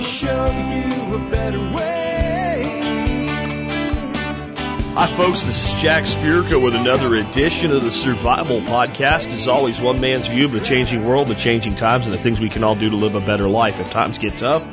show 0.00 0.46
you 0.46 1.14
a 1.14 1.30
better 1.30 1.58
way. 1.58 2.62
Hi, 4.94 5.06
folks. 5.06 5.42
This 5.42 5.64
is 5.64 5.80
Jack 5.80 6.04
Spirko 6.04 6.62
with 6.62 6.74
another 6.74 7.14
edition 7.14 7.72
of 7.72 7.82
the 7.84 7.90
Survival 7.90 8.60
Podcast. 8.60 9.32
As 9.32 9.48
always, 9.48 9.80
one 9.80 10.00
man's 10.00 10.28
view 10.28 10.44
of 10.46 10.52
the 10.52 10.60
changing 10.60 11.04
world, 11.04 11.28
the 11.28 11.34
changing 11.34 11.76
times, 11.76 12.06
and 12.06 12.14
the 12.14 12.18
things 12.18 12.40
we 12.40 12.48
can 12.48 12.64
all 12.64 12.74
do 12.74 12.90
to 12.90 12.96
live 12.96 13.14
a 13.14 13.20
better 13.20 13.48
life 13.48 13.80
if 13.80 13.90
times 13.90 14.18
get 14.18 14.36
tough, 14.38 14.64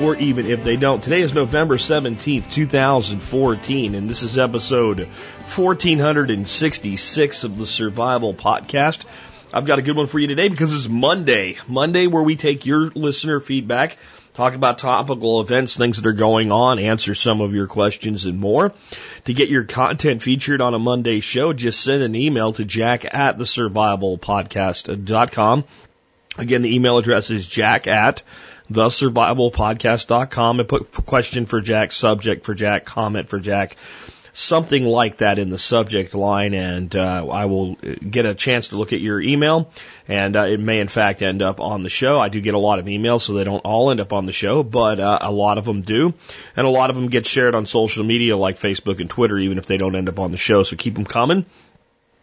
or 0.00 0.16
even 0.16 0.46
if 0.46 0.64
they 0.64 0.76
don't. 0.76 1.02
Today 1.02 1.20
is 1.20 1.32
November 1.32 1.76
17th, 1.76 2.52
2014, 2.52 3.94
and 3.94 4.10
this 4.10 4.22
is 4.22 4.38
episode 4.38 4.98
1466 4.98 7.44
of 7.44 7.56
the 7.56 7.66
Survival 7.66 8.34
Podcast. 8.34 9.04
I've 9.54 9.66
got 9.66 9.78
a 9.78 9.82
good 9.82 9.96
one 9.96 10.06
for 10.06 10.18
you 10.18 10.28
today 10.28 10.48
because 10.48 10.72
it's 10.72 10.88
Monday. 10.88 11.58
Monday, 11.68 12.06
where 12.06 12.22
we 12.22 12.36
take 12.36 12.64
your 12.64 12.90
listener 12.94 13.38
feedback, 13.38 13.98
talk 14.34 14.54
about 14.54 14.78
topical 14.78 15.40
events, 15.40 15.76
things 15.76 16.00
that 16.00 16.08
are 16.08 16.12
going 16.12 16.52
on, 16.52 16.78
answer 16.78 17.14
some 17.14 17.40
of 17.40 17.54
your 17.54 17.66
questions 17.66 18.26
and 18.26 18.38
more. 18.38 18.72
To 19.24 19.34
get 19.34 19.48
your 19.48 19.64
content 19.64 20.22
featured 20.22 20.60
on 20.60 20.74
a 20.74 20.78
Monday 20.78 21.20
show, 21.20 21.52
just 21.52 21.80
send 21.80 22.02
an 22.02 22.14
email 22.14 22.52
to 22.54 22.64
jack 22.64 23.14
at 23.14 23.38
the. 23.38 23.46
Again, 26.38 26.62
the 26.62 26.74
email 26.74 26.96
address 26.96 27.30
is 27.30 27.46
jack 27.46 27.86
at 27.86 28.22
the 28.70 28.86
survivalpodcast.com 28.86 30.60
and 30.60 30.68
put 30.68 30.92
question 31.04 31.46
for 31.46 31.60
Jack, 31.60 31.92
subject 31.92 32.46
for 32.46 32.54
Jack, 32.54 32.86
comment 32.86 33.28
for 33.28 33.38
Jack 33.38 33.76
something 34.32 34.84
like 34.84 35.18
that 35.18 35.38
in 35.38 35.50
the 35.50 35.58
subject 35.58 36.14
line, 36.14 36.54
and 36.54 36.94
uh, 36.96 37.26
I 37.28 37.46
will 37.46 37.74
get 37.74 38.26
a 38.26 38.34
chance 38.34 38.68
to 38.68 38.76
look 38.76 38.92
at 38.92 39.00
your 39.00 39.20
email, 39.20 39.70
and 40.08 40.36
uh, 40.36 40.42
it 40.42 40.60
may 40.60 40.80
in 40.80 40.88
fact 40.88 41.22
end 41.22 41.42
up 41.42 41.60
on 41.60 41.82
the 41.82 41.90
show. 41.90 42.18
I 42.18 42.28
do 42.28 42.40
get 42.40 42.54
a 42.54 42.58
lot 42.58 42.78
of 42.78 42.86
emails, 42.86 43.22
so 43.22 43.34
they 43.34 43.44
don't 43.44 43.60
all 43.60 43.90
end 43.90 44.00
up 44.00 44.12
on 44.12 44.26
the 44.26 44.32
show, 44.32 44.62
but 44.62 45.00
uh, 45.00 45.18
a 45.20 45.32
lot 45.32 45.58
of 45.58 45.64
them 45.64 45.82
do, 45.82 46.14
and 46.56 46.66
a 46.66 46.70
lot 46.70 46.90
of 46.90 46.96
them 46.96 47.08
get 47.08 47.26
shared 47.26 47.54
on 47.54 47.66
social 47.66 48.04
media 48.04 48.36
like 48.36 48.56
Facebook 48.56 49.00
and 49.00 49.10
Twitter, 49.10 49.38
even 49.38 49.58
if 49.58 49.66
they 49.66 49.76
don't 49.76 49.96
end 49.96 50.08
up 50.08 50.18
on 50.18 50.30
the 50.30 50.38
show. 50.38 50.62
So 50.62 50.76
keep 50.76 50.94
them 50.94 51.06
coming. 51.06 51.44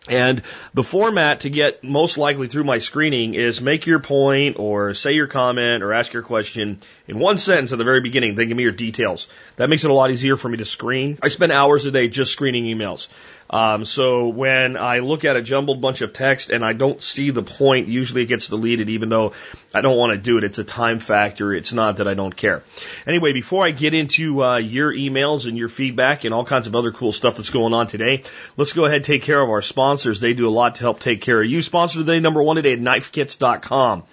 And 0.07 0.41
the 0.73 0.83
format 0.83 1.41
to 1.41 1.49
get 1.49 1.83
most 1.83 2.17
likely 2.17 2.47
through 2.47 2.63
my 2.63 2.79
screening 2.79 3.33
is 3.33 3.59
make 3.59 3.85
your 3.85 3.99
point 3.99 4.57
or 4.57 4.93
say 4.93 5.11
your 5.11 5.27
comment 5.27 5.83
or 5.83 5.93
ask 5.93 6.13
your 6.13 6.23
question 6.23 6.79
in 7.07 7.19
one 7.19 7.37
sentence 7.37 7.73
at 7.73 7.77
the 7.77 7.83
very 7.83 7.99
beginning, 7.99 8.35
then 8.35 8.47
give 8.47 8.55
me 8.55 8.63
your 8.63 8.71
details. 8.71 9.27
That 9.57 9.69
makes 9.69 9.83
it 9.83 9.91
a 9.91 9.93
lot 9.93 10.09
easier 10.09 10.37
for 10.37 10.47
me 10.47 10.57
to 10.57 10.65
screen. 10.65 11.19
I 11.21 11.27
spend 11.27 11.51
hours 11.51 11.85
a 11.85 11.91
day 11.91 12.07
just 12.07 12.31
screening 12.31 12.63
emails. 12.63 13.09
Um, 13.49 13.83
so 13.85 14.27
when 14.27 14.77
I 14.77 14.99
look 14.99 15.25
at 15.25 15.35
a 15.35 15.41
jumbled 15.41 15.81
bunch 15.81 16.01
of 16.01 16.13
text 16.13 16.51
and 16.51 16.63
I 16.63 16.73
don't 16.73 17.01
see 17.01 17.31
the 17.31 17.41
point, 17.41 17.87
usually 17.87 18.23
it 18.23 18.27
gets 18.27 18.47
deleted 18.47 18.89
even 18.89 19.09
though 19.09 19.33
I 19.73 19.81
don't 19.81 19.97
want 19.97 20.13
to 20.13 20.19
do 20.19 20.37
it. 20.37 20.43
It's 20.43 20.59
a 20.59 20.63
time 20.63 20.99
factor. 20.99 21.53
It's 21.53 21.73
not 21.73 21.97
that 21.97 22.07
I 22.07 22.13
don't 22.13 22.35
care. 22.35 22.61
Anyway, 23.07 23.33
before 23.33 23.65
I 23.65 23.71
get 23.71 23.93
into 23.95 24.43
uh, 24.43 24.57
your 24.57 24.93
emails 24.93 25.47
and 25.47 25.57
your 25.57 25.69
feedback 25.69 26.25
and 26.25 26.33
all 26.33 26.45
kinds 26.45 26.67
of 26.67 26.75
other 26.75 26.91
cool 26.91 27.11
stuff 27.11 27.37
that's 27.37 27.49
going 27.49 27.73
on 27.73 27.87
today, 27.87 28.23
let's 28.55 28.73
go 28.73 28.85
ahead 28.85 28.97
and 28.97 29.05
take 29.05 29.23
care 29.23 29.41
of 29.41 29.49
our 29.49 29.63
sponsors. 29.63 30.19
They 30.19 30.33
do 30.33 30.47
a 30.47 30.51
lot 30.51 30.75
to 30.75 30.81
help 30.81 30.99
take 30.99 31.21
care 31.21 31.41
of 31.41 31.49
you. 31.49 31.61
Sponsor 31.63 31.99
today, 31.99 32.19
number 32.19 32.43
one 32.43 32.57
today 32.57 32.73
at 32.73 32.79
knifekits.com. 32.79 34.03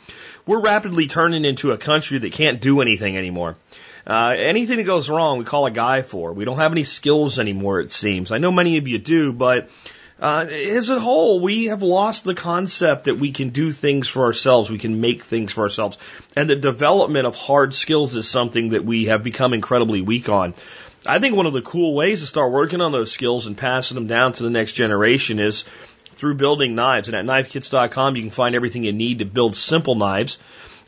We're 0.47 0.61
rapidly 0.61 1.09
turning 1.09 1.45
into 1.45 1.73
a 1.73 1.79
country 1.79 2.19
that 2.19 2.33
can't 2.33 2.61
do 2.61 2.81
anything 2.81 3.17
anymore. 3.17 3.57
Uh, 4.07 4.35
anything 4.39 4.77
that 4.77 4.85
goes 4.85 5.11
wrong, 5.11 5.39
we 5.39 5.45
call 5.45 5.67
a 5.67 5.71
guy 5.71 6.03
for. 6.03 6.33
We 6.33 6.45
don't 6.45 6.59
have 6.59 6.73
any 6.73 6.85
skills 6.85 7.39
anymore, 7.39 7.81
it 7.81 7.93
seems. 7.93 8.31
I 8.31 8.39
know 8.39 8.53
many 8.53 8.77
of 8.77 8.87
you 8.87 8.99
do, 8.99 9.33
but 9.33 9.69
uh, 10.21 10.47
as 10.49 10.91
a 10.91 11.01
whole, 11.01 11.41
we 11.41 11.67
have 11.67 11.83
lost 11.83 12.23
the 12.23 12.35
concept 12.35 13.05
that 13.05 13.19
we 13.19 13.33
can 13.33 13.49
do 13.49 13.73
things 13.73 14.09
for 14.09 14.25
ourselves, 14.25 14.71
we 14.71 14.79
can 14.79 15.01
make 15.01 15.25
things 15.25 15.53
for 15.53 15.63
ourselves. 15.63 15.99
And 16.37 16.49
the 16.49 16.57
development 16.57 17.27
of 17.27 17.35
hard 17.35 17.75
skills 17.75 18.15
is 18.15 18.29
something 18.29 18.71
that 18.71 18.85
we 18.85 19.07
have 19.07 19.25
become 19.25 19.53
incredibly 19.53 20.03
weak 20.03 20.29
on. 20.29 20.55
I 21.05 21.19
think 21.19 21.35
one 21.35 21.47
of 21.47 21.53
the 21.53 21.63
cool 21.63 21.95
ways 21.95 22.21
to 22.21 22.27
start 22.27 22.53
working 22.53 22.81
on 22.81 22.93
those 22.93 23.13
skills 23.13 23.47
and 23.47 23.59
passing 23.59 23.97
them 23.97 24.07
down 24.07 24.33
to 24.35 24.43
the 24.45 24.51
next 24.51 24.75
generation 24.75 25.41
is 25.41 25.65
through 26.15 26.35
building 26.35 26.77
knives. 26.77 27.09
And 27.09 27.17
at 27.17 27.25
knifekits.com, 27.25 28.17
you 28.17 28.23
can 28.23 28.31
find 28.31 28.55
everything 28.55 28.85
you 28.85 28.93
need 28.93 29.19
to 29.19 29.25
build 29.25 29.57
simple 29.57 29.97
knives 29.97 30.39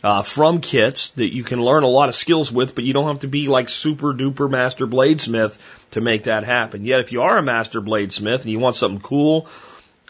uh, 0.03 0.23
from 0.23 0.61
kits 0.61 1.11
that 1.11 1.35
you 1.35 1.43
can 1.43 1.61
learn 1.61 1.83
a 1.83 1.89
lot 1.89 2.09
of 2.09 2.15
skills 2.15 2.53
with, 2.53 2.75
but 2.75 2.85
you 2.85 2.93
don't 2.93 3.09
have 3.09 3.21
to 3.21 3.29
be 3.29 3.49
like 3.49 3.69
super 3.69 4.15
duper 4.15 4.49
master 4.49 4.87
bladesmith 4.87 5.59
to 5.93 6.01
make 6.01 6.25
that 6.25 6.45
happen. 6.45 6.85
Yet 6.85 7.01
if 7.01 7.13
you 7.13 7.23
are 7.23 7.37
a 7.37 7.43
master 7.43 7.81
bladesmith 7.81 8.43
and 8.43 8.51
you 8.51 8.59
want 8.59 8.77
something 8.77 9.01
cool, 9.01 9.49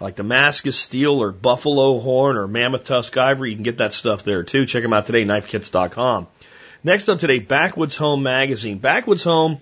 like 0.01 0.17
Damascus 0.17 0.79
steel 0.79 1.23
or 1.23 1.33
buffalo 1.33 1.99
horn 1.99 2.37
or 2.37 2.47
mammoth 2.47 2.85
tusk 2.85 3.17
ivory, 3.17 3.51
you 3.51 3.57
can 3.57 3.65
get 3.65 3.79
that 3.79 3.95
stuff 3.95 4.25
there 4.25 4.43
too. 4.43 4.67
Check 4.67 4.83
them 4.83 4.93
out 4.93 5.07
today, 5.07 5.25
knifekits.com. 5.25 6.29
Next 6.85 7.09
up 7.09 7.19
today, 7.19 7.41
Backwoods 7.41 7.97
Home 7.97 8.23
Magazine. 8.23 8.79
Backwoods 8.79 9.25
Home 9.25 9.59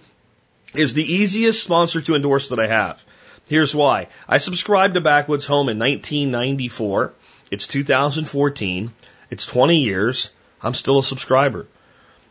is 0.74 0.92
the 0.92 1.14
easiest 1.14 1.62
sponsor 1.62 2.02
to 2.02 2.14
endorse 2.14 2.48
that 2.48 2.60
I 2.60 2.66
have. 2.66 3.02
Here's 3.48 3.74
why. 3.74 4.08
I 4.28 4.38
subscribed 4.38 4.94
to 4.94 5.00
Backwoods 5.00 5.46
Home 5.46 5.68
in 5.68 5.78
1994. 5.78 7.14
It's 7.50 7.66
2014. 7.66 8.92
It's 9.30 9.46
20 9.46 9.78
years. 9.78 10.30
I'm 10.62 10.74
still 10.74 10.98
a 10.98 11.02
subscriber. 11.02 11.66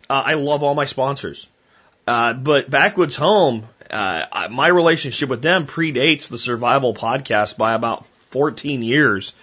Uh, 0.10 0.24
I 0.26 0.34
love 0.36 0.64
all 0.64 0.76
my 0.76 0.86
sponsors. 0.86 1.48
Uh, 2.08 2.34
but 2.34 2.70
Backwoods 2.70 3.16
Home, 3.16 3.68
uh, 3.90 4.48
my 4.52 4.68
relationship 4.68 5.30
with 5.30 5.42
them 5.42 5.66
predates 5.66 6.30
the 6.30 6.38
Survival 6.38 6.94
Podcast 6.94 7.58
by 7.58 7.74
about 7.74 8.06
14 8.30 8.84
years, 8.84 9.34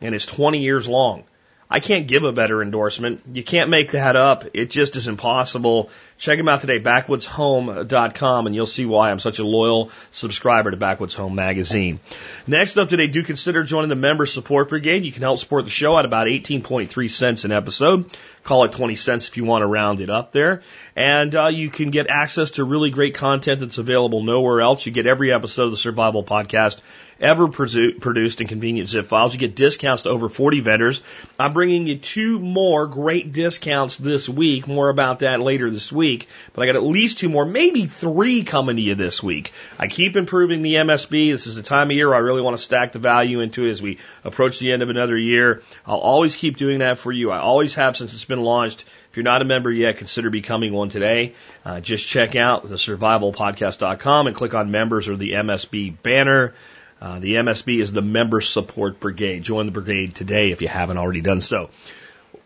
and 0.00 0.14
it's 0.14 0.26
20 0.26 0.58
years 0.58 0.88
long. 0.88 1.24
I 1.68 1.80
can't 1.80 2.06
give 2.06 2.22
a 2.22 2.32
better 2.32 2.62
endorsement. 2.62 3.22
You 3.32 3.42
can't 3.42 3.70
make 3.70 3.90
that 3.90 4.14
up. 4.14 4.44
It 4.54 4.70
just 4.70 4.94
is 4.94 5.08
impossible. 5.08 5.90
Check 6.18 6.38
them 6.38 6.48
out 6.48 6.62
today, 6.62 6.80
backwoodshome.com, 6.80 8.46
and 8.46 8.54
you'll 8.54 8.66
see 8.66 8.86
why 8.86 9.10
I'm 9.10 9.18
such 9.18 9.38
a 9.38 9.44
loyal 9.44 9.90
subscriber 10.12 10.70
to 10.70 10.76
Backwoods 10.76 11.14
Home 11.14 11.34
Magazine. 11.34 12.00
Next 12.46 12.78
up 12.78 12.88
today, 12.88 13.06
do 13.06 13.22
consider 13.22 13.64
joining 13.64 13.90
the 13.90 13.96
Member 13.96 14.24
Support 14.24 14.70
Brigade. 14.70 15.04
You 15.04 15.12
can 15.12 15.22
help 15.22 15.38
support 15.38 15.66
the 15.66 15.70
show 15.70 15.98
at 15.98 16.06
about 16.06 16.26
18.3 16.26 17.10
cents 17.10 17.44
an 17.44 17.52
episode. 17.52 18.16
Call 18.44 18.64
it 18.64 18.72
20 18.72 18.94
cents 18.94 19.28
if 19.28 19.36
you 19.36 19.44
want 19.44 19.62
to 19.62 19.66
round 19.66 20.00
it 20.00 20.08
up 20.08 20.32
there. 20.32 20.62
And 20.94 21.34
uh, 21.34 21.48
you 21.48 21.68
can 21.68 21.90
get 21.90 22.08
access 22.08 22.52
to 22.52 22.64
really 22.64 22.90
great 22.90 23.14
content 23.14 23.60
that's 23.60 23.76
available 23.76 24.22
nowhere 24.22 24.62
else. 24.62 24.86
You 24.86 24.92
get 24.92 25.06
every 25.06 25.32
episode 25.32 25.64
of 25.64 25.70
the 25.72 25.76
Survival 25.76 26.24
Podcast 26.24 26.80
ever 27.20 27.48
produced 27.48 28.40
in 28.40 28.46
convenient 28.46 28.90
zip 28.90 29.06
files. 29.06 29.32
You 29.32 29.40
get 29.40 29.56
discounts 29.56 30.02
to 30.02 30.10
over 30.10 30.28
40 30.28 30.60
vendors. 30.60 31.02
I'm 31.38 31.52
bringing 31.52 31.86
you 31.86 31.96
two 31.96 32.38
more 32.38 32.86
great 32.86 33.32
discounts 33.32 33.96
this 33.96 34.28
week. 34.28 34.68
More 34.68 34.88
about 34.88 35.20
that 35.20 35.40
later 35.40 35.70
this 35.70 35.90
week. 35.90 36.05
But 36.52 36.62
I 36.62 36.66
got 36.66 36.76
at 36.76 36.82
least 36.82 37.18
two 37.18 37.28
more, 37.28 37.44
maybe 37.44 37.86
three 37.86 38.42
coming 38.42 38.76
to 38.76 38.82
you 38.82 38.94
this 38.94 39.22
week. 39.22 39.52
I 39.78 39.88
keep 39.88 40.16
improving 40.16 40.62
the 40.62 40.74
MSB. 40.74 41.32
This 41.32 41.46
is 41.46 41.56
the 41.56 41.62
time 41.62 41.90
of 41.90 41.96
year 41.96 42.12
I 42.14 42.18
really 42.18 42.42
want 42.42 42.56
to 42.56 42.62
stack 42.62 42.92
the 42.92 42.98
value 42.98 43.40
into 43.40 43.66
as 43.66 43.82
we 43.82 43.98
approach 44.24 44.58
the 44.58 44.72
end 44.72 44.82
of 44.82 44.90
another 44.90 45.16
year. 45.16 45.62
I'll 45.84 45.98
always 45.98 46.36
keep 46.36 46.56
doing 46.56 46.78
that 46.78 46.98
for 46.98 47.12
you. 47.12 47.30
I 47.30 47.38
always 47.38 47.74
have 47.74 47.96
since 47.96 48.14
it's 48.14 48.24
been 48.24 48.42
launched. 48.42 48.84
If 49.10 49.16
you're 49.16 49.24
not 49.24 49.42
a 49.42 49.46
member 49.46 49.70
yet, 49.70 49.96
consider 49.96 50.30
becoming 50.30 50.72
one 50.72 50.88
today. 50.88 51.34
Uh, 51.64 51.80
just 51.80 52.06
check 52.06 52.36
out 52.36 52.68
the 52.68 52.76
survivalpodcast.com 52.76 54.26
and 54.26 54.36
click 54.36 54.54
on 54.54 54.70
members 54.70 55.08
or 55.08 55.16
the 55.16 55.32
MSB 55.32 56.02
banner. 56.02 56.54
Uh, 57.00 57.18
the 57.18 57.34
MSB 57.34 57.80
is 57.80 57.92
the 57.92 58.02
Member 58.02 58.40
Support 58.40 59.00
Brigade. 59.00 59.42
Join 59.42 59.66
the 59.66 59.72
brigade 59.72 60.14
today 60.14 60.50
if 60.50 60.62
you 60.62 60.68
haven't 60.68 60.96
already 60.96 61.20
done 61.20 61.40
so. 61.40 61.70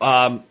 Um, 0.01 0.43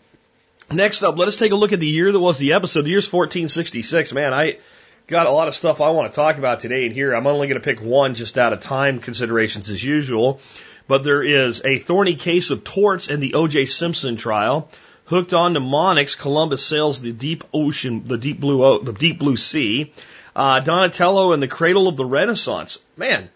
next 0.73 1.03
up, 1.03 1.19
let 1.19 1.29
us 1.29 1.37
take 1.37 1.53
a 1.53 1.57
look 1.57 1.73
at 1.73 1.81
the 1.81 1.87
year 1.87 2.11
that 2.11 2.21
was 2.21 2.39
the 2.39 2.53
episode. 2.53 2.83
The 2.83 2.91
year's 2.91 3.11
1466. 3.11 4.13
Man, 4.13 4.33
I 4.33 4.59
got 5.07 5.27
a 5.27 5.33
lot 5.33 5.49
of 5.49 5.55
stuff 5.55 5.81
I 5.81 5.91
want 5.91 6.11
to 6.13 6.17
talk 6.17 6.39
about 6.39 6.61
today 6.61 6.87
and 6.87 6.95
here. 6.95 7.13
I'm 7.13 7.27
only 7.27 7.49
going 7.49 7.61
to 7.61 7.65
pick 7.65 7.83
one 7.83 8.15
just 8.15 8.39
out 8.39 8.53
of 8.53 8.61
time 8.61 9.01
considerations 9.01 9.71
as 9.71 9.83
usual. 9.83 10.41
But 10.87 11.05
there 11.05 11.23
is 11.23 11.63
a 11.65 11.79
thorny 11.79 12.15
case 12.15 12.51
of 12.51 12.65
torts 12.65 13.09
in 13.09 13.21
the 13.21 13.35
O.J. 13.35 13.67
Simpson 13.67 14.17
trial. 14.17 14.69
Hooked 15.07 15.33
on 15.33 15.53
mnemonics, 15.55 16.15
Columbus 16.15 16.65
sails 16.65 17.01
the 17.01 17.13
deep 17.13 17.43
ocean, 17.53 18.05
the 18.07 18.19
deep 18.19 18.39
blue, 18.39 18.83
the 18.83 18.93
deep 18.93 19.19
blue 19.19 19.37
sea. 19.37 19.93
Uh, 20.35 20.61
Donatello 20.61 21.33
and 21.33 21.43
the 21.43 21.49
cradle 21.49 21.89
of 21.89 21.97
the 21.97 22.05
Renaissance. 22.05 22.79
Man, 22.97 23.29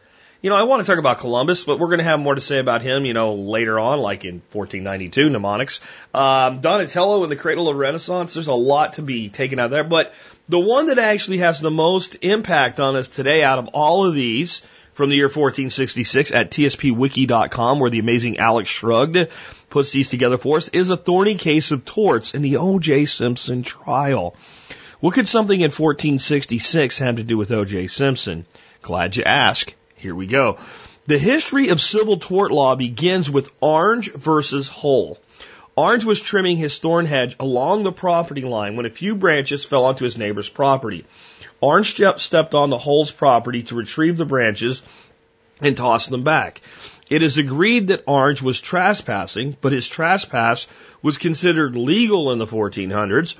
you 0.44 0.50
know, 0.50 0.56
I 0.56 0.64
want 0.64 0.82
to 0.82 0.86
talk 0.86 0.98
about 0.98 1.20
Columbus, 1.20 1.64
but 1.64 1.78
we're 1.78 1.86
going 1.86 2.00
to 2.00 2.04
have 2.04 2.20
more 2.20 2.34
to 2.34 2.40
say 2.42 2.58
about 2.58 2.82
him, 2.82 3.06
you 3.06 3.14
know, 3.14 3.32
later 3.32 3.78
on, 3.78 4.00
like 4.00 4.26
in 4.26 4.42
1492 4.52 5.30
mnemonics. 5.30 5.80
Um, 6.12 6.60
Donatello 6.60 7.22
and 7.22 7.32
the 7.32 7.36
Cradle 7.36 7.70
of 7.70 7.76
Renaissance, 7.76 8.34
there's 8.34 8.48
a 8.48 8.52
lot 8.52 8.92
to 8.94 9.02
be 9.02 9.30
taken 9.30 9.58
out 9.58 9.70
there, 9.70 9.84
but 9.84 10.12
the 10.50 10.60
one 10.60 10.88
that 10.88 10.98
actually 10.98 11.38
has 11.38 11.60
the 11.60 11.70
most 11.70 12.18
impact 12.20 12.78
on 12.78 12.94
us 12.94 13.08
today 13.08 13.42
out 13.42 13.58
of 13.58 13.68
all 13.68 14.06
of 14.06 14.14
these 14.14 14.60
from 14.92 15.08
the 15.08 15.16
year 15.16 15.28
1466 15.28 16.30
at 16.32 16.50
tspwiki.com, 16.50 17.80
where 17.80 17.88
the 17.88 18.00
amazing 18.00 18.36
Alex 18.36 18.68
Shrugged 18.68 19.28
puts 19.70 19.92
these 19.92 20.10
together 20.10 20.36
for 20.36 20.58
us, 20.58 20.68
is 20.68 20.90
a 20.90 20.96
thorny 20.98 21.36
case 21.36 21.70
of 21.70 21.86
torts 21.86 22.34
in 22.34 22.42
the 22.42 22.58
O.J. 22.58 23.06
Simpson 23.06 23.62
trial. 23.62 24.36
What 25.00 25.14
could 25.14 25.26
something 25.26 25.58
in 25.58 25.70
1466 25.70 26.98
have 26.98 27.16
to 27.16 27.22
do 27.22 27.38
with 27.38 27.50
O.J. 27.50 27.86
Simpson? 27.86 28.44
Glad 28.82 29.16
you 29.16 29.24
ask. 29.24 29.74
Here 30.04 30.14
we 30.14 30.26
go. 30.26 30.58
The 31.06 31.16
history 31.16 31.70
of 31.70 31.80
civil 31.80 32.18
tort 32.18 32.52
law 32.52 32.74
begins 32.74 33.30
with 33.30 33.50
Orange 33.62 34.12
versus 34.12 34.68
Hull. 34.68 35.18
Orange 35.76 36.04
was 36.04 36.20
trimming 36.20 36.58
his 36.58 36.78
thorn 36.78 37.06
hedge 37.06 37.34
along 37.40 37.84
the 37.84 37.90
property 37.90 38.42
line 38.42 38.76
when 38.76 38.84
a 38.84 38.90
few 38.90 39.14
branches 39.14 39.64
fell 39.64 39.86
onto 39.86 40.04
his 40.04 40.18
neighbor's 40.18 40.50
property. 40.50 41.06
Orange 41.62 41.98
stepped 42.18 42.54
on 42.54 42.68
the 42.68 42.76
Hull's 42.76 43.12
property 43.12 43.62
to 43.62 43.76
retrieve 43.76 44.18
the 44.18 44.26
branches 44.26 44.82
and 45.62 45.74
toss 45.74 46.06
them 46.06 46.22
back. 46.22 46.60
It 47.08 47.22
is 47.22 47.38
agreed 47.38 47.88
that 47.88 48.04
Orange 48.06 48.42
was 48.42 48.60
trespassing, 48.60 49.56
but 49.62 49.72
his 49.72 49.88
trespass 49.88 50.66
was 51.00 51.16
considered 51.16 51.76
legal 51.76 52.30
in 52.30 52.38
the 52.38 52.46
1400s. 52.46 53.36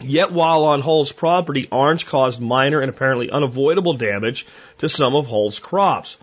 Yet 0.00 0.30
while 0.30 0.64
on 0.64 0.82
Hull's 0.82 1.12
property, 1.12 1.68
Orange 1.72 2.06
caused 2.06 2.40
minor 2.40 2.80
and 2.80 2.90
apparently 2.90 3.30
unavoidable 3.30 3.94
damage 3.94 4.46
to 4.78 4.88
some 4.88 5.14
of 5.14 5.26
Hull's 5.26 5.58
crops. 5.58 6.18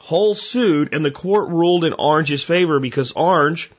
Hull 0.00 0.34
sued 0.34 0.92
and 0.92 1.04
the 1.04 1.10
court 1.10 1.48
ruled 1.48 1.84
in 1.84 1.94
Orange's 1.94 2.44
favor 2.44 2.78
because 2.78 3.12
Orange 3.12 3.70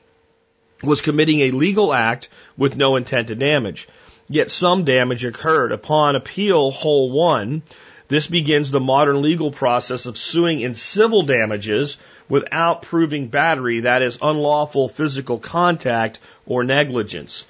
was 0.83 1.01
committing 1.01 1.41
a 1.41 1.51
legal 1.51 1.93
act 1.93 2.29
with 2.57 2.75
no 2.75 2.95
intent 2.95 3.27
to 3.27 3.35
damage. 3.35 3.87
Yet 4.27 4.51
some 4.51 4.83
damage 4.83 5.23
occurred. 5.23 5.71
Upon 5.71 6.15
appeal, 6.15 6.71
Hull 6.71 7.11
won. 7.11 7.61
This 8.09 8.27
begins 8.27 8.71
the 8.71 8.79
modern 8.79 9.21
legal 9.21 9.51
process 9.51 10.05
of 10.05 10.17
suing 10.17 10.61
in 10.61 10.73
civil 10.73 11.23
damages 11.23 11.97
without 12.29 12.81
proving 12.81 13.27
battery, 13.27 13.81
that 13.81 14.01
is, 14.01 14.17
unlawful 14.21 14.89
physical 14.89 15.39
contact 15.39 16.19
or 16.45 16.63
negligence. 16.63 17.45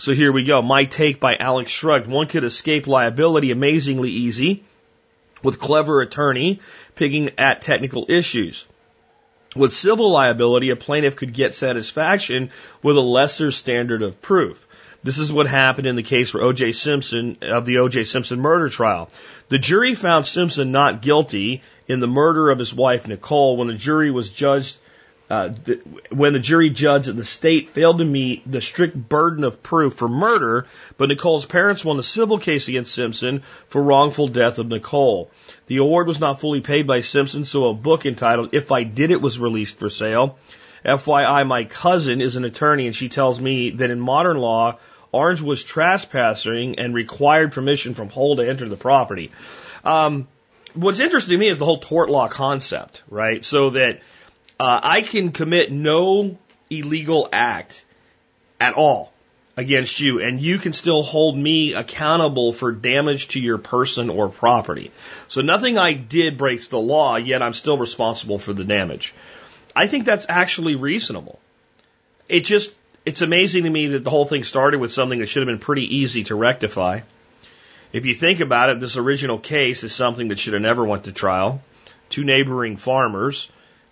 So 0.00 0.14
here 0.14 0.32
we 0.32 0.44
go. 0.44 0.62
My 0.62 0.86
take 0.86 1.20
by 1.20 1.36
Alex 1.36 1.70
Shrugged. 1.70 2.06
One 2.06 2.26
could 2.26 2.42
escape 2.42 2.86
liability 2.86 3.50
amazingly 3.50 4.08
easy 4.08 4.64
with 5.42 5.58
clever 5.58 6.00
attorney 6.00 6.60
picking 6.94 7.32
at 7.36 7.60
technical 7.60 8.06
issues. 8.08 8.66
With 9.54 9.74
civil 9.74 10.10
liability, 10.10 10.70
a 10.70 10.76
plaintiff 10.76 11.16
could 11.16 11.34
get 11.34 11.54
satisfaction 11.54 12.50
with 12.82 12.96
a 12.96 13.02
lesser 13.02 13.50
standard 13.50 14.00
of 14.00 14.22
proof. 14.22 14.66
This 15.04 15.18
is 15.18 15.30
what 15.30 15.46
happened 15.46 15.86
in 15.86 15.96
the 15.96 16.02
case 16.02 16.30
for 16.30 16.40
O.J. 16.40 16.72
Simpson 16.72 17.36
of 17.42 17.66
the 17.66 17.78
O.J. 17.78 18.04
Simpson 18.04 18.40
murder 18.40 18.70
trial. 18.70 19.10
The 19.50 19.58
jury 19.58 19.94
found 19.94 20.24
Simpson 20.24 20.72
not 20.72 21.02
guilty 21.02 21.60
in 21.88 22.00
the 22.00 22.06
murder 22.06 22.48
of 22.48 22.58
his 22.58 22.72
wife 22.72 23.06
Nicole 23.06 23.58
when 23.58 23.68
the 23.68 23.74
jury 23.74 24.10
was 24.10 24.30
judged 24.30 24.78
uh, 25.30 25.50
when 26.10 26.32
the 26.32 26.40
jury 26.40 26.70
judged 26.70 27.06
that 27.06 27.12
the 27.12 27.24
state 27.24 27.70
failed 27.70 27.98
to 27.98 28.04
meet 28.04 28.42
the 28.50 28.60
strict 28.60 28.96
burden 28.96 29.44
of 29.44 29.62
proof 29.62 29.94
for 29.94 30.08
murder, 30.08 30.66
but 30.96 31.08
Nicole's 31.08 31.46
parents 31.46 31.84
won 31.84 31.96
the 31.96 32.02
civil 32.02 32.38
case 32.38 32.66
against 32.66 32.92
Simpson 32.92 33.42
for 33.68 33.80
wrongful 33.80 34.26
death 34.26 34.58
of 34.58 34.66
Nicole. 34.66 35.30
The 35.68 35.76
award 35.76 36.08
was 36.08 36.18
not 36.18 36.40
fully 36.40 36.60
paid 36.60 36.88
by 36.88 37.00
Simpson, 37.00 37.44
so 37.44 37.68
a 37.68 37.74
book 37.74 38.06
entitled 38.06 38.54
If 38.54 38.72
I 38.72 38.82
Did 38.82 39.12
It 39.12 39.22
was 39.22 39.38
released 39.38 39.78
for 39.78 39.88
sale. 39.88 40.36
FYI, 40.84 41.46
my 41.46 41.64
cousin 41.64 42.20
is 42.20 42.34
an 42.34 42.44
attorney 42.44 42.86
and 42.86 42.96
she 42.96 43.08
tells 43.08 43.40
me 43.40 43.70
that 43.70 43.90
in 43.90 44.00
modern 44.00 44.38
law, 44.38 44.78
Orange 45.12 45.42
was 45.42 45.62
trespassing 45.62 46.78
and 46.78 46.92
required 46.92 47.52
permission 47.52 47.94
from 47.94 48.08
Hull 48.08 48.36
to 48.36 48.48
enter 48.48 48.68
the 48.68 48.76
property. 48.76 49.30
Um, 49.84 50.26
what's 50.74 51.00
interesting 51.00 51.34
to 51.34 51.38
me 51.38 51.48
is 51.48 51.58
the 51.58 51.64
whole 51.64 51.78
tort 51.78 52.10
law 52.10 52.28
concept, 52.28 53.02
right? 53.08 53.44
So 53.44 53.70
that 53.70 54.00
uh, 54.60 54.78
I 54.82 55.00
can 55.00 55.32
commit 55.32 55.72
no 55.72 56.36
illegal 56.68 57.30
act 57.32 57.82
at 58.60 58.74
all 58.74 59.10
against 59.56 60.00
you, 60.00 60.20
and 60.20 60.38
you 60.38 60.58
can 60.58 60.74
still 60.74 61.02
hold 61.02 61.34
me 61.34 61.72
accountable 61.72 62.52
for 62.52 62.70
damage 62.70 63.28
to 63.28 63.40
your 63.40 63.56
person 63.56 64.10
or 64.10 64.28
property. 64.28 64.90
So 65.28 65.40
nothing 65.40 65.78
I 65.78 65.94
did 65.94 66.36
breaks 66.36 66.68
the 66.68 66.78
law, 66.78 67.16
yet 67.16 67.40
I'm 67.40 67.54
still 67.54 67.78
responsible 67.78 68.38
for 68.38 68.52
the 68.52 68.64
damage. 68.64 69.14
I 69.74 69.86
think 69.86 70.04
that's 70.04 70.26
actually 70.28 70.74
reasonable. 70.74 71.40
It 72.28 72.40
just, 72.40 72.70
it's 73.06 73.22
amazing 73.22 73.64
to 73.64 73.70
me 73.70 73.86
that 73.88 74.04
the 74.04 74.10
whole 74.10 74.26
thing 74.26 74.44
started 74.44 74.78
with 74.78 74.90
something 74.90 75.20
that 75.20 75.26
should 75.28 75.40
have 75.40 75.48
been 75.54 75.58
pretty 75.58 75.96
easy 75.96 76.24
to 76.24 76.34
rectify. 76.34 77.00
If 77.94 78.04
you 78.04 78.14
think 78.14 78.40
about 78.40 78.68
it, 78.68 78.78
this 78.78 78.98
original 78.98 79.38
case 79.38 79.84
is 79.84 79.94
something 79.94 80.28
that 80.28 80.38
should 80.38 80.52
have 80.52 80.60
never 80.60 80.84
went 80.84 81.04
to 81.04 81.12
trial. 81.12 81.62
Two 82.10 82.24
neighboring 82.24 82.76
farmers 82.76 83.48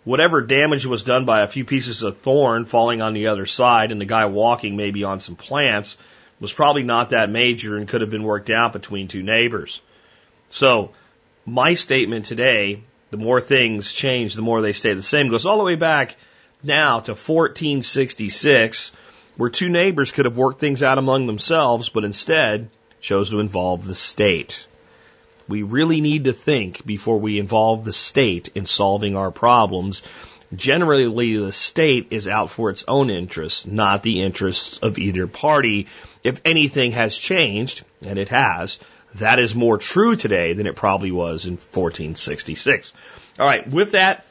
whatever 0.09 0.41
damage 0.41 0.87
was 0.87 1.03
done 1.03 1.27
by 1.27 1.43
a 1.43 1.47
few 1.47 1.67
pieces 1.67 2.03
of 2.03 2.17
thorn 2.17 2.65
falling 2.65 3.03
on 3.03 3.13
the 3.13 3.27
other 3.27 3.45
side 3.45 3.93
and 3.93 4.01
the 4.01 4.07
guy 4.07 4.25
walking 4.25 4.75
maybe 4.75 5.05
on 5.05 5.21
some 5.21 5.37
plants 5.37 5.99
was 6.41 6.51
probably 6.51 6.83
not 6.83 7.11
that 7.11 7.29
major 7.29 7.77
and 7.77 7.87
could 7.87 8.01
have 8.01 8.09
been 8.09 8.23
worked 8.23 8.49
out 8.49 8.73
between 8.73 9.07
two 9.07 9.23
neighbors. 9.23 9.83
So 10.49 10.93
my 11.45 11.75
statement 11.75 12.25
today, 12.25 12.85
the 13.11 13.19
more 13.19 13.43
things 13.43 13.93
change, 13.93 14.33
the 14.33 14.41
more 14.41 14.63
they 14.63 14.73
stay 14.73 14.95
the 14.95 15.03
same, 15.03 15.29
goes 15.29 15.45
all 15.45 15.59
the 15.59 15.65
way 15.65 15.77
back 15.77 16.17
now 16.63 17.01
to 17.01 17.13
1466, 17.13 18.93
where 19.37 19.51
two 19.51 19.69
neighbors 19.69 20.11
could 20.11 20.25
have 20.25 20.39
worked 20.39 20.59
things 20.59 20.83
out 20.83 20.97
among 20.97 21.27
themselves, 21.27 21.91
but 21.91 22.05
instead 22.05 22.71
chose 23.03 23.29
to 23.29 23.41
involve 23.41 23.87
the 23.87 23.95
state. 23.95 24.68
We 25.49 25.63
really 25.63 26.01
need 26.01 26.25
to 26.25 26.33
think 26.33 26.85
before 26.85 27.19
we 27.19 27.39
involve 27.39 27.85
the 27.85 27.93
state 27.93 28.51
in 28.55 28.67
solving 28.67 29.17
our 29.17 29.31
problems. 29.31 30.03
Generally, 30.55 31.37
the 31.37 31.53
state 31.53 32.09
is 32.11 32.29
out 32.29 32.51
for 32.51 32.71
its 32.71 32.85
own 32.87 33.11
interests, 33.11 33.67
not 33.67 34.03
the 34.03 34.23
interests 34.23 34.79
of 34.79 34.99
either 34.99 35.27
party. 35.27 35.87
If 36.23 36.41
anything 36.45 36.93
has 36.93 37.17
changed, 37.17 37.85
and 38.05 38.19
it 38.19 38.29
has, 38.29 38.79
that 39.17 39.39
is 39.39 39.55
more 39.55 39.79
true 39.79 40.17
today 40.17 40.53
than 40.53 40.67
it 40.67 40.77
probably 40.77 41.11
was 41.11 41.47
in 41.47 41.55
1466. 41.55 42.93
All 43.39 43.47
right, 43.47 43.69
with 43.69 43.93
that, 43.93 44.27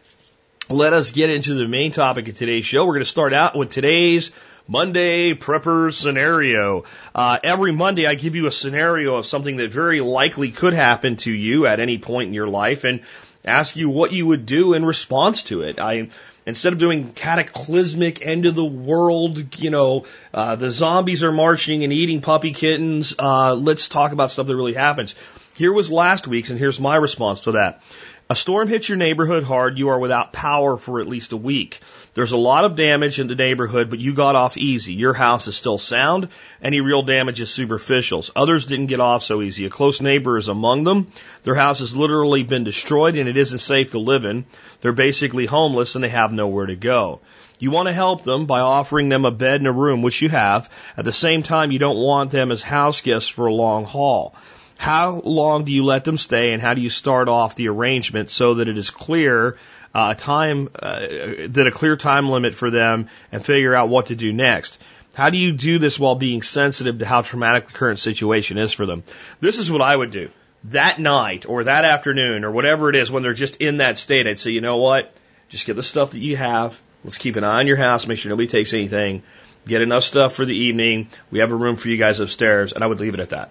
let 0.70 0.94
us 0.94 1.12
get 1.12 1.30
into 1.30 1.54
the 1.54 1.68
main 1.68 1.92
topic 1.92 2.28
of 2.28 2.38
today's 2.38 2.66
show. 2.66 2.86
We're 2.86 2.94
going 2.94 3.06
to 3.06 3.10
start 3.10 3.34
out 3.34 3.56
with 3.56 3.70
today's 3.70 4.32
Monday 4.68 5.34
prepper 5.34 5.94
scenario. 5.94 6.84
Uh, 7.16 7.40
every 7.44 7.72
Monday, 7.72 8.06
I 8.06 8.16
give 8.16 8.36
you 8.36 8.48
a 8.48 8.52
scenario 8.52 9.16
of 9.16 9.26
something 9.26 9.58
that 9.58 9.72
very 9.72 10.02
likely 10.02 10.52
could 10.52 10.74
happen 10.74 11.16
to 11.18 11.32
you 11.32 11.66
at 11.68 11.80
any 11.80 11.98
point 11.98 12.28
in 12.28 12.34
your 12.34 12.50
life, 12.50 12.84
and 12.84 13.02
ask 13.46 13.76
you 13.78 13.90
what 13.90 14.12
you 14.12 14.28
would 14.28 14.46
do 14.46 14.74
in 14.74 14.84
response 14.84 15.44
to 15.44 15.62
it. 15.62 15.80
I 15.80 16.10
instead 16.46 16.74
of 16.74 16.80
doing 16.80 17.12
cataclysmic 17.12 18.26
end 18.26 18.46
of 18.46 18.56
the 18.56 18.66
world, 18.66 19.58
you 19.60 19.70
know, 19.70 20.06
uh, 20.34 20.56
the 20.56 20.72
zombies 20.72 21.24
are 21.24 21.32
marching 21.32 21.84
and 21.84 21.94
eating 21.94 22.22
puppy 22.22 22.54
kittens. 22.54 23.16
Uh, 23.20 23.54
let's 23.54 23.90
talk 23.90 24.12
about 24.12 24.32
stuff 24.32 24.48
that 24.48 24.56
really 24.56 24.74
happens. 24.74 25.16
Here 25.56 25.74
was 25.74 25.92
last 25.92 26.28
week's, 26.28 26.50
and 26.50 26.60
here's 26.60 26.80
my 26.80 26.96
response 26.96 27.42
to 27.42 27.54
that. 27.54 27.82
A 28.30 28.36
storm 28.36 28.68
hits 28.68 28.90
your 28.90 28.98
neighborhood 28.98 29.44
hard. 29.44 29.78
You 29.78 29.90
are 29.90 30.00
without 30.00 30.34
power 30.34 30.78
for 30.78 31.00
at 31.00 31.08
least 31.08 31.32
a 31.32 31.38
week. 31.38 31.80
There's 32.18 32.32
a 32.32 32.38
lot 32.38 32.66
of 32.66 32.76
damage 32.76 33.20
in 33.20 33.28
the 33.28 33.36
neighborhood, 33.36 33.92
but 33.92 34.00
you 34.00 34.16
got 34.16 34.36
off 34.36 34.58
easy. 34.58 34.96
Your 34.96 35.14
house 35.14 35.48
is 35.48 35.56
still 35.56 35.78
sound. 35.78 36.30
Any 36.64 36.82
real 36.82 37.04
damage 37.04 37.40
is 37.40 37.52
superficial. 37.52 38.26
Others 38.36 38.66
didn't 38.66 38.88
get 38.88 39.00
off 39.00 39.22
so 39.22 39.44
easy. 39.44 39.68
A 39.68 39.70
close 39.70 40.02
neighbor 40.02 40.36
is 40.36 40.48
among 40.48 40.84
them. 40.84 41.12
Their 41.44 41.54
house 41.54 41.78
has 41.78 41.96
literally 41.96 42.42
been 42.42 42.64
destroyed 42.64 43.18
and 43.18 43.30
it 43.30 43.38
isn't 43.38 43.60
safe 43.60 43.92
to 43.92 44.00
live 44.00 44.26
in. 44.26 44.46
They're 44.82 44.94
basically 44.94 45.46
homeless 45.46 45.94
and 45.94 46.04
they 46.04 46.10
have 46.10 46.34
nowhere 46.34 46.66
to 46.66 46.76
go. 46.76 47.20
You 47.60 47.70
want 47.70 47.88
to 47.88 47.94
help 47.94 48.24
them 48.24 48.48
by 48.48 48.62
offering 48.62 49.10
them 49.10 49.26
a 49.26 49.30
bed 49.30 49.62
and 49.62 49.68
a 49.68 49.72
room, 49.72 50.02
which 50.02 50.24
you 50.24 50.30
have. 50.30 50.72
At 50.98 51.06
the 51.06 51.14
same 51.14 51.44
time, 51.44 51.70
you 51.70 51.78
don't 51.78 52.00
want 52.00 52.32
them 52.32 52.52
as 52.52 52.64
house 52.64 53.02
guests 53.02 53.30
for 53.30 53.46
a 53.46 53.54
long 53.54 53.86
haul. 53.86 54.34
How 54.80 55.22
long 55.24 55.66
do 55.66 55.72
you 55.72 55.86
let 55.86 56.04
them 56.04 56.18
stay 56.18 56.54
and 56.54 56.64
how 56.64 56.74
do 56.74 56.82
you 56.82 56.90
start 56.90 57.30
off 57.30 57.56
the 57.56 57.68
arrangement 57.68 58.32
so 58.32 58.56
that 58.56 58.68
it 58.68 58.78
is 58.80 58.90
clear 58.90 59.58
uh, 59.98 60.14
time 60.14 60.70
uh, 60.78 61.00
that 61.00 61.66
a 61.68 61.72
clear 61.72 61.98
time 61.98 62.30
limit 62.30 62.54
for 62.54 62.70
them 62.70 63.10
and 63.32 63.44
figure 63.44 63.74
out 63.74 63.90
what 63.90 64.06
to 64.06 64.16
do 64.16 64.32
next. 64.32 64.78
How 65.16 65.32
do 65.32 65.40
you 65.40 65.54
do 65.54 65.80
this 65.80 65.98
while 65.98 66.14
being 66.14 66.44
sensitive 66.44 67.00
to 67.00 67.06
how 67.06 67.24
traumatic 67.24 67.66
the 67.66 67.74
current 67.74 67.98
situation 67.98 68.60
is 68.60 68.72
for 68.72 68.86
them? 68.86 69.04
This 69.40 69.58
is 69.58 69.72
what 69.72 69.82
I 69.82 69.96
would 69.96 70.12
do. 70.12 70.30
That 70.66 71.00
night 71.00 71.48
or 71.50 71.64
that 71.64 71.84
afternoon 71.84 72.44
or 72.44 72.52
whatever 72.52 72.92
it 72.92 72.96
is 72.96 73.10
when 73.10 73.24
they're 73.24 73.34
just 73.34 73.56
in 73.56 73.78
that 73.78 73.98
state, 73.98 74.28
I'd 74.28 74.38
say, 74.38 74.52
you 74.52 74.62
know 74.62 74.78
what? 74.78 75.12
Just 75.50 75.66
get 75.66 75.76
the 75.76 75.82
stuff 75.82 76.12
that 76.12 76.20
you 76.20 76.38
have. 76.38 76.80
Let's 77.04 77.18
keep 77.18 77.36
an 77.36 77.44
eye 77.44 77.58
on 77.58 77.66
your 77.66 77.78
house, 77.78 78.06
make 78.06 78.20
sure 78.20 78.30
nobody 78.30 78.48
takes 78.48 78.76
anything. 78.76 79.24
Get 79.66 79.82
enough 79.82 80.04
stuff 80.04 80.36
for 80.36 80.46
the 80.46 80.56
evening. 80.56 81.08
We 81.32 81.40
have 81.40 81.52
a 81.52 81.56
room 81.56 81.76
for 81.76 81.90
you 81.90 81.98
guys 81.98 82.20
upstairs, 82.20 82.72
and 82.72 82.84
I 82.84 82.88
would 82.88 83.00
leave 83.00 83.16
it 83.16 83.20
at 83.20 83.32
that. 83.32 83.50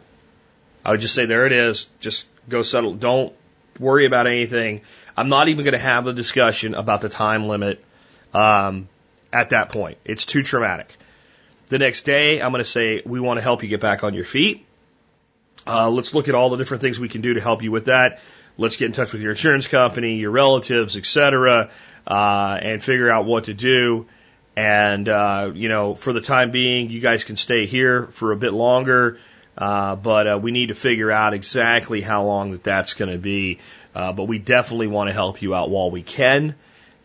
I 0.85 0.93
would 0.93 1.01
just 1.01 1.15
say, 1.15 1.27
there 1.27 1.47
it 1.47 1.53
is. 1.53 1.89
Just 1.99 2.27
go 2.49 2.63
settle. 2.63 2.95
Don't 2.95 3.35
worry 3.81 4.07
about 4.07 4.29
anything. 4.29 4.83
I'm 5.17 5.29
not 5.29 5.49
even 5.49 5.65
going 5.65 5.73
to 5.73 5.79
have 5.79 6.05
the 6.05 6.13
discussion 6.13 6.75
about 6.75 7.01
the 7.01 7.09
time 7.09 7.49
limit 7.49 7.83
um, 8.35 8.89
at 9.33 9.51
that 9.51 9.71
point. 9.71 9.99
It's 10.05 10.27
too 10.27 10.43
traumatic. 10.43 10.95
The 11.69 11.79
next 11.79 12.03
day, 12.03 12.41
I'm 12.41 12.53
going 12.53 12.63
to 12.63 12.69
say, 12.69 13.03
we 13.05 13.19
want 13.19 13.39
to 13.39 13.43
help 13.43 13.63
you 13.63 13.69
get 13.69 13.81
back 13.81 14.05
on 14.05 14.15
your 14.15 14.25
feet. 14.25 14.67
Uh, 15.67 15.91
let's 15.91 16.15
look 16.15 16.29
at 16.29 16.35
all 16.35 16.51
the 16.51 16.57
different 16.57 16.83
things 16.83 17.01
we 17.01 17.09
can 17.09 17.23
do 17.23 17.35
to 17.35 17.41
help 17.41 17.63
you 17.63 17.73
with 17.73 17.87
that. 17.87 18.21
Let's 18.59 18.77
get 18.77 18.87
in 18.87 18.93
touch 18.93 19.13
with 19.13 19.21
your 19.21 19.33
insurance 19.33 19.67
company, 19.67 20.17
your 20.17 20.31
relatives, 20.31 20.97
etc., 20.97 21.71
uh, 22.07 22.59
and 22.61 22.83
figure 22.83 23.11
out 23.11 23.27
what 23.27 23.45
to 23.45 23.55
do. 23.55 24.07
And 24.57 25.09
uh, 25.09 25.51
you 25.55 25.69
know, 25.69 25.95
for 25.95 26.13
the 26.13 26.21
time 26.21 26.51
being, 26.51 26.89
you 26.91 27.01
guys 27.01 27.25
can 27.25 27.37
stay 27.37 27.67
here 27.67 28.07
for 28.07 28.33
a 28.33 28.37
bit 28.37 28.53
longer, 28.53 29.19
uh, 29.59 29.97
but 29.97 30.27
uh, 30.27 30.39
we 30.41 30.53
need 30.53 30.69
to 30.69 30.75
figure 30.75 31.11
out 31.11 31.35
exactly 31.35 32.01
how 32.01 32.25
long 32.25 32.53
that 32.53 32.65
that's 32.65 32.95
going 32.95 33.11
to 33.11 33.19
be. 33.19 33.59
Uh, 33.97 34.13
but 34.13 34.25
we 34.25 34.39
definitely 34.39 34.89
want 34.89 35.09
to 35.09 35.15
help 35.15 35.41
you 35.41 35.55
out 35.55 35.71
while 35.71 35.91
we 35.91 36.03
can. 36.03 36.55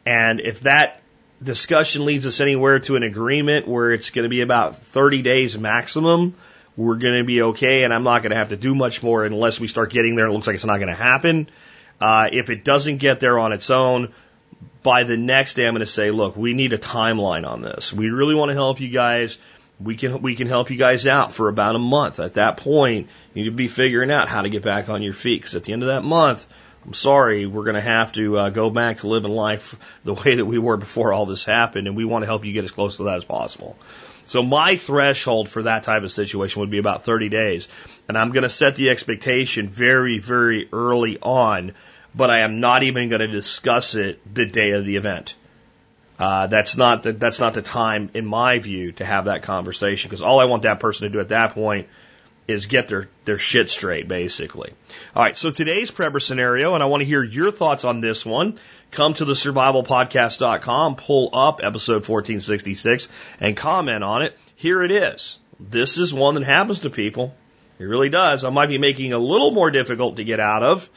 And 0.06 0.42
if 0.42 0.60
that 0.62 1.00
discussion 1.42 2.04
leads 2.04 2.26
us 2.26 2.42
anywhere 2.42 2.80
to 2.80 2.98
an 2.98 3.04
agreement 3.04 3.66
where 3.66 3.94
it's 3.94 4.10
going 4.10 4.24
to 4.24 4.30
be 4.30 4.42
about 4.42 4.78
30 4.80 5.22
days 5.22 5.58
maximum, 5.58 6.36
we're 6.76 6.98
going 6.98 7.18
to 7.18 7.24
be 7.24 7.44
okay, 7.44 7.86
and 7.86 7.94
I'm 7.94 8.04
not 8.04 8.24
going 8.24 8.32
to 8.32 8.36
have 8.36 8.50
to 8.50 8.58
do 8.58 8.76
much 8.76 9.02
more 9.04 9.24
unless 9.24 9.58
we 9.58 9.68
start 9.68 9.94
getting 9.94 10.18
there. 10.18 10.26
It 10.26 10.34
looks 10.34 10.48
like 10.48 10.56
it's 10.56 10.66
not 10.66 10.80
going 10.80 10.90
to 10.90 10.94
happen. 10.94 11.50
Uh, 12.02 12.28
if 12.30 12.50
it 12.50 12.66
doesn't 12.66 12.98
get 12.98 13.22
there 13.22 13.40
on 13.40 13.54
its 13.54 13.70
own, 13.70 14.14
by 14.84 15.06
the 15.06 15.16
next 15.16 15.54
day, 15.54 15.66
I'm 15.66 15.74
going 15.74 15.80
to 15.80 15.86
say, 15.86 16.12
look, 16.12 16.36
we 16.36 16.54
need 16.54 16.74
a 16.74 16.78
timeline 16.78 17.48
on 17.48 17.62
this. 17.62 17.94
We 17.94 18.10
really 18.10 18.36
want 18.36 18.50
to 18.50 18.56
help 18.56 18.82
you 18.82 18.90
guys. 18.90 19.38
We 19.80 19.96
can 19.96 20.22
we 20.22 20.36
can 20.36 20.48
help 20.48 20.70
you 20.70 20.78
guys 20.78 21.08
out 21.08 21.32
for 21.32 21.48
about 21.48 21.78
a 21.78 21.80
month. 21.80 22.20
At 22.20 22.34
that 22.34 22.58
point, 22.58 23.08
you 23.34 23.44
need 23.44 23.50
to 23.50 23.56
be 23.56 23.70
figuring 23.70 24.12
out 24.12 24.28
how 24.28 24.42
to 24.42 24.50
get 24.50 24.62
back 24.62 24.90
on 24.90 25.02
your 25.02 25.14
feet. 25.14 25.42
Because 25.42 25.56
at 25.56 25.64
the 25.64 25.72
end 25.72 25.84
of 25.84 25.88
that 25.88 26.04
month, 26.04 26.46
I'm 26.86 26.94
sorry, 26.94 27.46
we're 27.46 27.64
going 27.64 27.76
to 27.76 27.82
have 27.82 28.12
to 28.14 28.38
uh, 28.38 28.50
go 28.50 28.70
back 28.72 28.98
to 28.98 29.08
living 29.08 29.32
life 29.32 29.76
the 30.04 30.16
way 30.16 30.36
that 30.36 30.46
we 30.46 30.58
were 30.58 30.78
before 30.78 31.14
all 31.14 31.26
this 31.26 31.46
happened, 31.46 31.88
and 31.88 31.96
we 31.96 32.06
want 32.06 32.24
to 32.24 32.26
help 32.26 32.44
you 32.44 32.54
get 32.54 32.64
as 32.64 32.72
close 32.72 32.98
to 32.98 33.04
that 33.04 33.18
as 33.18 33.26
possible. 33.26 33.78
So 34.26 34.42
my 34.42 34.78
threshold 34.78 35.50
for 35.50 35.64
that 35.64 35.84
type 35.84 36.04
of 36.04 36.12
situation 36.12 36.62
would 36.62 36.72
be 36.72 36.80
about 36.80 37.04
30 37.04 37.30
days, 37.30 37.68
and 38.08 38.18
I'm 38.18 38.32
going 38.32 38.44
to 38.44 38.50
set 38.50 38.76
the 38.76 38.90
expectation 38.90 39.70
very, 39.70 40.18
very 40.18 40.70
early 40.74 41.20
on, 41.22 41.74
but 42.16 42.32
I 42.32 42.40
am 42.40 42.60
not 42.60 42.82
even 42.84 43.10
going 43.10 43.22
to 43.22 43.28
discuss 43.28 43.94
it 43.94 44.20
the 44.34 44.46
day 44.46 44.72
of 44.72 44.86
the 44.86 44.96
event. 44.96 45.36
Uh, 46.18 46.48
that's 46.48 46.78
not 46.78 47.04
the, 47.04 47.14
that's 47.14 47.40
not 47.40 47.54
the 47.54 47.62
time, 47.62 48.10
in 48.14 48.26
my 48.26 48.60
view, 48.60 48.92
to 48.94 49.06
have 49.06 49.26
that 49.26 49.44
conversation 49.44 50.10
because 50.10 50.22
all 50.22 50.40
I 50.40 50.46
want 50.46 50.64
that 50.64 50.80
person 50.80 51.08
to 51.08 51.14
do 51.14 51.20
at 51.20 51.30
that 51.30 51.54
point 51.54 51.88
is 52.48 52.68
get 52.68 52.88
their, 52.88 53.10
their 53.26 53.38
shit 53.38 53.70
straight, 53.70 54.08
basically. 54.08 54.74
All 55.16 55.24
right, 55.24 55.38
so 55.38 55.52
today's 55.52 55.92
prepper 55.92 56.22
scenario, 56.22 56.74
and 56.74 56.84
I 56.84 56.88
want 56.88 57.02
to 57.02 57.06
hear 57.06 57.24
your 57.24 57.52
thoughts 57.52 57.86
on 57.86 58.02
this 58.02 58.26
one. 58.26 58.60
Come 58.92 59.14
to 59.16 59.26
the 59.26 59.34
survivalpodcast.com, 59.34 60.96
pull 60.96 61.30
up 61.34 61.62
episode 61.64 62.08
1466, 62.08 63.08
and 63.40 63.56
comment 63.56 64.04
on 64.04 64.24
it. 64.24 64.38
Here 64.56 64.84
it 64.84 64.92
is. 64.92 65.40
This 65.60 65.98
is 65.98 66.14
one 66.14 66.36
that 66.36 66.44
happens 66.44 66.82
to 66.82 66.90
people. 66.90 67.36
It 67.80 67.86
really 67.86 68.10
does. 68.10 68.44
I 68.44 68.50
might 68.50 68.70
be 68.70 68.78
making 68.78 69.14
a 69.14 69.20
little 69.20 69.52
more 69.52 69.72
difficult 69.72 70.18
to 70.18 70.24
get 70.24 70.40
out 70.40 70.64
of 70.64 70.90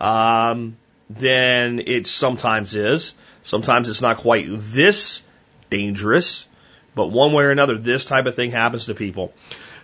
um, 0.00 0.76
than 1.08 1.80
it 1.80 2.06
sometimes 2.06 2.74
is. 2.74 3.14
Sometimes 3.42 3.88
it's 3.88 4.02
not 4.02 4.18
quite 4.18 4.46
this 4.48 5.22
dangerous, 5.70 6.48
but 6.94 7.06
one 7.06 7.32
way 7.32 7.44
or 7.44 7.50
another, 7.50 7.78
this 7.78 8.04
type 8.04 8.26
of 8.26 8.34
thing 8.34 8.50
happens 8.50 8.86
to 8.86 8.94
people. 8.94 9.32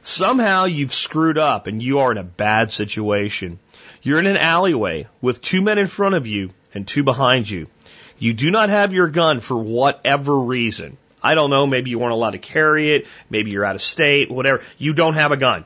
Somehow 0.03 0.65
you've 0.65 0.93
screwed 0.93 1.39
up 1.39 1.67
and 1.67 1.81
you 1.81 2.01
are 2.01 2.11
in 2.11 2.19
a 2.19 2.25
bad 2.25 2.73
situation. 2.73 3.59
You're 4.03 4.19
in 4.19 4.27
an 4.27 4.37
alleyway 4.37 5.07
with 5.21 5.41
two 5.41 5.63
men 5.63 5.79
in 5.79 5.87
front 5.87 6.17
of 6.17 6.27
you 6.27 6.51
and 6.75 6.87
two 6.87 7.05
behind 7.05 7.49
you. 7.49 7.69
You 8.19 8.35
do 8.35 8.51
not 8.51 8.69
have 8.69 8.93
your 8.93 9.09
gun 9.09 9.41
for 9.41 9.57
whatever 9.57 10.39
reason. 10.41 10.97
I 11.23 11.37
don't 11.37 11.51
know, 11.51 11.67
maybe 11.69 11.91
you 11.91 12.01
weren't 12.01 12.13
allowed 12.13 12.33
to 12.33 12.39
carry 12.39 12.95
it, 12.95 13.07
maybe 13.31 13.53
you're 13.53 13.65
out 13.65 13.77
of 13.77 13.83
state, 13.83 14.29
whatever. 14.29 14.63
You 14.77 14.93
don't 14.93 15.15
have 15.15 15.31
a 15.31 15.37
gun, 15.37 15.65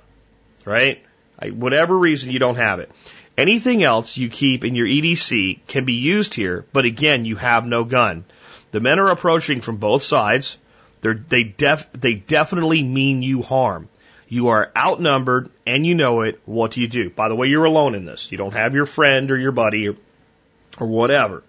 right? 0.67 1.03
Whatever 1.51 1.97
reason, 1.97 2.31
you 2.31 2.39
don't 2.39 2.57
have 2.57 2.79
it. 2.81 2.91
Anything 3.39 3.83
else 3.83 4.17
you 4.17 4.29
keep 4.29 4.65
in 4.65 4.75
your 4.75 4.87
EDC 4.87 5.67
can 5.67 5.87
be 5.87 5.95
used 5.95 6.35
here, 6.35 6.67
but 6.73 6.85
again, 6.85 7.25
you 7.25 7.37
have 7.37 7.67
no 7.67 7.85
gun. 7.85 8.25
The 8.73 8.81
men 8.81 8.99
are 8.99 9.11
approaching 9.11 9.63
from 9.63 9.77
both 9.77 10.03
sides. 10.03 10.59
They're, 11.01 11.15
they 11.15 11.43
def, 11.45 11.91
they 11.93 12.15
definitely 12.15 12.83
mean 12.83 13.23
you 13.23 13.43
harm. 13.43 13.89
You 14.29 14.49
are 14.49 14.73
outnumbered 14.77 15.51
and 15.67 15.87
you 15.87 15.95
know 15.95 16.23
it. 16.23 16.41
What 16.47 16.73
do 16.73 16.81
you 16.81 16.89
do? 16.89 17.11
By 17.11 17.29
the 17.29 17.37
way, 17.37 17.47
you're 17.47 17.65
alone 17.65 17.95
in 17.95 18.05
this. 18.05 18.33
You 18.33 18.39
don't 18.39 18.55
have 18.55 18.75
your 18.75 18.87
friend 18.87 19.31
or 19.31 19.39
your 19.39 19.53
buddy 19.53 19.89
or, 19.89 19.97
or 20.79 20.87
whatever. 20.87 21.45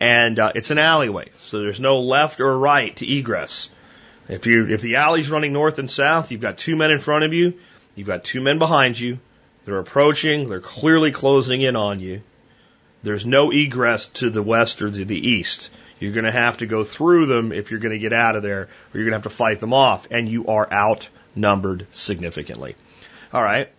And 0.00 0.38
uh, 0.38 0.52
it's 0.54 0.70
an 0.70 0.78
alleyway, 0.78 1.30
so 1.38 1.60
there's 1.60 1.80
no 1.80 2.00
left 2.00 2.40
or 2.40 2.56
right 2.56 2.94
to 2.96 3.12
egress. 3.12 3.68
If 4.28 4.46
you 4.46 4.68
if 4.68 4.80
the 4.80 4.96
alley's 4.96 5.30
running 5.30 5.52
north 5.52 5.78
and 5.78 5.90
south, 5.90 6.30
you've 6.30 6.40
got 6.40 6.58
two 6.58 6.76
men 6.76 6.90
in 6.90 6.98
front 6.98 7.24
of 7.24 7.32
you, 7.32 7.54
you've 7.96 8.06
got 8.06 8.24
two 8.24 8.40
men 8.40 8.58
behind 8.58 8.98
you. 8.98 9.18
They're 9.64 9.78
approaching. 9.78 10.48
They're 10.48 10.60
clearly 10.60 11.12
closing 11.12 11.62
in 11.62 11.76
on 11.76 12.00
you. 12.00 12.22
There's 13.02 13.26
no 13.26 13.50
egress 13.50 14.06
to 14.08 14.30
the 14.30 14.42
west 14.42 14.82
or 14.82 14.90
to 14.90 15.04
the 15.04 15.28
east. 15.28 15.70
You're 16.00 16.12
going 16.12 16.24
to 16.24 16.32
have 16.32 16.58
to 16.58 16.66
go 16.66 16.84
through 16.84 17.26
them 17.26 17.52
if 17.52 17.70
you're 17.70 17.80
going 17.80 17.92
to 17.92 17.98
get 17.98 18.12
out 18.12 18.36
of 18.36 18.42
there, 18.42 18.62
or 18.62 18.68
you're 18.94 19.04
going 19.04 19.12
to 19.12 19.16
have 19.16 19.22
to 19.24 19.30
fight 19.30 19.60
them 19.60 19.74
off, 19.74 20.08
and 20.10 20.28
you 20.28 20.46
are 20.46 20.72
out 20.72 21.08
numbered 21.38 21.86
significantly. 21.90 22.76
All 23.32 23.42
right. 23.42 23.70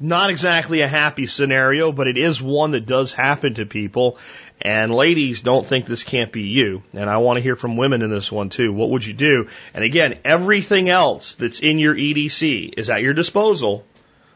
Not 0.00 0.30
exactly 0.30 0.80
a 0.80 0.88
happy 0.88 1.26
scenario, 1.26 1.92
but 1.92 2.08
it 2.08 2.18
is 2.18 2.42
one 2.42 2.72
that 2.72 2.84
does 2.84 3.12
happen 3.12 3.54
to 3.54 3.66
people. 3.66 4.18
And 4.60 4.92
ladies, 4.92 5.42
don't 5.42 5.64
think 5.64 5.86
this 5.86 6.02
can't 6.02 6.32
be 6.32 6.42
you. 6.42 6.82
And 6.92 7.08
I 7.08 7.18
want 7.18 7.36
to 7.36 7.42
hear 7.42 7.54
from 7.54 7.76
women 7.76 8.02
in 8.02 8.10
this 8.10 8.30
one 8.30 8.48
too. 8.48 8.72
What 8.72 8.90
would 8.90 9.06
you 9.06 9.14
do? 9.14 9.48
And 9.72 9.84
again, 9.84 10.18
everything 10.24 10.88
else 10.88 11.36
that's 11.36 11.60
in 11.60 11.78
your 11.78 11.94
EDC 11.94 12.74
is 12.76 12.90
at 12.90 13.02
your 13.02 13.14
disposal, 13.14 13.84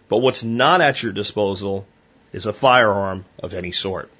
but 0.09 0.19
what's 0.19 0.45
not 0.45 0.81
at 0.81 1.03
your 1.03 1.13
disposal 1.13 1.87
is 2.33 2.47
a 2.47 2.53
firearm 2.53 3.25
of 3.43 3.55
any 3.55 3.73
sort. 3.73 4.11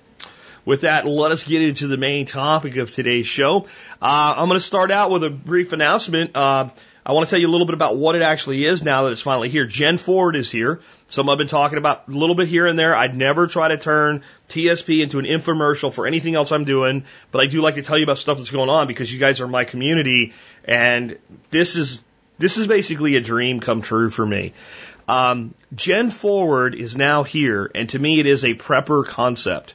With 0.65 0.83
that, 0.83 1.07
let 1.07 1.33
us 1.33 1.45
get 1.45 1.63
into 1.63 1.87
the 1.87 1.97
main 1.97 2.27
topic 2.27 2.77
of 2.77 2.91
today's 2.91 3.27
show. 3.27 3.67
Uh, 4.03 4.35
I'm 4.37 4.49
going 4.49 4.59
to 4.59 4.65
start 4.65 4.91
out 4.91 5.11
with 5.11 5.25
a 5.25 5.31
brief 5.31 5.73
announcement. 5.73 6.33
Uh, 6.35 6.71
I 7.09 7.13
want 7.13 7.27
to 7.27 7.31
tell 7.31 7.41
you 7.41 7.49
a 7.49 7.51
little 7.51 7.67
bit 7.67 7.73
about 7.73 7.97
what 7.97 8.17
it 8.17 8.21
actually 8.21 8.67
is 8.67 8.83
now 8.83 9.05
that 9.05 9.13
it's 9.13 9.23
finally 9.23 9.49
here. 9.49 9.65
Gen 9.65 9.97
Forward 9.97 10.37
is 10.37 10.51
here. 10.51 10.83
Some 11.09 11.31
I've 11.31 11.39
been 11.39 11.49
talking 11.49 11.79
about 11.79 12.07
a 12.07 12.11
little 12.11 12.35
bit 12.35 12.49
here 12.49 12.67
and 12.67 12.79
there. 12.79 12.95
I'd 12.95 13.17
never 13.17 13.47
try 13.47 13.69
to 13.69 13.79
turn 13.79 14.23
TSP 14.51 15.03
into 15.03 15.19
an 15.19 15.25
infomercial 15.25 15.91
for 15.91 16.07
anything 16.07 16.35
else 16.35 16.53
I'm 16.53 16.67
doing, 16.67 17.07
but 17.33 17.41
I 17.41 17.47
do 17.47 17.63
like 17.63 17.77
to 17.77 17.83
tell 17.83 17.97
you 17.97 18.05
about 18.05 18.19
stuff 18.19 18.37
that's 18.37 18.51
going 18.51 18.69
on 18.69 18.89
because 18.89 19.11
you 19.11 19.19
guys 19.19 19.41
are 19.41 19.49
my 19.49 19.65
community 19.65 20.35
and 20.67 21.19
this 21.49 21.77
is, 21.77 22.05
this 22.39 22.59
is 22.59 22.67
basically 22.67 23.17
a 23.17 23.23
dream 23.23 23.61
come 23.61 23.81
true 23.81 24.11
for 24.11 24.27
me. 24.27 24.53
Um, 25.09 25.55
Gen 25.75 26.11
Forward 26.11 26.75
is 26.75 26.95
now 26.95 27.23
here 27.23 27.71
and 27.75 27.89
to 27.89 27.99
me 27.99 28.21
it 28.21 28.27
is 28.27 28.45
a 28.45 28.53
prepper 28.53 29.07
concept. 29.07 29.75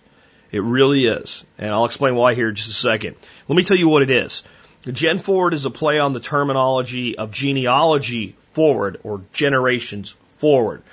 It 0.51 0.61
really 0.61 1.07
is. 1.07 1.45
And 1.57 1.71
I'll 1.71 1.85
explain 1.85 2.13
why 2.13 2.35
here 2.35 2.49
in 2.49 2.53
just 2.53 2.69
a 2.69 2.73
second. 2.73 3.15
Let 3.47 3.55
me 3.55 3.63
tell 3.63 3.75
you 3.75 3.89
what 3.89 4.03
it 4.03 4.11
is. 4.11 4.43
The 4.83 4.91
Gen 4.91 5.17
Forward 5.17 5.53
is 5.53 5.63
a 5.63 5.69
play 5.69 5.97
on 5.97 6.11
the 6.11 6.19
terminology 6.19 7.17
of 7.17 7.31
genealogy 7.31 8.35
forward 8.51 8.99
or 9.03 9.21
generations 9.31 10.13
forward. 10.39 10.83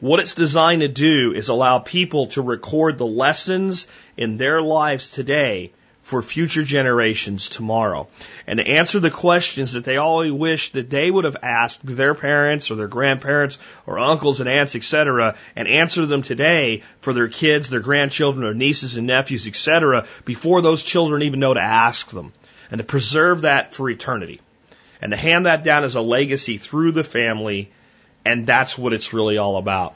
What 0.00 0.20
it's 0.20 0.34
designed 0.34 0.82
to 0.82 0.88
do 0.88 1.32
is 1.34 1.48
allow 1.48 1.78
people 1.78 2.26
to 2.28 2.42
record 2.42 2.98
the 2.98 3.06
lessons 3.06 3.86
in 4.18 4.36
their 4.36 4.60
lives 4.60 5.10
today 5.12 5.72
for 6.02 6.20
future 6.20 6.62
generations 6.62 7.48
tomorrow 7.48 8.08
and 8.46 8.58
to 8.58 8.66
answer 8.66 9.00
the 9.00 9.10
questions 9.10 9.72
that 9.72 9.84
they 9.84 9.96
always 9.96 10.30
wish 10.30 10.72
that 10.72 10.90
they 10.90 11.10
would 11.10 11.24
have 11.24 11.38
asked 11.42 11.80
their 11.86 12.14
parents 12.14 12.70
or 12.70 12.74
their 12.74 12.86
grandparents 12.86 13.58
or 13.86 13.98
uncles 13.98 14.40
and 14.40 14.48
aunts, 14.48 14.76
etc., 14.76 15.36
and 15.56 15.68
answer 15.68 16.04
them 16.04 16.22
today 16.22 16.82
for 17.00 17.14
their 17.14 17.28
kids, 17.28 17.70
their 17.70 17.80
grandchildren, 17.80 18.44
their 18.44 18.52
nieces 18.52 18.98
and 18.98 19.06
nephews, 19.06 19.46
etc., 19.46 20.06
before 20.26 20.60
those 20.60 20.82
children 20.82 21.22
even 21.22 21.40
know 21.40 21.54
to 21.54 21.60
ask 21.60 22.10
them 22.10 22.34
and 22.70 22.78
to 22.78 22.84
preserve 22.84 23.42
that 23.42 23.74
for 23.74 23.88
eternity 23.88 24.40
and 25.00 25.12
to 25.12 25.16
hand 25.16 25.46
that 25.46 25.64
down 25.64 25.84
as 25.84 25.94
a 25.94 26.00
legacy 26.00 26.58
through 26.58 26.92
the 26.92 27.04
family. 27.04 27.70
And 28.24 28.46
that's 28.46 28.76
what 28.76 28.92
it's 28.92 29.12
really 29.12 29.38
all 29.38 29.56
about. 29.56 29.94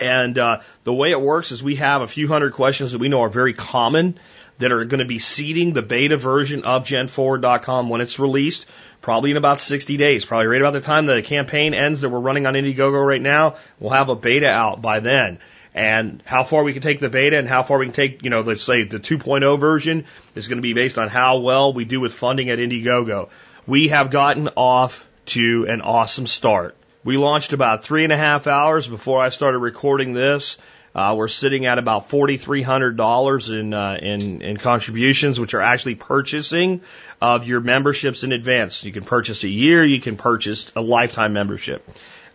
And 0.00 0.38
uh, 0.38 0.60
the 0.82 0.94
way 0.94 1.10
it 1.10 1.20
works 1.20 1.52
is 1.52 1.62
we 1.62 1.76
have 1.76 2.02
a 2.02 2.08
few 2.08 2.26
hundred 2.26 2.52
questions 2.52 2.92
that 2.92 2.98
we 2.98 3.08
know 3.08 3.22
are 3.22 3.28
very 3.28 3.54
common 3.54 4.18
that 4.58 4.72
are 4.72 4.84
going 4.84 5.00
to 5.00 5.04
be 5.04 5.18
seeding 5.18 5.72
the 5.72 5.82
beta 5.82 6.16
version 6.16 6.64
of 6.64 6.84
genforward.com 6.84 7.88
when 7.88 8.00
it's 8.00 8.18
released, 8.18 8.66
probably 9.02 9.32
in 9.32 9.36
about 9.36 9.60
60 9.60 9.96
days, 9.96 10.24
probably 10.24 10.46
right 10.46 10.60
about 10.60 10.72
the 10.72 10.80
time 10.80 11.06
that 11.06 11.14
the 11.14 11.22
campaign 11.22 11.74
ends 11.74 12.00
that 12.00 12.08
we're 12.08 12.20
running 12.20 12.46
on 12.46 12.54
Indiegogo 12.54 13.04
right 13.04 13.22
now. 13.22 13.56
We'll 13.78 13.90
have 13.90 14.08
a 14.08 14.16
beta 14.16 14.48
out 14.48 14.80
by 14.80 15.00
then 15.00 15.38
and 15.74 16.22
how 16.24 16.44
far 16.44 16.62
we 16.62 16.72
can 16.72 16.82
take 16.82 17.00
the 17.00 17.08
beta 17.08 17.36
and 17.36 17.48
how 17.48 17.64
far 17.64 17.78
we 17.78 17.86
can 17.86 17.94
take, 17.94 18.22
you 18.22 18.30
know, 18.30 18.42
let's 18.42 18.62
say 18.62 18.84
the 18.84 19.00
2.0 19.00 19.58
version 19.58 20.04
is 20.36 20.46
going 20.46 20.58
to 20.58 20.62
be 20.62 20.72
based 20.72 20.98
on 20.98 21.08
how 21.08 21.38
well 21.38 21.72
we 21.72 21.84
do 21.84 22.00
with 22.00 22.12
funding 22.12 22.48
at 22.50 22.60
Indiegogo. 22.60 23.28
We 23.66 23.88
have 23.88 24.10
gotten 24.10 24.50
off 24.56 25.08
to 25.26 25.66
an 25.68 25.80
awesome 25.80 26.26
start. 26.26 26.76
We 27.02 27.16
launched 27.16 27.52
about 27.52 27.84
three 27.84 28.04
and 28.04 28.12
a 28.12 28.16
half 28.16 28.46
hours 28.46 28.86
before 28.86 29.20
I 29.20 29.30
started 29.30 29.58
recording 29.58 30.14
this. 30.14 30.58
Uh, 30.94 31.14
we're 31.18 31.26
sitting 31.26 31.66
at 31.66 31.76
about 31.78 32.08
forty 32.08 32.36
three 32.36 32.62
hundred 32.62 32.96
dollars 32.96 33.50
in, 33.50 33.74
uh, 33.74 33.98
in 34.00 34.42
in 34.42 34.56
contributions, 34.56 35.40
which 35.40 35.52
are 35.52 35.60
actually 35.60 35.96
purchasing 35.96 36.82
of 37.20 37.48
your 37.48 37.60
memberships 37.60 38.22
in 38.22 38.30
advance. 38.30 38.84
You 38.84 38.92
can 38.92 39.02
purchase 39.02 39.42
a 39.42 39.48
year, 39.48 39.84
you 39.84 40.00
can 40.00 40.16
purchase 40.16 40.70
a 40.76 40.80
lifetime 40.80 41.32
membership. 41.32 41.84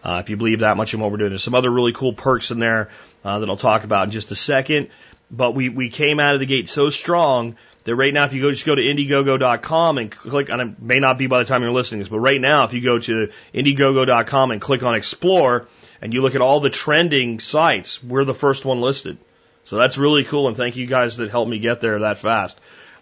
Uh, 0.03 0.21
if 0.23 0.29
you 0.29 0.37
believe 0.37 0.59
that 0.59 0.77
much 0.77 0.93
in 0.93 0.99
what 0.99 1.11
we're 1.11 1.17
doing, 1.17 1.29
there's 1.29 1.43
some 1.43 1.55
other 1.55 1.71
really 1.71 1.93
cool 1.93 2.13
perks 2.13 2.51
in 2.51 2.59
there 2.59 2.89
uh, 3.23 3.39
that 3.39 3.49
I'll 3.49 3.57
talk 3.57 3.83
about 3.83 4.05
in 4.05 4.11
just 4.11 4.31
a 4.31 4.35
second. 4.35 4.89
But 5.31 5.53
we, 5.53 5.69
we 5.69 5.89
came 5.89 6.19
out 6.19 6.33
of 6.33 6.39
the 6.39 6.45
gate 6.45 6.69
so 6.69 6.89
strong 6.89 7.55
that 7.83 7.95
right 7.95 8.13
now, 8.13 8.25
if 8.25 8.33
you 8.33 8.41
go 8.41 8.51
just 8.51 8.65
go 8.65 8.75
to 8.75 8.81
Indiegogo.com 8.81 9.97
and 9.97 10.11
click 10.11 10.49
on 10.49 10.59
it, 10.59 10.81
may 10.81 10.99
not 10.99 11.17
be 11.17 11.27
by 11.27 11.39
the 11.39 11.45
time 11.45 11.61
you're 11.61 11.71
listening 11.71 11.99
to 11.99 12.03
this, 12.05 12.09
but 12.09 12.19
right 12.19 12.41
now, 12.41 12.65
if 12.65 12.73
you 12.73 12.81
go 12.81 12.99
to 12.99 13.29
Indiegogo.com 13.53 14.51
and 14.51 14.59
click 14.59 14.83
on 14.83 14.95
Explore 14.95 15.67
and 16.01 16.13
you 16.13 16.21
look 16.21 16.35
at 16.35 16.41
all 16.41 16.59
the 16.59 16.69
trending 16.69 17.39
sites, 17.39 18.03
we're 18.03 18.25
the 18.25 18.33
first 18.33 18.65
one 18.65 18.81
listed. 18.81 19.17
So 19.65 19.77
that's 19.77 19.97
really 19.97 20.23
cool, 20.23 20.47
and 20.47 20.57
thank 20.57 20.77
you 20.77 20.87
guys 20.87 21.17
that 21.17 21.29
helped 21.29 21.51
me 21.51 21.59
get 21.59 21.79
there 21.79 21.99
that 21.99 22.17
fast. 22.17 22.59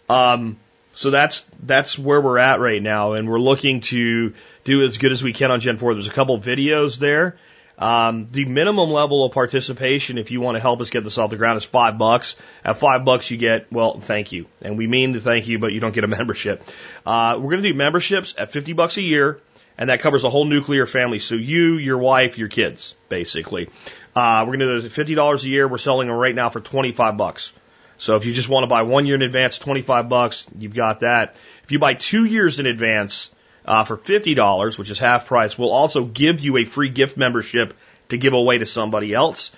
Um, 0.09 0.57
So 0.97 1.11
that's 1.11 1.45
that's 1.61 1.97
where 1.97 2.19
we're 2.19 2.39
at 2.39 2.59
right 2.59 2.81
now, 2.81 3.13
and 3.13 3.29
we're 3.29 3.39
looking 3.39 3.81
to 3.81 4.33
do 4.63 4.83
as 4.83 4.97
good 4.97 5.11
as 5.11 5.21
we 5.21 5.31
can 5.31 5.51
on 5.51 5.59
Gen 5.59 5.77
Forward. 5.77 5.93
There's 5.93 6.07
a 6.07 6.11
couple 6.11 6.39
videos 6.39 6.97
there. 6.97 7.37
Um, 7.77 8.27
the 8.31 8.45
minimum 8.45 8.89
level 8.89 9.23
of 9.23 9.33
participation, 9.33 10.17
if 10.17 10.31
you 10.31 10.41
want 10.41 10.55
to 10.55 10.59
help 10.59 10.81
us 10.81 10.89
get 10.89 11.03
this 11.03 11.17
off 11.19 11.29
the 11.29 11.37
ground, 11.37 11.57
is 11.57 11.65
five 11.65 11.97
bucks. 11.97 12.35
At 12.63 12.77
five 12.77 13.05
bucks, 13.05 13.29
you 13.29 13.37
get 13.37 13.71
well, 13.71 13.99
thank 13.99 14.31
you, 14.31 14.47
and 14.63 14.77
we 14.77 14.87
mean 14.87 15.13
to 15.13 15.21
thank 15.21 15.47
you, 15.47 15.59
but 15.59 15.73
you 15.73 15.79
don't 15.79 15.93
get 15.93 16.03
a 16.03 16.07
membership. 16.19 16.63
Uh, 17.05 17.35
we're 17.37 17.51
going 17.51 17.61
to 17.61 17.69
do 17.69 17.75
memberships 17.75 18.33
at 18.37 18.51
fifty 18.51 18.73
bucks 18.73 18.97
a 18.97 19.01
year, 19.01 19.39
and 19.77 19.91
that 19.91 19.99
covers 19.99 20.23
a 20.23 20.29
whole 20.29 20.45
nuclear 20.45 20.87
family. 20.87 21.19
So 21.19 21.35
you, 21.35 21.75
your 21.75 21.99
wife, 21.99 22.37
your 22.37 22.47
kids, 22.47 22.95
basically. 23.09 23.69
Uh, 24.15 24.45
we're 24.47 24.57
going 24.57 24.67
to 24.67 24.81
do 24.81 24.89
fifty 24.89 25.13
dollars 25.13 25.43
a 25.43 25.49
year. 25.49 25.67
We're 25.67 25.77
selling 25.77 26.07
them 26.07 26.17
right 26.17 26.33
now 26.33 26.49
for 26.49 26.61
twenty 26.61 26.91
five 26.91 27.15
bucks. 27.15 27.53
So 27.99 28.15
if 28.15 28.25
you 28.25 28.33
just 28.33 28.49
want 28.49 28.63
to 28.63 28.67
buy 28.67 28.83
one 28.83 29.05
year 29.05 29.15
in 29.15 29.23
advance, 29.23 29.57
25 29.57 30.07
bucks, 30.07 30.45
you've 30.57 30.75
got 30.75 30.99
that. 30.99 31.35
If 31.63 31.71
you 31.71 31.79
buy 31.79 31.95
two 31.95 32.25
years 32.25 32.59
in 32.59 32.67
advance 32.67 33.31
uh, 33.67 33.83
for 33.83 33.97
$50, 33.97 34.77
which 34.77 34.89
is 34.89 34.97
half 34.97 35.27
price, 35.27 35.57
we'll 35.57 35.71
also 35.71 36.05
give 36.05 36.39
you 36.39 36.57
a 36.57 36.65
free 36.65 36.89
gift 36.89 37.17
membership 37.17 37.73
to 38.09 38.17
give 38.17 38.33
away 38.33 38.57
to 38.57 38.65
somebody 38.65 39.13
else. 39.13 39.51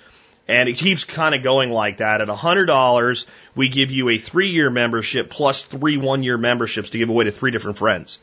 And 0.48 0.68
it 0.68 0.78
keeps 0.78 1.04
kind 1.04 1.36
of 1.36 1.44
going 1.44 1.70
like 1.70 1.98
that. 1.98 2.22
At 2.22 2.28
$100, 2.28 3.25
we 3.56 3.70
give 3.70 3.92
you 3.92 4.10
a 4.10 4.18
three 4.18 4.50
year 4.50 4.72
membership 4.72 5.30
plus 5.30 5.63
three 5.63 5.98
one 5.98 6.24
year 6.24 6.39
memberships 6.39 6.89
to 6.89 6.98
give 6.98 7.10
away 7.10 7.25
to 7.25 7.32
three 7.32 7.51
different 7.51 7.78
friends. 7.78 8.18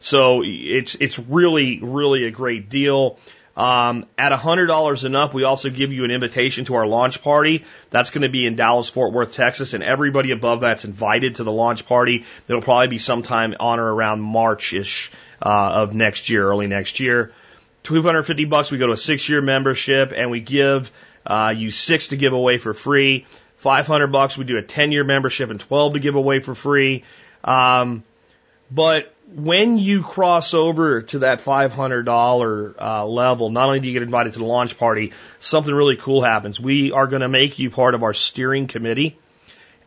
So 0.00 0.42
it's, 0.44 0.96
it's 0.96 1.20
really, 1.20 1.78
really 1.80 2.24
a 2.24 2.32
great 2.32 2.68
deal. 2.68 3.18
Um, 3.56 4.06
at 4.16 4.30
$100 4.30 5.04
and 5.04 5.16
up, 5.16 5.34
we 5.34 5.42
also 5.42 5.68
give 5.70 5.92
you 5.92 6.04
an 6.04 6.12
invitation 6.12 6.64
to 6.66 6.76
our 6.76 6.86
launch 6.86 7.22
party. 7.22 7.64
That's 7.90 8.10
going 8.10 8.22
to 8.22 8.28
be 8.28 8.46
in 8.46 8.54
Dallas, 8.54 8.88
Fort 8.88 9.12
Worth, 9.12 9.34
Texas, 9.34 9.74
and 9.74 9.82
everybody 9.82 10.30
above 10.30 10.60
that's 10.60 10.84
invited 10.84 11.36
to 11.36 11.44
the 11.44 11.50
launch 11.50 11.84
party. 11.86 12.24
It'll 12.46 12.62
probably 12.62 12.86
be 12.86 12.98
sometime 12.98 13.54
on 13.58 13.80
or 13.80 13.92
around 13.92 14.20
March-ish 14.20 15.10
uh, 15.42 15.48
of 15.48 15.94
next 15.94 16.30
year, 16.30 16.48
early 16.48 16.66
next 16.66 17.00
year. 17.00 17.32
250 17.84 18.44
bucks, 18.44 18.70
we 18.70 18.78
go 18.78 18.86
to 18.86 18.92
a 18.92 18.98
six-year 18.98 19.40
membership, 19.40 20.12
and 20.14 20.30
we 20.30 20.40
give 20.40 20.90
uh, 21.26 21.54
you 21.56 21.70
six 21.70 22.08
to 22.08 22.16
give 22.16 22.32
away 22.32 22.58
for 22.58 22.74
free. 22.74 23.26
500 23.56 24.08
bucks, 24.08 24.36
we 24.36 24.44
do 24.44 24.58
a 24.58 24.62
10-year 24.62 25.04
membership 25.04 25.50
and 25.50 25.58
12 25.58 25.94
to 25.94 26.00
give 26.00 26.14
away 26.14 26.40
for 26.40 26.54
free. 26.54 27.04
Um, 27.44 28.04
but 28.70 29.14
when 29.34 29.78
you 29.78 30.02
cross 30.02 30.54
over 30.54 31.02
to 31.02 31.20
that 31.20 31.40
$500 31.40 32.74
uh, 32.78 33.06
level, 33.06 33.50
not 33.50 33.66
only 33.66 33.80
do 33.80 33.88
you 33.88 33.92
get 33.92 34.02
invited 34.02 34.34
to 34.34 34.38
the 34.38 34.44
launch 34.44 34.78
party, 34.78 35.12
something 35.38 35.74
really 35.74 35.96
cool 35.96 36.22
happens. 36.22 36.58
We 36.58 36.92
are 36.92 37.06
going 37.06 37.22
to 37.22 37.28
make 37.28 37.58
you 37.58 37.70
part 37.70 37.94
of 37.94 38.02
our 38.02 38.14
steering 38.14 38.66
committee. 38.66 39.18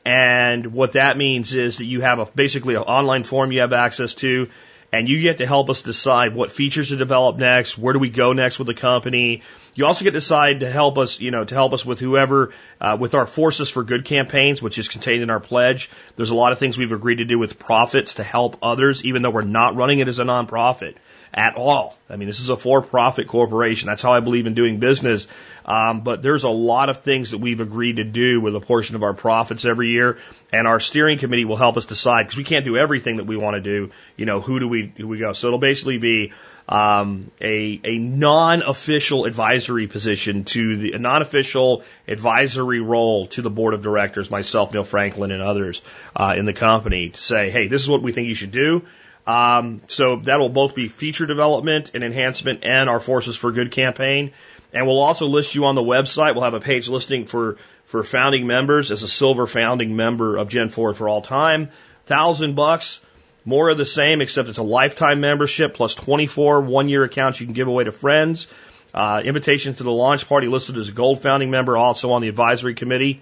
And 0.04 0.74
what 0.74 0.94
that 0.94 1.18
means 1.18 1.54
is 1.54 1.78
that 1.78 1.86
you 1.86 2.02
have 2.02 2.20
a, 2.20 2.26
basically 2.26 2.76
an 2.76 2.82
online 2.82 3.24
form 3.24 3.52
you 3.52 3.62
have 3.62 3.74
access 3.74 4.16
to 4.16 4.50
and 4.92 5.08
you 5.08 5.22
get 5.22 5.38
to 5.38 5.48
help 5.48 5.70
us 5.70 5.82
decide 5.82 6.36
what 6.36 6.52
features 6.52 6.90
to 6.90 6.98
develop 6.98 7.38
next, 7.38 7.78
where 7.78 7.94
do 7.94 8.00
we 8.00 8.10
go 8.10 8.34
next 8.34 8.60
with 8.60 8.68
the 8.68 8.74
company. 8.74 9.42
You 9.74 9.86
also 9.86 10.04
get 10.04 10.12
to 10.12 10.20
decide 10.20 10.60
to 10.60 10.70
help 10.70 10.98
us, 10.98 11.20
you 11.20 11.32
know, 11.32 11.46
to 11.46 11.56
help 11.56 11.72
us 11.74 11.86
with 11.86 12.00
whoever, 12.00 12.54
uh, 12.82 12.98
with 13.00 13.16
our 13.16 13.26
Forces 13.26 13.70
for 13.70 13.84
Good 13.84 14.04
campaigns, 14.04 14.62
which 14.62 14.78
is 14.78 14.90
contained 14.90 15.24
in 15.24 15.30
our 15.30 15.40
pledge. 15.40 15.90
There's 16.18 16.32
a 16.32 16.36
lot 16.36 16.52
of 16.52 16.60
things 16.60 16.78
we've 16.78 16.92
agreed 16.92 17.20
to 17.20 17.26
do 17.26 17.40
with 17.40 17.58
profits 17.58 18.16
to 18.16 18.24
help 18.24 18.58
others, 18.62 19.06
even 19.06 19.22
though 19.22 19.30
we're 19.30 19.44
not 19.44 19.76
running 19.76 20.00
it 20.00 20.10
as 20.10 20.20
a 20.20 20.24
nonprofit 20.24 20.96
at 21.34 21.56
all. 21.56 21.98
I 22.10 22.18
mean, 22.18 22.28
this 22.28 22.40
is 22.40 22.50
a 22.50 22.58
for-profit 22.58 23.28
corporation. 23.28 23.88
That's 23.88 24.02
how 24.02 24.14
I 24.14 24.20
believe 24.20 24.48
in 24.48 24.54
doing 24.54 24.80
business. 24.80 25.28
Um, 25.66 26.02
but 26.02 26.22
there's 26.22 26.44
a 26.44 26.50
lot 26.50 26.90
of 26.90 26.98
things 26.98 27.32
that 27.32 27.38
we've 27.38 27.60
agreed 27.60 27.98
to 27.98 28.04
do 28.04 28.42
with 28.42 28.56
a 28.56 28.60
portion 28.60 28.96
of 28.96 29.04
our 29.04 29.14
profits 29.14 29.64
every 29.64 29.90
year, 29.90 30.18
and 30.52 30.68
our 30.68 30.80
steering 30.80 31.20
committee 31.20 31.46
will 31.46 31.56
help 31.56 31.78
us 31.78 31.86
decide 31.86 32.24
because 32.24 32.38
we 32.38 32.44
can't 32.44 32.66
do 32.66 32.78
everything 32.78 33.18
that 33.18 33.26
we 33.26 33.38
want 33.38 33.56
to 33.56 33.62
do. 33.62 33.92
You 34.18 34.26
know, 34.26 34.42
who 34.42 34.60
do 34.60 34.68
we 34.68 34.92
who 34.98 35.08
we 35.08 35.20
go? 35.20 35.34
So 35.34 35.48
it'll 35.48 35.60
basically 35.60 36.00
be 36.00 36.34
um, 36.68 37.32
a 37.40 37.80
a 37.84 37.98
non-official 37.98 39.26
advisory 39.26 39.88
position 39.88 40.44
to 40.46 40.78
the 40.78 40.94
a 40.94 41.00
non-official 41.00 41.84
advisory 42.08 42.82
role 42.82 43.28
to 43.28 43.42
the 43.42 43.50
board 43.50 43.74
of 43.74 43.82
directors, 43.84 44.32
myself, 44.32 44.74
Neil 44.74 44.84
Franklin, 44.84 45.32
and 45.32 45.44
others 45.44 45.82
uh, 46.16 46.34
in 46.36 46.46
the 46.46 46.54
company 46.54 47.10
to 47.10 47.22
say, 47.22 47.52
hey, 47.52 47.68
this 47.68 47.82
is 47.82 47.90
what 47.90 48.02
we 48.02 48.12
think 48.12 48.28
you 48.28 48.36
should 48.36 48.52
do. 48.52 48.84
Um, 49.26 49.82
so 49.88 50.18
that'll 50.18 50.50
both 50.50 50.76
be 50.76 50.88
feature 50.88 51.26
development 51.26 51.92
and 51.94 52.04
enhancement 52.04 52.64
and 52.64 52.90
our 52.90 53.00
Forces 53.00 53.36
for 53.36 53.52
Good 53.52 53.72
campaign. 53.72 54.32
And 54.74 54.88
we'll 54.88 55.00
also 55.00 55.28
list 55.28 55.54
you 55.54 55.66
on 55.66 55.76
the 55.76 55.84
website. 55.84 56.34
We'll 56.34 56.46
have 56.46 56.54
a 56.54 56.62
page 56.62 56.88
listing 56.88 57.26
for, 57.26 57.58
for 57.86 58.04
founding 58.04 58.48
members 58.48 58.92
as 58.92 59.04
a 59.04 59.08
silver 59.08 59.46
founding 59.46 59.96
member 59.96 60.38
of 60.38 60.48
Gen 60.50 60.70
Forward 60.70 60.96
for 60.96 61.10
all 61.10 61.22
time. 61.22 61.70
Thousand 62.06 62.56
bucks, 62.56 63.02
more 63.44 63.70
of 63.70 63.78
the 63.78 63.86
same, 63.86 64.22
except 64.22 64.50
it's 64.50 64.58
a 64.58 64.64
lifetime 64.64 65.20
membership 65.20 65.74
plus 65.74 65.96
24 65.96 66.62
one 66.62 66.90
year 66.90 67.04
accounts 67.04 67.40
you 67.40 67.46
can 67.46 67.54
give 67.54 67.68
away 67.68 67.84
to 67.84 67.92
friends. 67.92 68.48
Uh, 68.94 69.22
invitation 69.24 69.74
to 69.74 69.84
the 69.84 69.92
launch 69.92 70.28
party 70.28 70.48
listed 70.48 70.78
as 70.78 70.90
a 70.90 70.92
gold 70.92 71.22
founding 71.22 71.50
member, 71.50 71.78
also 71.78 72.12
on 72.12 72.22
the 72.22 72.28
advisory 72.28 72.74
committee. 72.74 73.22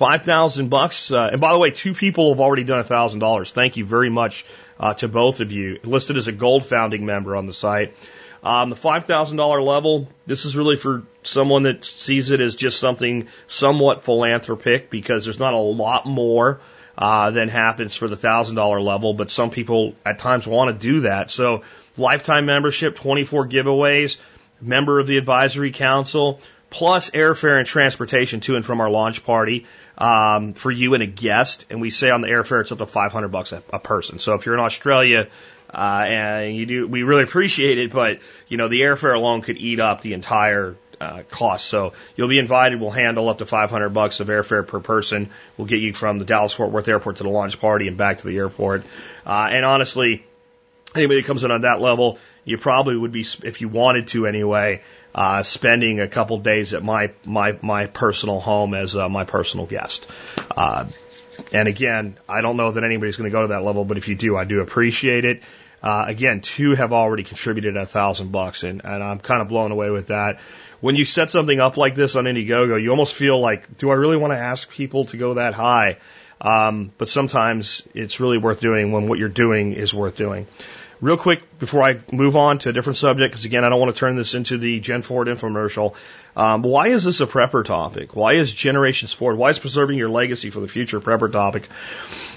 Five 0.00 0.22
thousand 0.22 0.70
bucks. 0.70 1.10
Uh, 1.10 1.28
and 1.30 1.42
by 1.42 1.52
the 1.52 1.58
way, 1.58 1.72
two 1.72 1.92
people 1.92 2.30
have 2.30 2.40
already 2.40 2.64
done 2.64 2.78
a 2.78 2.84
thousand 2.84 3.20
dollars. 3.20 3.52
Thank 3.52 3.76
you 3.76 3.84
very 3.84 4.08
much 4.08 4.46
uh, 4.78 4.94
to 4.94 5.08
both 5.08 5.40
of 5.40 5.52
you. 5.52 5.78
Listed 5.84 6.16
as 6.16 6.26
a 6.26 6.32
gold 6.32 6.64
founding 6.64 7.04
member 7.04 7.36
on 7.36 7.44
the 7.44 7.52
site. 7.52 7.94
Um, 8.42 8.70
the 8.70 8.76
five 8.76 9.04
thousand 9.04 9.36
dollar 9.36 9.60
level. 9.62 10.08
This 10.24 10.46
is 10.46 10.56
really 10.56 10.76
for 10.76 11.02
someone 11.22 11.64
that 11.64 11.84
sees 11.84 12.30
it 12.30 12.40
as 12.40 12.54
just 12.54 12.80
something 12.80 13.28
somewhat 13.46 14.02
philanthropic 14.02 14.88
because 14.88 15.26
there's 15.26 15.38
not 15.38 15.52
a 15.52 15.58
lot 15.58 16.06
more 16.06 16.62
uh, 16.96 17.30
than 17.32 17.50
happens 17.50 17.94
for 17.94 18.08
the 18.08 18.16
thousand 18.16 18.56
dollar 18.56 18.80
level, 18.80 19.12
but 19.12 19.30
some 19.30 19.50
people 19.50 19.94
at 20.06 20.18
times 20.18 20.46
want 20.46 20.80
to 20.80 20.82
do 20.82 21.00
that. 21.00 21.28
So 21.28 21.60
lifetime 21.98 22.46
membership, 22.46 22.96
24 22.96 23.48
giveaways, 23.48 24.16
member 24.62 24.98
of 24.98 25.06
the 25.06 25.18
advisory 25.18 25.72
council, 25.72 26.40
plus 26.70 27.10
airfare 27.10 27.58
and 27.58 27.66
transportation 27.66 28.40
to 28.40 28.56
and 28.56 28.64
from 28.64 28.80
our 28.80 28.88
launch 28.88 29.26
party 29.26 29.66
um, 30.00 30.54
for 30.54 30.70
you 30.70 30.94
and 30.94 31.02
a 31.02 31.06
guest. 31.06 31.66
And 31.70 31.80
we 31.80 31.90
say 31.90 32.10
on 32.10 32.22
the 32.22 32.28
airfare 32.28 32.62
it's 32.62 32.72
up 32.72 32.78
to 32.78 32.86
500 32.86 33.28
bucks 33.28 33.52
a, 33.52 33.62
a 33.72 33.78
person. 33.78 34.18
So 34.18 34.34
if 34.34 34.46
you're 34.46 34.54
in 34.54 34.60
Australia, 34.60 35.28
uh, 35.72 36.04
and 36.06 36.56
you 36.56 36.66
do, 36.66 36.88
we 36.88 37.04
really 37.04 37.22
appreciate 37.22 37.78
it, 37.78 37.92
but 37.92 38.18
you 38.48 38.56
know, 38.56 38.68
the 38.68 38.80
airfare 38.80 39.14
alone 39.14 39.42
could 39.42 39.58
eat 39.58 39.78
up 39.78 40.00
the 40.00 40.14
entire 40.14 40.74
uh, 41.00 41.22
cost. 41.30 41.66
So 41.66 41.92
you'll 42.16 42.28
be 42.28 42.38
invited. 42.38 42.80
We'll 42.80 42.90
handle 42.90 43.28
up 43.28 43.38
to 43.38 43.46
500 43.46 43.90
bucks 43.90 44.20
of 44.20 44.28
airfare 44.28 44.66
per 44.66 44.80
person. 44.80 45.30
We'll 45.56 45.68
get 45.68 45.80
you 45.80 45.92
from 45.92 46.18
the 46.18 46.24
Dallas 46.24 46.52
Fort 46.52 46.70
Worth 46.70 46.88
airport 46.88 47.16
to 47.16 47.22
the 47.22 47.30
launch 47.30 47.60
party 47.60 47.86
and 47.86 47.96
back 47.96 48.18
to 48.18 48.26
the 48.26 48.36
airport. 48.36 48.84
Uh, 49.24 49.48
and 49.50 49.64
honestly, 49.64 50.26
anybody 50.94 51.20
that 51.20 51.26
comes 51.26 51.44
in 51.44 51.50
on 51.50 51.62
that 51.62 51.80
level, 51.80 52.18
you 52.44 52.58
probably 52.58 52.96
would 52.96 53.12
be, 53.12 53.24
if 53.44 53.60
you 53.60 53.68
wanted 53.68 54.08
to 54.08 54.26
anyway, 54.26 54.82
uh, 55.14 55.42
spending 55.42 56.00
a 56.00 56.08
couple 56.08 56.38
days 56.38 56.74
at 56.74 56.82
my 56.82 57.12
my 57.24 57.58
my 57.62 57.86
personal 57.86 58.40
home 58.40 58.74
as 58.74 58.96
uh, 58.96 59.08
my 59.08 59.24
personal 59.24 59.66
guest. 59.66 60.06
Uh, 60.56 60.86
and 61.52 61.68
again, 61.68 62.16
I 62.28 62.42
don't 62.42 62.56
know 62.56 62.72
that 62.72 62.84
anybody's 62.84 63.16
going 63.16 63.30
to 63.30 63.32
go 63.32 63.42
to 63.42 63.48
that 63.48 63.62
level, 63.62 63.84
but 63.84 63.96
if 63.96 64.08
you 64.08 64.14
do, 64.14 64.36
I 64.36 64.44
do 64.44 64.60
appreciate 64.60 65.24
it. 65.24 65.42
Uh, 65.82 66.04
again, 66.06 66.40
two 66.42 66.74
have 66.74 66.92
already 66.92 67.22
contributed 67.22 67.76
a 67.76 67.86
thousand 67.86 68.30
bucks, 68.30 68.62
and, 68.64 68.82
and 68.84 69.02
I'm 69.02 69.18
kind 69.18 69.40
of 69.40 69.48
blown 69.48 69.72
away 69.72 69.90
with 69.90 70.08
that. 70.08 70.38
When 70.80 70.94
you 70.94 71.04
set 71.04 71.30
something 71.30 71.58
up 71.58 71.76
like 71.76 71.94
this 71.94 72.16
on 72.16 72.24
Indiegogo, 72.24 72.80
you 72.80 72.90
almost 72.90 73.14
feel 73.14 73.40
like, 73.40 73.78
do 73.78 73.90
I 73.90 73.94
really 73.94 74.16
want 74.16 74.32
to 74.32 74.38
ask 74.38 74.70
people 74.70 75.06
to 75.06 75.16
go 75.16 75.34
that 75.34 75.54
high? 75.54 75.98
Um, 76.40 76.92
but 76.96 77.08
sometimes 77.08 77.86
it's 77.94 78.20
really 78.20 78.38
worth 78.38 78.60
doing 78.60 78.92
when 78.92 79.06
what 79.06 79.18
you're 79.18 79.28
doing 79.28 79.72
is 79.74 79.92
worth 79.92 80.16
doing. 80.16 80.46
Real 81.00 81.16
quick 81.16 81.58
before 81.58 81.82
I 81.82 82.00
move 82.12 82.36
on 82.36 82.58
to 82.58 82.68
a 82.68 82.72
different 82.74 82.98
subject, 82.98 83.32
because 83.32 83.46
again, 83.46 83.64
I 83.64 83.70
don't 83.70 83.80
want 83.80 83.94
to 83.94 83.98
turn 83.98 84.16
this 84.16 84.34
into 84.34 84.58
the 84.58 84.80
Gen 84.80 85.00
Forward 85.00 85.28
infomercial. 85.28 85.94
Um, 86.36 86.62
why 86.62 86.88
is 86.88 87.04
this 87.04 87.22
a 87.22 87.26
prepper 87.26 87.64
topic? 87.64 88.14
Why 88.14 88.34
is 88.34 88.52
Generations 88.52 89.12
Forward? 89.12 89.36
Why 89.36 89.48
is 89.48 89.58
preserving 89.58 89.96
your 89.96 90.10
legacy 90.10 90.50
for 90.50 90.60
the 90.60 90.68
future 90.68 90.98
a 90.98 91.00
prepper 91.00 91.32
topic? 91.32 91.68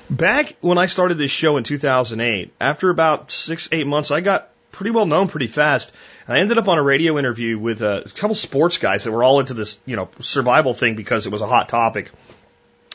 Back 0.09 0.55
when 0.61 0.77
I 0.77 0.85
started 0.85 1.17
this 1.17 1.31
show 1.31 1.57
in 1.57 1.65
2008, 1.65 2.53
after 2.61 2.89
about 2.89 3.31
six, 3.31 3.67
eight 3.73 3.85
months, 3.85 4.11
I 4.11 4.21
got 4.21 4.49
pretty 4.71 4.91
well 4.91 5.05
known 5.05 5.27
pretty 5.27 5.47
fast. 5.47 5.91
And 6.27 6.37
I 6.37 6.39
ended 6.39 6.57
up 6.57 6.69
on 6.69 6.77
a 6.77 6.83
radio 6.83 7.19
interview 7.19 7.59
with 7.59 7.81
a 7.81 8.09
couple 8.15 8.35
sports 8.35 8.77
guys 8.77 9.03
that 9.03 9.11
were 9.11 9.25
all 9.25 9.41
into 9.41 9.53
this, 9.53 9.77
you 9.85 9.97
know, 9.97 10.07
survival 10.19 10.73
thing 10.73 10.95
because 10.95 11.25
it 11.25 11.31
was 11.33 11.41
a 11.41 11.47
hot 11.47 11.67
topic. 11.67 12.11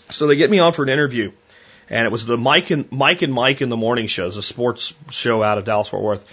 So 0.08 0.26
they 0.26 0.36
get 0.36 0.50
me 0.50 0.60
on 0.60 0.72
for 0.72 0.82
an 0.82 0.88
interview 0.88 1.32
and 1.90 2.04
it 2.04 2.12
was 2.12 2.26
the 2.26 2.36
Mike 2.36 2.70
and 2.70 2.90
Mike 2.90 3.22
and 3.22 3.32
Mike 3.32 3.62
in 3.62 3.68
the 3.68 3.76
morning 3.76 4.06
shows, 4.06 4.36
a 4.36 4.42
sports 4.42 4.94
show 5.10 5.42
out 5.42 5.58
of 5.58 5.64
Dallas 5.64 5.88
Fort 5.88 6.02
Worth. 6.02 6.24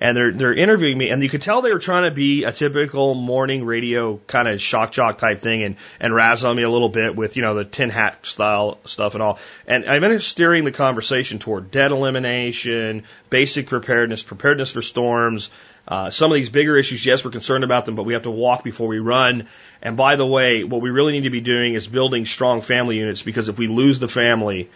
And 0.00 0.16
they're 0.16 0.32
they're 0.32 0.52
interviewing 0.54 0.98
me, 0.98 1.10
and 1.10 1.22
you 1.22 1.28
could 1.28 1.40
tell 1.40 1.62
they 1.62 1.72
were 1.72 1.78
trying 1.78 2.02
to 2.02 2.10
be 2.10 2.42
a 2.42 2.52
typical 2.52 3.14
morning 3.14 3.64
radio 3.64 4.18
kind 4.26 4.48
of 4.48 4.60
shock 4.60 4.90
jock 4.90 5.18
type 5.18 5.38
thing, 5.38 5.62
and 5.62 5.76
and 6.00 6.12
razz 6.12 6.44
on 6.44 6.56
me 6.56 6.64
a 6.64 6.68
little 6.68 6.88
bit 6.88 7.14
with 7.14 7.36
you 7.36 7.42
know 7.42 7.54
the 7.54 7.64
tin 7.64 7.90
hat 7.90 8.26
style 8.26 8.80
stuff 8.84 9.14
and 9.14 9.22
all. 9.22 9.38
And 9.68 9.86
I've 9.86 10.00
been 10.00 10.20
steering 10.20 10.64
the 10.64 10.72
conversation 10.72 11.38
toward 11.38 11.70
debt 11.70 11.92
elimination, 11.92 13.04
basic 13.30 13.68
preparedness, 13.68 14.24
preparedness 14.24 14.72
for 14.72 14.82
storms, 14.82 15.50
uh, 15.86 16.10
some 16.10 16.32
of 16.32 16.36
these 16.36 16.48
bigger 16.48 16.76
issues, 16.76 17.04
yes, 17.04 17.24
we're 17.24 17.30
concerned 17.30 17.62
about 17.62 17.84
them, 17.84 17.94
but 17.94 18.04
we 18.04 18.14
have 18.14 18.22
to 18.22 18.30
walk 18.30 18.64
before 18.64 18.88
we 18.88 18.98
run. 18.98 19.46
And 19.82 19.96
by 19.96 20.16
the 20.16 20.24
way, 20.24 20.64
what 20.64 20.80
we 20.80 20.90
really 20.90 21.12
need 21.12 21.24
to 21.24 21.30
be 21.30 21.42
doing 21.42 21.74
is 21.74 21.86
building 21.86 22.24
strong 22.24 22.62
family 22.62 22.98
units 22.98 23.22
because 23.22 23.48
if 23.48 23.58
we 23.58 23.66
lose 23.66 23.98
the 23.98 24.08
family, 24.08 24.70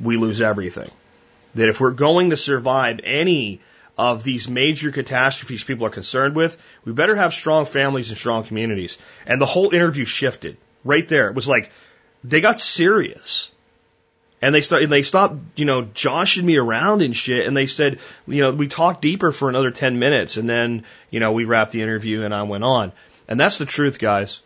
we 0.00 0.16
lose 0.16 0.40
everything. 0.40 0.90
that 1.54 1.68
if 1.68 1.80
we're 1.80 1.90
going 1.90 2.30
to 2.30 2.36
survive 2.36 3.00
any 3.02 3.60
of 3.96 4.22
these 4.22 4.48
major 4.48 4.92
catastrophes 4.92 5.64
people 5.64 5.86
are 5.86 5.90
concerned 5.90 6.36
with, 6.36 6.56
we 6.84 6.92
better 6.92 7.16
have 7.16 7.34
strong 7.34 7.64
families 7.64 8.10
and 8.10 8.18
strong 8.18 8.44
communities. 8.44 8.98
And 9.26 9.40
the 9.40 9.46
whole 9.46 9.74
interview 9.74 10.04
shifted 10.04 10.56
right 10.84 11.06
there. 11.08 11.28
It 11.28 11.34
was 11.34 11.48
like 11.48 11.72
they 12.22 12.40
got 12.40 12.60
serious. 12.60 13.50
And 14.40 14.54
they 14.54 14.60
started, 14.60 14.88
they 14.88 15.02
stopped, 15.02 15.34
you 15.56 15.64
know, 15.64 15.82
joshing 15.82 16.46
me 16.46 16.58
around 16.58 17.02
and 17.02 17.16
shit. 17.16 17.44
And 17.44 17.56
they 17.56 17.66
said, 17.66 17.98
you 18.28 18.42
know, 18.42 18.52
we 18.52 18.68
talked 18.68 19.02
deeper 19.02 19.32
for 19.32 19.48
another 19.48 19.72
10 19.72 19.98
minutes. 19.98 20.36
And 20.36 20.48
then, 20.48 20.84
you 21.10 21.18
know, 21.18 21.32
we 21.32 21.44
wrapped 21.44 21.72
the 21.72 21.82
interview 21.82 22.22
and 22.22 22.32
I 22.32 22.44
went 22.44 22.62
on. 22.62 22.92
And 23.26 23.40
that's 23.40 23.58
the 23.58 23.66
truth, 23.66 23.98
guys. 23.98 24.40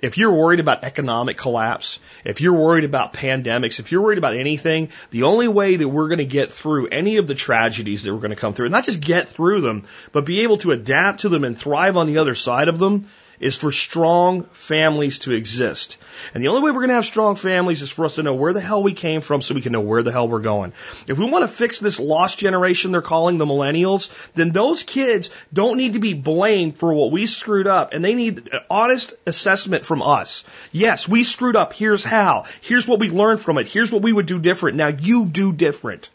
If 0.00 0.16
you're 0.16 0.32
worried 0.32 0.60
about 0.60 0.84
economic 0.84 1.36
collapse, 1.36 1.98
if 2.24 2.40
you're 2.40 2.54
worried 2.54 2.84
about 2.84 3.14
pandemics, 3.14 3.80
if 3.80 3.90
you're 3.90 4.02
worried 4.02 4.18
about 4.18 4.36
anything, 4.36 4.90
the 5.10 5.24
only 5.24 5.48
way 5.48 5.74
that 5.74 5.88
we're 5.88 6.06
going 6.06 6.18
to 6.18 6.24
get 6.24 6.52
through 6.52 6.88
any 6.88 7.16
of 7.16 7.26
the 7.26 7.34
tragedies 7.34 8.04
that 8.04 8.12
we're 8.12 8.20
going 8.20 8.30
to 8.30 8.36
come 8.36 8.54
through, 8.54 8.66
and 8.66 8.72
not 8.72 8.84
just 8.84 9.00
get 9.00 9.28
through 9.28 9.60
them, 9.60 9.86
but 10.12 10.24
be 10.24 10.42
able 10.42 10.58
to 10.58 10.70
adapt 10.70 11.20
to 11.20 11.28
them 11.28 11.42
and 11.42 11.58
thrive 11.58 11.96
on 11.96 12.06
the 12.06 12.18
other 12.18 12.36
side 12.36 12.68
of 12.68 12.78
them, 12.78 13.08
is 13.40 13.56
for 13.56 13.70
strong 13.70 14.44
families 14.44 15.20
to 15.20 15.32
exist. 15.32 15.96
And 16.34 16.42
the 16.42 16.48
only 16.48 16.62
way 16.62 16.70
we're 16.70 16.80
going 16.80 16.88
to 16.88 16.94
have 16.94 17.04
strong 17.04 17.36
families 17.36 17.82
is 17.82 17.90
for 17.90 18.04
us 18.04 18.16
to 18.16 18.22
know 18.22 18.34
where 18.34 18.52
the 18.52 18.60
hell 18.60 18.82
we 18.82 18.94
came 18.94 19.20
from 19.20 19.42
so 19.42 19.54
we 19.54 19.60
can 19.60 19.72
know 19.72 19.80
where 19.80 20.02
the 20.02 20.10
hell 20.10 20.28
we're 20.28 20.40
going. 20.40 20.72
If 21.06 21.18
we 21.18 21.30
want 21.30 21.42
to 21.42 21.48
fix 21.48 21.78
this 21.78 22.00
lost 22.00 22.38
generation 22.38 22.92
they're 22.92 23.02
calling 23.02 23.38
the 23.38 23.46
millennials, 23.46 24.10
then 24.34 24.50
those 24.50 24.82
kids 24.82 25.30
don't 25.52 25.76
need 25.76 25.92
to 25.92 26.00
be 26.00 26.14
blamed 26.14 26.78
for 26.78 26.92
what 26.92 27.12
we 27.12 27.26
screwed 27.26 27.66
up 27.66 27.92
and 27.92 28.04
they 28.04 28.14
need 28.14 28.48
an 28.52 28.60
honest 28.68 29.14
assessment 29.26 29.84
from 29.84 30.02
us. 30.02 30.44
Yes, 30.72 31.08
we 31.08 31.24
screwed 31.24 31.56
up. 31.56 31.72
Here's 31.72 32.04
how. 32.04 32.46
Here's 32.60 32.86
what 32.86 33.00
we 33.00 33.10
learned 33.10 33.40
from 33.40 33.58
it. 33.58 33.68
Here's 33.68 33.92
what 33.92 34.02
we 34.02 34.12
would 34.12 34.26
do 34.26 34.38
different. 34.38 34.76
Now 34.76 34.88
you 34.88 35.26
do 35.26 35.52
different. 35.52 36.10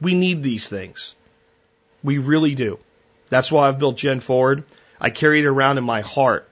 We 0.00 0.14
need 0.14 0.42
these 0.42 0.68
things. 0.68 1.14
We 2.02 2.18
really 2.18 2.54
do. 2.54 2.78
That's 3.28 3.52
why 3.52 3.68
I've 3.68 3.78
built 3.78 3.96
Gen 3.96 4.20
Forward. 4.20 4.64
I 5.00 5.10
carried 5.10 5.44
it 5.44 5.48
around 5.48 5.78
in 5.78 5.84
my 5.84 6.00
heart 6.00 6.48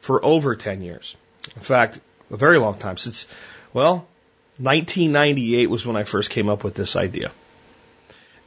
for 0.00 0.24
over 0.24 0.56
10 0.56 0.82
years. 0.82 1.16
In 1.56 1.62
fact, 1.62 2.00
a 2.30 2.36
very 2.36 2.58
long 2.58 2.78
time 2.78 2.96
since, 2.96 3.26
well, 3.72 4.06
1998 4.58 5.68
was 5.68 5.86
when 5.86 5.96
I 5.96 6.04
first 6.04 6.30
came 6.30 6.48
up 6.48 6.64
with 6.64 6.74
this 6.74 6.96
idea. 6.96 7.32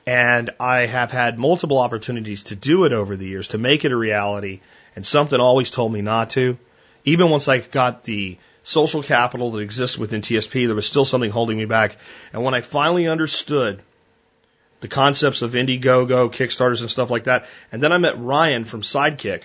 And 0.05 0.51
I 0.59 0.85
have 0.85 1.11
had 1.11 1.37
multiple 1.37 1.79
opportunities 1.79 2.43
to 2.43 2.55
do 2.55 2.85
it 2.85 2.93
over 2.93 3.17
the 3.17 3.27
years, 3.27 3.49
to 3.49 3.57
make 3.57 3.83
it 3.83 3.91
a 3.91 3.97
reality, 3.97 4.61
and 4.95 5.05
something 5.05 5.39
always 5.39 5.69
told 5.69 5.91
me 5.91 6.01
not 6.01 6.29
to. 6.31 6.57
Even 7.03 7.29
once 7.29 7.47
I 7.47 7.59
got 7.59 8.03
the 8.03 8.37
social 8.63 9.03
capital 9.03 9.51
that 9.51 9.59
exists 9.59 9.97
within 9.97 10.21
TSP, 10.21 10.65
there 10.65 10.75
was 10.75 10.87
still 10.87 11.05
something 11.05 11.31
holding 11.31 11.57
me 11.57 11.65
back. 11.65 11.97
And 12.31 12.43
when 12.43 12.53
I 12.53 12.61
finally 12.61 13.07
understood 13.07 13.81
the 14.79 14.87
concepts 14.87 15.41
of 15.41 15.53
Indiegogo, 15.53 16.29
Kickstarters, 16.29 16.81
and 16.81 16.89
stuff 16.89 17.09
like 17.09 17.25
that. 17.25 17.45
And 17.71 17.81
then 17.81 17.91
I 17.91 17.97
met 17.97 18.19
Ryan 18.19 18.63
from 18.63 18.81
Sidekick 18.81 19.43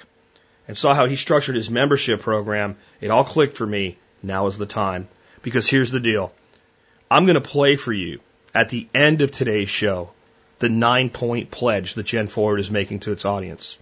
and 0.68 0.76
saw 0.76 0.94
how 0.94 1.06
he 1.06 1.16
structured 1.16 1.56
his 1.56 1.70
membership 1.70 2.20
program. 2.20 2.76
It 3.00 3.10
all 3.10 3.24
clicked 3.24 3.56
for 3.56 3.66
me. 3.66 3.98
Now 4.22 4.46
is 4.46 4.58
the 4.58 4.66
time. 4.66 5.08
Because 5.42 5.68
here's 5.68 5.90
the 5.90 6.00
deal 6.00 6.32
I'm 7.10 7.24
going 7.24 7.34
to 7.34 7.40
play 7.40 7.76
for 7.76 7.92
you 7.92 8.20
at 8.54 8.68
the 8.68 8.86
end 8.94 9.22
of 9.22 9.30
today's 9.30 9.70
show 9.70 10.12
the 10.62 10.68
nine 10.68 11.10
point 11.10 11.50
pledge 11.50 11.94
that 11.94 12.06
Gen 12.06 12.28
Forward 12.28 12.60
is 12.60 12.70
making 12.70 13.00
to 13.00 13.12
its 13.12 13.24
audience. 13.24 13.78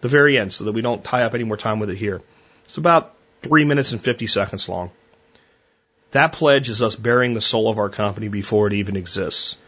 The 0.00 0.08
very 0.08 0.38
end, 0.38 0.50
so 0.50 0.64
that 0.64 0.72
we 0.72 0.80
don't 0.80 1.04
tie 1.04 1.24
up 1.24 1.34
any 1.34 1.44
more 1.44 1.58
time 1.58 1.78
with 1.78 1.90
it 1.90 1.96
here. 1.96 2.22
It's 2.64 2.78
about 2.78 3.14
three 3.42 3.66
minutes 3.66 3.92
and 3.92 4.02
50 4.02 4.26
seconds 4.26 4.66
long. 4.68 4.90
That 6.12 6.32
pledge 6.32 6.70
is 6.70 6.80
us 6.80 6.96
bearing 6.96 7.34
the 7.34 7.42
soul 7.42 7.68
of 7.68 7.78
our 7.78 7.90
company 7.90 8.28
before 8.28 8.66
it 8.66 8.72
even 8.72 8.96
exists. 8.96 9.58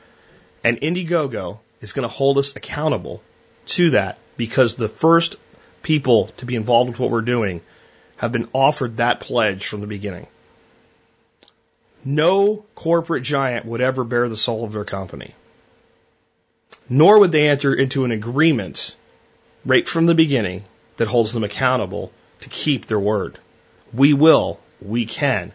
And 0.65 0.81
Indiegogo 0.81 1.59
is 1.83 1.93
going 1.93 2.09
to 2.09 2.15
hold 2.15 2.39
us 2.39 2.57
accountable 2.57 3.23
to 3.67 3.91
that 3.91 4.19
because 4.39 4.75
the 4.75 4.89
first 4.89 5.37
people 5.83 6.29
to 6.39 6.47
be 6.47 6.57
involved 6.57 6.91
with 6.91 6.99
what 6.99 7.11
we're 7.11 7.21
doing 7.21 7.61
have 8.17 8.33
been 8.33 8.49
offered 8.55 8.97
that 8.97 9.21
pledge 9.21 9.67
from 9.67 9.83
the 9.83 9.87
beginning. 9.87 10.27
No 12.05 12.65
corporate 12.75 13.23
giant 13.23 13.67
would 13.67 13.83
ever 13.83 14.05
bear 14.05 14.29
the 14.29 14.37
soul 14.37 14.65
of 14.65 14.73
their 14.73 14.85
company. 14.85 15.35
Nor 16.89 17.21
would 17.21 17.33
they 17.33 17.49
enter 17.49 17.75
into 17.75 18.05
an 18.05 18.11
agreement 18.11 18.97
right 19.65 19.87
from 19.87 20.07
the 20.07 20.15
beginning 20.15 20.65
that 20.97 21.09
holds 21.09 21.33
them 21.33 21.45
accountable 21.45 22.13
to 22.41 22.49
keep 22.49 22.87
their 22.87 23.01
word. 23.01 23.39
We 23.93 24.15
will, 24.15 24.61
we 24.81 25.07
can. 25.07 25.53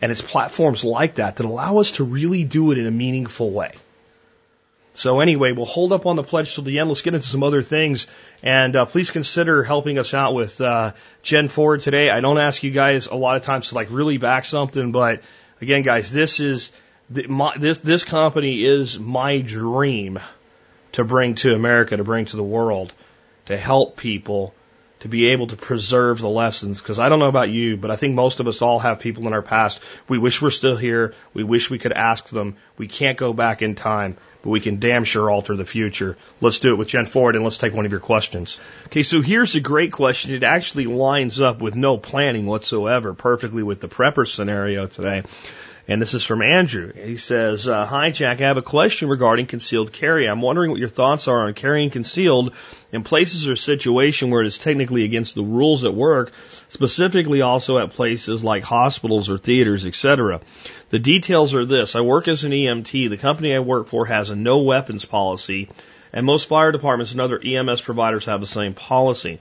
And 0.00 0.10
it's 0.10 0.22
platforms 0.22 0.84
like 0.84 1.16
that 1.16 1.36
that 1.36 1.46
allow 1.46 1.78
us 1.78 1.92
to 1.92 2.04
really 2.04 2.44
do 2.44 2.72
it 2.72 2.78
in 2.78 2.86
a 2.86 2.90
meaningful 2.90 3.50
way. 3.50 3.72
So 4.94 5.20
anyway, 5.20 5.52
we'll 5.52 5.64
hold 5.64 5.92
up 5.92 6.04
on 6.04 6.16
the 6.16 6.22
pledge 6.22 6.54
till 6.54 6.64
the 6.64 6.78
end. 6.78 6.88
Let's 6.88 7.02
get 7.02 7.14
into 7.14 7.26
some 7.26 7.42
other 7.42 7.62
things, 7.62 8.06
and 8.42 8.76
uh, 8.76 8.84
please 8.84 9.10
consider 9.10 9.62
helping 9.62 9.98
us 9.98 10.12
out 10.12 10.34
with 10.34 10.60
uh, 10.60 10.92
Gen 11.22 11.48
Forward 11.48 11.80
today. 11.80 12.10
I 12.10 12.20
don't 12.20 12.38
ask 12.38 12.62
you 12.62 12.70
guys 12.70 13.06
a 13.06 13.14
lot 13.14 13.36
of 13.36 13.42
times 13.42 13.68
to 13.68 13.74
like 13.74 13.88
really 13.90 14.18
back 14.18 14.44
something, 14.44 14.92
but 14.92 15.22
again, 15.62 15.82
guys, 15.82 16.10
this 16.10 16.40
is 16.40 16.72
my, 17.08 17.56
this 17.56 17.78
this 17.78 18.04
company 18.04 18.64
is 18.64 18.98
my 18.98 19.38
dream 19.38 20.18
to 20.92 21.04
bring 21.04 21.36
to 21.36 21.54
America, 21.54 21.96
to 21.96 22.04
bring 22.04 22.26
to 22.26 22.36
the 22.36 22.42
world, 22.42 22.92
to 23.46 23.56
help 23.56 23.96
people 23.96 24.54
to 25.00 25.08
be 25.08 25.30
able 25.30 25.48
to 25.48 25.56
preserve 25.56 26.20
the 26.20 26.28
lessons. 26.28 26.80
Because 26.80 26.98
I 26.98 27.08
don't 27.08 27.18
know 27.18 27.28
about 27.28 27.50
you, 27.50 27.76
but 27.76 27.90
I 27.90 27.96
think 27.96 28.14
most 28.14 28.40
of 28.40 28.46
us 28.46 28.62
all 28.62 28.78
have 28.78 29.00
people 29.00 29.26
in 29.26 29.32
our 29.32 29.42
past. 29.42 29.80
We 30.08 30.18
wish 30.18 30.40
we're 30.40 30.50
still 30.50 30.76
here. 30.76 31.14
We 31.34 31.42
wish 31.42 31.70
we 31.70 31.78
could 31.78 31.92
ask 31.92 32.28
them. 32.28 32.56
We 32.76 32.86
can't 32.86 33.18
go 33.18 33.32
back 33.32 33.62
in 33.62 33.74
time, 33.74 34.16
but 34.42 34.50
we 34.50 34.60
can 34.60 34.78
damn 34.78 35.04
sure 35.04 35.30
alter 35.30 35.56
the 35.56 35.64
future. 35.64 36.16
Let's 36.40 36.58
do 36.58 36.72
it 36.72 36.76
with 36.76 36.88
Gen 36.88 37.06
Forward 37.06 37.36
and 37.36 37.44
let's 37.44 37.58
take 37.58 37.72
one 37.72 37.86
of 37.86 37.92
your 37.92 38.00
questions. 38.00 38.58
Okay, 38.86 39.02
so 39.02 39.22
here's 39.22 39.54
a 39.54 39.60
great 39.60 39.92
question. 39.92 40.32
It 40.32 40.42
actually 40.42 40.86
lines 40.86 41.40
up 41.40 41.62
with 41.62 41.76
no 41.76 41.96
planning 41.96 42.46
whatsoever, 42.46 43.14
perfectly 43.14 43.62
with 43.62 43.80
the 43.80 43.88
prepper 43.88 44.28
scenario 44.28 44.86
today. 44.86 45.22
And 45.88 46.00
this 46.00 46.14
is 46.14 46.24
from 46.24 46.42
Andrew. 46.42 46.92
He 46.92 47.16
says, 47.16 47.66
uh, 47.66 47.84
Hi, 47.86 48.12
Jack. 48.12 48.40
I 48.40 48.44
have 48.44 48.56
a 48.56 48.62
question 48.62 49.08
regarding 49.08 49.46
concealed 49.46 49.92
carry. 49.92 50.28
I'm 50.28 50.40
wondering 50.40 50.70
what 50.70 50.78
your 50.78 50.88
thoughts 50.88 51.26
are 51.26 51.48
on 51.48 51.54
carrying 51.54 51.90
concealed 51.90 52.54
in 52.92 53.02
places 53.02 53.48
or 53.48 53.56
situation 53.56 54.30
where 54.30 54.42
it 54.42 54.46
is 54.46 54.58
technically 54.58 55.02
against 55.02 55.34
the 55.34 55.42
rules 55.42 55.84
at 55.84 55.92
work, 55.92 56.30
specifically 56.68 57.42
also 57.42 57.78
at 57.78 57.90
places 57.90 58.44
like 58.44 58.62
hospitals 58.62 59.28
or 59.28 59.38
theaters, 59.38 59.84
etc. 59.84 60.40
The 60.90 61.00
details 61.00 61.52
are 61.52 61.64
this. 61.64 61.96
I 61.96 62.00
work 62.02 62.28
as 62.28 62.44
an 62.44 62.52
EMT. 62.52 63.10
The 63.10 63.16
company 63.16 63.52
I 63.52 63.58
work 63.58 63.88
for 63.88 64.06
has 64.06 64.30
a 64.30 64.36
no 64.36 64.58
weapons 64.58 65.04
policy, 65.04 65.68
and 66.12 66.24
most 66.24 66.46
fire 66.46 66.70
departments 66.70 67.10
and 67.10 67.20
other 67.20 67.40
EMS 67.44 67.80
providers 67.80 68.26
have 68.26 68.40
the 68.40 68.46
same 68.46 68.74
policy. 68.74 69.40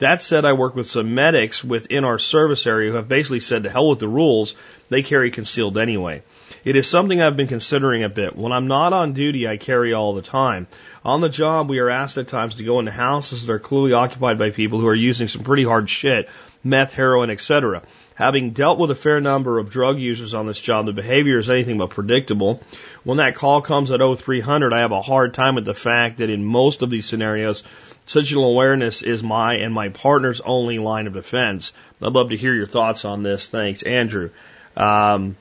That 0.00 0.22
said, 0.22 0.46
I 0.46 0.54
work 0.54 0.74
with 0.74 0.86
some 0.86 1.14
medics 1.14 1.62
within 1.62 2.04
our 2.04 2.18
service 2.18 2.66
area 2.66 2.90
who 2.90 2.96
have 2.96 3.08
basically 3.08 3.40
said 3.40 3.64
to 3.64 3.70
hell 3.70 3.90
with 3.90 3.98
the 3.98 4.08
rules, 4.08 4.54
they 4.88 5.02
carry 5.02 5.30
concealed 5.30 5.76
anyway. 5.76 6.22
It 6.64 6.74
is 6.74 6.88
something 6.88 7.20
I've 7.20 7.36
been 7.36 7.48
considering 7.48 8.02
a 8.02 8.08
bit. 8.08 8.34
When 8.34 8.50
I'm 8.50 8.66
not 8.66 8.94
on 8.94 9.12
duty, 9.12 9.46
I 9.46 9.58
carry 9.58 9.92
all 9.92 10.14
the 10.14 10.22
time. 10.22 10.68
On 11.04 11.20
the 11.20 11.28
job, 11.28 11.68
we 11.68 11.80
are 11.80 11.90
asked 11.90 12.16
at 12.16 12.28
times 12.28 12.54
to 12.56 12.64
go 12.64 12.78
into 12.78 12.90
houses 12.90 13.44
that 13.44 13.52
are 13.52 13.58
clearly 13.58 13.92
occupied 13.92 14.38
by 14.38 14.50
people 14.50 14.80
who 14.80 14.88
are 14.88 14.94
using 14.94 15.28
some 15.28 15.42
pretty 15.42 15.64
hard 15.64 15.90
shit, 15.90 16.30
meth, 16.64 16.94
heroin, 16.94 17.28
etc. 17.28 17.82
Having 18.14 18.50
dealt 18.50 18.78
with 18.78 18.90
a 18.90 18.94
fair 18.94 19.20
number 19.20 19.58
of 19.58 19.70
drug 19.70 19.98
users 19.98 20.32
on 20.32 20.46
this 20.46 20.60
job, 20.60 20.86
the 20.86 20.92
behavior 20.92 21.38
is 21.38 21.48
anything 21.50 21.76
but 21.76 21.90
predictable. 21.90 22.62
When 23.04 23.18
that 23.18 23.34
call 23.34 23.62
comes 23.62 23.90
at 23.90 24.00
0300, 24.00 24.72
I 24.72 24.80
have 24.80 24.92
a 24.92 25.02
hard 25.02 25.34
time 25.34 25.54
with 25.54 25.64
the 25.66 25.74
fact 25.74 26.18
that 26.18 26.30
in 26.30 26.44
most 26.44 26.82
of 26.82 26.90
these 26.90 27.06
scenarios, 27.06 27.62
Situational 28.10 28.50
awareness 28.50 29.02
is 29.02 29.22
my 29.22 29.54
and 29.58 29.72
my 29.72 29.88
partner's 29.88 30.40
only 30.40 30.80
line 30.80 31.06
of 31.06 31.12
defense. 31.12 31.72
I'd 32.02 32.12
love 32.12 32.30
to 32.30 32.36
hear 32.36 32.52
your 32.52 32.66
thoughts 32.66 33.04
on 33.04 33.22
this. 33.22 33.46
Thanks, 33.46 33.84
Andrew. 33.84 34.30
Um, 34.76 35.36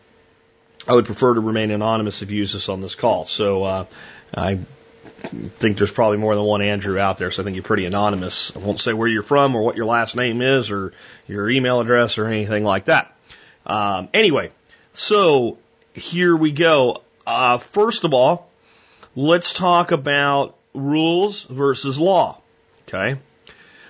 I 0.87 0.93
would 0.93 1.05
prefer 1.05 1.33
to 1.33 1.39
remain 1.39 1.71
anonymous 1.71 2.21
if 2.21 2.29
you 2.29 2.37
use 2.37 2.53
this 2.53 2.69
on 2.69 2.79
this 2.81 2.93
call. 2.93 3.25
So 3.25 3.63
uh, 3.63 3.85
I 4.35 4.59
think 5.23 5.79
there's 5.79 5.91
probably 5.91 6.17
more 6.17 6.35
than 6.35 6.43
one 6.43 6.61
Andrew 6.61 6.99
out 6.99 7.17
there, 7.17 7.31
so 7.31 7.41
I 7.41 7.43
think 7.43 7.55
you're 7.55 7.63
pretty 7.63 7.85
anonymous. 7.85 8.55
I 8.55 8.59
won't 8.59 8.79
say 8.79 8.93
where 8.93 9.07
you're 9.07 9.23
from 9.23 9.55
or 9.55 9.63
what 9.63 9.75
your 9.75 9.87
last 9.87 10.15
name 10.15 10.43
is 10.43 10.69
or 10.69 10.93
your 11.27 11.49
email 11.49 11.81
address 11.81 12.19
or 12.19 12.27
anything 12.27 12.63
like 12.63 12.85
that. 12.85 13.15
Um, 13.65 14.09
anyway, 14.13 14.51
so 14.93 15.57
here 15.93 16.35
we 16.35 16.51
go. 16.51 17.01
Uh, 17.25 17.57
first 17.57 18.03
of 18.03 18.13
all, 18.13 18.47
let's 19.15 19.53
talk 19.53 19.91
about 19.91 20.55
rules 20.75 21.45
versus 21.45 21.99
law. 21.99 22.39
Okay. 22.89 23.19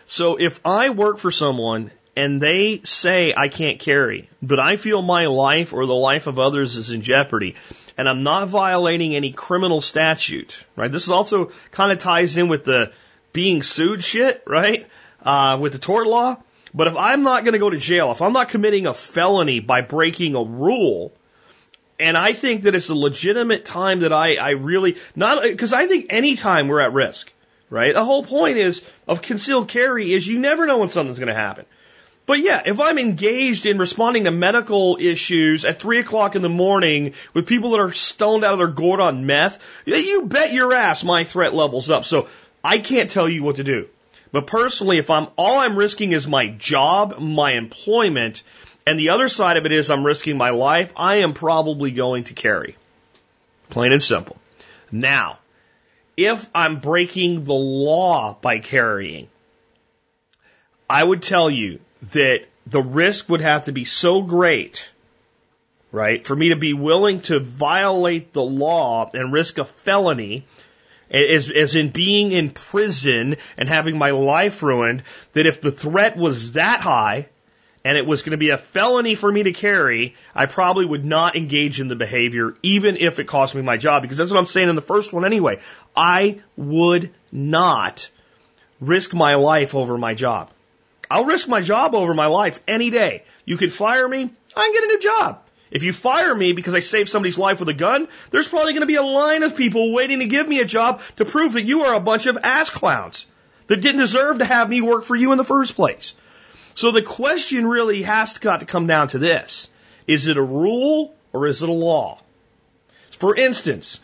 So 0.05 0.35
if 0.35 0.59
I 0.65 0.89
work 0.89 1.19
for 1.19 1.31
someone 1.31 1.91
and 2.15 2.41
they 2.41 2.81
say 2.83 3.33
I 3.35 3.47
can't 3.47 3.79
carry, 3.79 4.29
but 4.41 4.59
I 4.59 4.75
feel 4.75 5.01
my 5.01 5.27
life 5.27 5.73
or 5.73 5.85
the 5.85 5.95
life 5.95 6.27
of 6.27 6.37
others 6.37 6.75
is 6.75 6.91
in 6.91 7.01
jeopardy, 7.01 7.55
and 7.97 8.09
I'm 8.09 8.23
not 8.23 8.47
violating 8.49 9.15
any 9.15 9.31
criminal 9.31 9.81
statute, 9.81 10.63
right? 10.75 10.91
This 10.91 11.05
is 11.05 11.11
also 11.11 11.51
kind 11.71 11.91
of 11.91 11.99
ties 11.99 12.37
in 12.37 12.49
with 12.49 12.65
the 12.65 12.91
being 13.31 13.61
sued 13.63 14.03
shit, 14.03 14.43
right? 14.45 14.87
Uh, 15.23 15.57
with 15.61 15.73
the 15.73 15.79
tort 15.79 16.07
law. 16.07 16.35
But 16.73 16.87
if 16.87 16.95
I'm 16.97 17.23
not 17.23 17.45
going 17.45 17.53
to 17.53 17.59
go 17.59 17.69
to 17.69 17.77
jail, 17.77 18.11
if 18.11 18.21
I'm 18.21 18.33
not 18.33 18.49
committing 18.49 18.85
a 18.85 18.93
felony 18.93 19.59
by 19.59 19.81
breaking 19.81 20.35
a 20.35 20.43
rule, 20.43 21.13
And 21.99 22.15
I 22.17 22.31
think 22.31 22.63
that 22.63 22.75
it's 22.75 22.89
a 22.89 22.95
legitimate 22.95 23.65
time 23.65 24.01
that 24.01 24.13
I, 24.13 24.35
I 24.35 24.51
really, 24.51 24.97
not, 25.15 25.43
because 25.43 25.73
I 25.73 25.85
think 25.87 26.07
any 26.09 26.35
time 26.37 26.69
we're 26.69 26.79
at 26.79 26.93
risk, 26.93 27.31
right? 27.69 27.93
The 27.93 28.05
whole 28.05 28.23
point 28.23 28.57
is, 28.57 28.83
of 29.07 29.21
concealed 29.21 29.67
carry 29.67 30.13
is 30.13 30.27
you 30.27 30.39
never 30.39 30.65
know 30.65 30.79
when 30.79 30.89
something's 30.89 31.19
going 31.19 31.27
to 31.27 31.33
happen. 31.33 31.65
But 32.25 32.39
yeah, 32.39 32.61
if 32.63 32.79
I'm 32.79 32.99
engaged 32.99 33.65
in 33.65 33.79
responding 33.79 34.25
to 34.25 34.31
medical 34.31 34.97
issues 35.01 35.65
at 35.65 35.79
three 35.79 35.99
o'clock 35.99 36.35
in 36.35 36.43
the 36.43 36.49
morning 36.49 37.13
with 37.33 37.47
people 37.47 37.71
that 37.71 37.79
are 37.79 37.91
stoned 37.91 38.43
out 38.43 38.53
of 38.53 38.59
their 38.59 38.67
gourd 38.67 38.99
on 38.99 39.25
meth, 39.25 39.59
you 39.85 40.25
bet 40.27 40.53
your 40.53 40.71
ass 40.71 41.03
my 41.03 41.23
threat 41.23 41.55
level's 41.55 41.89
up. 41.89 42.05
So 42.05 42.27
I 42.63 42.77
can't 42.77 43.09
tell 43.09 43.27
you 43.27 43.41
what 43.41 43.55
to 43.55 43.63
do. 43.63 43.87
But 44.31 44.45
personally, 44.45 44.99
if 44.99 45.09
I'm, 45.09 45.27
all 45.37 45.57
I'm 45.57 45.75
risking 45.75 46.11
is 46.11 46.27
my 46.27 46.49
job, 46.49 47.17
my 47.17 47.53
employment, 47.53 48.43
and 48.85 48.99
the 48.99 49.09
other 49.09 49.27
side 49.27 49.57
of 49.57 49.65
it 49.65 49.71
is 49.71 49.89
I'm 49.89 50.05
risking 50.05 50.37
my 50.37 50.51
life, 50.51 50.93
I 50.95 51.17
am 51.17 51.33
probably 51.33 51.89
going 51.89 52.25
to 52.25 52.35
carry. 52.35 52.75
Plain 53.69 53.91
and 53.91 54.03
simple. 54.03 54.37
Now, 54.91 55.39
if 56.25 56.49
I'm 56.53 56.79
breaking 56.79 57.45
the 57.45 57.53
law 57.53 58.37
by 58.41 58.59
carrying, 58.59 59.29
I 60.89 61.03
would 61.03 61.21
tell 61.21 61.49
you 61.49 61.79
that 62.13 62.41
the 62.67 62.81
risk 62.81 63.29
would 63.29 63.41
have 63.41 63.65
to 63.65 63.71
be 63.71 63.85
so 63.85 64.21
great, 64.21 64.89
right, 65.91 66.25
for 66.25 66.35
me 66.35 66.49
to 66.49 66.57
be 66.57 66.73
willing 66.73 67.21
to 67.21 67.39
violate 67.39 68.33
the 68.33 68.43
law 68.43 69.09
and 69.13 69.31
risk 69.31 69.59
a 69.59 69.65
felony, 69.65 70.45
as, 71.09 71.49
as 71.49 71.75
in 71.75 71.89
being 71.89 72.31
in 72.33 72.51
prison 72.51 73.37
and 73.57 73.69
having 73.69 73.97
my 73.97 74.11
life 74.11 74.61
ruined, 74.61 75.03
that 75.33 75.45
if 75.45 75.61
the 75.61 75.71
threat 75.71 76.17
was 76.17 76.51
that 76.53 76.81
high, 76.81 77.29
and 77.89 77.97
it 77.97 78.05
was 78.05 78.21
going 78.21 78.33
to 78.33 78.37
be 78.37 78.51
a 78.51 78.57
felony 78.59 79.15
for 79.15 79.31
me 79.31 79.41
to 79.41 79.51
carry, 79.51 80.13
I 80.35 80.45
probably 80.45 80.85
would 80.85 81.05
not 81.05 81.35
engage 81.35 81.81
in 81.81 81.87
the 81.87 81.95
behavior, 81.95 82.53
even 82.61 82.97
if 82.97 83.17
it 83.17 83.25
cost 83.25 83.55
me 83.55 83.63
my 83.63 83.77
job, 83.77 84.03
because 84.03 84.15
that's 84.15 84.29
what 84.29 84.37
I'm 84.37 84.45
saying 84.45 84.69
in 84.69 84.75
the 84.75 84.81
first 84.83 85.11
one 85.11 85.25
anyway. 85.25 85.57
I 85.95 86.39
would 86.55 87.09
not 87.31 88.11
risk 88.79 89.15
my 89.15 89.33
life 89.33 89.73
over 89.73 89.97
my 89.97 90.13
job. 90.13 90.51
I'll 91.09 91.25
risk 91.25 91.47
my 91.47 91.61
job 91.61 91.95
over 91.95 92.13
my 92.13 92.27
life 92.27 92.59
any 92.67 92.91
day. 92.91 93.23
You 93.43 93.57
could 93.57 93.73
fire 93.73 94.07
me, 94.07 94.29
I 94.55 94.63
can 94.65 94.73
get 94.73 94.83
a 94.83 94.87
new 94.87 94.99
job. 94.99 95.41
If 95.71 95.81
you 95.81 95.91
fire 95.91 96.35
me 96.35 96.53
because 96.53 96.75
I 96.75 96.81
saved 96.81 97.09
somebody's 97.09 97.39
life 97.39 97.59
with 97.59 97.69
a 97.69 97.73
gun, 97.73 98.07
there's 98.29 98.47
probably 98.47 98.73
going 98.73 98.81
to 98.81 98.85
be 98.85 98.97
a 98.97 99.01
line 99.01 99.41
of 99.41 99.55
people 99.55 99.93
waiting 99.93 100.19
to 100.19 100.27
give 100.27 100.47
me 100.47 100.59
a 100.59 100.65
job 100.65 101.01
to 101.15 101.25
prove 101.25 101.53
that 101.53 101.63
you 101.63 101.85
are 101.85 101.95
a 101.95 101.99
bunch 101.99 102.27
of 102.27 102.37
ass 102.43 102.69
clowns 102.69 103.25
that 103.65 103.81
didn't 103.81 104.01
deserve 104.01 104.37
to 104.37 104.45
have 104.45 104.69
me 104.69 104.79
work 104.79 105.05
for 105.05 105.15
you 105.15 105.31
in 105.31 105.39
the 105.39 105.43
first 105.43 105.75
place. 105.75 106.13
So 106.75 106.91
the 106.91 107.01
question 107.01 107.67
really 107.67 108.03
has 108.03 108.37
got 108.37 108.61
to 108.61 108.65
come 108.65 108.87
down 108.87 109.09
to 109.09 109.19
this. 109.19 109.69
Is 110.07 110.27
it 110.27 110.37
a 110.37 110.41
rule 110.41 111.13
or 111.33 111.47
is 111.47 111.61
it 111.61 111.69
a 111.69 111.73
law? 111.73 112.19
For 113.11 113.35
instance, 113.35 113.99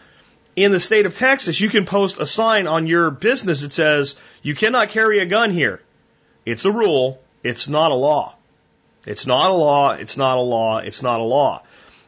in 0.56 0.72
the 0.72 0.80
state 0.80 1.06
of 1.06 1.16
Texas, 1.16 1.60
you 1.60 1.70
can 1.70 1.86
post 1.86 2.20
a 2.20 2.26
sign 2.26 2.68
on 2.68 2.88
your 2.88 3.12
business 3.12 3.62
that 3.62 3.74
says, 3.74 4.16
you 4.42 4.56
cannot 4.56 4.90
carry 4.90 5.20
a 5.20 5.26
gun 5.26 5.52
here. 5.52 5.82
It's 6.46 6.66
a 6.66 6.72
rule. 6.72 7.22
It's 7.44 7.68
not 7.68 7.92
a 7.92 7.96
law. 7.96 8.36
It's 9.06 9.26
not 9.26 9.52
a 9.52 9.54
law. 9.54 9.92
It's 9.92 10.18
not 10.18 10.38
a 10.38 10.42
law. 10.42 10.80
It's 10.80 11.02
not 11.02 11.20
a 11.20 11.24
law. 11.24 11.64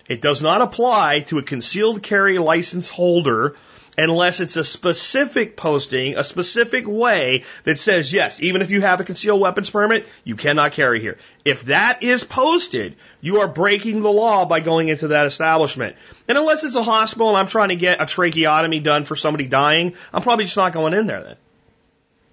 It 0.07 0.21
does 0.21 0.41
not 0.41 0.61
apply 0.61 1.21
to 1.27 1.37
a 1.37 1.43
concealed 1.43 2.01
carry 2.01 2.37
license 2.39 2.89
holder 2.89 3.55
unless 3.97 4.39
it's 4.39 4.57
a 4.57 4.63
specific 4.63 5.57
posting, 5.57 6.17
a 6.17 6.23
specific 6.23 6.87
way 6.87 7.43
that 7.63 7.79
says, 7.79 8.13
yes, 8.13 8.39
even 8.41 8.61
if 8.61 8.69
you 8.69 8.81
have 8.81 8.99
a 8.99 9.03
concealed 9.03 9.41
weapons 9.41 9.69
permit, 9.69 10.05
you 10.23 10.35
cannot 10.35 10.73
carry 10.73 11.01
here. 11.01 11.17
If 11.43 11.63
that 11.63 12.03
is 12.03 12.23
posted, 12.23 12.95
you 13.21 13.41
are 13.41 13.47
breaking 13.47 14.03
the 14.03 14.11
law 14.11 14.45
by 14.45 14.59
going 14.59 14.89
into 14.89 15.09
that 15.09 15.25
establishment. 15.25 15.95
And 16.27 16.37
unless 16.37 16.63
it's 16.63 16.75
a 16.75 16.83
hospital 16.83 17.29
and 17.29 17.37
I'm 17.37 17.47
trying 17.47 17.69
to 17.69 17.75
get 17.75 18.01
a 18.01 18.05
tracheotomy 18.05 18.79
done 18.81 19.05
for 19.05 19.15
somebody 19.15 19.47
dying, 19.47 19.95
I'm 20.13 20.21
probably 20.21 20.45
just 20.45 20.57
not 20.57 20.73
going 20.73 20.93
in 20.93 21.07
there 21.07 21.23
then. 21.23 21.35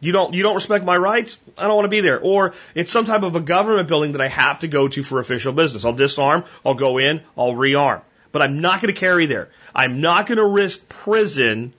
You 0.01 0.13
don't, 0.13 0.35
you 0.35 0.43
don't 0.43 0.55
respect 0.55 0.85
my 0.85 0.99
rights? 0.99 1.39
I 1.57 1.67
don't 1.67 1.77
want 1.77 1.87
to 1.87 1.91
be 1.91 2.03
there. 2.03 2.21
Or 2.21 2.53
it's 2.75 2.93
some 2.93 3.07
type 3.07 3.23
of 3.23 3.37
a 3.37 3.41
government 3.41 3.89
building 3.89 4.13
that 4.13 4.21
I 4.21 4.29
have 4.29 4.61
to 4.61 4.69
go 4.69 4.87
to 4.87 5.03
for 5.03 5.19
official 5.19 5.55
business. 5.55 5.87
I'll 5.87 5.95
disarm, 5.95 6.45
I'll 6.63 6.75
go 6.75 6.99
in, 6.99 7.23
I'll 7.39 7.55
rearm. 7.55 8.03
But 8.35 8.43
I'm 8.43 8.61
not 8.61 8.83
going 8.83 8.93
to 8.93 8.99
carry 8.99 9.27
there. 9.27 9.49
I'm 9.73 10.01
not 10.01 10.27
going 10.27 10.39
to 10.39 10.45
risk 10.45 10.89
prison, 10.89 11.73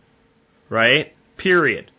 right? 0.70 1.14
Period. 1.36 1.92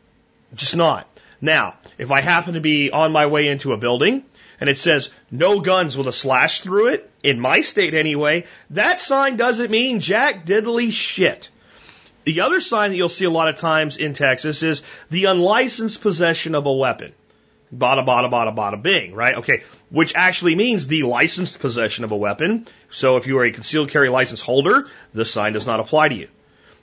Just 0.54 0.74
not. 0.74 1.06
Now, 1.42 1.74
if 1.98 2.10
I 2.10 2.22
happen 2.22 2.54
to 2.54 2.60
be 2.60 2.90
on 2.90 3.12
my 3.12 3.26
way 3.26 3.48
into 3.48 3.74
a 3.74 3.76
building 3.76 4.24
and 4.58 4.70
it 4.70 4.78
says 4.78 5.10
no 5.30 5.60
guns 5.60 5.94
with 5.94 6.06
a 6.06 6.12
slash 6.12 6.62
through 6.62 6.86
it, 6.86 7.10
in 7.22 7.38
my 7.38 7.60
state 7.60 7.92
anyway, 7.92 8.46
that 8.70 8.98
sign 8.98 9.36
doesn't 9.36 9.70
mean 9.70 10.00
jack 10.00 10.46
diddly 10.46 10.90
shit. 10.90 11.50
The 12.24 12.40
other 12.40 12.62
sign 12.62 12.92
that 12.92 12.96
you'll 12.96 13.10
see 13.10 13.26
a 13.26 13.30
lot 13.30 13.50
of 13.50 13.58
times 13.58 13.98
in 13.98 14.14
Texas 14.14 14.62
is 14.62 14.82
the 15.10 15.26
unlicensed 15.26 16.00
possession 16.00 16.54
of 16.54 16.64
a 16.64 16.72
weapon. 16.72 17.12
Bada, 17.74 18.07
bada, 18.07 18.31
bada, 18.31 18.55
bada, 18.55 18.81
bing, 18.81 19.14
right? 19.14 19.37
Okay. 19.37 19.62
Which 19.90 20.14
actually 20.14 20.55
means 20.55 20.87
the 20.87 21.02
licensed 21.02 21.59
possession 21.59 22.05
of 22.05 22.12
a 22.12 22.16
weapon. 22.16 22.66
So 22.90 23.16
if 23.16 23.26
you 23.26 23.38
are 23.38 23.44
a 23.44 23.50
concealed 23.50 23.90
carry 23.90 24.09
license 24.09 24.40
holder, 24.40 24.88
this 25.12 25.33
sign 25.33 25.52
does 25.52 25.66
not 25.66 25.81
apply 25.81 26.09
to 26.09 26.14
you. 26.14 26.29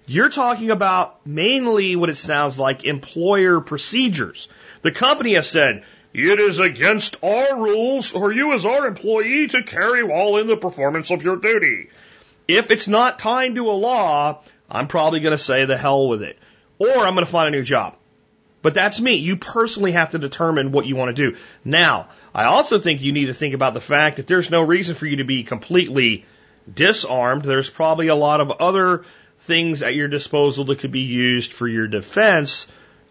You're 0.05 0.29
talking 0.29 0.69
about 0.69 1.25
mainly 1.25 1.95
what 1.95 2.09
it 2.09 2.17
sounds 2.17 2.59
like 2.59 2.83
employer 2.83 3.61
procedures. 3.61 4.49
The 4.81 4.91
company 4.91 5.35
has 5.35 5.49
said, 5.49 5.83
it 6.13 6.39
is 6.39 6.59
against 6.59 7.23
our 7.23 7.63
rules 7.63 8.07
for 8.07 8.31
you 8.31 8.53
as 8.53 8.65
our 8.65 8.85
employee 8.85 9.47
to 9.47 9.63
carry 9.63 10.03
while 10.03 10.37
in 10.37 10.47
the 10.47 10.57
performance 10.57 11.09
of 11.09 11.23
your 11.23 11.37
duty. 11.37 11.89
If 12.47 12.69
it's 12.69 12.89
not 12.89 13.19
tied 13.19 13.55
to 13.55 13.69
a 13.69 13.71
law, 13.71 14.41
I'm 14.69 14.87
probably 14.87 15.21
going 15.21 15.31
to 15.31 15.37
say 15.37 15.65
the 15.65 15.77
hell 15.77 16.09
with 16.09 16.21
it. 16.21 16.37
Or 16.77 16.89
I'm 16.89 17.15
going 17.15 17.25
to 17.25 17.31
find 17.31 17.47
a 17.47 17.57
new 17.57 17.63
job. 17.63 17.95
But 18.63 18.73
that's 18.73 18.99
me. 18.99 19.15
You 19.15 19.35
personally 19.35 19.91
have 19.91 20.11
to 20.11 20.19
determine 20.19 20.71
what 20.71 20.87
you 20.87 20.95
want 20.95 21.15
to 21.15 21.31
do. 21.31 21.37
Now, 21.63 22.07
I 22.33 22.45
also 22.45 22.79
think 22.79 23.01
you 23.01 23.11
need 23.11 23.25
to 23.25 23.33
think 23.33 23.53
about 23.53 23.75
the 23.75 23.81
fact 23.81 24.17
that 24.17 24.25
there's 24.25 24.49
no 24.49 24.61
reason 24.61 24.95
for 24.95 25.05
you 25.05 25.17
to 25.17 25.25
be 25.25 25.43
completely 25.43 26.25
disarmed. 26.73 27.43
There's 27.43 27.69
probably 27.69 28.07
a 28.07 28.15
lot 28.15 28.39
of 28.39 28.51
other 28.51 29.03
things 29.41 29.83
at 29.83 29.95
your 29.95 30.07
disposal 30.07 30.63
that 30.65 30.79
could 30.79 30.93
be 30.93 31.01
used 31.01 31.51
for 31.51 31.67
your 31.67 31.87
defense. 31.87 32.67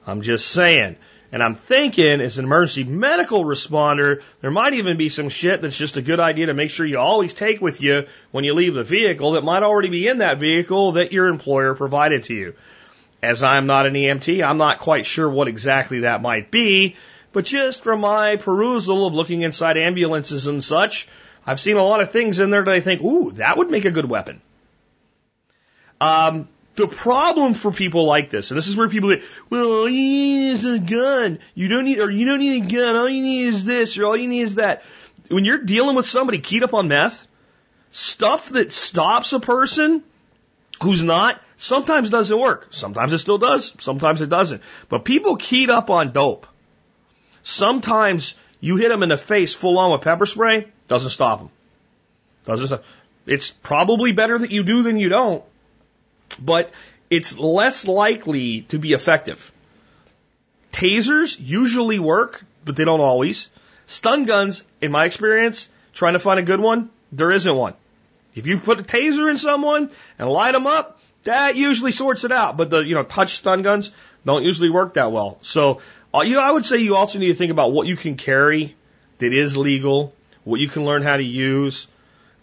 I'm 0.06 0.22
just 0.22 0.48
saying. 0.48 0.96
And 1.30 1.42
I'm 1.42 1.54
thinking, 1.54 2.20
as 2.20 2.38
an 2.38 2.46
emergency 2.46 2.84
medical 2.84 3.44
responder, 3.44 4.22
there 4.40 4.50
might 4.50 4.74
even 4.74 4.96
be 4.96 5.10
some 5.10 5.28
shit 5.28 5.60
that's 5.60 5.76
just 5.76 5.98
a 5.98 6.02
good 6.02 6.20
idea 6.20 6.46
to 6.46 6.54
make 6.54 6.70
sure 6.70 6.86
you 6.86 6.98
always 6.98 7.34
take 7.34 7.60
with 7.60 7.82
you 7.82 8.06
when 8.30 8.44
you 8.44 8.54
leave 8.54 8.74
the 8.74 8.84
vehicle 8.84 9.32
that 9.32 9.44
might 9.44 9.62
already 9.62 9.90
be 9.90 10.08
in 10.08 10.18
that 10.18 10.38
vehicle 10.38 10.92
that 10.92 11.12
your 11.12 11.28
employer 11.28 11.74
provided 11.74 12.24
to 12.24 12.34
you. 12.34 12.54
As 13.22 13.44
I'm 13.44 13.66
not 13.66 13.86
an 13.86 13.94
EMT, 13.94 14.44
I'm 14.44 14.58
not 14.58 14.80
quite 14.80 15.06
sure 15.06 15.28
what 15.28 15.46
exactly 15.46 16.00
that 16.00 16.22
might 16.22 16.50
be, 16.50 16.96
but 17.32 17.44
just 17.44 17.82
from 17.82 18.00
my 18.00 18.36
perusal 18.36 19.06
of 19.06 19.14
looking 19.14 19.42
inside 19.42 19.76
ambulances 19.78 20.48
and 20.48 20.62
such, 20.62 21.06
I've 21.46 21.60
seen 21.60 21.76
a 21.76 21.84
lot 21.84 22.00
of 22.00 22.10
things 22.10 22.40
in 22.40 22.50
there 22.50 22.64
that 22.64 22.74
I 22.74 22.80
think, 22.80 23.00
ooh, 23.02 23.32
that 23.32 23.56
would 23.56 23.70
make 23.70 23.84
a 23.84 23.90
good 23.90 24.08
weapon. 24.08 24.40
Um, 26.00 26.48
the 26.74 26.88
problem 26.88 27.54
for 27.54 27.70
people 27.70 28.06
like 28.06 28.30
this, 28.30 28.50
and 28.50 28.58
this 28.58 28.66
is 28.66 28.76
where 28.76 28.88
people 28.88 29.10
get, 29.10 29.22
well, 29.50 29.70
all 29.70 29.88
you 29.88 30.02
need 30.02 30.50
is 30.52 30.64
a 30.64 30.78
gun. 30.78 31.38
You 31.54 31.68
don't 31.68 31.84
need, 31.84 32.00
or 32.00 32.10
you 32.10 32.26
don't 32.26 32.40
need 32.40 32.64
a 32.64 32.66
gun. 32.66 32.96
All 32.96 33.08
you 33.08 33.22
need 33.22 33.46
is 33.48 33.64
this, 33.64 33.98
or 33.98 34.04
all 34.04 34.16
you 34.16 34.28
need 34.28 34.42
is 34.42 34.54
that. 34.56 34.82
When 35.28 35.44
you're 35.44 35.58
dealing 35.58 35.96
with 35.96 36.06
somebody 36.06 36.38
keyed 36.38 36.64
up 36.64 36.74
on 36.74 36.88
meth, 36.88 37.26
stuff 37.92 38.50
that 38.50 38.72
stops 38.72 39.32
a 39.32 39.40
person 39.40 40.02
who's 40.82 41.04
not 41.04 41.40
sometimes 41.62 42.10
doesn't 42.10 42.38
work. 42.38 42.68
Sometimes 42.70 43.12
it 43.12 43.18
still 43.18 43.38
does. 43.38 43.74
Sometimes 43.78 44.22
it 44.22 44.28
doesn't. 44.28 44.62
But 44.88 45.04
people 45.04 45.36
keyed 45.36 45.70
up 45.70 45.90
on 45.90 46.12
dope. 46.12 46.46
Sometimes 47.42 48.34
you 48.60 48.76
hit 48.76 48.88
them 48.88 49.02
in 49.02 49.08
the 49.08 49.16
face 49.16 49.54
full 49.54 49.78
on 49.78 49.92
with 49.92 50.02
pepper 50.02 50.26
spray, 50.26 50.68
doesn't 50.88 51.10
stop 51.10 51.40
them. 51.40 51.50
Doesn't 52.44 52.66
stop. 52.66 52.84
It's 53.26 53.50
probably 53.50 54.12
better 54.12 54.38
that 54.38 54.50
you 54.50 54.62
do 54.62 54.82
than 54.82 54.98
you 54.98 55.08
don't 55.08 55.44
but 56.38 56.70
it's 57.10 57.38
less 57.38 57.86
likely 57.86 58.62
to 58.62 58.78
be 58.78 58.92
effective. 58.92 59.52
Tasers 60.72 61.36
usually 61.38 61.98
work, 61.98 62.44
but 62.64 62.76
they 62.76 62.84
don't 62.84 63.00
always. 63.00 63.50
Stun 63.86 64.24
guns, 64.24 64.64
in 64.80 64.90
my 64.90 65.04
experience, 65.04 65.68
trying 65.92 66.14
to 66.14 66.18
find 66.18 66.38
a 66.40 66.42
good 66.42 66.60
one, 66.60 66.90
there 67.10 67.30
isn't 67.30 67.54
one. 67.54 67.74
If 68.34 68.46
you 68.46 68.58
put 68.58 68.80
a 68.80 68.82
taser 68.82 69.30
in 69.30 69.36
someone 69.36 69.90
and 70.18 70.28
light 70.28 70.52
them 70.52 70.66
up, 70.66 70.98
that 71.24 71.56
usually 71.56 71.92
sorts 71.92 72.24
it 72.24 72.32
out. 72.32 72.56
But 72.56 72.70
the, 72.70 72.80
you 72.80 72.94
know, 72.94 73.04
touch 73.04 73.36
stun 73.36 73.62
guns 73.62 73.90
don't 74.24 74.42
usually 74.42 74.70
work 74.70 74.94
that 74.94 75.12
well. 75.12 75.38
So, 75.42 75.80
uh, 76.14 76.22
you 76.22 76.34
know, 76.34 76.42
I 76.42 76.50
would 76.50 76.64
say 76.64 76.78
you 76.78 76.96
also 76.96 77.18
need 77.18 77.28
to 77.28 77.34
think 77.34 77.52
about 77.52 77.72
what 77.72 77.86
you 77.86 77.96
can 77.96 78.16
carry 78.16 78.76
that 79.18 79.32
is 79.32 79.56
legal, 79.56 80.14
what 80.44 80.60
you 80.60 80.68
can 80.68 80.84
learn 80.84 81.02
how 81.02 81.16
to 81.16 81.22
use, 81.22 81.86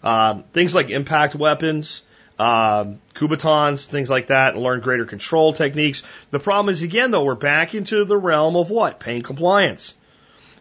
um, 0.02 0.44
things 0.52 0.74
like 0.74 0.90
impact 0.90 1.34
weapons, 1.34 2.02
um, 2.38 3.00
Kubotans, 3.12 3.84
things 3.84 4.08
like 4.08 4.28
that, 4.28 4.54
and 4.54 4.62
learn 4.62 4.80
greater 4.80 5.04
control 5.04 5.52
techniques. 5.52 6.02
The 6.30 6.40
problem 6.40 6.72
is, 6.72 6.82
again, 6.82 7.10
though, 7.10 7.24
we're 7.24 7.34
back 7.34 7.74
into 7.74 8.04
the 8.06 8.16
realm 8.16 8.56
of 8.56 8.70
what? 8.70 8.98
Pain 8.98 9.22
compliance. 9.22 9.94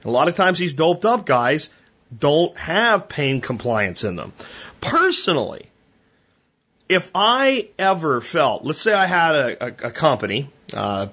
A 0.04 0.12
lot 0.12 0.28
of 0.28 0.36
times 0.36 0.60
these 0.60 0.74
doped 0.74 1.06
up 1.06 1.26
guys 1.26 1.70
don't 2.18 2.58
have 2.58 3.08
pain 3.08 3.40
compliance 3.40 4.04
in 4.04 4.16
them. 4.16 4.34
Personally, 4.82 5.70
if 6.90 7.12
I 7.14 7.70
ever 7.78 8.20
felt, 8.20 8.66
let's 8.66 8.82
say 8.82 8.94
I 8.94 9.06
had 9.06 9.36
a, 9.36 9.64
a, 9.64 9.68
a 9.88 9.92
company 9.92 10.50
uh, 10.74 11.08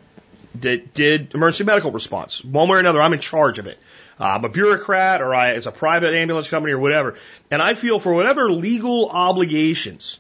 that 0.60 0.94
did 0.94 1.34
emergency 1.34 1.64
medical 1.64 1.92
response, 1.92 2.42
one 2.42 2.68
way 2.68 2.78
or 2.78 2.80
another, 2.80 3.00
I'm 3.00 3.12
in 3.12 3.20
charge 3.20 3.58
of 3.58 3.66
it. 3.66 3.78
Uh, 4.18 4.24
I'm 4.24 4.44
a 4.46 4.48
bureaucrat, 4.48 5.20
or 5.20 5.34
I, 5.34 5.50
it's 5.50 5.66
a 5.66 5.72
private 5.72 6.14
ambulance 6.14 6.48
company, 6.48 6.72
or 6.72 6.78
whatever, 6.78 7.16
and 7.50 7.60
I 7.60 7.74
feel 7.74 8.00
for 8.00 8.14
whatever 8.14 8.50
legal 8.50 9.10
obligations 9.10 10.18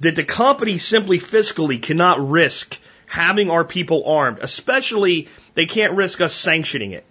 that 0.00 0.16
the 0.16 0.24
company 0.24 0.78
simply 0.78 1.18
fiscally 1.18 1.80
cannot 1.80 2.26
risk 2.26 2.80
having 3.06 3.50
our 3.50 3.64
people 3.64 4.04
armed, 4.06 4.38
especially 4.40 5.28
they 5.52 5.66
can't 5.66 5.94
risk 5.94 6.22
us 6.22 6.32
sanctioning 6.32 6.92
it. 6.92 7.04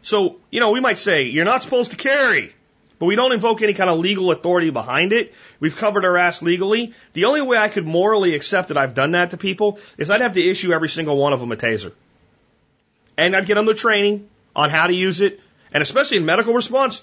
So, 0.00 0.36
you 0.50 0.60
know, 0.60 0.70
we 0.70 0.80
might 0.80 0.96
say, 0.96 1.24
you're 1.24 1.44
not 1.44 1.62
supposed 1.62 1.90
to 1.90 1.98
carry, 1.98 2.54
but 3.00 3.06
we 3.06 3.16
don't 3.16 3.32
invoke 3.32 3.62
any 3.62 3.72
kind 3.72 3.88
of 3.88 3.98
legal 3.98 4.30
authority 4.30 4.68
behind 4.68 5.14
it. 5.14 5.32
We've 5.58 5.74
covered 5.74 6.04
our 6.04 6.18
ass 6.18 6.42
legally. 6.42 6.92
The 7.14 7.24
only 7.24 7.40
way 7.40 7.56
I 7.56 7.70
could 7.70 7.86
morally 7.86 8.34
accept 8.34 8.68
that 8.68 8.76
I've 8.76 8.94
done 8.94 9.12
that 9.12 9.30
to 9.30 9.38
people 9.38 9.80
is 9.96 10.10
I'd 10.10 10.20
have 10.20 10.34
to 10.34 10.46
issue 10.46 10.74
every 10.74 10.90
single 10.90 11.16
one 11.16 11.32
of 11.32 11.40
them 11.40 11.50
a 11.50 11.56
taser. 11.56 11.92
And 13.16 13.34
I'd 13.34 13.46
get 13.46 13.54
them 13.54 13.64
the 13.64 13.72
training 13.72 14.28
on 14.54 14.68
how 14.68 14.86
to 14.86 14.92
use 14.92 15.22
it. 15.22 15.40
And 15.72 15.82
especially 15.82 16.18
in 16.18 16.26
medical 16.26 16.52
response, 16.52 17.00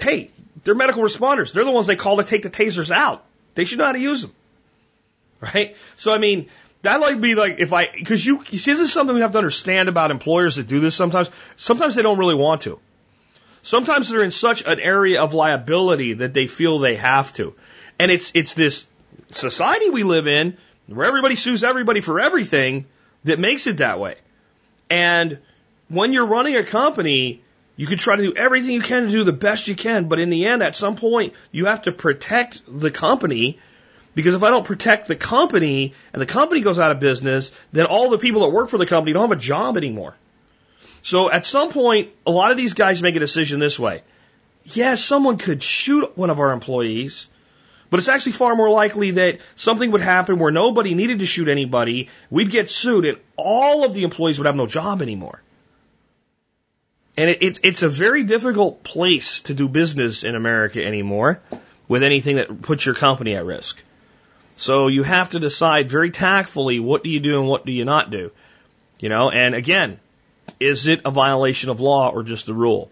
hey, 0.00 0.32
they're 0.64 0.74
medical 0.74 1.04
responders. 1.04 1.52
They're 1.52 1.64
the 1.64 1.70
ones 1.70 1.86
they 1.86 1.94
call 1.94 2.16
to 2.16 2.24
take 2.24 2.42
the 2.42 2.50
tasers 2.50 2.90
out. 2.90 3.24
They 3.54 3.64
should 3.64 3.78
know 3.78 3.86
how 3.86 3.92
to 3.92 4.00
use 4.00 4.22
them. 4.22 4.32
Right? 5.40 5.76
So, 5.96 6.12
I 6.12 6.18
mean, 6.18 6.48
that 6.82 7.00
like 7.00 7.20
be 7.20 7.36
like 7.36 7.60
if 7.60 7.72
I 7.72 7.88
because 7.92 8.26
you, 8.26 8.42
you 8.50 8.58
see 8.58 8.72
this 8.72 8.80
is 8.80 8.92
something 8.92 9.14
we 9.14 9.22
have 9.22 9.32
to 9.32 9.38
understand 9.38 9.88
about 9.88 10.10
employers 10.10 10.56
that 10.56 10.66
do 10.66 10.80
this 10.80 10.96
sometimes. 10.96 11.30
Sometimes 11.56 11.94
they 11.94 12.02
don't 12.02 12.18
really 12.18 12.34
want 12.34 12.62
to. 12.62 12.80
Sometimes 13.62 14.08
they're 14.08 14.24
in 14.24 14.32
such 14.32 14.64
an 14.64 14.80
area 14.80 15.22
of 15.22 15.34
liability 15.34 16.14
that 16.14 16.34
they 16.34 16.46
feel 16.46 16.78
they 16.78 16.96
have 16.96 17.32
to. 17.34 17.54
And 17.98 18.10
it's 18.10 18.32
it's 18.34 18.54
this 18.54 18.86
society 19.30 19.90
we 19.90 20.02
live 20.02 20.26
in 20.26 20.56
where 20.86 21.06
everybody 21.06 21.36
sues 21.36 21.62
everybody 21.62 22.00
for 22.00 22.20
everything 22.20 22.86
that 23.24 23.38
makes 23.38 23.66
it 23.66 23.78
that 23.78 24.00
way. 24.00 24.16
And 24.90 25.38
when 25.88 26.12
you're 26.12 26.26
running 26.26 26.56
a 26.56 26.64
company, 26.64 27.42
you 27.76 27.86
can 27.86 27.98
try 27.98 28.16
to 28.16 28.22
do 28.22 28.34
everything 28.34 28.70
you 28.70 28.80
can 28.80 29.04
to 29.04 29.10
do 29.10 29.24
the 29.24 29.32
best 29.32 29.68
you 29.68 29.74
can, 29.74 30.08
but 30.08 30.18
in 30.18 30.30
the 30.30 30.46
end, 30.46 30.62
at 30.62 30.74
some 30.74 30.96
point, 30.96 31.34
you 31.50 31.66
have 31.66 31.82
to 31.82 31.92
protect 31.92 32.60
the 32.66 32.90
company 32.90 33.58
because 34.14 34.34
if 34.34 34.42
I 34.42 34.50
don't 34.50 34.66
protect 34.66 35.08
the 35.08 35.16
company 35.16 35.94
and 36.12 36.20
the 36.20 36.26
company 36.26 36.60
goes 36.60 36.78
out 36.78 36.90
of 36.90 37.00
business, 37.00 37.52
then 37.72 37.86
all 37.86 38.10
the 38.10 38.18
people 38.18 38.42
that 38.42 38.50
work 38.50 38.68
for 38.68 38.78
the 38.78 38.86
company 38.86 39.12
don't 39.12 39.22
have 39.22 39.38
a 39.38 39.40
job 39.40 39.76
anymore. 39.76 40.14
So 41.02 41.30
at 41.30 41.44
some 41.44 41.70
point, 41.70 42.10
a 42.26 42.30
lot 42.30 42.50
of 42.50 42.56
these 42.56 42.74
guys 42.74 43.02
make 43.02 43.16
a 43.16 43.20
decision 43.20 43.60
this 43.60 43.78
way. 43.78 44.02
Yes, 44.64 45.04
someone 45.04 45.38
could 45.38 45.62
shoot 45.62 46.16
one 46.16 46.30
of 46.30 46.38
our 46.38 46.52
employees, 46.52 47.28
but 47.90 47.98
it's 47.98 48.08
actually 48.08 48.32
far 48.32 48.54
more 48.54 48.70
likely 48.70 49.12
that 49.12 49.40
something 49.56 49.90
would 49.90 50.00
happen 50.00 50.38
where 50.38 50.52
nobody 50.52 50.94
needed 50.94 51.18
to 51.18 51.26
shoot 51.26 51.48
anybody, 51.48 52.08
we'd 52.30 52.50
get 52.50 52.70
sued, 52.70 53.04
and 53.04 53.18
all 53.36 53.84
of 53.84 53.94
the 53.94 54.04
employees 54.04 54.38
would 54.38 54.46
have 54.46 54.56
no 54.56 54.66
job 54.66 55.02
anymore. 55.02 55.42
And 57.16 57.28
it, 57.28 57.42
it, 57.42 57.60
it's 57.62 57.82
a 57.82 57.88
very 57.88 58.24
difficult 58.24 58.82
place 58.82 59.40
to 59.42 59.54
do 59.54 59.68
business 59.68 60.24
in 60.24 60.34
America 60.34 60.82
anymore 60.82 61.40
with 61.88 62.02
anything 62.02 62.36
that 62.36 62.62
puts 62.62 62.86
your 62.86 62.94
company 62.94 63.34
at 63.34 63.44
risk. 63.44 63.82
So 64.56 64.86
you 64.86 65.02
have 65.02 65.30
to 65.30 65.40
decide 65.40 65.90
very 65.90 66.10
tactfully 66.10 66.78
what 66.78 67.04
do 67.04 67.10
you 67.10 67.20
do 67.20 67.40
and 67.40 67.48
what 67.48 67.66
do 67.66 67.72
you 67.72 67.84
not 67.84 68.10
do. 68.10 68.30
You 69.00 69.08
know, 69.08 69.30
and 69.30 69.54
again, 69.54 69.98
is 70.62 70.86
it 70.86 71.02
a 71.04 71.10
violation 71.10 71.70
of 71.70 71.80
law 71.80 72.10
or 72.10 72.22
just 72.22 72.46
the 72.46 72.54
rule? 72.54 72.90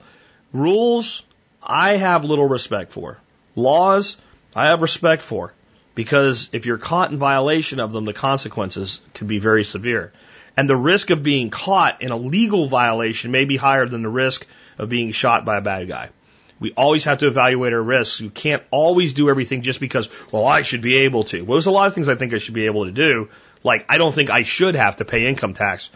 Rules, 0.53 1.23
I 1.63 1.97
have 1.97 2.25
little 2.25 2.49
respect 2.49 2.93
for. 2.93 3.19
Laws, 3.55 4.17
I 4.55 4.69
have 4.69 4.83
respect 4.83 5.23
for. 5.23 5.53
Because 5.95 6.49
if 6.53 6.67
you're 6.67 6.79
caught 6.79 7.11
in 7.11 7.19
violation 7.19 7.81
of 7.81 7.93
them, 7.93 8.05
the 8.05 8.13
consequences 8.13 9.01
can 9.15 9.27
be 9.27 9.39
very 9.39 9.65
severe. 9.65 10.13
And 10.57 10.69
the 10.69 10.77
risk 10.77 11.11
of 11.11 11.23
being 11.23 11.51
caught 11.51 12.03
in 12.03 12.11
a 12.11 12.17
legal 12.17 12.67
violation 12.67 13.31
may 13.31 13.45
be 13.45 13.57
higher 13.57 13.87
than 13.87 14.03
the 14.03 14.09
risk 14.09 14.47
of 14.79 14.89
being 14.89 15.13
shot 15.13 15.45
by 15.45 15.57
a 15.57 15.61
bad 15.61 15.89
guy. 15.89 16.11
We 16.59 16.73
always 16.73 17.05
have 17.05 17.19
to 17.19 17.27
evaluate 17.27 17.73
our 17.73 17.83
risks. 17.83 18.21
You 18.21 18.31
can't 18.31 18.63
always 18.71 19.15
do 19.15 19.31
everything 19.31 19.63
just 19.63 19.81
because, 19.81 20.11
well, 20.31 20.47
I 20.47 20.63
should 20.63 20.83
be 20.83 20.99
able 20.99 21.23
to. 21.25 21.41
Well, 21.41 21.57
there's 21.57 21.67
a 21.67 21.71
lot 21.71 21.89
of 21.89 21.95
things 21.95 22.09
I 22.09 22.17
think 22.17 22.35
I 22.35 22.39
should 22.39 22.55
be 22.55 22.67
able 22.67 22.85
to 22.85 22.93
do. 22.93 23.31
Like, 23.63 23.87
I 23.89 23.99
don't 23.99 24.15
think 24.15 24.31
I 24.31 24.43
should 24.43 24.75
have 24.75 24.97
to 24.97 25.05
pay 25.05 25.27
income 25.27 25.55
tax, 25.55 25.91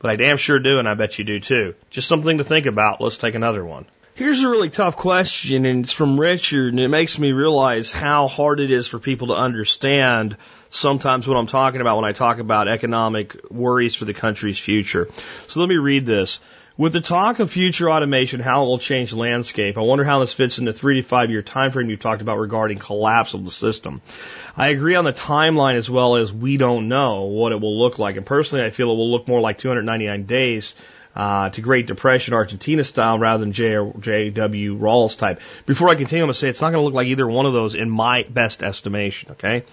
but 0.00 0.10
I 0.10 0.16
damn 0.16 0.38
sure 0.38 0.58
do, 0.58 0.78
and 0.78 0.88
I 0.88 0.94
bet 0.94 1.18
you 1.18 1.24
do 1.24 1.38
too. 1.38 1.74
Just 1.90 2.08
something 2.08 2.38
to 2.38 2.44
think 2.44 2.66
about. 2.66 3.00
Let's 3.00 3.18
take 3.18 3.34
another 3.34 3.64
one. 3.64 3.86
Here's 4.14 4.42
a 4.42 4.48
really 4.48 4.68
tough 4.68 4.96
question, 4.96 5.64
and 5.64 5.84
it's 5.84 5.92
from 5.92 6.20
Richard, 6.20 6.74
and 6.74 6.80
it 6.80 6.88
makes 6.88 7.18
me 7.18 7.32
realize 7.32 7.92
how 7.92 8.28
hard 8.28 8.60
it 8.60 8.70
is 8.70 8.86
for 8.86 8.98
people 8.98 9.28
to 9.28 9.34
understand 9.34 10.36
sometimes 10.68 11.26
what 11.26 11.36
I'm 11.36 11.46
talking 11.46 11.80
about 11.80 11.96
when 11.96 12.04
I 12.04 12.12
talk 12.12 12.38
about 12.38 12.68
economic 12.68 13.50
worries 13.50 13.94
for 13.94 14.04
the 14.04 14.12
country's 14.12 14.58
future. 14.58 15.08
So 15.48 15.60
let 15.60 15.68
me 15.68 15.76
read 15.76 16.06
this. 16.06 16.40
With 16.76 16.92
the 16.92 17.00
talk 17.00 17.40
of 17.40 17.50
future 17.50 17.90
automation, 17.90 18.40
how 18.40 18.62
it 18.62 18.66
will 18.66 18.78
change 18.78 19.12
landscape, 19.12 19.76
I 19.76 19.82
wonder 19.82 20.04
how 20.04 20.20
this 20.20 20.32
fits 20.32 20.58
in 20.58 20.64
the 20.64 20.72
three 20.72 21.02
to 21.02 21.06
five 21.06 21.30
year 21.30 21.42
time 21.42 21.72
frame 21.72 21.90
you've 21.90 22.00
talked 22.00 22.22
about 22.22 22.38
regarding 22.38 22.78
collapse 22.78 23.34
of 23.34 23.44
the 23.44 23.50
system. 23.50 24.00
I 24.56 24.68
agree 24.68 24.94
on 24.94 25.04
the 25.04 25.12
timeline 25.12 25.74
as 25.74 25.90
well 25.90 26.16
as 26.16 26.32
we 26.32 26.56
don't 26.56 26.88
know 26.88 27.22
what 27.22 27.52
it 27.52 27.60
will 27.60 27.78
look 27.78 27.98
like. 27.98 28.16
And 28.16 28.24
personally, 28.24 28.64
I 28.64 28.70
feel 28.70 28.90
it 28.92 28.96
will 28.96 29.10
look 29.10 29.28
more 29.28 29.40
like 29.40 29.58
299 29.58 30.24
days 30.24 30.74
uh, 31.14 31.50
to 31.50 31.60
Great 31.60 31.86
Depression 31.86 32.34
Argentina 32.34 32.84
style 32.84 33.18
rather 33.18 33.44
than 33.44 33.52
J.W. 33.52 34.78
Rawles 34.78 35.18
type. 35.18 35.40
Before 35.66 35.88
I 35.88 35.96
continue, 35.96 36.22
I'm 36.22 36.28
going 36.28 36.34
to 36.34 36.38
say 36.38 36.48
it's 36.48 36.60
not 36.60 36.70
going 36.70 36.82
to 36.82 36.84
look 36.84 36.94
like 36.94 37.08
either 37.08 37.26
one 37.26 37.46
of 37.46 37.52
those 37.52 37.74
in 37.74 37.90
my 37.90 38.24
best 38.28 38.62
estimation, 38.62 39.32
okay? 39.32 39.64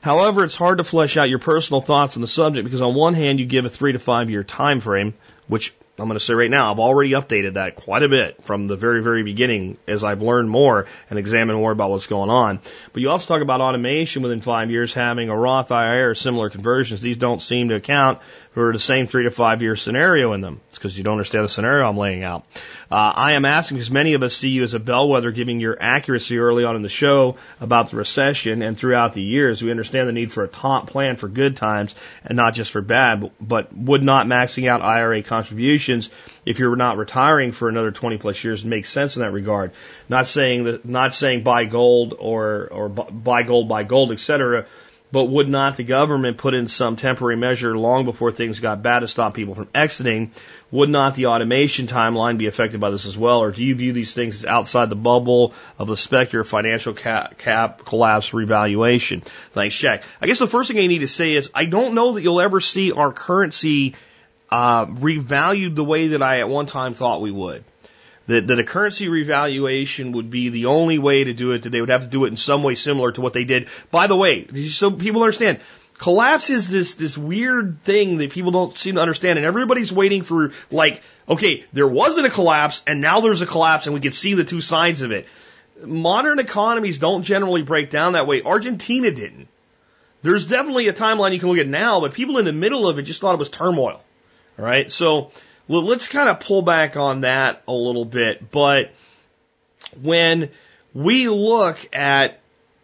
However, 0.00 0.44
it's 0.44 0.56
hard 0.56 0.78
to 0.78 0.84
flesh 0.84 1.16
out 1.16 1.28
your 1.28 1.38
personal 1.38 1.80
thoughts 1.80 2.16
on 2.16 2.22
the 2.22 2.28
subject 2.28 2.64
because 2.64 2.80
on 2.80 2.94
one 2.94 3.14
hand, 3.14 3.38
you 3.38 3.46
give 3.46 3.66
a 3.66 3.68
three 3.68 3.92
to 3.92 3.98
five 3.98 4.30
year 4.30 4.42
time 4.42 4.80
frame, 4.80 5.14
which 5.46 5.74
I'm 6.00 6.06
going 6.06 6.18
to 6.18 6.24
say 6.24 6.32
right 6.32 6.50
now, 6.50 6.72
I've 6.72 6.78
already 6.78 7.10
updated 7.10 7.54
that 7.54 7.76
quite 7.76 8.02
a 8.02 8.08
bit 8.08 8.42
from 8.44 8.68
the 8.68 8.76
very, 8.76 9.02
very 9.02 9.22
beginning 9.22 9.76
as 9.86 10.02
I've 10.02 10.22
learned 10.22 10.48
more 10.48 10.86
and 11.10 11.18
examined 11.18 11.58
more 11.58 11.72
about 11.72 11.90
what's 11.90 12.06
going 12.06 12.30
on. 12.30 12.60
But 12.92 13.02
you 13.02 13.10
also 13.10 13.26
talk 13.26 13.42
about 13.42 13.60
automation 13.60 14.22
within 14.22 14.40
five 14.40 14.70
years 14.70 14.94
having 14.94 15.28
a 15.28 15.36
Roth 15.36 15.70
IRA 15.70 16.10
or 16.10 16.14
similar 16.14 16.48
conversions. 16.48 17.02
These 17.02 17.18
don't 17.18 17.40
seem 17.40 17.68
to 17.68 17.74
account 17.74 18.20
for 18.52 18.72
the 18.72 18.80
same 18.80 19.06
three 19.06 19.24
to 19.24 19.30
five 19.30 19.62
year 19.62 19.76
scenario 19.76 20.32
in 20.32 20.40
them. 20.40 20.60
It's 20.70 20.78
because 20.78 20.98
you 20.98 21.04
don't 21.04 21.12
understand 21.12 21.44
the 21.44 21.48
scenario 21.48 21.88
I'm 21.88 21.96
laying 21.96 22.24
out. 22.24 22.44
Uh, 22.90 23.12
I 23.14 23.32
am 23.32 23.44
asking 23.44 23.76
because 23.76 23.92
many 23.92 24.14
of 24.14 24.24
us 24.24 24.34
see 24.34 24.48
you 24.48 24.64
as 24.64 24.74
a 24.74 24.80
bellwether 24.80 25.30
giving 25.30 25.60
your 25.60 25.80
accuracy 25.80 26.38
early 26.38 26.64
on 26.64 26.74
in 26.74 26.82
the 26.82 26.88
show 26.88 27.36
about 27.60 27.90
the 27.90 27.96
recession 27.96 28.62
and 28.62 28.76
throughout 28.76 29.12
the 29.12 29.22
years. 29.22 29.62
We 29.62 29.70
understand 29.70 30.08
the 30.08 30.12
need 30.12 30.32
for 30.32 30.42
a 30.42 30.48
top 30.48 30.90
plan 30.90 31.16
for 31.16 31.28
good 31.28 31.56
times 31.56 31.94
and 32.24 32.36
not 32.36 32.54
just 32.54 32.72
for 32.72 32.80
bad, 32.80 33.30
but 33.40 33.72
would 33.72 34.02
not 34.02 34.26
maxing 34.26 34.66
out 34.66 34.82
IRA 34.82 35.22
contributions 35.22 36.10
if 36.44 36.58
you're 36.58 36.74
not 36.74 36.96
retiring 36.96 37.52
for 37.52 37.68
another 37.68 37.92
20 37.92 38.18
plus 38.18 38.42
years 38.42 38.64
make 38.64 38.84
sense 38.84 39.16
in 39.16 39.22
that 39.22 39.30
regard. 39.30 39.70
Not 40.08 40.26
saying 40.26 40.64
that, 40.64 40.84
not 40.84 41.14
saying 41.14 41.44
buy 41.44 41.66
gold 41.66 42.14
or, 42.18 42.68
or 42.72 42.88
buy 42.88 43.44
gold, 43.44 43.68
buy 43.68 43.84
gold, 43.84 44.10
etc 44.10 44.66
but 45.12 45.24
would 45.24 45.48
not 45.48 45.76
the 45.76 45.84
government 45.84 46.38
put 46.38 46.54
in 46.54 46.68
some 46.68 46.96
temporary 46.96 47.36
measure 47.36 47.76
long 47.76 48.04
before 48.04 48.30
things 48.30 48.60
got 48.60 48.82
bad 48.82 49.00
to 49.00 49.08
stop 49.08 49.34
people 49.34 49.54
from 49.54 49.68
exiting? 49.74 50.30
Would 50.70 50.88
not 50.88 51.14
the 51.14 51.26
automation 51.26 51.86
timeline 51.86 52.38
be 52.38 52.46
affected 52.46 52.80
by 52.80 52.90
this 52.90 53.06
as 53.06 53.18
well? 53.18 53.40
Or 53.40 53.50
do 53.50 53.64
you 53.64 53.74
view 53.74 53.92
these 53.92 54.12
things 54.12 54.36
as 54.36 54.44
outside 54.44 54.88
the 54.88 54.96
bubble 54.96 55.52
of 55.78 55.88
the 55.88 55.96
specter 55.96 56.40
of 56.40 56.48
financial 56.48 56.94
cap, 56.94 57.38
cap 57.38 57.84
collapse 57.84 58.32
revaluation? 58.32 59.22
Thanks, 59.52 59.76
Jack. 59.76 60.04
I 60.20 60.26
guess 60.26 60.38
the 60.38 60.46
first 60.46 60.70
thing 60.70 60.78
I 60.78 60.86
need 60.86 61.00
to 61.00 61.08
say 61.08 61.34
is 61.34 61.50
I 61.54 61.64
don't 61.64 61.94
know 61.94 62.12
that 62.12 62.22
you'll 62.22 62.40
ever 62.40 62.60
see 62.60 62.92
our 62.92 63.12
currency 63.12 63.96
uh, 64.50 64.86
revalued 64.86 65.74
the 65.74 65.84
way 65.84 66.08
that 66.08 66.22
I 66.22 66.40
at 66.40 66.48
one 66.48 66.66
time 66.66 66.94
thought 66.94 67.20
we 67.20 67.30
would 67.30 67.64
that, 68.30 68.46
that 68.46 68.58
a 68.58 68.64
currency 68.64 69.08
revaluation 69.08 70.12
would 70.12 70.30
be 70.30 70.48
the 70.50 70.66
only 70.66 70.98
way 70.98 71.24
to 71.24 71.32
do 71.32 71.52
it, 71.52 71.62
that 71.62 71.70
they 71.70 71.80
would 71.80 71.90
have 71.90 72.02
to 72.02 72.08
do 72.08 72.24
it 72.24 72.28
in 72.28 72.36
some 72.36 72.62
way 72.62 72.76
similar 72.76 73.10
to 73.12 73.20
what 73.20 73.32
they 73.32 73.44
did. 73.44 73.68
By 73.90 74.06
the 74.06 74.16
way, 74.16 74.46
so 74.68 74.92
people 74.92 75.22
understand, 75.22 75.58
collapse 75.98 76.48
is 76.48 76.68
this, 76.68 76.94
this 76.94 77.18
weird 77.18 77.82
thing 77.82 78.18
that 78.18 78.30
people 78.30 78.52
don't 78.52 78.76
seem 78.76 78.94
to 78.94 79.00
understand 79.00 79.38
and 79.38 79.46
everybody's 79.46 79.92
waiting 79.92 80.22
for 80.22 80.52
like, 80.70 81.02
okay, 81.28 81.64
there 81.72 81.88
wasn't 81.88 82.26
a 82.26 82.30
collapse 82.30 82.82
and 82.86 83.00
now 83.00 83.20
there's 83.20 83.42
a 83.42 83.46
collapse 83.46 83.86
and 83.86 83.94
we 83.94 84.00
can 84.00 84.12
see 84.12 84.34
the 84.34 84.44
two 84.44 84.60
sides 84.60 85.02
of 85.02 85.10
it. 85.10 85.26
Modern 85.84 86.38
economies 86.38 86.98
don't 86.98 87.24
generally 87.24 87.62
break 87.62 87.90
down 87.90 88.12
that 88.12 88.26
way. 88.26 88.42
Argentina 88.42 89.10
didn't. 89.10 89.48
There's 90.22 90.46
definitely 90.46 90.88
a 90.88 90.92
timeline 90.92 91.32
you 91.32 91.40
can 91.40 91.48
look 91.48 91.58
at 91.58 91.66
now, 91.66 92.00
but 92.00 92.12
people 92.12 92.38
in 92.38 92.44
the 92.44 92.52
middle 92.52 92.86
of 92.86 92.98
it 92.98 93.02
just 93.02 93.20
thought 93.22 93.34
it 93.34 93.38
was 93.38 93.48
turmoil. 93.48 94.04
All 94.58 94.64
right. 94.64 94.92
So, 94.92 95.32
well, 95.70 95.84
let's 95.84 96.08
kind 96.08 96.28
of 96.28 96.40
pull 96.40 96.62
back 96.62 96.96
on 96.96 97.20
that 97.20 97.62
a 97.68 97.72
little 97.72 98.04
bit. 98.04 98.50
But 98.50 98.90
when 100.02 100.50
we 100.92 101.28
look 101.28 101.94
at 101.94 102.40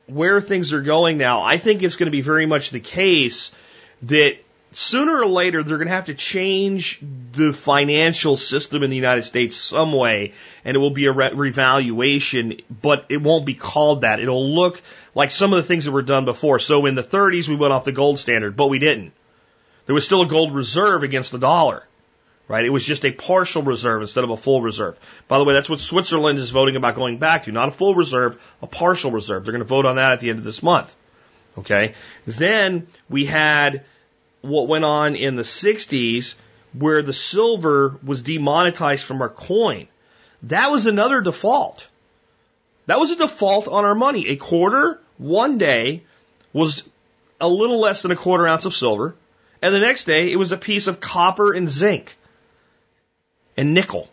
where 0.06 0.40
things 0.40 0.72
are 0.72 0.82
going 0.82 1.18
now, 1.18 1.42
I 1.42 1.58
think 1.58 1.82
it's 1.82 1.96
going 1.96 2.06
to 2.06 2.12
be 2.12 2.20
very 2.20 2.46
much 2.46 2.70
the 2.70 2.78
case 2.78 3.50
that 4.02 4.36
sooner 4.70 5.18
or 5.18 5.26
later 5.26 5.64
they're 5.64 5.78
going 5.78 5.88
to 5.88 5.94
have 5.94 6.04
to 6.04 6.14
change 6.14 7.00
the 7.32 7.52
financial 7.52 8.36
system 8.36 8.84
in 8.84 8.90
the 8.90 8.94
United 8.94 9.24
States 9.24 9.56
some 9.56 9.92
way, 9.92 10.34
and 10.64 10.76
it 10.76 10.78
will 10.78 10.90
be 10.90 11.06
a 11.06 11.12
re- 11.12 11.32
revaluation, 11.34 12.60
but 12.70 13.06
it 13.08 13.20
won't 13.20 13.44
be 13.44 13.54
called 13.54 14.02
that. 14.02 14.20
It'll 14.20 14.48
look 14.48 14.80
like 15.12 15.32
some 15.32 15.52
of 15.52 15.56
the 15.56 15.64
things 15.64 15.86
that 15.86 15.90
were 15.90 16.02
done 16.02 16.24
before. 16.24 16.60
So 16.60 16.86
in 16.86 16.94
the 16.94 17.02
30s, 17.02 17.48
we 17.48 17.56
went 17.56 17.72
off 17.72 17.84
the 17.84 17.90
gold 17.90 18.20
standard, 18.20 18.54
but 18.54 18.68
we 18.68 18.78
didn't. 18.78 19.12
There 19.86 19.94
was 19.94 20.04
still 20.04 20.22
a 20.22 20.28
gold 20.28 20.54
reserve 20.54 21.02
against 21.02 21.32
the 21.32 21.38
dollar. 21.38 21.82
Right? 22.48 22.64
It 22.64 22.70
was 22.70 22.86
just 22.86 23.04
a 23.04 23.10
partial 23.10 23.62
reserve 23.62 24.02
instead 24.02 24.22
of 24.22 24.30
a 24.30 24.36
full 24.36 24.62
reserve. 24.62 25.00
By 25.26 25.38
the 25.38 25.44
way, 25.44 25.54
that's 25.54 25.68
what 25.68 25.80
Switzerland 25.80 26.38
is 26.38 26.50
voting 26.50 26.76
about 26.76 26.94
going 26.94 27.18
back 27.18 27.44
to. 27.44 27.52
Not 27.52 27.68
a 27.68 27.72
full 27.72 27.94
reserve, 27.94 28.40
a 28.62 28.68
partial 28.68 29.10
reserve. 29.10 29.44
They're 29.44 29.52
going 29.52 29.64
to 29.64 29.68
vote 29.68 29.84
on 29.84 29.96
that 29.96 30.12
at 30.12 30.20
the 30.20 30.30
end 30.30 30.38
of 30.38 30.44
this 30.44 30.62
month. 30.62 30.94
Okay? 31.58 31.94
Then 32.24 32.86
we 33.08 33.24
had 33.24 33.84
what 34.42 34.68
went 34.68 34.84
on 34.84 35.16
in 35.16 35.34
the 35.34 35.42
60s 35.42 36.36
where 36.72 37.02
the 37.02 37.12
silver 37.12 37.98
was 38.04 38.22
demonetized 38.22 39.04
from 39.04 39.22
our 39.22 39.28
coin. 39.28 39.88
That 40.44 40.70
was 40.70 40.86
another 40.86 41.22
default. 41.22 41.88
That 42.86 43.00
was 43.00 43.10
a 43.10 43.16
default 43.16 43.66
on 43.66 43.84
our 43.84 43.94
money. 43.94 44.28
A 44.28 44.36
quarter 44.36 45.00
one 45.18 45.58
day 45.58 46.02
was 46.52 46.84
a 47.40 47.48
little 47.48 47.80
less 47.80 48.02
than 48.02 48.12
a 48.12 48.16
quarter 48.16 48.46
ounce 48.46 48.64
of 48.64 48.74
silver, 48.74 49.16
and 49.60 49.74
the 49.74 49.80
next 49.80 50.04
day 50.04 50.30
it 50.30 50.36
was 50.36 50.52
a 50.52 50.56
piece 50.56 50.86
of 50.86 51.00
copper 51.00 51.52
and 51.52 51.68
zinc 51.68 52.16
and 53.56 53.74
nickel. 53.74 54.08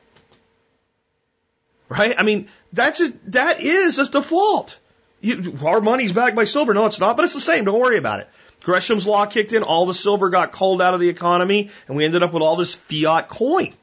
Right? 1.90 2.16
I 2.18 2.24
mean, 2.24 2.50
that's 2.72 3.02
a, 3.02 3.10
that 3.28 3.62
is 3.62 4.00
a 4.00 4.10
default. 4.10 4.78
You, 5.22 5.58
our 5.66 5.80
money's 5.80 6.12
backed 6.12 6.36
by 6.36 6.46
silver. 6.46 6.74
No, 6.74 6.86
it's 6.86 7.00
not, 7.00 7.16
but 7.16 7.24
it's 7.24 7.34
the 7.34 7.42
same. 7.42 7.66
Don't 7.66 7.80
worry 7.80 7.98
about 7.98 8.20
it. 8.20 8.30
Gresham's 8.62 9.06
law 9.06 9.26
kicked 9.26 9.54
in, 9.54 9.64
all 9.64 9.86
the 9.86 9.94
silver 9.94 10.30
got 10.30 10.54
culled 10.54 10.82
out 10.82 10.94
of 10.94 11.00
the 11.00 11.10
economy, 11.10 11.70
and 11.88 11.98
we 11.98 12.06
ended 12.06 12.24
up 12.24 12.34
with 12.34 12.42
all 12.42 12.56
this 12.56 12.76
fiat 12.76 13.28
coin. 13.28 13.74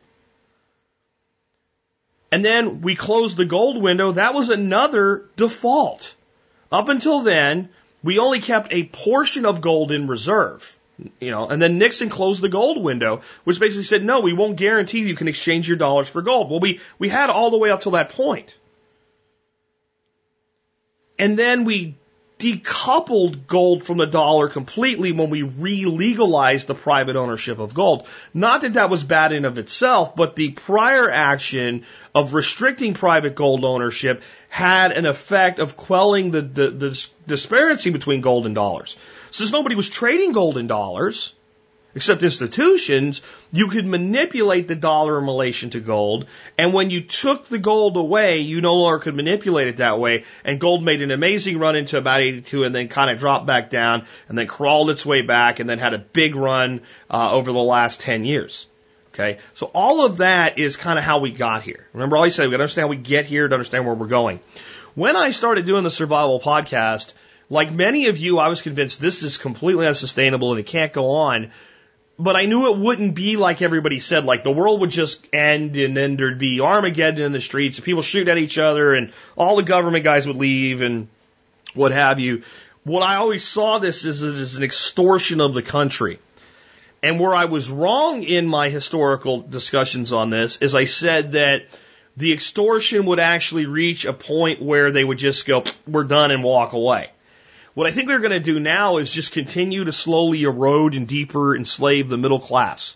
And 2.33 2.45
then 2.45 2.81
we 2.81 2.95
closed 2.95 3.37
the 3.37 3.45
gold 3.45 3.83
window. 3.83 4.13
That 4.13 4.35
was 4.35 4.49
another 4.49 5.29
default. 5.37 6.15
Up 6.73 6.89
until 6.89 7.21
then, 7.21 7.69
we 8.03 8.19
only 8.19 8.41
kept 8.41 8.73
a 8.73 8.85
portion 8.85 9.45
of 9.45 9.61
gold 9.61 9.93
in 9.93 10.07
reserve. 10.07 10.77
You 11.21 11.31
know, 11.31 11.49
and 11.49 11.61
then 11.61 11.79
Nixon 11.79 12.09
closed 12.09 12.43
the 12.43 12.49
gold 12.49 12.83
window, 12.83 13.23
which 13.45 13.61
basically 13.61 13.85
said, 13.85 14.05
no, 14.05 14.21
we 14.21 14.33
won't 14.33 14.57
guarantee 14.57 15.01
you 15.01 15.15
can 15.15 15.29
exchange 15.29 15.69
your 15.69 15.77
dollars 15.77 16.09
for 16.09 16.23
gold. 16.23 16.51
Well, 16.51 16.61
we, 16.61 16.81
we 16.99 17.09
had 17.09 17.31
all 17.31 17.51
the 17.51 17.59
way 17.59 17.71
up 17.71 17.81
till 17.83 17.93
that 17.93 18.11
point. 18.11 18.57
And 21.19 21.39
then 21.39 21.65
we 21.65 21.97
decoupled 22.41 23.47
gold 23.47 23.85
from 23.85 23.99
the 23.99 24.07
dollar 24.07 24.49
completely 24.49 25.13
when 25.13 25.29
we 25.29 25.43
re-legalized 25.43 26.67
the 26.67 26.75
private 26.75 27.15
ownership 27.15 27.59
of 27.59 27.75
gold. 27.75 28.09
Not 28.33 28.63
that 28.63 28.75
that 28.75 28.89
was 28.89 29.05
bad 29.05 29.33
in 29.33 29.45
of 29.45 29.59
itself, 29.59 30.17
but 30.17 30.37
the 30.37 30.53
prior 30.53 31.11
action 31.11 31.85
of 32.15 32.33
restricting 32.33 32.95
private 32.95 33.35
gold 33.35 33.65
ownership 33.65 34.23
had 34.49 34.93
an 34.93 35.05
effect 35.05 35.59
of 35.59 35.77
quelling 35.77 36.31
the, 36.31 36.41
the, 36.41 36.71
the 36.71 37.07
disparity 37.27 37.91
between 37.91 38.23
gold 38.23 38.47
and 38.47 38.55
dollars. 38.55 38.97
Since 39.31 39.53
nobody 39.53 39.75
was 39.75 39.89
trading 39.89 40.33
gold 40.33 40.59
in 40.59 40.67
dollars, 40.67 41.35
except 41.95 42.23
institutions, 42.23 43.23
you 43.53 43.69
could 43.69 43.87
manipulate 43.87 44.69
the 44.69 44.77
dollar 44.77 45.19
in 45.19 45.25
relation 45.25 45.71
to 45.71 45.81
gold. 45.81 46.27
And 46.57 46.73
when 46.73 46.91
you 46.91 47.03
took 47.03 47.49
the 47.49 47.59
gold 47.59 47.97
away, 47.97 48.39
you 48.39 48.61
no 48.61 48.75
longer 48.75 48.99
could 49.01 49.15
manipulate 49.15 49.69
it 49.69 49.79
that 49.79 49.99
way. 49.99 50.25
And 50.45 50.61
gold 50.61 50.85
made 50.85 51.03
an 51.03 51.11
amazing 51.11 51.59
run 51.59 51.77
into 51.77 51.99
about 51.99 52.21
82 52.21 52.65
and 52.65 52.75
then 52.75 52.89
kind 52.89 53.11
of 53.11 53.19
dropped 53.19 53.47
back 53.47 53.71
down 53.71 54.07
and 54.29 54.39
then 54.39 54.47
crawled 54.47 54.91
its 54.91 55.05
way 55.05 55.23
back 55.23 55.59
and 55.61 55.69
then 55.69 55.79
had 55.79 55.95
a 55.95 55.99
big 55.99 56.35
run 56.35 56.83
uh, 57.11 57.33
over 57.33 57.53
the 57.53 57.59
last 57.59 58.01
10 58.01 58.25
years. 58.25 58.67
Okay. 59.13 59.39
So 59.55 59.67
all 59.75 60.07
of 60.07 60.19
that 60.19 60.59
is 60.59 60.77
kind 60.77 60.99
of 60.99 61.05
how 61.05 61.19
we 61.19 61.33
got 61.33 61.63
here. 61.63 61.87
Remember, 61.93 62.17
all 62.17 62.25
I 62.25 62.29
said, 62.29 62.45
we 62.45 62.53
got 62.53 62.59
to 62.59 62.63
understand 62.63 62.85
how 62.85 62.91
we 62.91 62.97
get 62.97 63.27
here 63.27 63.49
to 63.49 63.55
understand 63.55 63.85
where 63.85 63.95
we're 63.95 64.07
going. 64.07 64.41
When 64.95 65.17
I 65.17 65.33
started 65.33 65.67
doing 65.67 65.85
the 65.85 65.91
survival 65.91 66.41
podcast, 66.41 67.13
like 67.51 67.71
many 67.71 68.07
of 68.07 68.17
you, 68.17 68.39
I 68.39 68.49
was 68.49 68.63
convinced 68.63 69.01
this 69.01 69.23
is 69.23 69.37
completely 69.37 69.87
unsustainable 69.87 70.53
and 70.53 70.61
it 70.61 70.67
can't 70.67 70.93
go 70.93 71.11
on 71.11 71.51
but 72.21 72.37
I 72.37 72.45
knew 72.45 72.71
it 72.71 72.79
wouldn't 72.79 73.15
be 73.15 73.37
like 73.37 73.63
everybody 73.63 73.99
said, 73.99 74.27
like 74.27 74.45
the 74.45 74.53
world 74.53 74.83
would 74.83 74.91
just 74.91 75.27
end 75.33 75.75
and 75.77 75.97
then 75.97 76.17
there'd 76.17 76.39
be 76.39 76.61
Armageddon 76.61 77.25
in 77.25 77.33
the 77.33 77.41
streets 77.41 77.79
and 77.79 77.85
people 77.85 78.03
shoot 78.03 78.29
at 78.29 78.37
each 78.37 78.59
other 78.59 78.95
and 78.95 79.13
all 79.37 79.57
the 79.57 79.63
government 79.63 80.05
guys 80.05 80.27
would 80.27 80.37
leave 80.37 80.83
and 80.83 81.09
what 81.73 81.93
have 81.93 82.21
you. 82.21 82.43
What 82.85 83.03
I 83.03 83.17
always 83.17 83.43
saw 83.43 83.79
this 83.79 84.05
as, 84.05 84.23
as 84.23 84.57
an 84.57 84.63
extortion 84.63 85.41
of 85.41 85.55
the 85.55 85.63
country. 85.63 86.19
And 87.03 87.19
where 87.19 87.35
I 87.35 87.47
was 87.47 87.71
wrong 87.71 88.23
in 88.23 88.47
my 88.47 88.69
historical 88.69 89.41
discussions 89.41 90.13
on 90.13 90.29
this 90.29 90.59
is 90.59 90.75
I 90.75 90.85
said 90.85 91.33
that 91.33 91.63
the 92.19 92.35
extortion 92.35 93.07
would 93.07 93.21
actually 93.21 93.65
reach 93.65 94.05
a 94.05 94.13
point 94.13 94.61
where 94.61 94.93
they 94.93 95.03
would 95.03 95.17
just 95.17 95.47
go, 95.47 95.65
we're 95.87 96.05
done 96.05 96.33
and 96.33 96.45
walk 96.45 96.75
away. 96.75 97.11
What 97.81 97.89
I 97.89 97.93
think 97.93 98.09
they're 98.09 98.21
going 98.21 98.31
to 98.33 98.41
do 98.41 98.61
now 98.61 98.99
is 98.99 99.11
just 99.11 99.33
continue 99.33 99.85
to 99.85 99.93
slowly 99.93 100.43
erode 100.43 100.95
and 100.95 101.09
deeper 101.09 101.57
enslave 101.57 102.11
the 102.11 102.19
middle 102.19 102.39
class. 102.39 102.95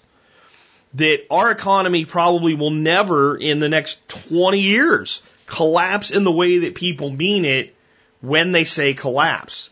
That 0.92 1.20
our 1.30 1.50
economy 1.50 2.04
probably 2.04 2.54
will 2.54 2.70
never 2.70 3.34
in 3.34 3.60
the 3.60 3.70
next 3.70 4.06
20 4.10 4.60
years 4.60 5.22
collapse 5.46 6.10
in 6.10 6.24
the 6.24 6.30
way 6.30 6.58
that 6.58 6.74
people 6.74 7.08
mean 7.08 7.46
it 7.46 7.74
when 8.20 8.52
they 8.52 8.64
say 8.64 8.92
collapse. 8.92 9.70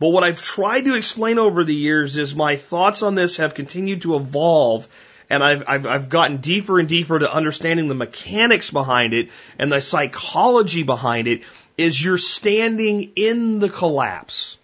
But 0.00 0.08
what 0.08 0.24
I've 0.24 0.42
tried 0.42 0.86
to 0.86 0.96
explain 0.96 1.38
over 1.38 1.62
the 1.62 1.72
years 1.72 2.16
is 2.16 2.34
my 2.34 2.56
thoughts 2.56 3.04
on 3.04 3.14
this 3.14 3.36
have 3.36 3.54
continued 3.54 4.02
to 4.02 4.16
evolve 4.16 4.88
and 5.30 5.44
I've, 5.44 5.62
I've, 5.68 5.86
I've 5.86 6.08
gotten 6.08 6.38
deeper 6.38 6.80
and 6.80 6.88
deeper 6.88 7.16
to 7.16 7.32
understanding 7.32 7.86
the 7.86 7.94
mechanics 7.94 8.72
behind 8.72 9.14
it 9.14 9.28
and 9.56 9.70
the 9.70 9.80
psychology 9.80 10.82
behind 10.82 11.28
it 11.28 11.42
is 11.78 12.02
you're 12.02 12.18
standing 12.18 13.12
in 13.14 13.60
the 13.60 13.70
collapse. 13.70 14.58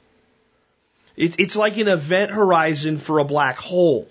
It, 1.16 1.38
it's 1.38 1.56
like 1.56 1.78
an 1.78 1.88
event 1.88 2.32
horizon 2.32 2.98
for 2.98 3.20
a 3.20 3.24
black 3.24 3.56
hole. 3.56 4.08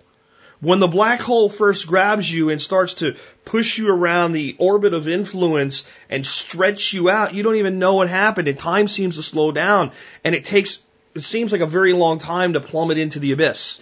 When 0.61 0.79
the 0.79 0.87
black 0.87 1.19
hole 1.19 1.49
first 1.49 1.85
grabs 1.85 2.31
you 2.31 2.49
and 2.49 2.61
starts 2.61 2.93
to 2.95 3.17
push 3.43 3.77
you 3.77 3.89
around 3.89 4.31
the 4.31 4.55
orbit 4.57 4.93
of 4.93 5.09
influence 5.09 5.85
and 6.09 6.25
stretch 6.25 6.93
you 6.93 7.09
out, 7.09 7.33
you 7.33 7.43
don't 7.43 7.57
even 7.57 7.79
know 7.79 7.95
what 7.95 8.07
happened 8.07 8.47
and 8.47 8.57
time 8.57 8.87
seems 8.87 9.17
to 9.17 9.23
slow 9.23 9.51
down 9.51 9.91
and 10.23 10.33
it 10.33 10.45
takes, 10.45 10.79
it 11.13 11.23
seems 11.23 11.51
like 11.51 11.59
a 11.59 11.67
very 11.67 11.91
long 11.91 12.17
time 12.17 12.53
to 12.53 12.61
plummet 12.61 12.97
into 12.97 13.19
the 13.19 13.33
abyss. 13.33 13.81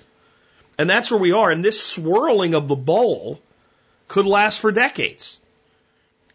And 0.79 0.89
that's 0.89 1.11
where 1.11 1.19
we 1.19 1.31
are. 1.31 1.51
And 1.51 1.63
this 1.63 1.79
swirling 1.79 2.55
of 2.55 2.67
the 2.67 2.75
bowl 2.75 3.39
could 4.07 4.25
last 4.25 4.59
for 4.59 4.71
decades. 4.71 5.39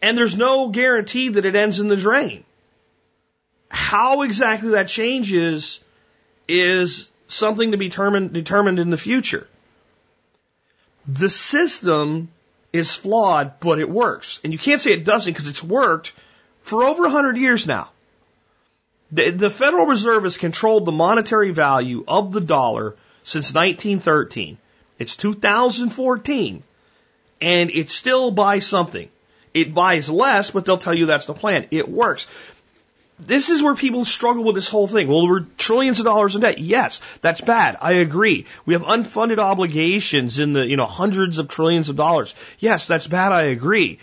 And 0.01 0.17
there's 0.17 0.37
no 0.37 0.69
guarantee 0.69 1.27
that 1.27 1.45
it 1.45 1.57
ends 1.57 1.81
in 1.81 1.89
the 1.89 1.97
drain. 1.97 2.45
How 3.69 4.21
exactly 4.21 4.71
that 4.71 4.87
changes 4.87 5.79
is 6.47 7.09
something 7.27 7.71
to 7.71 7.77
be 7.77 7.89
determined, 7.89 8.33
determined 8.33 8.79
in 8.79 8.89
the 8.89 8.97
future. 8.97 9.47
The 11.07 11.29
system 11.29 12.29
is 12.73 12.93
flawed, 12.93 13.59
but 13.59 13.79
it 13.79 13.89
works. 13.89 14.39
And 14.43 14.53
you 14.53 14.59
can't 14.59 14.81
say 14.81 14.91
it 14.91 15.05
doesn't 15.05 15.31
because 15.31 15.47
it's 15.47 15.63
worked 15.63 16.13
for 16.61 16.83
over 16.83 17.03
100 17.03 17.37
years 17.37 17.67
now. 17.67 17.91
The, 19.11 19.31
the 19.31 19.49
Federal 19.49 19.85
Reserve 19.85 20.23
has 20.23 20.37
controlled 20.37 20.85
the 20.85 20.91
monetary 20.91 21.51
value 21.51 22.03
of 22.07 22.33
the 22.33 22.41
dollar 22.41 22.95
since 23.23 23.53
1913. 23.53 24.57
It's 24.99 25.15
2014, 25.15 26.63
and 27.39 27.71
it 27.71 27.89
still 27.89 28.31
buys 28.31 28.65
something. 28.65 29.09
It 29.53 29.73
buys 29.73 30.09
less, 30.09 30.51
but 30.51 30.65
they'll 30.65 30.77
tell 30.77 30.93
you 30.93 31.05
that's 31.05 31.25
the 31.25 31.33
plan. 31.33 31.67
It 31.71 31.87
works 31.87 32.27
this 33.19 33.49
is 33.49 33.63
where 33.63 33.73
people 33.73 34.05
struggle 34.05 34.43
with 34.43 34.55
this 34.55 34.69
whole 34.69 34.87
thing. 34.87 35.07
Well, 35.07 35.27
we're 35.27 35.45
trillions 35.57 35.99
of 35.99 36.05
dollars 36.05 36.35
in 36.35 36.41
debt. 36.41 36.59
Yes, 36.59 37.01
that's 37.21 37.41
bad. 37.41 37.77
I 37.81 37.93
agree. 37.93 38.45
We 38.65 38.75
have 38.75 38.83
unfunded 38.83 39.39
obligations 39.39 40.37
in 40.37 40.53
the, 40.53 40.67
you 40.67 40.77
know, 40.77 40.85
hundreds 40.85 41.39
of 41.39 41.47
trillions 41.47 41.89
of 41.89 41.95
dollars. 41.95 42.35
Yes, 42.59 42.85
that's 42.85 43.07
bad. 43.07 43.31
I 43.31 43.43
agree. 43.43 43.99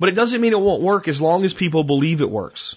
But 0.00 0.08
it 0.08 0.16
doesn't 0.16 0.40
mean 0.40 0.52
it 0.52 0.60
won't 0.60 0.82
work 0.82 1.06
as 1.06 1.20
long 1.20 1.44
as 1.44 1.54
people 1.54 1.84
believe 1.84 2.20
it 2.20 2.30
works. 2.30 2.76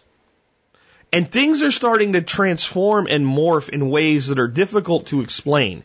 And 1.11 1.29
things 1.29 1.63
are 1.63 1.71
starting 1.71 2.13
to 2.13 2.21
transform 2.21 3.07
and 3.07 3.25
morph 3.25 3.69
in 3.69 3.89
ways 3.89 4.27
that 4.27 4.39
are 4.39 4.47
difficult 4.47 5.07
to 5.07 5.21
explain. 5.21 5.83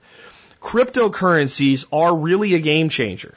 Cryptocurrencies 0.60 1.86
are 1.90 2.14
really 2.14 2.54
a 2.54 2.60
game 2.60 2.90
changer. 2.90 3.34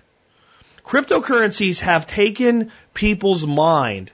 Cryptocurrencies 0.83 1.79
have 1.79 2.05
taken 2.05 2.71
people's 2.93 3.45
mind 3.45 4.11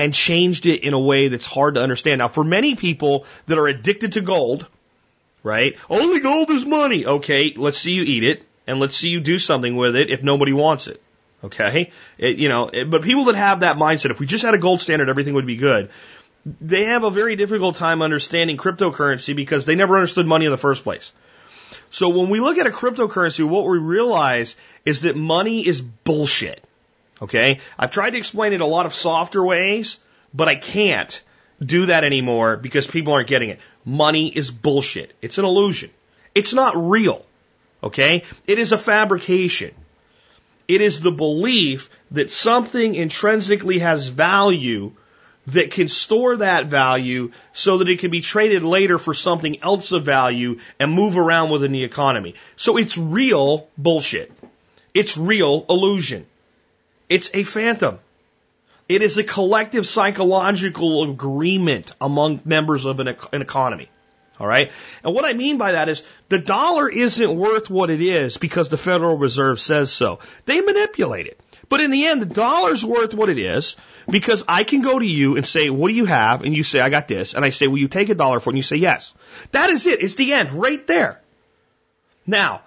and 0.00 0.14
changed 0.14 0.64
it 0.64 0.82
in 0.82 0.94
a 0.94 0.98
way 0.98 1.28
that's 1.28 1.44
hard 1.44 1.74
to 1.74 1.82
understand. 1.82 2.20
Now, 2.20 2.28
for 2.28 2.42
many 2.42 2.74
people 2.74 3.26
that 3.48 3.58
are 3.58 3.68
addicted 3.68 4.12
to 4.12 4.22
gold, 4.22 4.66
right? 5.42 5.76
Only 5.90 6.20
gold 6.20 6.50
is 6.50 6.64
money. 6.64 7.04
Okay, 7.04 7.52
let's 7.54 7.76
see 7.76 7.92
you 7.92 8.02
eat 8.02 8.24
it 8.24 8.42
and 8.66 8.80
let's 8.80 8.96
see 8.96 9.10
you 9.10 9.20
do 9.20 9.38
something 9.38 9.76
with 9.76 9.96
it 9.96 10.08
if 10.08 10.22
nobody 10.22 10.54
wants 10.54 10.86
it. 10.86 11.02
Okay, 11.44 11.92
it, 12.16 12.38
you 12.38 12.48
know, 12.48 12.70
it, 12.72 12.88
but 12.90 13.02
people 13.02 13.24
that 13.24 13.34
have 13.34 13.60
that 13.60 13.76
mindset, 13.76 14.10
if 14.10 14.20
we 14.20 14.26
just 14.26 14.42
had 14.42 14.54
a 14.54 14.58
gold 14.58 14.80
standard, 14.80 15.10
everything 15.10 15.34
would 15.34 15.46
be 15.46 15.58
good. 15.58 15.90
They 16.46 16.86
have 16.86 17.04
a 17.04 17.10
very 17.10 17.36
difficult 17.36 17.76
time 17.76 18.00
understanding 18.00 18.56
cryptocurrency 18.56 19.36
because 19.36 19.66
they 19.66 19.74
never 19.74 19.96
understood 19.96 20.26
money 20.26 20.46
in 20.46 20.50
the 20.50 20.56
first 20.56 20.82
place. 20.82 21.12
So 21.90 22.08
when 22.08 22.30
we 22.30 22.40
look 22.40 22.56
at 22.56 22.66
a 22.66 22.70
cryptocurrency, 22.70 23.46
what 23.46 23.66
we 23.66 23.76
realize 23.76 24.56
is 24.86 25.02
that 25.02 25.14
money 25.14 25.66
is 25.66 25.82
bullshit. 25.82 26.64
Okay? 27.22 27.60
I've 27.78 27.90
tried 27.90 28.10
to 28.10 28.18
explain 28.18 28.52
it 28.52 28.60
a 28.60 28.66
lot 28.66 28.86
of 28.86 28.94
softer 28.94 29.44
ways, 29.44 29.98
but 30.32 30.48
I 30.48 30.54
can't 30.54 31.22
do 31.64 31.86
that 31.86 32.04
anymore 32.04 32.56
because 32.56 32.86
people 32.86 33.12
aren't 33.12 33.28
getting 33.28 33.50
it. 33.50 33.60
Money 33.84 34.28
is 34.28 34.50
bullshit. 34.50 35.12
It's 35.20 35.38
an 35.38 35.44
illusion. 35.44 35.90
It's 36.34 36.54
not 36.54 36.76
real. 36.76 37.24
Okay? 37.82 38.24
It 38.46 38.58
is 38.58 38.72
a 38.72 38.78
fabrication. 38.78 39.74
It 40.68 40.80
is 40.80 41.00
the 41.00 41.10
belief 41.10 41.90
that 42.12 42.30
something 42.30 42.94
intrinsically 42.94 43.80
has 43.80 44.06
value 44.08 44.92
that 45.48 45.70
can 45.72 45.88
store 45.88 46.36
that 46.36 46.66
value 46.66 47.32
so 47.52 47.78
that 47.78 47.88
it 47.88 47.98
can 47.98 48.10
be 48.10 48.20
traded 48.20 48.62
later 48.62 48.98
for 48.98 49.14
something 49.14 49.62
else 49.62 49.90
of 49.90 50.04
value 50.04 50.60
and 50.78 50.92
move 50.92 51.16
around 51.16 51.50
within 51.50 51.72
the 51.72 51.82
economy. 51.82 52.34
So 52.56 52.76
it's 52.76 52.96
real 52.96 53.68
bullshit. 53.76 54.32
It's 54.94 55.16
real 55.16 55.66
illusion. 55.68 56.26
It's 57.10 57.28
a 57.34 57.42
phantom. 57.42 57.98
It 58.88 59.02
is 59.02 59.18
a 59.18 59.24
collective 59.24 59.84
psychological 59.84 61.10
agreement 61.10 61.92
among 62.00 62.40
members 62.44 62.86
of 62.86 63.00
an, 63.00 63.08
an 63.32 63.42
economy. 63.42 63.90
All 64.38 64.46
right. 64.46 64.72
And 65.04 65.14
what 65.14 65.26
I 65.26 65.34
mean 65.34 65.58
by 65.58 65.72
that 65.72 65.90
is 65.90 66.02
the 66.30 66.38
dollar 66.38 66.88
isn't 66.88 67.36
worth 67.36 67.68
what 67.68 67.90
it 67.90 68.00
is 68.00 68.38
because 68.38 68.70
the 68.70 68.78
Federal 68.78 69.18
Reserve 69.18 69.60
says 69.60 69.92
so. 69.92 70.20
They 70.46 70.62
manipulate 70.62 71.26
it. 71.26 71.38
But 71.68 71.80
in 71.80 71.90
the 71.90 72.06
end, 72.06 72.22
the 72.22 72.26
dollar's 72.26 72.84
worth 72.84 73.12
what 73.12 73.28
it 73.28 73.38
is 73.38 73.76
because 74.08 74.44
I 74.48 74.64
can 74.64 74.80
go 74.80 74.98
to 74.98 75.06
you 75.06 75.36
and 75.36 75.46
say, 75.46 75.68
what 75.68 75.88
do 75.88 75.94
you 75.94 76.06
have? 76.06 76.42
And 76.42 76.56
you 76.56 76.64
say, 76.64 76.80
I 76.80 76.88
got 76.88 77.06
this. 77.06 77.34
And 77.34 77.44
I 77.44 77.50
say, 77.50 77.66
will 77.66 77.78
you 77.78 77.88
take 77.88 78.08
a 78.08 78.14
dollar 78.14 78.40
for 78.40 78.50
it? 78.50 78.54
And 78.54 78.58
you 78.58 78.62
say, 78.62 78.76
yes. 78.76 79.12
That 79.52 79.70
is 79.70 79.86
it. 79.86 80.02
It's 80.02 80.14
the 80.14 80.32
end 80.32 80.52
right 80.52 80.84
there. 80.86 81.20
Now, 82.26 82.62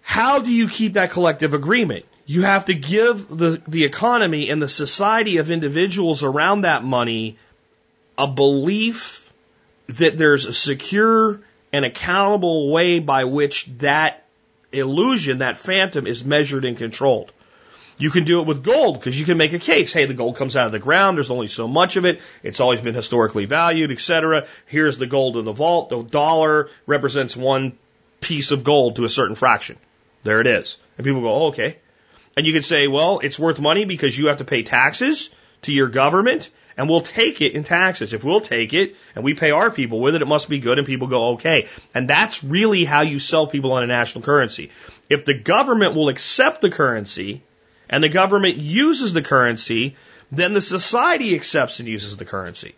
how 0.00 0.40
do 0.40 0.50
you 0.50 0.68
keep 0.68 0.94
that 0.94 1.10
collective 1.10 1.54
agreement? 1.54 2.06
You 2.24 2.42
have 2.42 2.66
to 2.66 2.74
give 2.74 3.28
the, 3.28 3.60
the 3.66 3.84
economy 3.84 4.50
and 4.50 4.62
the 4.62 4.68
society 4.68 5.38
of 5.38 5.50
individuals 5.50 6.22
around 6.22 6.62
that 6.62 6.84
money 6.84 7.36
a 8.16 8.26
belief 8.26 9.32
that 9.88 10.16
there's 10.16 10.46
a 10.46 10.52
secure 10.52 11.40
and 11.72 11.84
accountable 11.84 12.70
way 12.70 13.00
by 13.00 13.24
which 13.24 13.66
that 13.78 14.24
illusion, 14.70 15.38
that 15.38 15.56
phantom 15.56 16.06
is 16.06 16.24
measured 16.24 16.64
and 16.64 16.76
controlled. 16.76 17.32
You 17.98 18.10
can 18.10 18.24
do 18.24 18.40
it 18.40 18.46
with 18.46 18.64
gold 18.64 18.98
because 18.98 19.18
you 19.18 19.26
can 19.26 19.36
make 19.36 19.52
a 19.52 19.58
case. 19.58 19.92
Hey, 19.92 20.06
the 20.06 20.14
gold 20.14 20.36
comes 20.36 20.56
out 20.56 20.66
of 20.66 20.72
the 20.72 20.78
ground. 20.78 21.16
There's 21.16 21.30
only 21.30 21.46
so 21.46 21.68
much 21.68 21.96
of 21.96 22.04
it. 22.04 22.20
It's 22.42 22.58
always 22.58 22.80
been 22.80 22.94
historically 22.94 23.44
valued, 23.44 23.92
etc. 23.92 24.46
Here's 24.66 24.98
the 24.98 25.06
gold 25.06 25.36
in 25.36 25.44
the 25.44 25.52
vault. 25.52 25.90
The 25.90 26.02
dollar 26.02 26.68
represents 26.86 27.36
one 27.36 27.78
piece 28.20 28.50
of 28.50 28.64
gold 28.64 28.96
to 28.96 29.04
a 29.04 29.08
certain 29.08 29.36
fraction. 29.36 29.76
There 30.24 30.40
it 30.40 30.46
is. 30.46 30.78
And 30.96 31.04
people 31.04 31.20
go, 31.20 31.32
oh, 31.32 31.46
okay. 31.48 31.78
And 32.36 32.46
you 32.46 32.52
could 32.52 32.64
say, 32.64 32.88
well, 32.88 33.18
it's 33.18 33.38
worth 33.38 33.60
money 33.60 33.84
because 33.84 34.16
you 34.16 34.28
have 34.28 34.38
to 34.38 34.44
pay 34.44 34.62
taxes 34.62 35.30
to 35.62 35.72
your 35.72 35.88
government 35.88 36.50
and 36.76 36.88
we'll 36.88 37.02
take 37.02 37.40
it 37.42 37.52
in 37.52 37.64
taxes. 37.64 38.14
If 38.14 38.24
we'll 38.24 38.40
take 38.40 38.72
it 38.72 38.96
and 39.14 39.24
we 39.24 39.34
pay 39.34 39.50
our 39.50 39.70
people 39.70 40.00
with 40.00 40.14
it, 40.14 40.22
it 40.22 40.28
must 40.28 40.48
be 40.48 40.58
good 40.58 40.78
and 40.78 40.86
people 40.86 41.06
go, 41.06 41.30
okay. 41.34 41.68
And 41.94 42.08
that's 42.08 42.42
really 42.42 42.84
how 42.84 43.02
you 43.02 43.18
sell 43.18 43.46
people 43.46 43.72
on 43.72 43.84
a 43.84 43.86
national 43.86 44.24
currency. 44.24 44.70
If 45.10 45.24
the 45.26 45.34
government 45.34 45.94
will 45.94 46.08
accept 46.08 46.62
the 46.62 46.70
currency, 46.70 47.42
and 47.92 48.02
the 48.02 48.08
government 48.08 48.56
uses 48.56 49.12
the 49.12 49.22
currency, 49.22 49.96
then 50.32 50.54
the 50.54 50.62
society 50.62 51.34
accepts 51.34 51.78
and 51.78 51.86
uses 51.86 52.16
the 52.16 52.24
currency. 52.24 52.74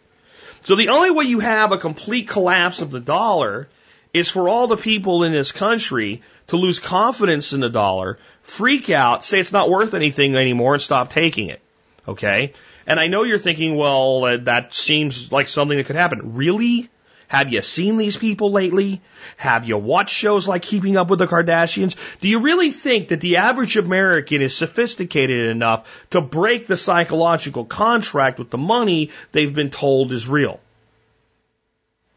So 0.63 0.75
the 0.75 0.89
only 0.89 1.13
way 1.13 1.25
you 1.25 1.39
have 1.39 1.71
a 1.71 1.79
complete 1.79 2.27
collapse 2.27 2.81
of 2.81 2.91
the 2.91 3.01
dollar 3.01 3.69
is 4.15 4.31
for 4.31 4.49
all 4.49 4.69
the 4.69 4.77
people 4.77 5.25
in 5.25 5.33
this 5.33 5.53
country 5.53 6.23
to 6.47 6.57
lose 6.57 6.79
confidence 6.79 7.53
in 7.53 7.61
the 7.61 7.69
dollar, 7.69 8.19
freak 8.43 8.89
out, 8.89 9.25
say 9.25 9.41
it's 9.41 9.53
not 9.53 9.69
worth 9.69 9.93
anything 9.93 10.37
anymore, 10.37 10.75
and 10.75 10.83
stop 10.83 11.11
taking 11.11 11.49
it. 11.49 11.61
Okay? 12.07 12.53
And 12.87 13.01
I 13.01 13.09
know 13.09 13.25
you're 13.25 13.39
thinking, 13.39 13.77
well, 13.77 14.25
uh, 14.25 14.37
that 14.39 14.73
seems 14.73 15.33
like 15.33 15.49
something 15.49 15.77
that 15.77 15.87
could 15.87 15.97
happen. 15.97 16.35
Really? 16.35 16.89
Have 17.27 17.53
you 17.53 17.62
seen 17.62 17.97
these 17.97 18.17
people 18.17 18.53
lately? 18.53 19.01
Have 19.37 19.65
you 19.65 19.79
watched 19.79 20.15
shows 20.15 20.47
like 20.47 20.62
Keeping 20.62 20.97
Up 20.97 21.09
with 21.09 21.19
the 21.19 21.27
Kardashians? 21.27 21.97
Do 22.21 22.29
you 22.29 22.41
really 22.41 22.71
think 22.71 23.09
that 23.09 23.21
the 23.21 23.39
average 23.39 23.77
American 23.77 24.43
is 24.43 24.57
sophisticated 24.57 25.49
enough 25.49 26.07
to 26.11 26.21
break 26.21 26.69
the 26.69 26.77
psychological 26.77 27.65
contract 27.65 28.39
with 28.39 28.51
the 28.51 28.59
money 28.59 29.11
they've 29.33 29.55
been 29.55 29.71
told 29.71 30.12
is 30.12 30.29
real? 30.29 30.61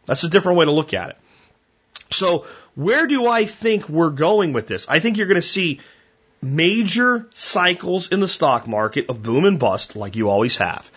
That's 0.06 0.24
a 0.24 0.30
different 0.30 0.60
way 0.60 0.66
to 0.66 0.72
look 0.72 0.93
at 0.93 1.10
it. 1.10 1.18
So, 2.10 2.45
where 2.76 3.08
do 3.08 3.28
I 3.28 3.45
think 3.45 3.89
we're 3.89 4.10
going 4.10 4.53
with 4.53 4.68
this? 4.68 4.88
I 4.88 4.99
think 4.99 5.18
you're 5.18 5.28
going 5.28 5.36
to 5.36 5.41
see 5.41 5.80
major 6.41 7.28
cycles 7.34 8.10
in 8.10 8.20
the 8.20 8.28
stock 8.28 8.68
market 8.68 9.10
of 9.10 9.24
boom 9.24 9.45
and 9.45 9.60
bust, 9.60 9.95
like 9.95 10.16
you 10.16 10.30
always 10.30 10.58
have. 10.58 10.89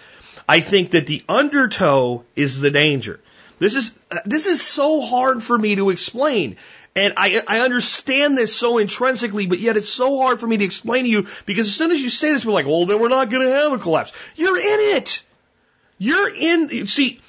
I 0.49 0.61
think 0.61 0.93
that 0.93 1.07
the 1.07 1.23
undertow 1.29 2.25
is 2.37 2.59
the 2.59 2.71
danger. 2.71 3.21
This 3.59 3.77
is 3.77 3.93
this 4.25 4.47
is 4.47 4.63
so 4.63 5.01
hard 5.01 5.43
for 5.43 5.57
me 5.57 5.77
to 5.77 5.91
explain. 5.91 6.57
And 6.97 7.15
I, 7.17 7.41
I 7.47 7.61
understand 7.61 8.37
this 8.37 8.55
so 8.55 8.79
intrinsically, 8.79 9.47
but 9.47 9.61
yet 9.61 9.77
it's 9.77 9.89
so 9.89 10.19
hard 10.19 10.41
for 10.41 10.47
me 10.47 10.57
to 10.57 10.65
explain 10.65 11.05
to 11.05 11.11
you 11.11 11.29
because 11.47 11.69
as 11.69 11.75
soon 11.77 11.93
as 11.93 12.03
you 12.03 12.11
say 12.11 12.33
this, 12.33 12.45
we're 12.45 12.53
like, 12.53 12.67
well, 12.67 12.85
then 12.87 12.99
we're 13.01 13.09
not 13.09 13.31
going 13.31 13.47
to 13.47 13.53
have 13.53 13.73
a 13.73 13.79
collapse. 13.79 14.13
You're 14.35 14.59
in 14.59 14.97
it. 14.97 15.23
You're 15.99 16.35
in. 16.35 16.87
See, 16.89 17.21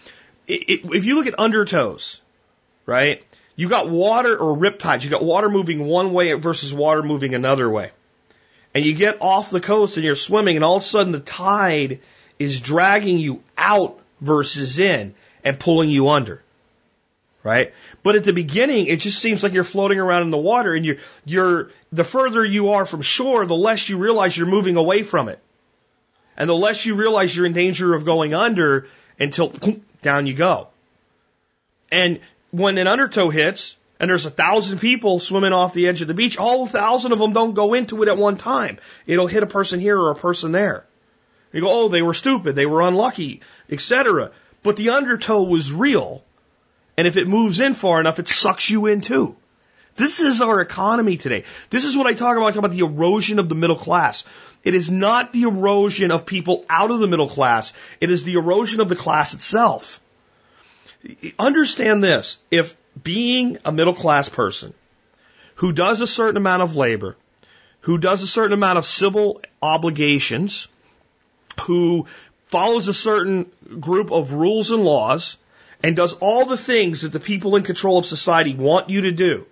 if 0.48 1.06
you 1.06 1.16
look 1.16 1.28
at 1.28 1.36
undertows, 1.36 2.20
right? 2.86 3.24
You 3.56 3.70
got 3.70 3.90
water 3.90 4.36
or 4.38 4.58
rip 4.58 4.80
tides. 4.80 5.04
You 5.04 5.12
got 5.12 5.24
water 5.24 5.50
moving 5.50 5.86
one 5.86 6.14
way 6.14 6.34
versus 6.34 6.74
water 6.74 7.04
moving 7.04 7.36
another 7.36 7.70
way. 7.70 7.92
And 8.74 8.86
you 8.86 8.94
get 8.94 9.18
off 9.22 9.52
the 9.52 9.60
coast 9.60 9.98
and 9.98 10.06
you're 10.06 10.16
swimming, 10.16 10.56
and 10.56 10.64
all 10.64 10.78
of 10.78 10.84
a 10.84 10.86
sudden 10.86 11.12
the 11.12 11.20
tide 11.20 12.00
is 12.40 12.62
dragging 12.62 13.20
you 13.20 13.44
out 13.58 14.00
versus 14.22 14.80
in 14.80 15.14
and 15.44 15.60
pulling 15.60 15.90
you 15.90 16.10
under. 16.10 16.42
Right? 17.44 17.74
But 18.04 18.16
at 18.16 18.24
the 18.24 18.34
beginning, 18.34 18.86
it 18.86 19.00
just 19.00 19.20
seems 19.20 19.42
like 19.44 19.54
you're 19.54 19.64
floating 19.64 20.00
around 20.00 20.24
in 20.24 20.32
the 20.32 20.38
water 20.38 20.74
and 20.76 20.86
you're, 20.86 20.98
you're, 21.26 21.72
the 21.92 22.04
further 22.04 22.46
you 22.46 22.70
are 22.74 22.86
from 22.86 23.02
shore, 23.02 23.46
the 23.46 23.56
less 23.56 23.90
you 23.90 23.98
realize 23.98 24.38
you're 24.38 24.48
moving 24.48 24.78
away 24.78 25.02
from 25.02 25.28
it. 25.28 25.40
And 26.38 26.50
the 26.50 26.56
less 26.56 26.86
you 26.86 26.96
realize 26.96 27.36
you're 27.36 27.48
in 27.48 27.54
danger 27.54 27.94
of 27.96 28.06
going 28.06 28.34
under 28.34 28.88
until 29.20 29.54
down 30.02 30.28
you 30.28 30.34
go. 30.34 30.68
And 31.92 32.20
when 32.52 32.78
an 32.78 32.88
undertow 32.88 33.30
hits, 33.30 33.76
and 34.00 34.10
there's 34.10 34.26
a 34.26 34.32
thousand 34.32 34.80
people 34.80 35.20
swimming 35.20 35.54
off 35.54 35.74
the 35.74 35.88
edge 35.88 36.02
of 36.02 36.08
the 36.08 36.14
beach, 36.14 36.38
all 36.38 36.66
thousand 36.66 37.12
of 37.12 37.20
them 37.20 37.34
don't 37.34 37.54
go 37.54 37.74
into 37.74 38.02
it 38.04 38.10
at 38.10 38.18
one 38.18 38.38
time. 38.38 38.80
It'll 39.06 39.28
hit 39.28 39.44
a 39.44 39.48
person 39.48 39.80
here 39.80 39.98
or 39.98 40.12
a 40.12 40.16
person 40.16 40.52
there. 40.52 40.86
You 41.54 41.62
go, 41.62 41.72
oh, 41.72 41.88
they 41.88 42.02
were 42.02 42.14
stupid, 42.14 42.56
they 42.56 42.66
were 42.66 42.82
unlucky, 42.82 43.42
etc. 43.70 44.32
But 44.64 44.78
the 44.78 44.90
undertow 44.90 45.44
was 45.44 45.72
real. 45.72 46.24
And 46.98 47.08
if 47.08 47.18
it 47.18 47.28
moves 47.28 47.60
in 47.60 47.74
far 47.74 48.00
enough, 48.00 48.20
it 48.20 48.28
sucks 48.28 48.70
you 48.70 48.88
in 48.88 49.02
too. 49.02 49.36
This 49.96 50.20
is 50.20 50.42
our 50.42 50.62
economy 50.62 51.18
today. 51.18 51.44
This 51.70 51.86
is 51.86 51.96
what 51.96 52.08
I 52.08 52.14
talk 52.14 52.38
about. 52.38 52.48
I 52.48 52.52
talk 52.52 52.60
about 52.60 52.72
the 52.72 52.80
erosion 52.80 53.40
of 53.40 53.50
the 53.50 53.56
middle 53.56 53.76
class. 53.76 54.24
It 54.64 54.76
is 54.76 54.90
not 54.90 55.34
the 55.34 55.44
erosion 55.44 56.12
of 56.12 56.26
people 56.26 56.66
out 56.70 56.92
of 56.92 57.00
the 57.00 57.08
middle 57.08 57.28
class. 57.28 57.74
It 58.00 58.10
is 58.10 58.24
the 58.24 58.34
erosion 58.34 58.80
of 58.80 58.90
the 58.90 58.96
class 58.96 59.34
itself. 59.34 60.00
Understand 61.40 62.04
this. 62.04 62.38
If 62.50 62.76
being 63.02 63.58
a 63.66 63.72
middle 63.72 63.94
class 63.94 64.30
person 64.30 64.74
who 65.56 65.72
does 65.72 66.02
a 66.02 66.08
certain 66.08 66.38
amount 66.38 66.64
of 66.64 66.76
labor, 66.76 67.16
who 67.82 67.98
does 67.98 68.22
a 68.22 68.28
certain 68.28 68.54
amount 68.54 68.78
of 68.78 68.86
civil 68.86 69.42
obligations, 69.62 70.68
who 71.62 72.06
follows 72.46 72.88
a 72.88 72.94
certain 72.94 73.52
group 73.80 74.12
of 74.12 74.34
rules 74.34 74.72
and 74.72 74.84
laws 74.84 75.38
and 75.84 75.96
does 75.96 76.14
all 76.16 76.46
the 76.46 76.58
things 76.58 77.02
that 77.02 77.12
the 77.12 77.20
people 77.20 77.56
in 77.56 77.64
control 77.64 77.98
of 77.98 78.06
society 78.06 78.54
want 78.54 78.90
you 78.90 79.02
to 79.02 79.12
do, 79.12 79.46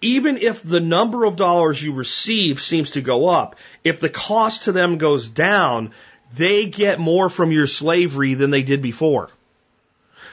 even 0.00 0.36
if 0.36 0.62
the 0.62 0.80
number 0.80 1.24
of 1.24 1.36
dollars 1.36 1.82
you 1.82 1.94
receive 1.94 2.60
seems 2.60 2.92
to 2.92 3.00
go 3.00 3.28
up, 3.28 3.56
if 3.82 4.00
the 4.00 4.10
cost 4.10 4.64
to 4.64 4.72
them 4.72 4.98
goes 4.98 5.30
down, 5.30 5.92
they 6.34 6.66
get 6.66 6.98
more 6.98 7.30
from 7.30 7.50
your 7.50 7.66
slavery 7.66 8.34
than 8.34 8.50
they 8.50 8.62
did 8.62 8.82
before. 8.82 9.30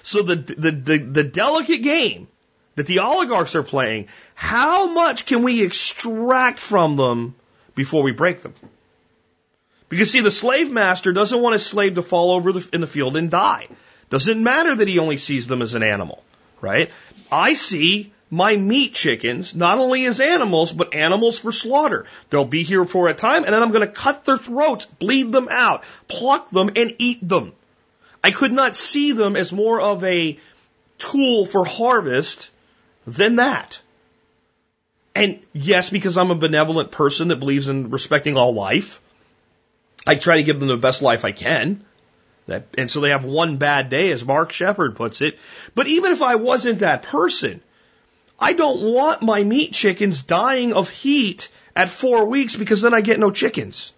So 0.03 0.21
the, 0.21 0.35
the, 0.35 0.71
the, 0.71 0.97
the 0.97 1.23
delicate 1.23 1.81
game 1.81 2.27
that 2.75 2.87
the 2.87 2.99
oligarchs 2.99 3.55
are 3.55 3.63
playing, 3.63 4.09
how 4.35 4.91
much 4.91 5.25
can 5.25 5.43
we 5.43 5.63
extract 5.63 6.59
from 6.59 6.97
them 6.97 7.35
before 7.73 8.03
we 8.03 8.11
break 8.11 8.41
them? 8.41 8.53
Because 9.89 10.11
see, 10.11 10.19
the 10.19 10.31
slave 10.31 10.69
master 10.71 11.13
doesn't 11.13 11.41
want 11.41 11.53
his 11.53 11.65
slave 11.65 11.95
to 11.95 12.03
fall 12.03 12.31
over 12.31 12.51
the, 12.51 12.69
in 12.73 12.81
the 12.81 12.87
field 12.87 13.15
and 13.15 13.31
die. 13.31 13.67
Doesn't 14.09 14.43
matter 14.43 14.75
that 14.75 14.87
he 14.87 14.99
only 14.99 15.17
sees 15.17 15.47
them 15.47 15.61
as 15.61 15.73
an 15.73 15.83
animal, 15.83 16.23
right? 16.61 16.91
I 17.31 17.53
see 17.53 18.11
my 18.29 18.57
meat 18.57 18.93
chickens 18.93 19.55
not 19.55 19.77
only 19.77 20.05
as 20.05 20.19
animals, 20.19 20.71
but 20.71 20.93
animals 20.93 21.39
for 21.39 21.51
slaughter. 21.51 22.07
They'll 22.29 22.43
be 22.43 22.63
here 22.63 22.85
for 22.85 23.07
a 23.07 23.13
time, 23.13 23.43
and 23.45 23.53
then 23.53 23.61
I'm 23.61 23.71
going 23.71 23.87
to 23.87 23.93
cut 23.93 24.25
their 24.25 24.37
throats, 24.37 24.85
bleed 24.85 25.31
them 25.31 25.47
out, 25.49 25.83
pluck 26.07 26.49
them, 26.49 26.71
and 26.75 26.95
eat 26.97 27.27
them. 27.27 27.53
I 28.23 28.31
could 28.31 28.53
not 28.53 28.77
see 28.77 29.11
them 29.11 29.35
as 29.35 29.51
more 29.51 29.81
of 29.81 30.03
a 30.03 30.39
tool 30.97 31.45
for 31.45 31.65
harvest 31.65 32.49
than 33.05 33.35
that. 33.35 33.81
And 35.15 35.39
yes, 35.51 35.89
because 35.89 36.17
I'm 36.17 36.31
a 36.31 36.35
benevolent 36.35 36.91
person 36.91 37.27
that 37.27 37.35
believes 37.39 37.67
in 37.67 37.91
respecting 37.91 38.37
all 38.37 38.53
life, 38.53 39.01
I 40.07 40.15
try 40.15 40.37
to 40.37 40.43
give 40.43 40.59
them 40.59 40.69
the 40.69 40.77
best 40.77 41.01
life 41.01 41.25
I 41.25 41.31
can. 41.31 41.83
And 42.77 42.89
so 42.89 42.99
they 42.99 43.09
have 43.09 43.25
one 43.25 43.57
bad 43.57 43.89
day, 43.89 44.11
as 44.11 44.25
Mark 44.25 44.51
Shepard 44.51 44.95
puts 44.95 45.21
it. 45.21 45.37
But 45.75 45.87
even 45.87 46.11
if 46.11 46.21
I 46.21 46.35
wasn't 46.35 46.79
that 46.79 47.03
person, 47.03 47.61
I 48.39 48.53
don't 48.53 48.93
want 48.93 49.21
my 49.21 49.43
meat 49.43 49.73
chickens 49.73 50.23
dying 50.23 50.73
of 50.73 50.89
heat 50.89 51.49
at 51.75 51.89
four 51.89 52.25
weeks 52.25 52.55
because 52.55 52.81
then 52.81 52.93
I 52.93 53.01
get 53.01 53.19
no 53.19 53.31
chickens. 53.31 53.93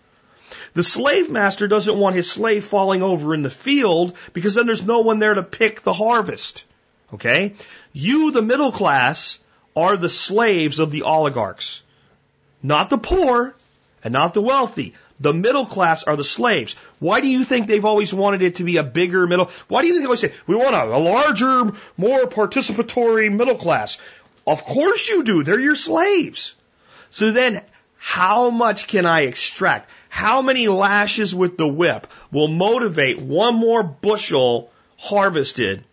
The 0.76 0.84
slave 0.84 1.32
master 1.32 1.68
doesn't 1.68 1.98
want 1.98 2.18
his 2.18 2.30
slave 2.30 2.66
falling 2.66 3.02
over 3.02 3.34
in 3.34 3.42
the 3.42 3.50
field 3.50 4.18
because 4.34 4.56
then 4.56 4.66
there's 4.66 4.84
no 4.84 5.00
one 5.00 5.20
there 5.20 5.34
to 5.34 5.42
pick 5.42 5.82
the 5.82 5.94
harvest. 5.94 6.66
Okay? 7.14 7.54
You, 7.94 8.32
the 8.32 8.42
middle 8.42 8.72
class, 8.72 9.40
are 9.76 9.96
the 9.96 10.10
slaves 10.10 10.80
of 10.80 10.92
the 10.92 11.04
oligarchs. 11.04 11.82
Not 12.62 12.90
the 12.90 12.98
poor 12.98 13.56
and 14.04 14.12
not 14.12 14.34
the 14.34 14.42
wealthy. 14.42 14.94
The 15.20 15.34
middle 15.34 15.66
class 15.66 16.04
are 16.04 16.18
the 16.18 16.26
slaves. 16.26 16.76
Why 17.00 17.22
do 17.22 17.28
you 17.30 17.46
think 17.46 17.68
they've 17.68 17.86
always 17.86 18.14
wanted 18.14 18.42
it 18.42 18.56
to 18.56 18.66
be 18.66 18.76
a 18.76 18.84
bigger 18.84 19.26
middle? 19.28 19.50
Why 19.70 19.82
do 19.82 19.88
you 19.88 19.94
think 19.94 20.04
they 20.04 20.08
always 20.08 20.20
say, 20.20 20.34
we 20.46 20.56
want 20.56 20.76
a, 20.76 20.84
a 20.84 21.00
larger, 21.00 21.72
more 21.96 22.26
participatory 22.26 23.34
middle 23.34 23.56
class? 23.56 23.98
Of 24.46 24.66
course 24.66 25.08
you 25.08 25.24
do. 25.24 25.44
They're 25.44 25.60
your 25.60 25.76
slaves. 25.76 26.54
So 27.10 27.32
then, 27.32 27.62
how 28.08 28.52
much 28.52 28.86
can 28.86 29.08
I 29.08 29.22
extract? 29.22 29.90
How 30.10 30.44
many 30.44 30.68
lashes 30.68 31.34
with 31.34 31.58
the 31.58 31.68
whip 31.68 32.06
will 32.32 32.48
motivate 32.48 33.20
one 33.20 33.56
more 33.56 33.82
bushel 33.82 34.70
harvested 34.96 35.84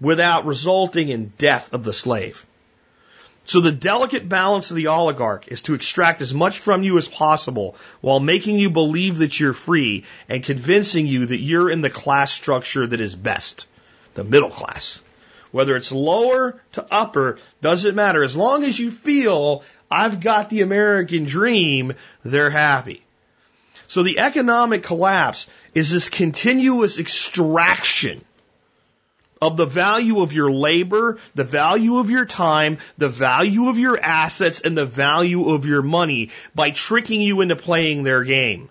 without 0.00 0.44
resulting 0.44 1.08
in 1.08 1.32
death 1.38 1.72
of 1.72 1.84
the 1.84 1.92
slave? 1.92 2.44
So 3.44 3.60
the 3.60 3.70
delicate 3.70 4.28
balance 4.28 4.72
of 4.72 4.76
the 4.76 4.88
oligarch 4.88 5.46
is 5.46 5.62
to 5.62 5.74
extract 5.74 6.20
as 6.20 6.34
much 6.34 6.58
from 6.58 6.82
you 6.82 6.98
as 6.98 7.06
possible 7.06 7.76
while 8.00 8.18
making 8.18 8.58
you 8.58 8.68
believe 8.68 9.18
that 9.18 9.38
you're 9.38 9.52
free 9.52 10.02
and 10.28 10.42
convincing 10.42 11.06
you 11.06 11.26
that 11.26 11.38
you're 11.38 11.70
in 11.70 11.80
the 11.80 11.90
class 11.90 12.32
structure 12.32 12.88
that 12.88 13.00
is 13.00 13.14
best, 13.14 13.68
the 14.14 14.24
middle 14.24 14.50
class. 14.50 15.00
Whether 15.52 15.76
it's 15.76 15.92
lower 15.92 16.60
to 16.72 16.86
upper, 16.90 17.38
doesn't 17.60 17.94
matter. 17.94 18.24
As 18.24 18.34
long 18.34 18.64
as 18.64 18.78
you 18.78 18.90
feel 18.90 19.62
I've 19.92 20.20
got 20.20 20.48
the 20.48 20.62
American 20.62 21.24
dream, 21.24 21.92
they're 22.24 22.50
happy. 22.50 23.04
So 23.88 24.02
the 24.02 24.18
economic 24.18 24.82
collapse 24.82 25.46
is 25.74 25.90
this 25.90 26.08
continuous 26.08 26.98
extraction 26.98 28.24
of 29.42 29.58
the 29.58 29.66
value 29.66 30.22
of 30.22 30.32
your 30.32 30.50
labor, 30.50 31.18
the 31.34 31.44
value 31.44 31.98
of 31.98 32.08
your 32.08 32.24
time, 32.24 32.78
the 32.96 33.10
value 33.10 33.68
of 33.68 33.76
your 33.76 34.00
assets, 34.00 34.60
and 34.60 34.78
the 34.78 34.86
value 34.86 35.50
of 35.50 35.66
your 35.66 35.82
money 35.82 36.30
by 36.54 36.70
tricking 36.70 37.20
you 37.20 37.42
into 37.42 37.56
playing 37.56 38.02
their 38.02 38.24
game. 38.24 38.70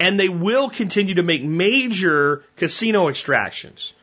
And 0.00 0.18
they 0.18 0.28
will 0.28 0.68
continue 0.68 1.14
to 1.14 1.22
make 1.22 1.44
major 1.44 2.42
casino 2.56 3.08
extractions. 3.08 3.94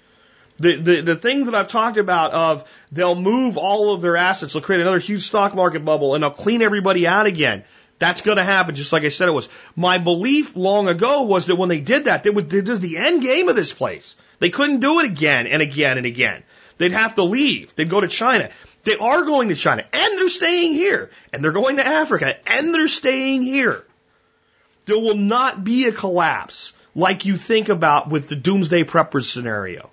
The, 0.57 0.77
the, 0.77 1.01
the 1.01 1.15
thing 1.15 1.45
that 1.45 1.55
I've 1.55 1.67
talked 1.67 1.97
about 1.97 2.31
of 2.31 2.69
they'll 2.91 3.15
move 3.15 3.57
all 3.57 3.93
of 3.93 4.01
their 4.01 4.15
assets, 4.15 4.53
they'll 4.53 4.61
create 4.61 4.81
another 4.81 4.99
huge 4.99 5.23
stock 5.23 5.53
market 5.53 5.83
bubble, 5.83 6.15
and 6.15 6.23
they'll 6.23 6.31
clean 6.31 6.61
everybody 6.61 7.07
out 7.07 7.25
again. 7.25 7.63
That's 7.97 8.21
going 8.21 8.37
to 8.37 8.43
happen, 8.43 8.75
just 8.75 8.91
like 8.91 9.03
I 9.03 9.09
said 9.09 9.27
it 9.27 9.31
was. 9.31 9.49
My 9.75 9.97
belief 9.97 10.55
long 10.55 10.87
ago 10.87 11.23
was 11.23 11.47
that 11.47 11.55
when 11.55 11.69
they 11.69 11.79
did 11.79 12.05
that, 12.05 12.23
they 12.23 12.29
would, 12.29 12.49
this 12.49 12.69
is 12.69 12.79
the 12.79 12.97
end 12.97 13.21
game 13.21 13.47
of 13.47 13.55
this 13.55 13.73
place. 13.73 14.15
They 14.39 14.49
couldn't 14.49 14.81
do 14.81 14.99
it 14.99 15.05
again 15.05 15.47
and 15.47 15.61
again 15.61 15.97
and 15.97 16.05
again. 16.05 16.43
They'd 16.77 16.91
have 16.91 17.15
to 17.15 17.23
leave. 17.23 17.73
They'd 17.75 17.89
go 17.89 18.01
to 18.01 18.07
China. 18.07 18.49
They 18.83 18.97
are 18.97 19.23
going 19.23 19.49
to 19.49 19.55
China, 19.55 19.85
and 19.91 20.17
they're 20.17 20.29
staying 20.29 20.73
here, 20.73 21.09
and 21.31 21.43
they're 21.43 21.51
going 21.51 21.77
to 21.77 21.85
Africa, 21.85 22.35
and 22.47 22.73
they're 22.73 22.87
staying 22.87 23.43
here. 23.43 23.83
There 24.85 24.99
will 24.99 25.17
not 25.17 25.63
be 25.63 25.87
a 25.87 25.91
collapse 25.91 26.73
like 26.93 27.25
you 27.25 27.37
think 27.37 27.69
about 27.69 28.09
with 28.09 28.27
the 28.27 28.35
doomsday 28.35 28.83
preppers 28.83 29.23
scenario. 29.23 29.89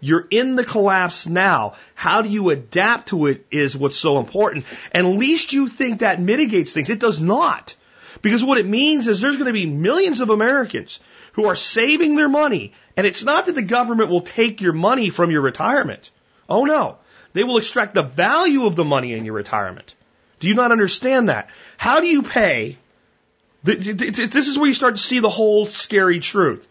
You're 0.00 0.26
in 0.30 0.56
the 0.56 0.64
collapse 0.64 1.26
now. 1.26 1.74
How 1.94 2.22
do 2.22 2.28
you 2.28 2.50
adapt 2.50 3.08
to 3.08 3.26
it 3.26 3.46
is 3.50 3.76
what's 3.76 3.96
so 3.96 4.18
important. 4.18 4.64
And 4.92 5.18
least 5.18 5.52
you 5.52 5.68
think 5.68 6.00
that 6.00 6.20
mitigates 6.20 6.72
things. 6.72 6.90
It 6.90 7.00
does 7.00 7.20
not. 7.20 7.74
Because 8.22 8.44
what 8.44 8.58
it 8.58 8.66
means 8.66 9.06
is 9.06 9.20
there's 9.20 9.36
going 9.36 9.46
to 9.46 9.52
be 9.52 9.66
millions 9.66 10.20
of 10.20 10.30
Americans 10.30 11.00
who 11.32 11.46
are 11.46 11.56
saving 11.56 12.16
their 12.16 12.28
money. 12.28 12.72
And 12.96 13.06
it's 13.06 13.24
not 13.24 13.46
that 13.46 13.54
the 13.54 13.62
government 13.62 14.10
will 14.10 14.20
take 14.20 14.60
your 14.60 14.72
money 14.72 15.10
from 15.10 15.30
your 15.30 15.42
retirement. 15.42 16.10
Oh 16.48 16.64
no. 16.64 16.98
They 17.32 17.44
will 17.44 17.58
extract 17.58 17.94
the 17.94 18.02
value 18.02 18.66
of 18.66 18.76
the 18.76 18.84
money 18.84 19.12
in 19.12 19.24
your 19.24 19.34
retirement. 19.34 19.94
Do 20.40 20.48
you 20.48 20.54
not 20.54 20.72
understand 20.72 21.28
that? 21.28 21.50
How 21.76 22.00
do 22.00 22.06
you 22.06 22.22
pay? 22.22 22.78
This 23.64 24.48
is 24.48 24.58
where 24.58 24.68
you 24.68 24.74
start 24.74 24.96
to 24.96 25.02
see 25.02 25.18
the 25.18 25.28
whole 25.28 25.66
scary 25.66 26.20
truth. 26.20 26.66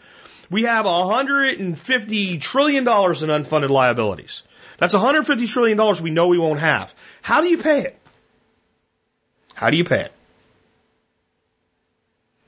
We 0.49 0.63
have 0.63 0.85
$150 0.85 2.41
trillion 2.41 2.83
in 2.83 2.85
unfunded 2.87 3.69
liabilities. 3.69 4.43
That's 4.77 4.93
$150 4.93 5.47
trillion 5.47 6.03
we 6.03 6.11
know 6.11 6.27
we 6.27 6.37
won't 6.37 6.59
have. 6.59 6.93
How 7.21 7.41
do 7.41 7.47
you 7.47 7.57
pay 7.57 7.81
it? 7.81 7.99
How 9.53 9.69
do 9.69 9.77
you 9.77 9.83
pay 9.83 10.01
it? 10.01 10.11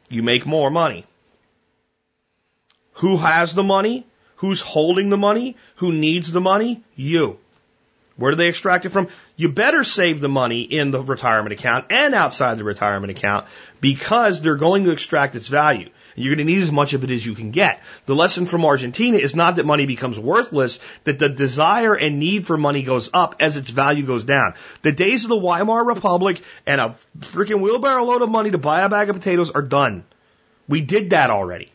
You 0.10 0.24
make 0.24 0.46
more 0.46 0.70
money. 0.70 1.06
Who 2.94 3.18
has 3.18 3.54
the 3.54 3.64
money? 3.64 4.06
Who's 4.38 4.62
holding 4.62 5.10
the 5.10 5.18
money? 5.18 5.58
Who 5.78 5.92
needs 5.92 6.32
the 6.32 6.42
money? 6.42 6.84
You. 6.96 7.40
Where 8.16 8.32
do 8.32 8.38
they 8.38 8.48
extract 8.48 8.86
it 8.86 8.90
from? 8.90 9.08
You 9.38 9.50
better 9.50 9.84
save 9.84 10.20
the 10.20 10.30
money 10.30 10.62
in 10.62 10.92
the 10.92 11.02
retirement 11.02 11.54
account 11.54 11.86
and 11.90 12.14
outside 12.14 12.58
the 12.58 12.64
retirement 12.64 13.12
account 13.12 13.48
because 13.80 14.42
they're 14.42 14.56
going 14.56 14.84
to 14.84 14.92
extract 14.92 15.36
its 15.36 15.48
value. 15.48 15.90
You're 16.20 16.36
going 16.36 16.46
to 16.46 16.54
need 16.54 16.62
as 16.62 16.72
much 16.72 16.94
of 16.94 17.04
it 17.04 17.12
as 17.12 17.26
you 17.26 17.34
can 17.34 17.52
get. 17.52 17.82
The 18.06 18.16
lesson 18.16 18.46
from 18.46 18.66
Argentina 18.66 19.18
is 19.18 19.36
not 19.36 19.56
that 19.56 19.66
money 19.66 19.86
becomes 19.86 20.20
worthless, 20.20 20.80
that 21.06 21.20
the 21.20 21.30
desire 21.30 21.96
and 21.96 22.20
need 22.20 22.46
for 22.46 22.58
money 22.58 22.84
goes 22.84 23.10
up 23.14 23.36
as 23.40 23.58
its 23.58 23.70
value 23.70 24.06
goes 24.06 24.26
down. 24.26 24.56
The 24.82 24.92
days 24.92 25.24
of 25.24 25.30
the 25.30 25.38
Weimar 25.38 25.86
Republic 25.86 26.42
and 26.66 26.82
a 26.82 26.96
freaking 27.20 27.62
wheelbarrow 27.62 28.04
load 28.04 28.22
of 28.22 28.30
money 28.30 28.52
to 28.52 28.58
buy 28.58 28.82
a 28.82 28.90
bag 28.90 29.10
of 29.10 29.16
potatoes 29.16 29.52
are 29.52 29.62
done. 29.62 30.04
We 30.68 30.82
did 30.82 31.12
that 31.12 31.30
already. 31.30 31.72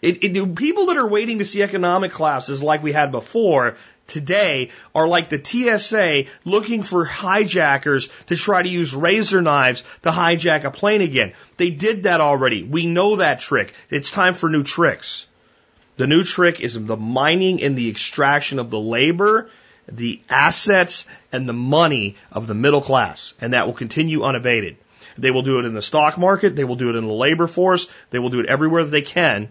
It, 0.00 0.24
it, 0.24 0.56
people 0.56 0.86
that 0.86 0.96
are 0.96 1.06
waiting 1.06 1.38
to 1.38 1.44
see 1.44 1.62
economic 1.62 2.10
collapses 2.10 2.60
like 2.60 2.82
we 2.82 2.90
had 2.90 3.12
before 3.12 3.76
today 4.12 4.70
are 4.94 5.08
like 5.08 5.28
the 5.28 5.42
TSA 5.42 6.24
looking 6.44 6.82
for 6.82 7.04
hijackers 7.04 8.08
to 8.26 8.36
try 8.36 8.62
to 8.62 8.68
use 8.68 8.94
razor 8.94 9.42
knives 9.42 9.82
to 10.02 10.10
hijack 10.10 10.64
a 10.64 10.70
plane 10.70 11.00
again. 11.00 11.32
They 11.56 11.70
did 11.70 12.04
that 12.04 12.20
already. 12.20 12.62
We 12.62 12.86
know 12.86 13.16
that 13.16 13.40
trick. 13.40 13.74
It's 13.90 14.10
time 14.10 14.34
for 14.34 14.48
new 14.48 14.62
tricks. 14.62 15.26
The 15.96 16.06
new 16.06 16.22
trick 16.22 16.60
is 16.60 16.74
the 16.74 16.96
mining 16.96 17.62
and 17.62 17.76
the 17.76 17.88
extraction 17.88 18.58
of 18.58 18.70
the 18.70 18.80
labor, 18.80 19.50
the 19.86 20.20
assets, 20.28 21.06
and 21.32 21.48
the 21.48 21.52
money 21.52 22.16
of 22.30 22.46
the 22.46 22.54
middle 22.54 22.80
class. 22.80 23.34
And 23.40 23.52
that 23.52 23.66
will 23.66 23.74
continue 23.74 24.22
unabated. 24.22 24.76
They 25.18 25.30
will 25.30 25.42
do 25.42 25.58
it 25.58 25.66
in 25.66 25.74
the 25.74 25.82
stock 25.82 26.16
market. 26.16 26.56
They 26.56 26.64
will 26.64 26.76
do 26.76 26.88
it 26.90 26.96
in 26.96 27.06
the 27.06 27.12
labor 27.12 27.46
force. 27.46 27.88
They 28.10 28.18
will 28.18 28.30
do 28.30 28.40
it 28.40 28.46
everywhere 28.46 28.84
that 28.84 28.90
they 28.90 29.02
can. 29.02 29.48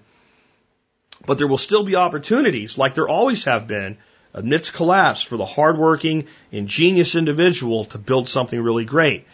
But 1.25 1.37
there 1.37 1.47
will 1.47 1.59
still 1.59 1.83
be 1.83 1.95
opportunities, 1.95 2.77
like 2.77 2.95
there 2.95 3.07
always 3.07 3.43
have 3.43 3.67
been, 3.67 3.97
amidst 4.33 4.73
collapse 4.73 5.21
for 5.21 5.37
the 5.37 5.45
hardworking, 5.45 6.27
ingenious 6.51 7.15
individual 7.15 7.85
to 7.85 7.97
build 7.97 8.29
something 8.29 8.59
really 8.59 8.85
great. 8.85 9.25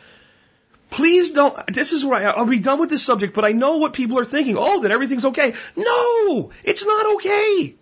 Please 0.90 1.32
don't, 1.32 1.74
this 1.74 1.92
is 1.94 2.06
where 2.06 2.28
I, 2.28 2.32
I'll 2.32 2.46
be 2.46 2.60
done 2.60 2.80
with 2.80 2.90
this 2.90 3.04
subject, 3.04 3.34
but 3.34 3.46
I 3.46 3.52
know 3.52 3.78
what 3.78 3.94
people 3.94 4.20
are 4.20 4.26
thinking. 4.26 4.56
Oh, 4.58 4.82
that 4.82 4.92
everything's 4.92 5.26
okay. 5.26 5.54
No, 5.76 6.52
it's 6.64 6.86
not 6.86 7.16
okay. 7.16 7.76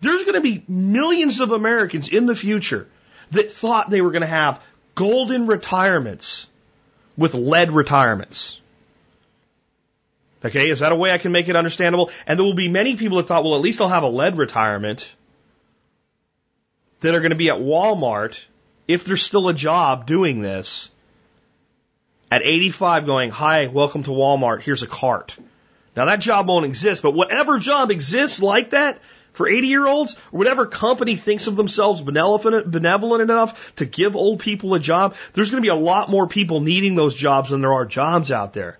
There's 0.00 0.24
going 0.24 0.34
to 0.34 0.40
be 0.40 0.64
millions 0.68 1.40
of 1.40 1.52
Americans 1.52 2.08
in 2.08 2.26
the 2.26 2.36
future 2.36 2.88
that 3.30 3.52
thought 3.52 3.90
they 3.90 4.00
were 4.00 4.10
going 4.10 4.22
to 4.22 4.26
have 4.26 4.60
golden 4.94 5.46
retirements 5.46 6.48
with 7.16 7.34
lead 7.34 7.72
retirements. 7.72 8.60
Okay, 10.44 10.70
is 10.70 10.80
that 10.80 10.92
a 10.92 10.96
way 10.96 11.10
I 11.10 11.18
can 11.18 11.32
make 11.32 11.48
it 11.48 11.56
understandable? 11.56 12.10
And 12.26 12.38
there 12.38 12.44
will 12.44 12.54
be 12.54 12.68
many 12.68 12.96
people 12.96 13.16
that 13.18 13.26
thought, 13.26 13.42
well, 13.42 13.56
at 13.56 13.60
least 13.60 13.80
I'll 13.80 13.88
have 13.88 14.04
a 14.04 14.08
lead 14.08 14.36
retirement 14.36 15.12
that 17.00 17.14
are 17.14 17.20
going 17.20 17.30
to 17.30 17.36
be 17.36 17.50
at 17.50 17.58
Walmart 17.58 18.44
if 18.86 19.04
there's 19.04 19.22
still 19.22 19.48
a 19.48 19.54
job 19.54 20.06
doing 20.06 20.40
this 20.40 20.90
at 22.30 22.42
85 22.42 23.06
going, 23.06 23.30
hi, 23.30 23.66
welcome 23.66 24.02
to 24.02 24.10
Walmart, 24.10 24.62
here's 24.62 24.82
a 24.82 24.86
cart. 24.86 25.36
Now 25.96 26.06
that 26.06 26.20
job 26.20 26.48
won't 26.48 26.66
exist, 26.66 27.02
but 27.02 27.14
whatever 27.14 27.58
job 27.58 27.90
exists 27.90 28.40
like 28.42 28.70
that 28.70 29.00
for 29.32 29.48
80 29.48 29.68
year 29.68 29.86
olds, 29.86 30.14
or 30.32 30.38
whatever 30.38 30.66
company 30.66 31.16
thinks 31.16 31.46
of 31.46 31.56
themselves 31.56 32.00
benevolent, 32.00 32.70
benevolent 32.70 33.22
enough 33.22 33.74
to 33.76 33.84
give 33.84 34.16
old 34.16 34.40
people 34.40 34.74
a 34.74 34.80
job, 34.80 35.14
there's 35.32 35.50
going 35.50 35.62
to 35.62 35.66
be 35.66 35.68
a 35.68 35.74
lot 35.74 36.10
more 36.10 36.26
people 36.26 36.60
needing 36.60 36.94
those 36.94 37.14
jobs 37.14 37.50
than 37.50 37.60
there 37.60 37.72
are 37.72 37.86
jobs 37.86 38.30
out 38.30 38.52
there. 38.52 38.78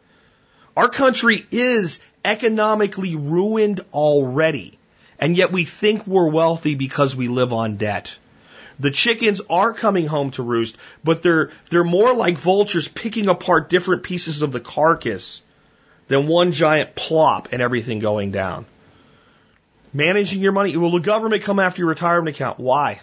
Our 0.77 0.89
country 0.89 1.47
is 1.51 2.01
economically 2.25 3.17
ruined 3.17 3.81
already. 3.93 4.78
And 5.19 5.37
yet 5.37 5.53
we 5.53 5.65
think 5.65 6.07
we're 6.07 6.29
wealthy 6.29 6.75
because 6.75 7.17
we 7.17 7.29
live 7.29 7.53
on 7.53 7.77
debt. 7.77 8.17
The 8.81 8.91
chickens 8.93 9.41
are 9.51 9.73
coming 9.73 10.07
home 10.07 10.31
to 10.33 10.43
roost, 10.43 10.77
but 11.03 11.23
they're, 11.23 11.51
they're 11.71 11.83
more 11.83 12.15
like 12.15 12.39
vultures 12.39 12.87
picking 12.87 13.29
apart 13.29 13.69
different 13.69 14.05
pieces 14.05 14.43
of 14.43 14.53
the 14.53 14.61
carcass 14.61 15.41
than 16.07 16.29
one 16.29 16.53
giant 16.53 16.95
plop 16.95 17.49
and 17.53 17.61
everything 17.61 17.99
going 17.99 18.31
down. 18.31 18.67
Managing 19.93 20.41
your 20.41 20.53
money. 20.53 20.77
Will 20.77 20.93
the 20.93 21.01
government 21.01 21.43
come 21.43 21.59
after 21.59 21.81
your 21.81 21.89
retirement 21.89 22.37
account? 22.37 22.61
Why? 22.61 23.01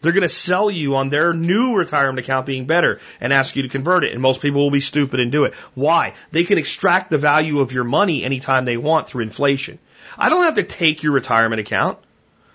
They're 0.00 0.12
going 0.12 0.22
to 0.22 0.28
sell 0.28 0.70
you 0.70 0.96
on 0.96 1.08
their 1.08 1.32
new 1.32 1.76
retirement 1.76 2.18
account 2.18 2.44
being 2.44 2.66
better 2.66 3.00
and 3.20 3.32
ask 3.32 3.56
you 3.56 3.62
to 3.62 3.70
convert 3.70 4.04
it. 4.04 4.12
And 4.12 4.20
most 4.20 4.42
people 4.42 4.60
will 4.60 4.70
be 4.70 4.80
stupid 4.80 5.18
and 5.20 5.32
do 5.32 5.44
it. 5.44 5.54
Why? 5.74 6.14
They 6.30 6.44
can 6.44 6.58
extract 6.58 7.10
the 7.10 7.16
value 7.16 7.60
of 7.60 7.72
your 7.72 7.84
money 7.84 8.22
anytime 8.22 8.64
they 8.64 8.76
want 8.76 9.08
through 9.08 9.22
inflation. 9.22 9.78
I 10.18 10.28
don't 10.28 10.44
have 10.44 10.54
to 10.54 10.62
take 10.62 11.02
your 11.02 11.12
retirement 11.12 11.60
account. 11.60 11.98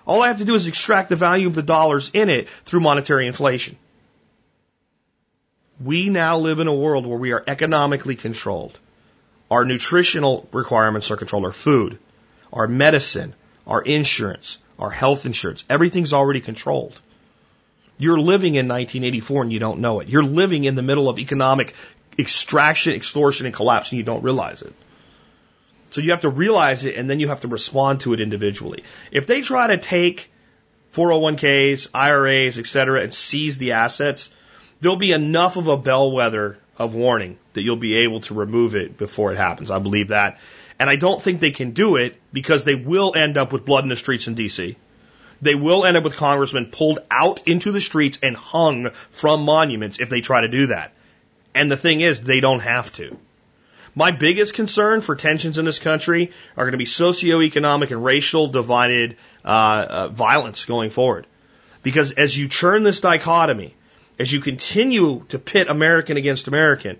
All 0.05 0.23
I 0.23 0.27
have 0.27 0.39
to 0.39 0.45
do 0.45 0.55
is 0.55 0.67
extract 0.67 1.09
the 1.09 1.15
value 1.15 1.47
of 1.47 1.55
the 1.55 1.63
dollars 1.63 2.09
in 2.13 2.29
it 2.29 2.47
through 2.65 2.79
monetary 2.79 3.27
inflation. 3.27 3.77
We 5.83 6.09
now 6.09 6.37
live 6.37 6.59
in 6.59 6.67
a 6.67 6.73
world 6.73 7.05
where 7.05 7.17
we 7.17 7.31
are 7.31 7.43
economically 7.45 8.15
controlled. 8.15 8.77
Our 9.51 9.65
nutritional 9.65 10.47
requirements 10.51 11.11
are 11.11 11.17
controlled, 11.17 11.45
our 11.45 11.51
food, 11.51 11.99
our 12.51 12.67
medicine, 12.67 13.33
our 13.65 13.81
insurance, 13.81 14.57
our 14.77 14.89
health 14.89 15.25
insurance. 15.25 15.63
Everything's 15.69 16.13
already 16.13 16.41
controlled. 16.41 16.99
You're 17.97 18.19
living 18.19 18.55
in 18.55 18.67
1984 18.67 19.43
and 19.43 19.53
you 19.53 19.59
don't 19.59 19.79
know 19.79 19.99
it. 19.99 20.07
You're 20.07 20.23
living 20.23 20.63
in 20.63 20.75
the 20.75 20.81
middle 20.81 21.09
of 21.09 21.19
economic 21.19 21.73
extraction, 22.17 22.93
extortion, 22.93 23.45
and 23.45 23.55
collapse 23.55 23.91
and 23.91 23.97
you 23.97 24.03
don't 24.03 24.23
realize 24.23 24.61
it. 24.61 24.73
So 25.91 26.01
you 26.01 26.11
have 26.11 26.21
to 26.21 26.29
realize 26.29 26.85
it 26.85 26.95
and 26.95 27.09
then 27.09 27.19
you 27.19 27.27
have 27.29 27.41
to 27.41 27.47
respond 27.47 28.01
to 28.01 28.13
it 28.13 28.21
individually. 28.21 28.83
If 29.11 29.27
they 29.27 29.41
try 29.41 29.67
to 29.67 29.77
take 29.77 30.31
401ks, 30.93 31.89
IRAs, 31.93 32.59
etc., 32.59 33.01
and 33.01 33.13
seize 33.13 33.57
the 33.57 33.73
assets, 33.73 34.29
there'll 34.81 34.97
be 34.97 35.11
enough 35.11 35.57
of 35.57 35.67
a 35.67 35.77
bellwether 35.77 36.57
of 36.77 36.95
warning 36.95 37.37
that 37.53 37.61
you'll 37.61 37.75
be 37.75 37.97
able 37.97 38.21
to 38.21 38.33
remove 38.33 38.75
it 38.75 38.97
before 38.97 39.31
it 39.31 39.37
happens. 39.37 39.69
I 39.69 39.79
believe 39.79 40.09
that. 40.09 40.39
And 40.79 40.89
I 40.89 40.95
don't 40.95 41.21
think 41.21 41.39
they 41.39 41.51
can 41.51 41.71
do 41.71 41.97
it 41.97 42.15
because 42.31 42.63
they 42.63 42.75
will 42.75 43.13
end 43.15 43.37
up 43.37 43.51
with 43.51 43.65
blood 43.65 43.83
in 43.83 43.89
the 43.89 43.95
streets 43.97 44.27
in 44.27 44.35
DC. 44.35 44.77
They 45.41 45.55
will 45.55 45.85
end 45.85 45.97
up 45.97 46.03
with 46.03 46.15
congressmen 46.15 46.67
pulled 46.71 46.99
out 47.11 47.47
into 47.47 47.71
the 47.71 47.81
streets 47.81 48.19
and 48.23 48.35
hung 48.35 48.89
from 48.91 49.43
monuments 49.43 49.99
if 49.99 50.09
they 50.09 50.21
try 50.21 50.41
to 50.41 50.47
do 50.47 50.67
that. 50.67 50.93
And 51.53 51.71
the 51.71 51.77
thing 51.77 52.01
is, 52.01 52.21
they 52.21 52.39
don't 52.39 52.59
have 52.61 52.91
to. 52.93 53.17
My 53.95 54.11
biggest 54.11 54.53
concern 54.53 55.01
for 55.01 55.15
tensions 55.15 55.57
in 55.57 55.65
this 55.65 55.79
country 55.79 56.31
are 56.55 56.65
going 56.65 56.73
to 56.73 56.77
be 56.77 56.85
socioeconomic 56.85 57.91
and 57.91 58.03
racial 58.03 58.47
divided 58.47 59.17
uh, 59.43 59.47
uh, 59.89 60.07
violence 60.09 60.65
going 60.65 60.89
forward. 60.89 61.25
Because 61.81 62.11
as 62.11 62.37
you 62.37 62.47
churn 62.47 62.83
this 62.83 62.99
dichotomy, 62.99 63.75
as 64.17 64.31
you 64.31 64.41
continue 64.41 65.25
to 65.29 65.39
pit 65.39 65.69
American 65.69 66.17
against 66.17 66.47
American, 66.47 66.99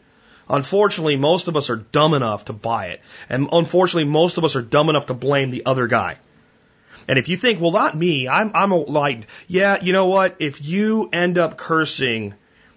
unfortunately, 0.49 1.17
most 1.17 1.47
of 1.47 1.57
us 1.57 1.69
are 1.69 1.75
dumb 1.75 2.13
enough 2.13 2.45
to 2.45 2.53
buy 2.53 2.87
it. 2.87 3.01
And 3.27 3.49
unfortunately, 3.51 4.09
most 4.09 4.37
of 4.37 4.45
us 4.45 4.55
are 4.55 4.61
dumb 4.61 4.89
enough 4.89 5.07
to 5.07 5.13
blame 5.13 5.51
the 5.51 5.65
other 5.65 5.87
guy. 5.87 6.17
And 7.07 7.17
if 7.17 7.27
you 7.27 7.37
think, 7.37 7.59
well, 7.59 7.71
not 7.71 7.97
me, 7.97 8.27
I'm, 8.27 8.51
I'm 8.53 8.71
like, 8.71 9.27
yeah, 9.47 9.81
you 9.81 9.93
know 9.93 10.07
what? 10.07 10.35
If 10.39 10.63
you 10.63 11.09
end 11.11 11.37
up 11.37 11.57
cursing 11.57 12.35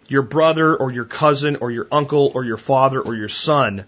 your 0.09 0.23
brother 0.23 0.77
or 0.77 0.93
your 0.93 1.05
cousin 1.05 1.57
or 1.57 1.71
your 1.71 1.87
uncle 1.93 2.33
or 2.35 2.45
your 2.45 2.57
father 2.57 3.01
or 3.01 3.15
your 3.15 3.29
son 3.29 3.85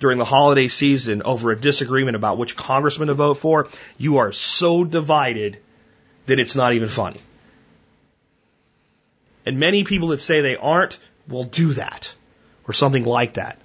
during 0.00 0.18
the 0.18 0.24
holiday 0.24 0.68
season 0.68 1.22
over 1.22 1.50
a 1.50 1.60
disagreement 1.60 2.16
about 2.16 2.38
which 2.38 2.56
congressman 2.56 3.08
to 3.08 3.14
vote 3.14 3.34
for, 3.34 3.68
you 3.96 4.18
are 4.18 4.32
so 4.32 4.84
divided 4.84 5.58
that 6.26 6.38
it's 6.38 6.56
not 6.56 6.72
even 6.74 6.88
funny. 6.88 7.20
And 9.46 9.58
many 9.58 9.84
people 9.84 10.08
that 10.08 10.20
say 10.20 10.40
they 10.40 10.56
aren't 10.56 10.98
will 11.28 11.44
do 11.44 11.74
that 11.74 12.14
or 12.66 12.72
something 12.72 13.04
like 13.04 13.34
that. 13.34 13.58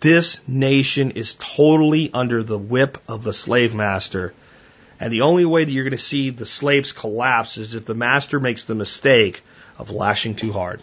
This 0.00 0.40
nation 0.48 1.12
is 1.12 1.34
totally 1.34 2.10
under 2.12 2.42
the 2.42 2.58
whip 2.58 2.98
of 3.06 3.22
the 3.22 3.34
slave 3.34 3.74
master. 3.74 4.32
And 4.98 5.12
the 5.12 5.22
only 5.22 5.44
way 5.44 5.64
that 5.64 5.70
you're 5.70 5.84
going 5.84 5.92
to 5.92 5.98
see 5.98 6.30
the 6.30 6.46
slaves 6.46 6.92
collapse 6.92 7.58
is 7.58 7.74
if 7.74 7.84
the 7.84 7.94
master 7.94 8.40
makes 8.40 8.64
the 8.64 8.74
mistake 8.74 9.42
of 9.78 9.90
lashing 9.90 10.34
too 10.34 10.52
hard. 10.52 10.82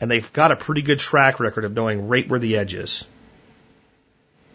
And 0.00 0.10
they've 0.10 0.32
got 0.32 0.50
a 0.50 0.56
pretty 0.56 0.82
good 0.82 0.98
track 0.98 1.38
record 1.40 1.64
of 1.64 1.74
knowing 1.74 2.08
right 2.08 2.28
where 2.28 2.40
the 2.40 2.56
edge 2.56 2.74
is. 2.74 3.06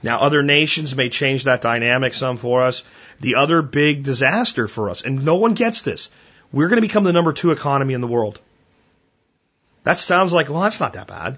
Now, 0.02 0.22
other 0.22 0.44
nations 0.44 0.96
may 0.96 1.10
change 1.10 1.44
that 1.46 1.62
dynamic 1.62 2.14
some 2.14 2.38
for 2.38 2.64
us. 2.64 2.84
The 3.22 3.36
other 3.36 3.62
big 3.62 4.04
disaster 4.04 4.68
for 4.68 4.90
us, 4.90 5.02
and 5.02 5.24
no 5.24 5.36
one 5.36 5.54
gets 5.54 5.84
this, 5.84 6.10
we're 6.52 6.68
going 6.68 6.78
to 6.78 6.88
become 6.88 7.04
the 7.04 7.14
number 7.14 7.34
two 7.34 7.52
economy 7.52 7.94
in 7.94 8.02
the 8.02 8.08
world. 8.08 8.40
That 9.84 9.98
sounds 9.98 10.34
like, 10.34 10.50
well, 10.50 10.62
that's 10.62 10.80
not 10.80 10.94
that 10.94 11.08
bad. 11.08 11.38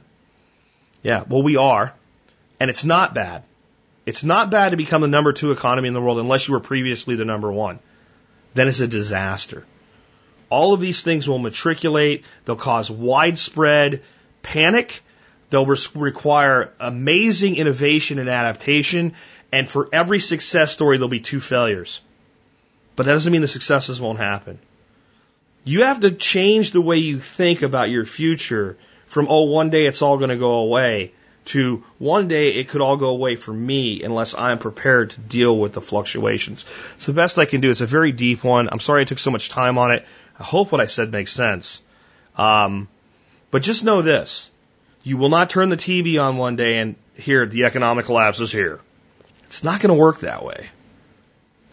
Yeah, 1.04 1.24
well, 1.28 1.44
we 1.44 1.58
are. 1.58 1.94
And 2.60 2.70
it's 2.70 2.84
not 2.84 3.14
bad. 3.14 3.44
It's 4.06 4.24
not 4.24 4.50
bad 4.50 4.70
to 4.70 4.78
become 4.78 5.02
the 5.02 5.08
number 5.08 5.34
two 5.34 5.52
economy 5.52 5.88
in 5.88 5.94
the 5.94 6.02
world 6.02 6.18
unless 6.18 6.48
you 6.48 6.54
were 6.54 6.60
previously 6.60 7.16
the 7.16 7.26
number 7.26 7.52
one. 7.52 7.80
Then 8.54 8.68
it's 8.68 8.80
a 8.80 8.88
disaster. 8.88 9.66
All 10.50 10.74
of 10.74 10.82
these 10.82 11.02
things 11.02 11.28
will 11.28 11.40
matriculate. 11.40 12.24
They'll 12.46 12.56
cause 12.56 12.90
widespread 12.90 14.02
panic. 14.42 15.02
They'll 15.50 15.66
require 15.66 16.74
amazing 16.80 17.56
innovation 17.56 18.20
and 18.20 18.30
adaptation. 18.30 19.14
And 19.52 19.70
for 19.70 19.90
every 19.92 20.20
success 20.20 20.72
story, 20.72 20.98
there'll 20.98 21.10
be 21.10 21.20
two 21.20 21.40
failures. 21.40 22.02
But 22.96 23.06
that 23.06 23.14
doesn't 23.14 23.32
mean 23.32 23.42
the 23.42 23.48
successes 23.48 24.02
won't 24.02 24.20
happen. 24.20 24.60
You 25.64 25.84
have 25.84 26.02
to 26.02 26.12
change 26.12 26.72
the 26.72 26.82
way 26.82 26.98
you 26.98 27.20
think 27.20 27.62
about 27.62 27.90
your 27.90 28.06
future 28.06 28.78
from, 29.06 29.28
oh, 29.30 29.44
one 29.44 29.70
day 29.70 29.86
it's 29.86 30.02
all 30.02 30.18
going 30.18 30.30
to 30.30 30.38
go 30.38 30.60
away 30.60 31.12
to 31.48 31.84
one 31.98 32.28
day 32.28 32.50
it 32.50 32.68
could 32.68 32.82
all 32.82 32.98
go 32.98 33.10
away 33.10 33.36
for 33.36 33.54
me 33.54 34.04
unless 34.04 34.36
I'm 34.36 34.60
prepared 34.60 35.12
to 35.12 35.20
deal 35.20 35.58
with 35.58 35.74
the 35.74 35.82
fluctuations. 35.82 36.66
So 36.98 37.12
the 37.12 37.16
best 37.16 37.38
I 37.38 37.46
can 37.46 37.62
do, 37.62 37.72
it's 37.72 37.82
a 37.82 37.86
very 37.86 38.12
deep 38.12 38.44
one. 38.44 38.70
I'm 38.72 38.80
sorry 38.80 39.02
I 39.02 39.06
took 39.06 39.20
so 39.20 39.32
much 39.32 39.50
time 39.50 39.78
on 39.78 39.92
it. 39.92 40.06
I 40.40 40.44
hope 40.44 40.72
what 40.72 40.82
I 40.82 40.88
said 40.88 41.12
makes 41.12 41.32
sense. 41.32 41.82
Um, 42.36 42.88
but 43.52 43.62
just 43.62 43.84
know 43.84 44.02
this. 44.02 44.52
You 45.04 45.18
will 45.18 45.30
not 45.30 45.50
turn 45.50 45.70
the 45.70 45.78
TV 45.78 46.22
on 46.22 46.38
one 46.38 46.56
day 46.56 46.80
and 46.80 46.96
hear 47.16 47.46
the 47.46 47.66
economic 47.66 48.06
collapse 48.06 48.40
is 48.40 48.52
here. 48.52 48.80
It's 49.46 49.64
not 49.64 49.80
going 49.80 49.96
to 49.96 50.00
work 50.00 50.20
that 50.20 50.44
way. 50.44 50.70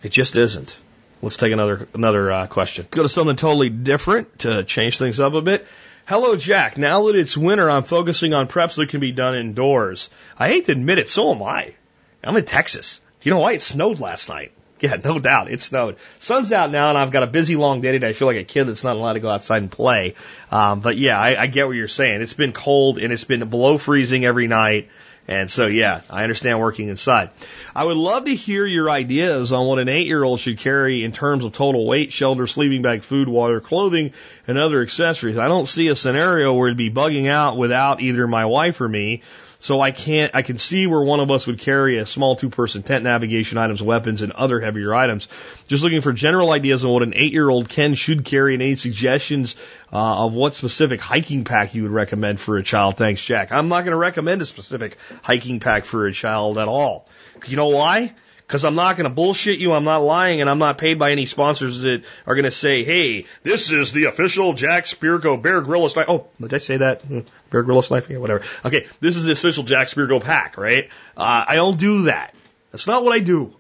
It 0.03 0.13
just 0.13 0.37
isn't. 0.37 0.79
Let's 1.21 1.37
take 1.37 1.53
another 1.53 1.89
another 1.95 2.31
uh, 2.31 2.47
question. 2.47 2.87
Go 2.91 3.03
to 3.03 3.09
something 3.09 3.37
totally 3.37 3.71
different 3.71 4.41
to 4.41 4.63
change 4.63 4.99
things 4.99 5.21
up 5.21 5.33
a 5.33 5.41
bit. 5.41 5.67
Hello, 6.07 6.37
Jack. 6.37 6.77
Now 6.77 7.07
that 7.07 7.17
it's 7.17 7.35
winter, 7.35 7.71
I'm 7.71 7.85
focusing 7.85 8.35
on 8.35 8.47
preps 8.47 8.77
that 8.77 8.91
can 8.91 9.01
be 9.01 9.11
done 9.11 9.35
indoors. 9.35 10.11
I 10.39 10.49
hate 10.49 10.67
to 10.67 10.73
admit 10.73 10.99
it, 10.99 11.09
so 11.09 11.35
am 11.35 11.43
I. 11.43 11.75
I'm 12.23 12.37
in 12.37 12.45
Texas. 12.45 13.01
Do 13.21 13.29
you 13.29 13.35
know 13.35 13.41
why? 13.41 13.53
It 13.53 13.63
snowed 13.63 14.01
last 14.01 14.29
night. 14.29 14.53
Yeah, 14.81 14.97
no 15.03 15.19
doubt. 15.19 15.51
It 15.51 15.61
snowed. 15.61 15.97
Sun's 16.19 16.53
out 16.53 16.71
now, 16.71 16.89
and 16.89 16.99
I've 16.99 17.11
got 17.11 17.23
a 17.23 17.29
busy 17.29 17.57
long 17.57 17.81
day 17.81 17.93
today. 17.93 18.09
I 18.09 18.13
feel 18.13 18.27
like 18.29 18.37
a 18.37 18.45
kid 18.45 18.65
that's 18.65 18.85
not 18.85 18.97
allowed 18.97 19.15
to 19.15 19.21
go 19.21 19.31
outside 19.31 19.63
and 19.63 19.71
play. 19.71 20.15
Um, 20.51 20.81
but 20.81 20.97
yeah, 20.97 21.19
I, 21.19 21.43
I 21.43 21.47
get 21.47 21.67
what 21.67 21.77
you're 21.77 21.89
saying. 21.89 22.23
It's 22.23 22.35
been 22.35 22.53
cold 22.53 22.99
and 22.99 23.13
it's 23.13 23.25
been 23.25 23.49
below 23.49 23.79
freezing 23.79 24.25
every 24.25 24.47
night. 24.47 24.89
And 25.27 25.51
so, 25.51 25.67
yeah, 25.67 26.03
I 26.11 26.23
understand 26.23 26.61
working 26.61 26.89
inside. 26.89 27.31
I 27.75 27.85
would 27.85 27.97
love 27.97 28.27
to 28.27 28.35
hear 28.35 28.67
your 28.67 28.91
ideas 28.91 29.53
on 29.53 29.67
what 29.67 29.79
an 29.79 29.89
eight 29.89 30.07
year 30.07 30.23
old 30.23 30.41
should 30.41 30.59
carry 30.59 31.03
in 31.03 31.13
terms 31.13 31.45
of 31.45 31.53
total 31.53 31.87
weight, 31.87 32.13
shelter, 32.13 32.47
sleeping 32.47 32.83
bag, 32.83 33.03
food, 33.03 33.27
water, 33.27 33.61
clothing, 33.61 34.13
and 34.47 34.59
other 34.59 34.83
accessories. 34.83 35.39
I 35.39 35.49
don't 35.49 35.67
see 35.67 35.89
a 35.89 35.97
scenario 35.97 36.53
where 36.53 36.69
it'd 36.69 36.77
be 36.77 36.91
bugging 36.91 37.29
out 37.29 37.57
without 37.57 38.03
either 38.03 38.27
my 38.27 38.45
wife 38.45 38.83
or 38.83 38.89
me. 38.89 39.23
So 39.65 39.81
I 39.81 39.93
can't, 39.93 40.37
I 40.37 40.43
can 40.43 40.59
see 40.59 40.87
where 40.87 41.01
one 41.01 41.21
of 41.21 41.31
us 41.31 41.47
would 41.47 41.59
carry 41.59 41.97
a 41.97 42.05
small 42.05 42.37
two 42.37 42.51
person 42.51 42.83
tent 42.83 43.03
navigation 43.03 43.57
items, 43.57 43.83
weapons, 43.83 44.21
and 44.21 44.31
other 44.31 44.61
heavier 44.61 44.95
items. 44.95 45.27
Just 45.69 45.83
looking 45.83 46.03
for 46.03 46.13
general 46.13 46.51
ideas 46.53 46.85
on 46.85 46.91
what 46.91 47.03
an 47.03 47.15
eight 47.17 47.33
year 47.33 47.49
old 47.49 47.71
can, 47.71 47.95
should 47.95 48.27
carry, 48.27 48.53
and 48.53 48.63
any 48.63 48.77
suggestions 48.77 49.57
uh, 49.91 50.27
of 50.27 50.35
what 50.35 50.55
specific 50.55 51.01
hiking 51.01 51.45
pack 51.45 51.75
you 51.75 51.85
would 51.85 51.93
recommend 51.93 52.41
for 52.41 52.59
a 52.59 52.63
child. 52.63 52.99
Thanks, 52.99 53.25
Jack. 53.25 53.53
I'm 53.53 53.69
not 53.69 53.85
going 53.85 53.93
to 53.93 53.97
recommend 53.97 54.43
a 54.43 54.47
specific 54.47 54.99
hiking 55.23 55.61
pack 55.61 55.87
for 55.87 56.07
a 56.07 56.13
child 56.13 56.59
at 56.59 56.69
all. 56.69 57.09
You 57.47 57.57
know 57.57 57.69
why? 57.69 58.13
Because 58.47 58.65
I'm 58.65 58.75
not 58.75 58.97
going 58.97 59.09
to 59.09 59.15
bullshit 59.15 59.59
you, 59.59 59.73
I'm 59.73 59.85
not 59.85 60.03
lying, 60.03 60.43
and 60.43 60.51
I'm 60.51 60.59
not 60.59 60.77
paid 60.77 60.99
by 60.99 61.13
any 61.13 61.25
sponsors 61.25 61.81
that 61.81 62.05
are 62.27 62.35
going 62.35 62.45
to 62.45 62.51
say, 62.51 62.85
hey, 62.85 63.25
this 63.43 63.73
is 63.73 63.93
the 63.93 64.05
official 64.05 64.53
Jack 64.53 64.85
Spirko 64.85 65.41
Bear 65.41 65.63
Grylls 65.63 65.97
knife. 65.97 66.07
Oh, 66.09 66.27
did 66.41 66.53
I 66.53 66.59
say 66.59 66.77
that? 66.77 67.03
Hmm, 67.03 67.21
Bear 67.51 67.63
Grylls 67.63 67.91
knife? 67.91 68.11
Yeah, 68.11 68.19
whatever. 68.19 68.45
Okay, 68.65 68.87
this 69.01 69.17
is 69.17 69.25
the 69.25 69.33
official 69.33 69.65
Jack 69.65 69.89
Spirko 69.89 70.23
pack, 70.23 70.59
right? 70.59 70.91
Uh, 71.17 71.45
I 71.49 71.57
don't 71.57 71.79
do 71.79 72.03
that. 72.03 72.35
That's 72.71 72.87
not 72.87 73.03
what 73.03 73.15
I 73.15 73.21
do, 73.21 73.55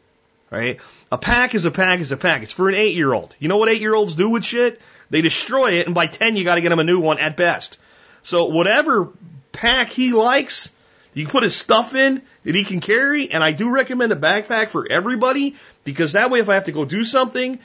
right? 0.51 0.80
A 1.11 1.16
pack 1.16 1.55
is 1.55 1.64
a 1.64 1.70
pack 1.70 2.01
is 2.01 2.12
a 2.12 2.16
pack. 2.18 2.43
It's 2.43 2.53
for 2.53 2.68
an 2.68 2.74
eight 2.74 2.95
year 2.95 3.12
old. 3.12 3.35
You 3.39 3.49
know 3.49 3.57
what 3.57 3.70
eight 3.70 3.80
year 3.80 3.95
olds 3.95 4.16
do 4.16 4.28
with 4.28 4.45
shit? 4.45 4.80
They 5.09 5.22
destroy 5.22 5.78
it, 5.78 5.87
and 5.87 5.95
by 5.95 6.09
10, 6.09 6.37
you 6.37 6.45
got 6.45 6.57
to 6.57 6.61
get 6.61 6.70
them 6.70 6.78
a 6.78 6.85
new 6.85 7.01
one 7.01 7.18
at 7.18 7.37
best. 7.37 7.78
So 8.22 8.47
whatever 8.47 9.11
pack 9.53 9.91
he 9.91 10.12
likes, 10.12 10.70
you 11.14 11.24
can 11.24 11.30
put 11.30 11.43
his 11.43 11.55
stuff 11.55 11.95
in 11.95 12.22
that 12.45 12.55
he 12.55 12.64
can 12.64 12.80
carry, 12.80 13.30
and 13.30 13.42
I 13.42 13.53
do 13.53 13.70
recommend 13.70 14.12
a 14.12 14.16
backpack 14.16 14.68
for 14.68 14.86
everybody 14.90 15.57
because 15.82 16.12
that 16.12 16.30
way, 16.30 16.40
if 16.40 16.49
I 16.49 16.55
have 16.55 16.64
to 16.64 16.72
go 16.72 16.84
do 16.84 17.05
something, 17.05 17.59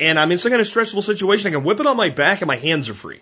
and 0.00 0.18
I'm 0.18 0.30
in 0.32 0.38
some 0.38 0.50
kind 0.50 0.60
of 0.60 0.66
stressful 0.66 1.02
situation, 1.02 1.48
I 1.48 1.56
can 1.56 1.64
whip 1.64 1.80
it 1.80 1.86
on 1.86 1.96
my 1.96 2.10
back 2.10 2.40
and 2.40 2.48
my 2.48 2.56
hands 2.56 2.88
are 2.88 2.94
free. 2.94 3.20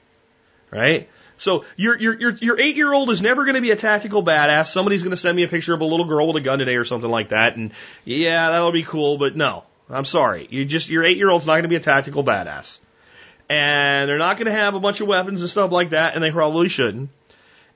Right? 0.70 1.08
So 1.36 1.64
your 1.76 1.98
your 1.98 2.18
your 2.18 2.30
your 2.36 2.60
eight 2.60 2.76
year 2.76 2.92
old 2.92 3.10
is 3.10 3.20
never 3.20 3.44
going 3.44 3.56
to 3.56 3.60
be 3.60 3.72
a 3.72 3.76
tactical 3.76 4.22
badass. 4.22 4.66
Somebody's 4.66 5.02
going 5.02 5.10
to 5.10 5.16
send 5.16 5.36
me 5.36 5.42
a 5.42 5.48
picture 5.48 5.74
of 5.74 5.80
a 5.80 5.84
little 5.84 6.06
girl 6.06 6.26
with 6.28 6.36
a 6.36 6.40
gun 6.40 6.58
today 6.58 6.76
or 6.76 6.84
something 6.84 7.10
like 7.10 7.30
that, 7.30 7.56
and 7.56 7.72
yeah, 8.04 8.50
that'll 8.50 8.72
be 8.72 8.82
cool. 8.82 9.18
But 9.18 9.36
no, 9.36 9.64
I'm 9.90 10.04
sorry. 10.04 10.46
You 10.50 10.64
just 10.64 10.88
your 10.88 11.04
eight 11.04 11.16
year 11.16 11.30
old's 11.30 11.46
not 11.46 11.54
going 11.54 11.64
to 11.64 11.68
be 11.68 11.76
a 11.76 11.80
tactical 11.80 12.24
badass, 12.24 12.78
and 13.48 14.08
they're 14.08 14.18
not 14.18 14.36
going 14.36 14.46
to 14.46 14.52
have 14.52 14.74
a 14.74 14.80
bunch 14.80 15.00
of 15.00 15.08
weapons 15.08 15.40
and 15.40 15.50
stuff 15.50 15.72
like 15.72 15.90
that, 15.90 16.14
and 16.14 16.22
they 16.22 16.30
probably 16.30 16.68
shouldn't. 16.68 17.10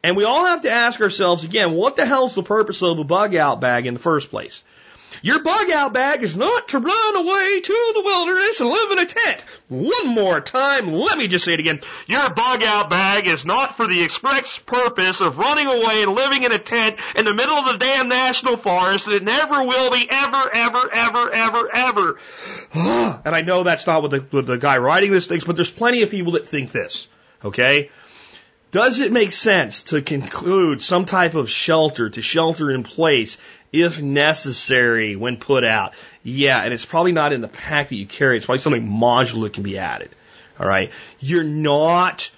And 0.07 0.17
we 0.17 0.23
all 0.23 0.47
have 0.47 0.63
to 0.63 0.71
ask 0.71 1.01
ourselves 1.01 1.43
again, 1.43 1.73
what 1.73 1.97
the 1.97 2.07
hell's 2.07 2.37
the 2.37 2.45
purpose 2.45 2.81
of 2.81 2.97
a 2.97 3.03
bug 3.03 3.35
out 3.35 3.61
bag 3.61 3.87
in 3.87 3.95
the 3.95 3.99
first 3.99 4.31
place? 4.31 4.63
Your 5.21 5.43
bug 5.43 5.69
out 5.69 5.95
bag 5.95 6.23
is 6.23 6.37
not 6.37 6.69
to 6.69 6.79
run 6.79 7.17
away 7.17 7.61
to 7.61 7.93
the 7.93 8.03
wilderness 8.05 8.61
and 8.61 8.71
live 8.71 8.93
in 8.93 8.99
a 9.01 9.07
tent. 9.07 9.45
One 9.67 10.07
more 10.07 10.41
time, 10.41 10.93
let 10.93 11.19
me 11.19 11.27
just 11.27 11.45
say 11.45 11.55
it 11.55 11.59
again. 11.59 11.81
Your 12.07 12.31
bug 12.31 12.63
out 12.63 12.89
bag 12.89 13.27
is 13.27 13.45
not 13.45 13.77
for 13.77 13.89
the 13.89 14.05
express 14.05 14.57
purpose 14.59 15.21
of 15.21 15.39
running 15.39 15.67
away 15.67 16.05
and 16.05 16.15
living 16.15 16.45
in 16.45 16.53
a 16.53 16.59
tent 16.59 17.01
in 17.17 17.25
the 17.25 17.35
middle 17.35 17.57
of 17.57 17.73
the 17.73 17.79
damn 17.85 18.09
national 18.09 18.59
forest, 18.59 19.09
and 19.09 19.17
it 19.17 19.25
never 19.25 19.65
will 19.65 19.91
be 19.91 20.07
ever, 20.09 20.51
ever, 20.55 20.89
ever, 20.93 21.31
ever, 21.33 21.71
ever. 21.75 22.19
and 23.25 23.35
I 23.35 23.43
know 23.45 23.65
that's 23.65 23.89
not 23.89 24.03
what 24.03 24.13
the, 24.13 24.21
what 24.31 24.47
the 24.47 24.57
guy 24.57 24.79
writing 24.79 25.11
this 25.11 25.27
thinks, 25.27 25.45
but 25.45 25.57
there's 25.57 25.69
plenty 25.69 26.03
of 26.03 26.11
people 26.11 26.35
that 26.35 26.47
think 26.47 26.71
this. 26.71 27.09
Okay? 27.45 27.91
Does 28.77 29.01
it 29.01 29.11
make 29.11 29.33
sense 29.33 29.81
to 29.85 30.03
conclude 30.03 30.83
some 30.83 31.07
type 31.07 31.35
of 31.35 31.49
shelter, 31.49 32.11
to 32.11 32.21
shelter 32.21 32.71
in 32.71 32.83
place 32.83 33.39
if 33.73 34.03
necessary 34.03 35.17
when 35.17 35.39
put 35.39 35.65
out. 35.65 35.95
Yeah, 36.23 36.63
and 36.63 36.75
it's 36.75 36.85
probably 36.85 37.13
not 37.13 37.33
in 37.33 37.41
the 37.41 37.49
pack 37.49 37.89
that 37.89 37.97
you 37.97 38.05
carry. 38.05 38.37
It's 38.37 38.45
probably 38.45 38.59
something 38.59 38.87
modular 38.87 39.45
that 39.45 39.55
can 39.55 39.63
be 39.63 39.79
added. 39.79 40.11
All 40.61 40.69
right. 40.69 40.91
You're 41.21 41.43
not 41.43 42.31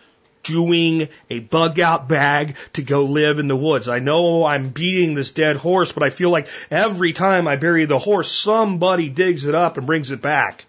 doing 0.45 1.09
a 1.29 1.41
bug 1.41 1.81
out 1.81 2.09
bag 2.09 2.55
to 2.75 2.83
go 2.83 3.07
live 3.07 3.41
in 3.41 3.49
the 3.49 3.57
woods. 3.57 3.89
I 3.89 3.99
know 3.99 4.45
I'm 4.45 4.69
beating 4.69 5.15
this 5.15 5.33
dead 5.33 5.57
horse, 5.57 5.91
but 5.91 6.05
I 6.05 6.11
feel 6.11 6.31
like 6.31 6.47
every 6.71 7.15
time 7.15 7.49
I 7.49 7.57
bury 7.57 7.85
the 7.87 7.99
horse, 7.99 8.31
somebody 8.31 9.09
digs 9.09 9.45
it 9.45 9.57
up 9.57 9.77
and 9.77 9.89
brings 9.89 10.13
it 10.13 10.23
back. 10.23 10.67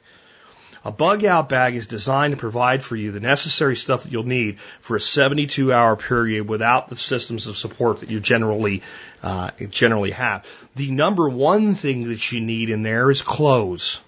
A 0.86 0.92
bug 0.92 1.26
out 1.26 1.50
bag 1.50 1.76
is 1.76 1.88
designed 1.88 2.34
to 2.34 2.40
provide 2.40 2.84
for 2.84 2.96
you 2.96 3.12
the 3.12 3.20
necessary 3.20 3.76
stuff 3.76 4.04
that 4.04 4.12
you'll 4.12 4.24
need 4.24 4.60
for 4.80 4.96
a 4.96 5.02
72 5.02 5.74
hour 5.74 5.96
period 5.96 6.48
without 6.48 6.88
the 6.88 6.96
systems 6.96 7.48
of 7.48 7.58
support 7.58 8.00
that 8.00 8.10
you 8.10 8.20
generally 8.20 8.82
uh, 9.22 9.52
generally 9.70 10.12
have. 10.12 10.48
The 10.76 10.92
number 10.92 11.28
one 11.28 11.76
thing 11.76 12.08
that 12.08 12.32
you 12.32 12.40
need 12.40 12.70
in 12.70 12.84
there 12.84 13.12
is 13.12 13.22
clothes. 13.22 14.02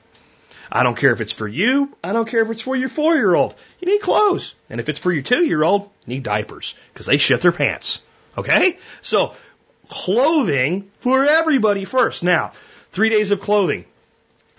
I 0.72 0.84
don't 0.84 0.96
care 0.96 1.12
if 1.12 1.20
it's 1.20 1.34
for 1.34 1.48
you. 1.48 1.96
I 2.02 2.14
don't 2.14 2.28
care 2.28 2.42
if 2.42 2.50
it's 2.50 2.62
for 2.62 2.78
your 2.78 2.88
four 2.88 3.16
year 3.16 3.36
old. 3.36 3.54
You 3.82 3.90
need 3.90 4.02
clothes. 4.02 4.56
And 4.70 4.80
if 4.80 4.88
it's 4.88 5.00
for 5.00 5.12
your 5.12 5.24
two 5.24 5.44
year 5.46 5.64
old, 5.64 5.90
you 6.06 6.16
need 6.16 6.24
diapers 6.24 6.76
because 6.94 7.06
they 7.06 7.18
shit 7.18 7.42
their 7.42 7.52
pants. 7.52 8.02
Okay? 8.38 8.80
So 9.02 9.36
clothing 9.90 10.90
for 11.02 11.26
everybody 11.26 11.84
first. 11.84 12.24
Now, 12.24 12.52
three 12.92 13.10
days 13.10 13.32
of 13.32 13.42
clothing. 13.42 13.84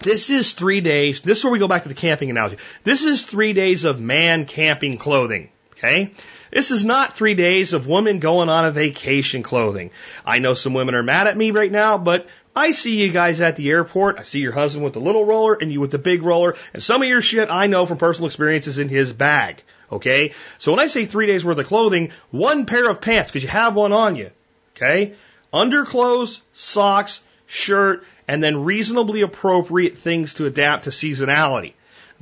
This 0.03 0.31
is 0.31 0.53
three 0.53 0.81
days. 0.81 1.21
This 1.21 1.39
is 1.39 1.45
where 1.45 1.53
we 1.53 1.59
go 1.59 1.69
back 1.69 1.85
to 1.85 1.89
the 1.89 1.95
camping 1.95 2.31
analogy. 2.31 2.57
This 2.85 3.05
is 3.05 3.25
three 3.25 3.53
days 3.53 3.85
of 3.85 4.01
man 4.01 4.47
camping 4.47 4.99
clothing. 4.99 5.51
Okay? 5.73 6.13
This 6.51 6.71
is 6.71 6.85
not 6.85 7.15
three 7.15 7.35
days 7.35 7.73
of 7.73 7.89
women 7.89 8.19
going 8.19 8.49
on 8.49 8.67
a 8.67 8.71
vacation 8.71 9.43
clothing. 9.43 9.91
I 10.27 10.39
know 10.39 10.55
some 10.55 10.75
women 10.75 10.95
are 10.95 11.03
mad 11.03 11.27
at 11.27 11.37
me 11.37 11.51
right 11.51 11.71
now, 11.71 11.99
but 11.99 12.27
I 12.55 12.73
see 12.73 13.03
you 13.03 13.11
guys 13.11 13.41
at 13.41 13.57
the 13.57 13.71
airport. 13.71 14.19
I 14.19 14.25
see 14.25 14.41
your 14.41 14.53
husband 14.53 14.85
with 14.85 14.93
the 14.93 15.01
little 15.01 15.25
roller 15.25 15.55
and 15.55 15.73
you 15.73 15.81
with 15.81 15.91
the 15.91 15.99
big 15.99 16.23
roller. 16.23 16.57
And 16.75 16.83
some 16.83 17.01
of 17.01 17.09
your 17.09 17.23
shit 17.23 17.49
I 17.49 17.69
know 17.69 17.87
from 17.87 17.99
personal 17.99 18.27
experiences 18.27 18.79
in 18.79 18.89
his 18.89 19.13
bag. 19.13 19.63
Okay? 19.91 20.35
So 20.59 20.73
when 20.73 20.81
I 20.81 20.89
say 20.89 21.07
three 21.07 21.27
days 21.27 21.45
worth 21.45 21.59
of 21.59 21.67
clothing, 21.67 22.11
one 22.31 22.67
pair 22.67 22.91
of 22.91 23.01
pants, 23.01 23.31
because 23.31 23.45
you 23.45 23.49
have 23.49 23.77
one 23.77 23.93
on 23.93 24.17
you. 24.17 24.31
Okay? 24.77 25.15
Underclothes, 25.53 26.43
socks, 26.53 27.23
shirt, 27.47 28.05
and 28.29 28.43
then 28.43 28.65
reasonably 28.65 29.23
appropriate 29.23 29.99
things 29.99 30.35
to 30.35 30.47
adapt 30.47 30.85
to 30.85 30.91
seasonality. 30.91 31.73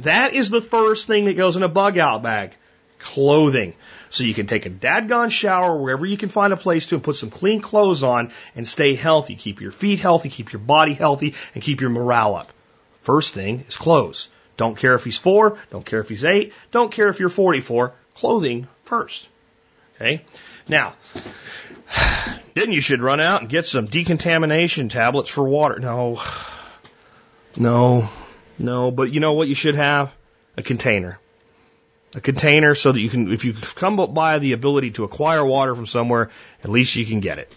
That 0.00 0.34
is 0.34 0.50
the 0.50 0.62
first 0.62 1.06
thing 1.06 1.26
that 1.26 1.36
goes 1.36 1.56
in 1.56 1.62
a 1.62 1.68
bug 1.68 1.98
out 1.98 2.22
bag. 2.22 2.52
Clothing. 2.98 3.74
So 4.10 4.24
you 4.24 4.34
can 4.34 4.46
take 4.46 4.66
a 4.66 4.70
dadgone 4.70 5.30
shower 5.30 5.76
wherever 5.76 6.04
you 6.04 6.16
can 6.16 6.28
find 6.28 6.52
a 6.52 6.56
place 6.56 6.86
to 6.86 6.96
and 6.96 7.04
put 7.04 7.16
some 7.16 7.30
clean 7.30 7.60
clothes 7.60 8.02
on 8.02 8.32
and 8.56 8.66
stay 8.66 8.94
healthy. 8.94 9.36
Keep 9.36 9.60
your 9.60 9.72
feet 9.72 10.00
healthy, 10.00 10.28
keep 10.28 10.52
your 10.52 10.60
body 10.60 10.94
healthy, 10.94 11.34
and 11.54 11.62
keep 11.62 11.80
your 11.80 11.90
morale 11.90 12.34
up. 12.34 12.52
First 13.02 13.34
thing 13.34 13.64
is 13.68 13.76
clothes. 13.76 14.28
Don't 14.56 14.76
care 14.76 14.94
if 14.94 15.04
he's 15.04 15.16
four, 15.16 15.58
don't 15.70 15.86
care 15.86 16.00
if 16.00 16.08
he's 16.08 16.24
eight, 16.24 16.52
don't 16.70 16.92
care 16.92 17.08
if 17.08 17.18
you're 17.18 17.30
44. 17.30 17.94
Clothing 18.14 18.68
first. 18.84 19.28
Okay? 19.96 20.22
Now, 20.68 20.94
then 22.54 22.72
you 22.72 22.80
should 22.80 23.02
run 23.02 23.20
out 23.20 23.42
and 23.42 23.50
get 23.50 23.66
some 23.66 23.86
decontamination 23.86 24.88
tablets 24.88 25.30
for 25.30 25.44
water. 25.44 25.78
No. 25.78 26.20
No. 27.56 28.08
No. 28.58 28.90
But 28.90 29.12
you 29.12 29.20
know 29.20 29.32
what 29.32 29.48
you 29.48 29.54
should 29.54 29.74
have? 29.74 30.12
A 30.56 30.62
container. 30.62 31.18
A 32.14 32.20
container 32.20 32.74
so 32.74 32.90
that 32.92 33.00
you 33.00 33.08
can, 33.08 33.32
if 33.32 33.44
you 33.44 33.52
come 33.52 33.96
by 33.96 34.40
the 34.40 34.52
ability 34.52 34.92
to 34.92 35.04
acquire 35.04 35.44
water 35.44 35.74
from 35.74 35.86
somewhere, 35.86 36.30
at 36.64 36.70
least 36.70 36.96
you 36.96 37.06
can 37.06 37.20
get 37.20 37.38
it. 37.38 37.52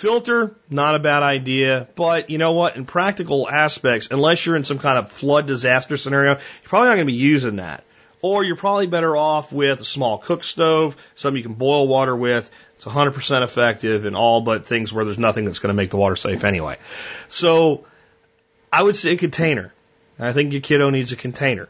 Filter, 0.00 0.56
not 0.70 0.94
a 0.94 0.98
bad 0.98 1.22
idea, 1.22 1.86
but 1.94 2.30
you 2.30 2.38
know 2.38 2.52
what? 2.52 2.76
In 2.76 2.86
practical 2.86 3.46
aspects, 3.46 4.08
unless 4.10 4.46
you're 4.46 4.56
in 4.56 4.64
some 4.64 4.78
kind 4.78 4.98
of 4.98 5.12
flood 5.12 5.46
disaster 5.46 5.98
scenario, 5.98 6.32
you're 6.32 6.40
probably 6.64 6.88
not 6.88 6.94
going 6.94 7.06
to 7.06 7.12
be 7.12 7.18
using 7.18 7.56
that. 7.56 7.84
Or 8.22 8.44
you're 8.44 8.56
probably 8.56 8.86
better 8.86 9.16
off 9.16 9.52
with 9.52 9.80
a 9.80 9.84
small 9.84 10.18
cook 10.18 10.44
stove, 10.44 10.96
something 11.14 11.38
you 11.38 11.42
can 11.42 11.54
boil 11.54 11.88
water 11.88 12.14
with. 12.14 12.50
It's 12.76 12.84
100% 12.84 13.42
effective 13.42 14.04
in 14.04 14.14
all 14.14 14.42
but 14.42 14.66
things 14.66 14.92
where 14.92 15.04
there's 15.04 15.18
nothing 15.18 15.46
that's 15.46 15.58
going 15.58 15.68
to 15.68 15.74
make 15.74 15.90
the 15.90 15.96
water 15.96 16.16
safe 16.16 16.44
anyway. 16.44 16.76
So 17.28 17.86
I 18.72 18.82
would 18.82 18.96
say 18.96 19.12
a 19.12 19.16
container. 19.16 19.72
I 20.18 20.32
think 20.32 20.52
your 20.52 20.60
kiddo 20.60 20.90
needs 20.90 21.12
a 21.12 21.16
container. 21.16 21.68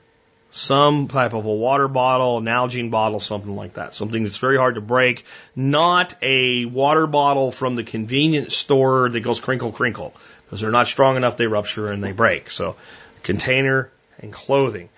Some 0.52 1.06
type 1.06 1.32
of 1.32 1.44
a 1.44 1.52
water 1.52 1.86
bottle, 1.86 2.38
an 2.38 2.44
Nalgene 2.44 2.90
bottle, 2.90 3.20
something 3.20 3.54
like 3.54 3.74
that. 3.74 3.94
Something 3.94 4.24
that's 4.24 4.38
very 4.38 4.56
hard 4.56 4.74
to 4.74 4.80
break. 4.80 5.24
Not 5.54 6.14
a 6.22 6.64
water 6.64 7.06
bottle 7.06 7.52
from 7.52 7.76
the 7.76 7.84
convenience 7.84 8.56
store 8.56 9.08
that 9.08 9.20
goes 9.20 9.40
crinkle 9.40 9.70
crinkle. 9.70 10.12
Because 10.44 10.60
they're 10.60 10.72
not 10.72 10.88
strong 10.88 11.16
enough, 11.16 11.36
they 11.36 11.46
rupture 11.46 11.92
and 11.92 12.02
they 12.02 12.10
break. 12.10 12.50
So 12.50 12.74
container 13.22 13.92
and 14.18 14.32
clothing. 14.32 14.88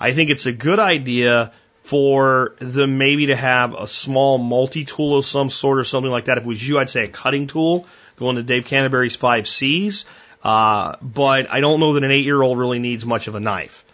I 0.00 0.12
think 0.12 0.30
it's 0.30 0.46
a 0.46 0.52
good 0.52 0.78
idea 0.78 1.52
for 1.82 2.56
them 2.58 2.98
maybe 2.98 3.26
to 3.26 3.36
have 3.36 3.74
a 3.74 3.86
small 3.86 4.38
multi 4.38 4.84
tool 4.84 5.18
of 5.18 5.24
some 5.24 5.50
sort 5.50 5.78
or 5.78 5.84
something 5.84 6.10
like 6.10 6.24
that. 6.24 6.38
If 6.38 6.44
it 6.44 6.48
was 6.48 6.66
you, 6.66 6.78
I'd 6.78 6.90
say 6.90 7.04
a 7.04 7.08
cutting 7.08 7.46
tool 7.46 7.86
going 8.16 8.36
to 8.36 8.42
Dave 8.42 8.64
Canterbury's 8.64 9.14
five 9.14 9.46
C's. 9.46 10.04
Uh, 10.42 10.96
but 11.00 11.50
I 11.50 11.60
don't 11.60 11.80
know 11.80 11.94
that 11.94 12.04
an 12.04 12.10
eight 12.10 12.24
year 12.24 12.42
old 12.42 12.58
really 12.58 12.78
needs 12.78 13.06
much 13.06 13.28
of 13.28 13.34
a 13.34 13.40
knife. 13.40 13.84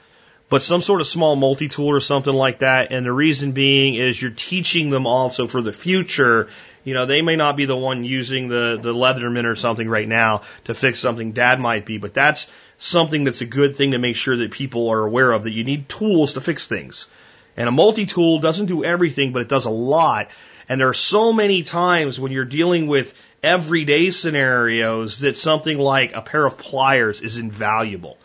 But 0.49 0.63
some 0.63 0.83
sort 0.83 1.01
of 1.01 1.07
small 1.07 1.35
multi 1.37 1.69
tool 1.69 1.89
or 1.89 2.01
something 2.01 2.33
like 2.33 2.59
that. 2.59 2.93
And 2.93 3.07
the 3.07 3.13
reason 3.13 3.53
being 3.53 3.95
is 3.95 4.21
you're 4.21 4.31
teaching 4.31 4.91
them 4.91 5.07
also 5.07 5.47
for 5.47 5.63
the 5.63 5.73
future. 5.73 6.49
You 6.85 6.95
know, 6.95 7.07
they 7.07 7.23
may 7.23 7.37
not 7.37 7.57
be 7.57 7.65
the 7.65 7.77
one 7.77 8.05
using 8.05 8.49
the, 8.49 8.79
the 8.81 8.93
Leatherman 8.93 9.45
or 9.45 9.55
something 9.55 9.89
right 9.89 10.09
now 10.09 10.43
to 10.65 10.75
fix 10.75 10.99
something 10.99 11.33
dad 11.33 11.61
might 11.61 11.87
be, 11.87 11.99
but 11.99 12.13
that's 12.13 12.49
something 12.79 13.25
that's 13.25 13.41
a 13.41 13.47
good 13.47 13.77
thing 13.77 13.93
to 13.93 13.99
make 13.99 14.17
sure 14.17 14.37
that 14.37 14.51
people 14.51 14.89
are 14.91 15.05
aware 15.05 15.31
of 15.31 15.45
that 15.45 15.53
you 15.53 15.63
need 15.63 15.89
tools 15.89 16.33
to 16.33 16.41
fix 16.41 16.67
things. 16.67 17.09
And 17.57 17.69
a 17.69 17.73
multi-tool 17.73 18.41
doesn't 18.41 18.67
do 18.67 18.83
everything, 18.85 19.33
but 19.33 19.43
it 19.43 19.49
does 19.49 19.67
a 19.67 19.71
lot. 19.71 20.29
And 20.69 20.81
there 20.81 20.89
are 20.89 20.95
so 20.95 21.33
many 21.33 21.63
times 21.63 22.19
when 22.19 22.33
you're 22.33 22.45
dealing 22.45 22.89
with 22.89 23.15
everyday 23.43 24.11
scenarios 24.11 25.19
that 25.19 25.37
something 25.37 25.79
like 25.79 26.15
a 26.15 26.23
pair 26.23 26.45
of 26.45 26.59
pliers 26.59 27.21
is 27.21 27.39
invaluable 27.39 28.19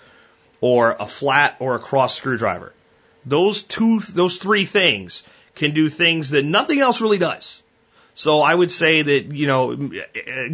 or 0.62 0.95
a 0.99 1.05
flat 1.05 1.58
or 1.60 1.76
a 1.76 1.80
cross 1.80 2.16
screwdriver. 2.16 2.74
Those 3.26 3.64
two, 3.64 3.99
those 3.99 4.38
three 4.38 4.66
things 4.66 5.24
can 5.55 5.74
do 5.74 5.89
things 5.89 6.32
that 6.32 6.45
nothing 6.45 6.80
else 6.80 7.01
really 7.01 7.18
does. 7.18 7.62
So 8.18 8.41
I 8.41 8.55
would 8.55 8.72
say 8.72 9.03
that, 9.03 9.32
you 9.32 9.45
know, 9.45 9.91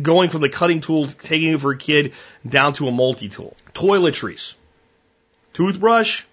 going 0.01 0.30
from 0.30 0.41
the 0.41 0.49
cutting 0.49 0.82
tool, 0.82 1.07
taking 1.07 1.53
it 1.53 1.61
for 1.61 1.72
a 1.72 1.78
kid 1.78 2.11
down 2.45 2.74
to 2.74 2.89
a 2.89 2.91
multi-tool. 2.91 3.55
Toiletries. 3.74 4.55
Toothbrush, 5.53 6.24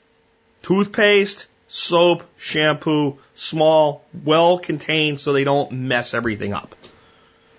toothpaste, 0.65 1.47
soap, 1.69 2.25
shampoo, 2.37 3.19
small, 3.37 4.05
well 4.25 4.59
contained 4.59 5.21
so 5.21 5.33
they 5.33 5.45
don't 5.45 5.71
mess 5.71 6.15
everything 6.15 6.53
up. 6.53 6.75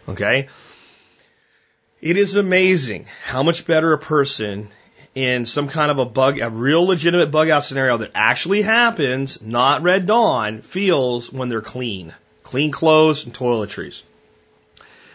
Okay? 0.09 0.49
It 2.01 2.17
is 2.17 2.35
amazing 2.35 3.05
how 3.23 3.41
much 3.41 3.65
better 3.65 3.93
a 3.93 3.97
person 3.97 4.67
in 5.15 5.45
some 5.45 5.69
kind 5.69 5.91
of 5.91 5.97
a 5.97 6.05
bug, 6.05 6.39
a 6.39 6.49
real 6.49 6.85
legitimate 6.85 7.31
bug 7.31 7.49
out 7.49 7.63
scenario 7.63 7.99
that 7.99 8.11
actually 8.15 8.63
happens, 8.63 9.41
not 9.41 9.81
Red 9.81 10.07
Dawn, 10.07 10.61
feels 10.61 11.31
when 11.31 11.47
they're 11.47 11.61
clean. 11.61 12.13
Clean 12.43 12.71
clothes 12.71 13.25
and 13.25 13.33
toiletries. 13.33 14.03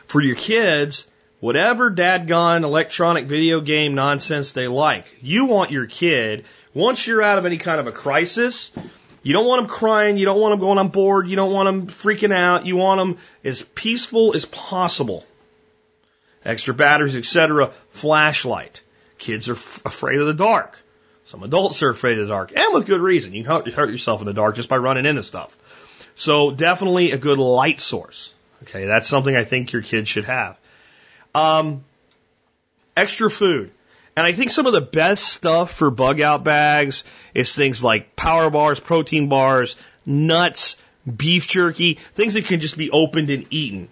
For 0.06 0.20
your 0.20 0.36
kids, 0.36 1.06
whatever 1.40 1.90
dadgone 1.90 2.62
electronic 2.62 3.26
video 3.26 3.60
game 3.60 3.94
nonsense 3.94 4.52
they 4.52 4.68
like, 4.68 5.06
you 5.20 5.46
want 5.46 5.70
your 5.70 5.86
kid 5.86 6.44
Once 6.76 7.06
you're 7.06 7.22
out 7.22 7.38
of 7.38 7.46
any 7.46 7.56
kind 7.56 7.80
of 7.80 7.86
a 7.86 7.92
crisis, 7.92 8.70
you 9.22 9.32
don't 9.32 9.46
want 9.46 9.62
them 9.62 9.68
crying, 9.68 10.18
you 10.18 10.26
don't 10.26 10.38
want 10.38 10.52
them 10.52 10.60
going 10.60 10.76
on 10.76 10.88
board, 10.88 11.26
you 11.26 11.34
don't 11.34 11.50
want 11.50 11.66
them 11.66 11.86
freaking 11.86 12.34
out, 12.34 12.66
you 12.66 12.76
want 12.76 12.98
them 12.98 13.18
as 13.42 13.62
peaceful 13.62 14.36
as 14.36 14.44
possible. 14.44 15.24
Extra 16.44 16.74
batteries, 16.74 17.16
etc. 17.16 17.72
Flashlight. 17.92 18.82
Kids 19.16 19.48
are 19.48 19.54
f- 19.54 19.80
afraid 19.86 20.20
of 20.20 20.26
the 20.26 20.34
dark. 20.34 20.78
Some 21.24 21.42
adults 21.42 21.82
are 21.82 21.88
afraid 21.88 22.18
of 22.18 22.28
the 22.28 22.32
dark, 22.34 22.52
and 22.54 22.74
with 22.74 22.84
good 22.84 23.00
reason. 23.00 23.32
You 23.32 23.42
can 23.42 23.72
hurt 23.72 23.90
yourself 23.90 24.20
in 24.20 24.26
the 24.26 24.34
dark 24.34 24.54
just 24.54 24.68
by 24.68 24.76
running 24.76 25.06
into 25.06 25.22
stuff. 25.22 25.56
So 26.16 26.50
definitely 26.50 27.12
a 27.12 27.18
good 27.18 27.38
light 27.38 27.78
source. 27.78 28.34
Okay, 28.64 28.86
that's 28.86 29.06
something 29.06 29.36
I 29.36 29.44
think 29.44 29.72
your 29.72 29.82
kids 29.82 30.08
should 30.08 30.24
have. 30.24 30.58
Um, 31.34 31.84
extra 32.96 33.30
food. 33.30 33.70
And 34.16 34.26
I 34.26 34.32
think 34.32 34.50
some 34.50 34.66
of 34.66 34.72
the 34.72 34.80
best 34.80 35.24
stuff 35.24 35.72
for 35.72 35.90
bug 35.90 36.22
out 36.22 36.42
bags 36.42 37.04
is 37.34 37.54
things 37.54 37.84
like 37.84 38.16
power 38.16 38.48
bars, 38.48 38.80
protein 38.80 39.28
bars, 39.28 39.76
nuts, 40.06 40.78
beef 41.06 41.46
jerky, 41.46 41.98
things 42.14 42.32
that 42.32 42.46
can 42.46 42.60
just 42.60 42.78
be 42.78 42.90
opened 42.90 43.28
and 43.28 43.46
eaten. 43.50 43.88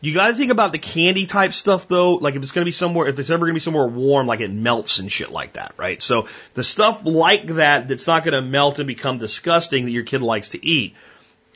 You 0.00 0.12
got 0.12 0.26
to 0.26 0.34
think 0.34 0.50
about 0.50 0.72
the 0.72 0.80
candy 0.80 1.26
type 1.26 1.52
stuff 1.52 1.86
though. 1.86 2.14
Like 2.14 2.34
if 2.34 2.42
it's 2.42 2.50
going 2.50 2.62
to 2.62 2.68
be 2.68 2.72
somewhere, 2.72 3.06
if 3.06 3.20
it's 3.20 3.30
ever 3.30 3.46
going 3.46 3.52
to 3.52 3.54
be 3.54 3.60
somewhere 3.60 3.86
warm, 3.86 4.26
like 4.26 4.40
it 4.40 4.50
melts 4.50 4.98
and 4.98 5.10
shit 5.10 5.30
like 5.30 5.52
that, 5.52 5.74
right? 5.76 6.02
So 6.02 6.26
the 6.54 6.64
stuff 6.64 7.04
like 7.04 7.46
that 7.46 7.86
that's 7.86 8.08
not 8.08 8.24
going 8.24 8.34
to 8.34 8.42
melt 8.42 8.80
and 8.80 8.88
become 8.88 9.18
disgusting 9.18 9.84
that 9.84 9.92
your 9.92 10.02
kid 10.02 10.22
likes 10.22 10.48
to 10.50 10.66
eat, 10.66 10.96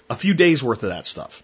a 0.08 0.14
few 0.14 0.34
days 0.34 0.62
worth 0.62 0.82
of 0.82 0.90
that 0.90 1.06
stuff. 1.06 1.42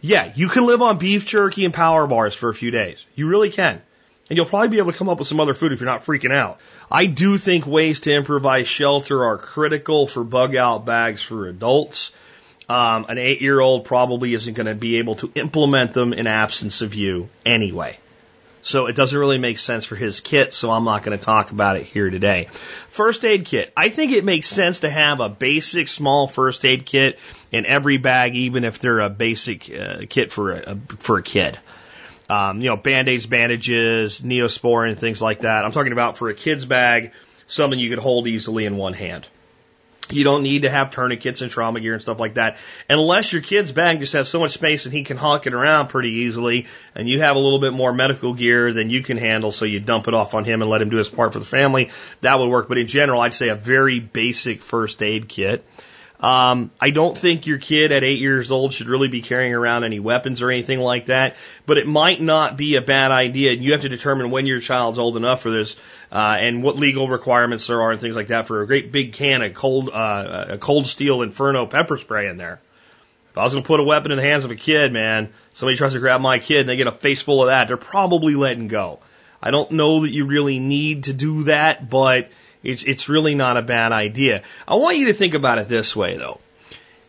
Yeah, 0.00 0.32
you 0.34 0.48
can 0.48 0.66
live 0.66 0.82
on 0.82 0.98
beef 0.98 1.26
jerky 1.26 1.64
and 1.64 1.72
power 1.72 2.06
bars 2.06 2.34
for 2.34 2.50
a 2.50 2.54
few 2.54 2.70
days. 2.70 3.06
You 3.14 3.28
really 3.28 3.50
can. 3.50 3.80
And 4.28 4.36
you'll 4.36 4.46
probably 4.46 4.68
be 4.68 4.78
able 4.78 4.92
to 4.92 4.98
come 4.98 5.08
up 5.08 5.18
with 5.18 5.28
some 5.28 5.40
other 5.40 5.54
food 5.54 5.72
if 5.72 5.80
you're 5.80 5.86
not 5.86 6.04
freaking 6.04 6.32
out. 6.32 6.58
I 6.90 7.06
do 7.06 7.36
think 7.36 7.66
ways 7.66 8.00
to 8.00 8.12
improvise 8.12 8.66
shelter 8.66 9.24
are 9.24 9.36
critical 9.36 10.06
for 10.06 10.24
bug 10.24 10.56
out 10.56 10.86
bags 10.86 11.22
for 11.22 11.46
adults. 11.46 12.10
Um, 12.68 13.06
an 13.08 13.18
eight 13.18 13.42
year 13.42 13.60
old 13.60 13.84
probably 13.84 14.32
isn't 14.32 14.54
going 14.54 14.66
to 14.66 14.74
be 14.74 14.98
able 14.98 15.16
to 15.16 15.30
implement 15.34 15.92
them 15.92 16.14
in 16.14 16.26
absence 16.26 16.80
of 16.80 16.94
you 16.94 17.28
anyway. 17.44 17.98
So 18.64 18.86
it 18.86 18.96
doesn't 18.96 19.16
really 19.16 19.36
make 19.36 19.58
sense 19.58 19.84
for 19.84 19.94
his 19.94 20.20
kit, 20.20 20.54
so 20.54 20.70
I'm 20.70 20.84
not 20.84 21.02
going 21.02 21.16
to 21.16 21.22
talk 21.22 21.50
about 21.50 21.76
it 21.76 21.84
here 21.84 22.08
today. 22.08 22.48
First 22.88 23.22
aid 23.22 23.44
kit. 23.44 23.70
I 23.76 23.90
think 23.90 24.12
it 24.12 24.24
makes 24.24 24.48
sense 24.48 24.80
to 24.80 24.88
have 24.88 25.20
a 25.20 25.28
basic 25.28 25.86
small 25.86 26.28
first 26.28 26.64
aid 26.64 26.86
kit 26.86 27.18
in 27.52 27.66
every 27.66 27.98
bag, 27.98 28.34
even 28.34 28.64
if 28.64 28.78
they're 28.78 29.00
a 29.00 29.10
basic 29.10 29.70
uh, 29.70 30.06
kit 30.08 30.32
for 30.32 30.52
a, 30.52 30.76
for 30.98 31.18
a 31.18 31.22
kid. 31.22 31.58
Um, 32.30 32.62
you 32.62 32.70
know, 32.70 32.78
band-aids, 32.78 33.26
bandages, 33.26 34.22
neosporin, 34.22 34.96
things 34.96 35.20
like 35.20 35.40
that. 35.40 35.66
I'm 35.66 35.72
talking 35.72 35.92
about 35.92 36.16
for 36.16 36.30
a 36.30 36.34
kid's 36.34 36.64
bag, 36.64 37.12
something 37.46 37.78
you 37.78 37.90
could 37.90 37.98
hold 37.98 38.26
easily 38.26 38.64
in 38.64 38.78
one 38.78 38.94
hand. 38.94 39.28
You 40.10 40.24
don't 40.24 40.42
need 40.42 40.62
to 40.62 40.70
have 40.70 40.90
tourniquets 40.90 41.40
and 41.40 41.50
trauma 41.50 41.80
gear 41.80 41.94
and 41.94 42.02
stuff 42.02 42.20
like 42.20 42.34
that. 42.34 42.58
Unless 42.90 43.32
your 43.32 43.42
kid's 43.42 43.72
bag 43.72 44.00
just 44.00 44.12
has 44.12 44.28
so 44.28 44.38
much 44.38 44.52
space 44.52 44.84
and 44.84 44.94
he 44.94 45.02
can 45.02 45.16
hawk 45.16 45.46
it 45.46 45.54
around 45.54 45.88
pretty 45.88 46.10
easily 46.10 46.66
and 46.94 47.08
you 47.08 47.20
have 47.20 47.36
a 47.36 47.38
little 47.38 47.58
bit 47.58 47.72
more 47.72 47.92
medical 47.92 48.34
gear 48.34 48.72
than 48.72 48.90
you 48.90 49.02
can 49.02 49.16
handle 49.16 49.50
so 49.50 49.64
you 49.64 49.80
dump 49.80 50.06
it 50.08 50.14
off 50.14 50.34
on 50.34 50.44
him 50.44 50.60
and 50.60 50.70
let 50.70 50.82
him 50.82 50.90
do 50.90 50.98
his 50.98 51.08
part 51.08 51.32
for 51.32 51.38
the 51.38 51.44
family. 51.44 51.90
That 52.20 52.38
would 52.38 52.48
work. 52.48 52.68
But 52.68 52.78
in 52.78 52.86
general, 52.86 53.20
I'd 53.20 53.34
say 53.34 53.48
a 53.48 53.54
very 53.54 54.00
basic 54.00 54.62
first 54.62 55.02
aid 55.02 55.28
kit. 55.28 55.64
Um, 56.24 56.70
I 56.80 56.88
don't 56.88 57.14
think 57.14 57.46
your 57.46 57.58
kid 57.58 57.92
at 57.92 58.02
eight 58.02 58.18
years 58.18 58.50
old 58.50 58.72
should 58.72 58.88
really 58.88 59.08
be 59.08 59.20
carrying 59.20 59.52
around 59.52 59.84
any 59.84 60.00
weapons 60.00 60.40
or 60.40 60.50
anything 60.50 60.78
like 60.78 61.06
that, 61.06 61.36
but 61.66 61.76
it 61.76 61.86
might 61.86 62.18
not 62.18 62.56
be 62.56 62.76
a 62.76 62.80
bad 62.80 63.10
idea. 63.10 63.52
You 63.52 63.72
have 63.72 63.82
to 63.82 63.90
determine 63.90 64.30
when 64.30 64.46
your 64.46 64.58
child's 64.58 64.98
old 64.98 65.18
enough 65.18 65.42
for 65.42 65.50
this, 65.50 65.76
uh, 66.10 66.38
and 66.40 66.62
what 66.62 66.78
legal 66.78 67.08
requirements 67.08 67.66
there 67.66 67.82
are 67.82 67.92
and 67.92 68.00
things 68.00 68.16
like 68.16 68.28
that 68.28 68.46
for 68.46 68.62
a 68.62 68.66
great 68.66 68.90
big 68.90 69.12
can 69.12 69.42
of 69.42 69.52
cold, 69.52 69.90
uh, 69.92 70.46
a 70.48 70.56
cold 70.56 70.86
steel 70.86 71.20
inferno 71.20 71.66
pepper 71.66 71.98
spray 71.98 72.26
in 72.26 72.38
there. 72.38 72.58
If 73.32 73.36
I 73.36 73.44
was 73.44 73.52
going 73.52 73.62
to 73.62 73.68
put 73.68 73.80
a 73.80 73.84
weapon 73.84 74.10
in 74.10 74.16
the 74.16 74.24
hands 74.24 74.46
of 74.46 74.50
a 74.50 74.56
kid, 74.56 74.94
man, 74.94 75.30
somebody 75.52 75.76
tries 75.76 75.92
to 75.92 75.98
grab 75.98 76.22
my 76.22 76.38
kid 76.38 76.60
and 76.60 76.70
they 76.70 76.76
get 76.76 76.86
a 76.86 76.92
face 76.92 77.20
full 77.20 77.42
of 77.42 77.48
that, 77.48 77.68
they're 77.68 77.76
probably 77.76 78.34
letting 78.34 78.68
go. 78.68 79.00
I 79.42 79.50
don't 79.50 79.72
know 79.72 80.00
that 80.00 80.10
you 80.10 80.24
really 80.24 80.58
need 80.58 81.04
to 81.04 81.12
do 81.12 81.42
that, 81.42 81.90
but 81.90 82.30
it's, 82.64 82.84
it's 82.84 83.08
really 83.08 83.34
not 83.34 83.56
a 83.56 83.62
bad 83.62 83.92
idea. 83.92 84.42
I 84.66 84.74
want 84.76 84.96
you 84.96 85.06
to 85.06 85.12
think 85.12 85.34
about 85.34 85.58
it 85.58 85.68
this 85.68 85.94
way 85.94 86.16
though. 86.16 86.40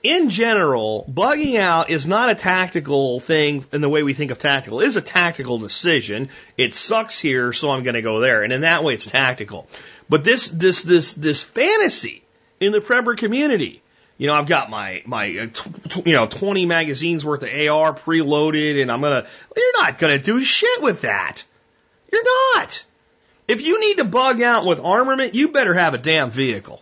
In 0.04 0.30
general, 0.30 1.04
bugging 1.12 1.58
out 1.58 1.90
is 1.90 2.06
not 2.06 2.30
a 2.30 2.36
tactical 2.36 3.20
thing 3.20 3.66
in 3.72 3.82
the 3.82 3.90
way 3.90 4.04
we 4.04 4.14
think 4.14 4.30
of 4.30 4.38
tactical. 4.38 4.82
It 4.82 4.88
is 4.88 4.98
a 4.98 5.02
tactical 5.02 5.58
decision. 5.58 6.30
It 6.58 6.76
sucks 6.76 7.20
here, 7.20 7.52
so 7.54 7.72
I'm 7.72 7.82
going 7.82 7.96
to 7.96 8.04
go 8.04 8.20
there. 8.20 8.44
And 8.44 8.54
in 8.54 8.62
that 8.62 8.84
way, 8.84 8.94
it's 8.94 9.08
tactical. 9.08 9.68
But 10.08 10.24
this, 10.24 10.48
this, 10.50 10.84
this, 10.84 11.16
this 11.16 11.42
fantasy 11.42 12.24
in 12.60 12.72
the 12.72 12.82
prepper 12.82 13.18
community, 13.18 13.82
you 14.20 14.28
know, 14.28 14.36
I've 14.36 14.46
got 14.46 14.70
my, 14.70 15.02
my, 15.08 15.26
uh, 15.26 16.02
you 16.06 16.14
know, 16.14 16.28
20 16.28 16.68
magazines 16.68 17.26
worth 17.26 17.42
of 17.42 17.50
AR 17.50 17.94
preloaded 17.94 18.80
and 18.80 18.92
I'm 18.92 19.02
going 19.02 19.24
to, 19.24 19.30
you're 19.58 19.82
not 19.82 19.98
going 19.98 20.16
to 20.16 20.24
do 20.24 20.40
shit 20.42 20.84
with 20.84 21.02
that. 21.02 21.44
You're 22.12 22.24
not. 22.54 22.86
If 23.48 23.62
you 23.62 23.80
need 23.80 23.98
to 23.98 24.06
bug 24.06 24.42
out 24.42 24.66
with 24.66 24.80
armament, 24.80 25.36
you 25.36 25.50
better 25.50 25.74
have 25.74 25.94
a 25.94 26.00
damn 26.00 26.32
vehicle. 26.32 26.82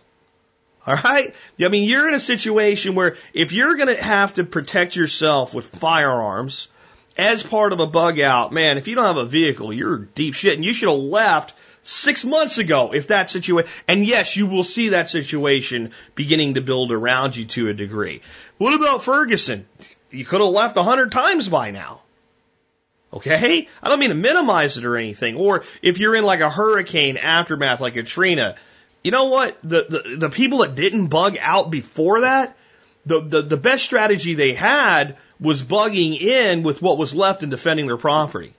All 0.86 0.96
right? 0.96 1.34
I 1.60 1.68
mean, 1.68 1.88
you're 1.88 2.08
in 2.08 2.14
a 2.14 2.20
situation 2.20 2.94
where 2.94 3.16
if 3.32 3.52
you're 3.52 3.76
going 3.76 3.94
to 3.94 4.02
have 4.02 4.34
to 4.34 4.44
protect 4.44 4.96
yourself 4.96 5.54
with 5.54 5.66
firearms 5.66 6.68
as 7.16 7.42
part 7.42 7.72
of 7.72 7.80
a 7.80 7.86
bug 7.86 8.20
out, 8.20 8.52
man, 8.52 8.76
if 8.76 8.88
you 8.88 8.94
don't 8.94 9.04
have 9.04 9.16
a 9.16 9.26
vehicle, 9.26 9.72
you're 9.72 9.98
deep 9.98 10.34
shit. 10.34 10.54
And 10.54 10.64
you 10.64 10.74
should 10.74 10.90
have 10.90 10.98
left 10.98 11.54
six 11.82 12.24
months 12.24 12.58
ago 12.58 12.92
if 12.94 13.08
that 13.08 13.28
situation, 13.28 13.70
and 13.86 14.04
yes, 14.04 14.36
you 14.36 14.46
will 14.46 14.64
see 14.64 14.90
that 14.90 15.08
situation 15.08 15.92
beginning 16.14 16.54
to 16.54 16.60
build 16.60 16.92
around 16.92 17.36
you 17.36 17.44
to 17.44 17.68
a 17.68 17.74
degree. 17.74 18.22
What 18.58 18.74
about 18.74 19.02
Ferguson? 19.02 19.66
You 20.10 20.24
could 20.24 20.40
have 20.40 20.50
left 20.50 20.76
a 20.76 20.82
hundred 20.82 21.12
times 21.12 21.48
by 21.48 21.70
now. 21.70 22.02
Okay? 23.14 23.68
I 23.82 23.88
don't 23.88 24.00
mean 24.00 24.08
to 24.08 24.16
minimize 24.16 24.76
it 24.76 24.84
or 24.84 24.96
anything. 24.96 25.36
Or 25.36 25.64
if 25.80 25.98
you're 25.98 26.16
in 26.16 26.24
like 26.24 26.40
a 26.40 26.50
hurricane 26.50 27.16
aftermath 27.16 27.80
like 27.80 27.94
Katrina, 27.94 28.56
you 29.04 29.12
know 29.12 29.26
what? 29.26 29.56
The, 29.62 29.86
the, 29.88 30.16
the 30.16 30.30
people 30.30 30.58
that 30.58 30.74
didn't 30.74 31.06
bug 31.06 31.36
out 31.40 31.70
before 31.70 32.22
that, 32.22 32.56
the, 33.06 33.20
the, 33.20 33.42
the 33.42 33.56
best 33.56 33.84
strategy 33.84 34.34
they 34.34 34.54
had 34.54 35.16
was 35.38 35.62
bugging 35.62 36.20
in 36.20 36.62
with 36.62 36.82
what 36.82 36.98
was 36.98 37.14
left 37.14 37.42
and 37.42 37.50
defending 37.50 37.86
their 37.86 37.96
property. 37.96 38.54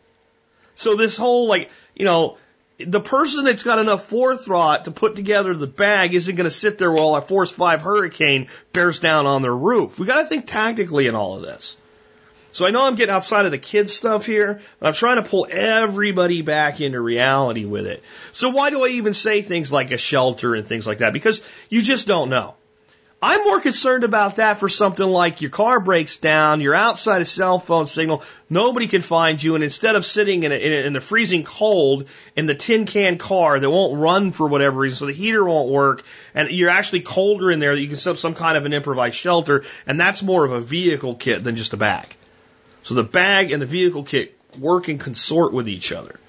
So 0.75 0.95
this 0.95 1.17
whole 1.17 1.47
like, 1.47 1.69
you 1.95 2.05
know, 2.05 2.37
the 2.77 2.99
person 2.99 3.45
that's 3.45 3.63
got 3.63 3.79
enough 3.79 4.05
forethought 4.05 4.85
to 4.85 4.91
put 4.91 5.15
together 5.15 5.53
the 5.53 5.67
bag 5.67 6.13
isn't 6.13 6.35
going 6.35 6.45
to 6.45 6.51
sit 6.51 6.77
there 6.77 6.91
while 6.91 7.15
a 7.15 7.21
force 7.21 7.51
five 7.51 7.81
hurricane 7.81 8.47
bears 8.73 8.99
down 8.99 9.25
on 9.25 9.41
their 9.41 9.55
roof. 9.55 9.97
We 9.97 10.05
got 10.05 10.21
to 10.21 10.27
think 10.27 10.47
tactically 10.47 11.07
in 11.07 11.15
all 11.15 11.35
of 11.35 11.41
this. 11.41 11.77
So 12.55 12.65
I 12.65 12.71
know 12.71 12.87
I'm 12.87 12.95
getting 12.95 13.13
outside 13.13 13.43
of 13.43 13.51
the 13.51 13.57
kids 13.57 13.91
stuff 13.91 14.25
here, 14.25 14.61
but 14.79 14.87
I'm 14.87 14.93
trying 14.93 15.21
to 15.21 15.29
pull 15.29 15.45
everybody 15.51 16.41
back 16.41 16.79
into 16.79 17.01
reality 17.01 17.65
with 17.65 17.85
it. 17.85 18.01
So 18.31 18.47
why 18.47 18.69
do 18.69 18.85
I 18.85 18.87
even 18.91 19.13
say 19.13 19.41
things 19.41 19.73
like 19.73 19.91
a 19.91 19.97
shelter 19.97 20.55
and 20.55 20.65
things 20.65 20.87
like 20.87 20.99
that? 20.99 21.11
Because 21.11 21.41
you 21.67 21.81
just 21.81 22.07
don't 22.07 22.29
know. 22.29 22.53
I'm 23.21 23.43
more 23.43 23.59
concerned 23.59 24.05
about 24.05 24.37
that 24.37 24.57
for 24.57 24.69
something 24.69 25.05
like 25.05 25.41
your 25.41 25.51
car 25.51 25.81
breaks 25.81 26.15
down, 26.15 26.61
you're 26.61 26.73
outside 26.73 27.21
a 27.21 27.25
cell 27.25 27.59
phone 27.59 27.87
signal, 27.87 28.23
nobody 28.49 28.87
can 28.87 29.01
find 29.01 29.43
you, 29.43 29.55
and 29.55 29.63
instead 29.63 29.97
of 29.97 30.05
sitting 30.05 30.43
in, 30.43 30.53
a, 30.53 30.55
in, 30.55 30.71
a, 30.71 30.87
in 30.87 30.93
the 30.93 31.01
freezing 31.01 31.43
cold 31.43 32.07
in 32.37 32.45
the 32.45 32.55
tin 32.55 32.85
can 32.85 33.17
car 33.17 33.59
that 33.59 33.69
won't 33.69 33.99
run 33.99 34.31
for 34.31 34.47
whatever 34.47 34.79
reason, 34.79 34.95
so 34.95 35.05
the 35.07 35.11
heater 35.11 35.43
won't 35.43 35.69
work, 35.69 36.03
and 36.33 36.49
you're 36.51 36.69
actually 36.69 37.01
colder 37.01 37.51
in 37.51 37.59
there 37.59 37.75
that 37.75 37.81
you 37.81 37.89
can 37.89 37.97
set 37.97 38.11
up 38.11 38.17
some 38.17 38.33
kind 38.33 38.57
of 38.57 38.63
an 38.63 38.71
improvised 38.71 39.17
shelter, 39.17 39.65
and 39.85 39.99
that's 39.99 40.23
more 40.23 40.45
of 40.45 40.53
a 40.53 40.61
vehicle 40.61 41.15
kit 41.15 41.43
than 41.43 41.57
just 41.57 41.73
a 41.73 41.77
bag. 41.77 42.15
So 42.85 42.93
the 42.93 43.03
bag 43.03 43.51
and 43.51 43.59
the 43.59 43.65
vehicle 43.65 44.03
kit 44.03 44.37
work 44.59 44.87
and 44.87 44.99
consort 44.99 45.51
with 45.51 45.67
each 45.67 45.91
other. 45.91 46.19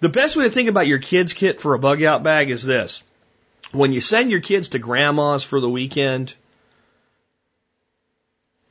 The 0.00 0.08
best 0.08 0.36
way 0.36 0.44
to 0.44 0.50
think 0.50 0.68
about 0.68 0.88
your 0.88 0.98
kids' 0.98 1.32
kit 1.32 1.60
for 1.60 1.74
a 1.74 1.78
bug 1.78 2.02
out 2.02 2.24
bag 2.24 2.50
is 2.50 2.64
this. 2.64 3.00
When 3.70 3.92
you 3.92 4.00
send 4.00 4.32
your 4.32 4.40
kids 4.40 4.70
to 4.70 4.80
grandma's 4.80 5.44
for 5.44 5.60
the 5.60 5.70
weekend, 5.70 6.34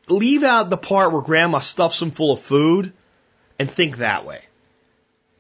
leave 0.09 0.43
out 0.43 0.69
the 0.69 0.77
part 0.77 1.13
where 1.13 1.21
grandma 1.21 1.59
stuffs 1.59 1.99
them 1.99 2.11
full 2.11 2.33
of 2.33 2.41
food 2.41 2.91
and 3.57 3.71
think 3.71 3.97
that 3.97 4.25
way. 4.25 4.41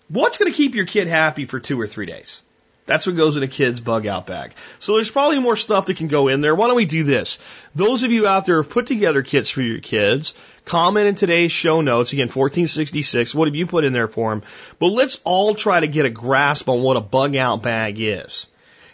What's 0.07 0.37
going 0.37 0.49
to 0.49 0.57
keep 0.57 0.73
your 0.73 0.85
kid 0.85 1.09
happy 1.09 1.43
for 1.43 1.59
two 1.59 1.79
or 1.79 1.87
three 1.87 2.05
days? 2.05 2.43
That's 2.85 3.05
what 3.05 3.17
goes 3.17 3.35
in 3.35 3.43
a 3.43 3.47
kid's 3.47 3.81
bug 3.81 4.07
out 4.07 4.25
bag. 4.25 4.53
So 4.79 4.93
there's 4.93 5.11
probably 5.11 5.39
more 5.39 5.57
stuff 5.57 5.87
that 5.87 5.97
can 5.97 6.07
go 6.07 6.29
in 6.29 6.39
there. 6.39 6.55
Why 6.55 6.67
don't 6.67 6.77
we 6.77 6.85
do 6.85 7.03
this? 7.03 7.37
Those 7.75 8.03
of 8.03 8.13
you 8.13 8.25
out 8.25 8.45
there 8.45 8.55
who 8.55 8.61
have 8.61 8.71
put 8.71 8.87
together 8.87 9.21
kits 9.23 9.49
for 9.49 9.61
your 9.61 9.79
kids. 9.79 10.33
Comment 10.67 11.07
in 11.07 11.15
today's 11.15 11.53
show 11.53 11.79
notes. 11.79 12.11
Again, 12.11 12.27
1466. 12.27 13.33
What 13.33 13.47
have 13.47 13.55
you 13.55 13.67
put 13.67 13.85
in 13.85 13.93
there 13.93 14.09
for 14.09 14.33
him? 14.33 14.43
But 14.79 14.87
let's 14.87 15.17
all 15.23 15.55
try 15.55 15.79
to 15.79 15.87
get 15.87 16.05
a 16.05 16.09
grasp 16.09 16.67
on 16.67 16.81
what 16.81 16.97
a 16.97 17.01
bug 17.01 17.37
out 17.37 17.63
bag 17.63 17.95
is. 17.99 18.47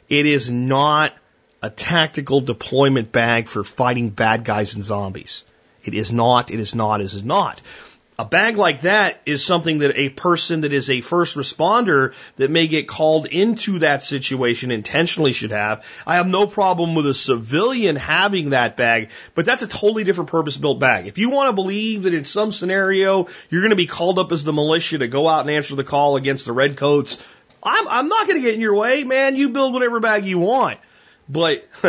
It 0.07 0.28
is 0.28 0.51
not 0.51 1.13
a 1.63 1.71
tactical 1.71 2.41
deployment 2.41 3.11
bag 3.11 3.47
for 3.47 3.63
fighting 3.63 4.11
bad 4.11 4.43
guys 4.43 4.76
and 4.76 4.84
zombies. 4.84 5.45
It 5.84 5.95
is 5.95 6.13
not, 6.13 6.51
it 6.51 6.59
is 6.59 6.76
not, 6.76 7.01
it 7.01 7.05
is 7.05 7.24
not. 7.24 7.59
A 8.20 8.26
bag 8.26 8.57
like 8.57 8.82
that 8.82 9.22
is 9.26 9.43
something 9.43 9.80
that 9.80 9.97
a 9.97 10.09
person 10.09 10.61
that 10.61 10.72
is 10.72 10.91
a 10.91 11.01
first 11.01 11.36
responder 11.36 12.14
that 12.36 12.51
may 12.51 12.68
get 12.68 12.88
called 12.88 13.26
into 13.26 13.80
that 13.80 14.03
situation 14.03 14.70
intentionally 14.70 15.34
should 15.34 15.49
have. 15.49 15.84
I 16.05 16.18
have 16.18 16.28
no 16.28 16.45
problem 16.45 16.93
with 16.93 17.07
a 17.07 17.16
civilian 17.16 17.95
having 17.95 18.51
that 18.51 18.78
bag, 18.78 19.09
but 19.34 19.45
that's 19.45 19.64
a 19.64 19.68
totally 19.68 20.03
different 20.03 20.30
purpose 20.30 20.55
built 20.55 20.80
bag. 20.80 21.07
If 21.07 21.18
you 21.18 21.32
want 21.32 21.49
to 21.49 21.53
believe 21.53 22.03
that 22.03 22.14
in 22.14 22.24
some 22.24 22.51
scenario 22.51 23.30
you're 23.49 23.61
going 23.61 23.72
to 23.72 23.76
be 23.76 23.88
called 23.88 24.20
up 24.20 24.32
as 24.32 24.43
the 24.43 24.53
militia 24.53 24.99
to 24.99 25.07
go 25.07 25.28
out 25.28 25.41
and 25.41 25.49
answer 25.49 25.74
the 25.74 25.84
call 25.84 26.16
against 26.16 26.45
the 26.45 26.53
redcoats, 26.53 27.18
I'm, 27.64 27.88
I'm 27.88 28.09
not 28.09 28.28
going 28.28 28.39
to 28.39 28.45
get 28.45 28.53
in 28.53 28.61
your 28.61 28.76
way, 28.76 29.03
man. 29.03 29.36
You 29.36 29.49
build 29.49 29.74
whatever 29.74 29.99
bag 29.99 30.26
you 30.26 30.38
want. 30.38 30.80
But 31.28 31.68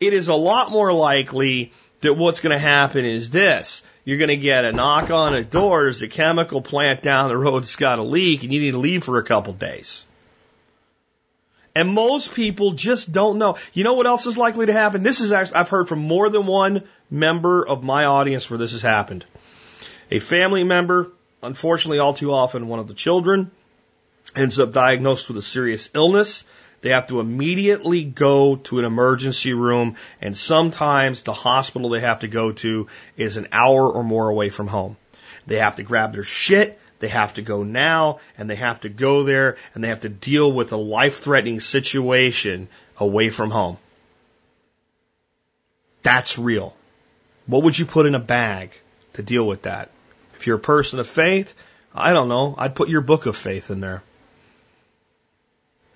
it 0.00 0.12
is 0.14 0.28
a 0.28 0.34
lot 0.34 0.70
more 0.70 0.90
likely 0.94 1.74
that 2.00 2.14
what's 2.14 2.40
going 2.40 2.52
to 2.54 2.58
happen 2.58 3.04
is 3.04 3.28
this 3.28 3.82
you're 4.04 4.18
going 4.18 4.28
to 4.28 4.36
get 4.36 4.64
a 4.64 4.72
knock 4.72 5.10
on 5.10 5.34
a 5.34 5.44
door. 5.44 5.84
There's 5.84 6.02
a 6.02 6.08
chemical 6.08 6.62
plant 6.62 7.02
down 7.02 7.28
the 7.28 7.36
road 7.36 7.60
that's 7.60 7.76
got 7.76 7.98
a 7.98 8.02
leak 8.02 8.42
and 8.42 8.52
you 8.52 8.60
need 8.60 8.72
to 8.72 8.78
leave 8.78 9.04
for 9.04 9.18
a 9.18 9.24
couple 9.24 9.52
days. 9.52 10.06
And 11.74 11.88
most 11.88 12.34
people 12.34 12.72
just 12.72 13.12
don't 13.12 13.38
know. 13.38 13.56
You 13.72 13.84
know 13.84 13.94
what 13.94 14.06
else 14.06 14.26
is 14.26 14.36
likely 14.36 14.66
to 14.66 14.72
happen? 14.72 15.02
This 15.02 15.20
is 15.20 15.30
actually, 15.30 15.56
I've 15.56 15.68
heard 15.68 15.88
from 15.88 16.00
more 16.00 16.28
than 16.28 16.46
one 16.46 16.82
member 17.10 17.66
of 17.66 17.84
my 17.84 18.06
audience 18.06 18.50
where 18.50 18.58
this 18.58 18.72
has 18.72 18.82
happened. 18.82 19.24
A 20.10 20.18
family 20.18 20.64
member, 20.64 21.12
unfortunately, 21.42 22.00
all 22.00 22.14
too 22.14 22.32
often, 22.32 22.66
one 22.66 22.80
of 22.80 22.88
the 22.88 22.94
children 22.94 23.52
ends 24.34 24.58
up 24.58 24.72
diagnosed 24.72 25.28
with 25.28 25.36
a 25.36 25.42
serious 25.42 25.90
illness. 25.94 26.44
They 26.82 26.90
have 26.90 27.08
to 27.08 27.20
immediately 27.20 28.04
go 28.04 28.56
to 28.56 28.78
an 28.78 28.84
emergency 28.84 29.52
room, 29.52 29.96
and 30.20 30.36
sometimes 30.36 31.22
the 31.22 31.32
hospital 31.32 31.90
they 31.90 32.00
have 32.00 32.20
to 32.20 32.28
go 32.28 32.52
to 32.52 32.86
is 33.16 33.36
an 33.36 33.48
hour 33.52 33.90
or 33.90 34.02
more 34.02 34.28
away 34.28 34.48
from 34.48 34.66
home. 34.66 34.96
They 35.46 35.56
have 35.56 35.76
to 35.76 35.82
grab 35.82 36.14
their 36.14 36.24
shit, 36.24 36.78
they 36.98 37.08
have 37.08 37.34
to 37.34 37.42
go 37.42 37.62
now, 37.62 38.20
and 38.38 38.48
they 38.48 38.56
have 38.56 38.80
to 38.80 38.88
go 38.88 39.24
there, 39.24 39.56
and 39.74 39.84
they 39.84 39.88
have 39.88 40.00
to 40.00 40.08
deal 40.08 40.50
with 40.50 40.72
a 40.72 40.76
life 40.76 41.18
threatening 41.18 41.60
situation 41.60 42.68
away 42.98 43.30
from 43.30 43.50
home. 43.50 43.76
That's 46.02 46.38
real. 46.38 46.74
What 47.46 47.64
would 47.64 47.78
you 47.78 47.84
put 47.84 48.06
in 48.06 48.14
a 48.14 48.20
bag 48.20 48.72
to 49.14 49.22
deal 49.22 49.46
with 49.46 49.62
that? 49.62 49.90
If 50.36 50.46
you're 50.46 50.56
a 50.56 50.60
person 50.60 50.98
of 50.98 51.06
faith, 51.06 51.54
I 51.94 52.12
don't 52.12 52.28
know, 52.28 52.54
I'd 52.56 52.74
put 52.74 52.88
your 52.88 53.00
book 53.00 53.26
of 53.26 53.36
faith 53.36 53.70
in 53.70 53.80
there. 53.80 54.02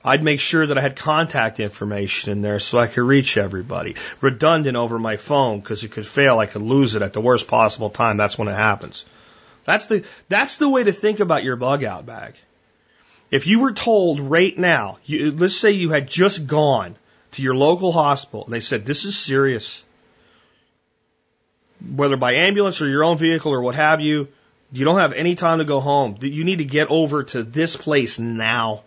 I'd 0.05 0.23
make 0.23 0.41
sure 0.41 0.67
that 0.67 0.77
I 0.77 0.83
had 0.83 0.97
contact 0.97 1.61
information 1.61 2.33
in 2.33 2.43
there 2.43 2.61
so 2.61 2.79
I 2.79 2.89
could 2.89 3.05
reach 3.05 3.39
everybody. 3.39 3.97
Redundant 4.21 4.77
over 4.77 4.99
my 4.99 5.17
phone 5.17 5.61
because 5.61 5.83
it 5.83 5.93
could 5.93 6.07
fail. 6.07 6.39
I 6.39 6.47
could 6.47 6.61
lose 6.61 6.95
it 6.95 7.01
at 7.01 7.15
the 7.15 7.23
worst 7.23 7.49
possible 7.49 7.89
time. 7.89 8.19
That's 8.19 8.37
when 8.37 8.49
it 8.49 8.55
happens. 8.55 9.07
That's 9.65 9.87
the, 9.87 10.05
that's 10.29 10.57
the 10.57 10.69
way 10.69 10.85
to 10.85 10.93
think 10.93 11.21
about 11.21 11.43
your 11.43 11.57
bug 11.57 11.85
out 11.85 12.05
bag. 12.05 12.35
If 13.31 13.47
you 13.47 13.61
were 13.61 13.73
told 13.73 14.21
right 14.21 14.57
now, 14.57 14.99
you, 15.07 15.33
let's 15.33 15.57
say 15.57 15.71
you 15.71 15.91
had 15.91 16.07
just 16.07 16.47
gone 16.47 16.97
to 17.33 17.43
your 17.43 17.55
local 17.55 17.91
hospital 17.91 18.45
and 18.45 18.53
they 18.53 18.61
said, 18.61 18.85
this 18.85 19.07
is 19.07 19.17
serious. 19.17 19.85
Whether 21.97 22.19
by 22.19 22.35
ambulance 22.35 22.83
or 22.83 22.89
your 22.89 23.05
own 23.05 23.17
vehicle 23.17 23.53
or 23.53 23.63
what 23.63 23.75
have 23.75 24.03
you, 24.03 24.29
you 24.71 24.85
don't 24.85 24.99
have 24.99 25.15
any 25.15 25.35
time 25.35 25.59
to 25.59 25.65
go 25.65 25.81
home. 25.81 26.19
You 26.21 26.45
need 26.45 26.59
to 26.59 26.65
get 26.65 26.89
over 26.89 27.25
to 27.25 27.43
this 27.43 27.75
place 27.75 28.19
now. 28.19 28.83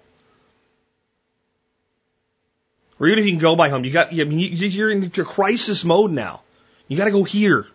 Or 3.00 3.08
even 3.08 3.20
if 3.20 3.26
you 3.26 3.32
can 3.32 3.40
go 3.40 3.56
by 3.56 3.70
home, 3.70 3.86
you 3.86 3.92
got, 3.92 4.12
I 4.12 4.24
mean, 4.24 4.40
you're 4.40 4.90
in 4.90 5.12
your 5.14 5.26
crisis 5.26 5.86
mode 5.86 6.12
now. 6.12 6.42
You 6.88 6.98
got 6.98 7.06
to 7.06 7.12
go 7.12 7.24
here. 7.24 7.68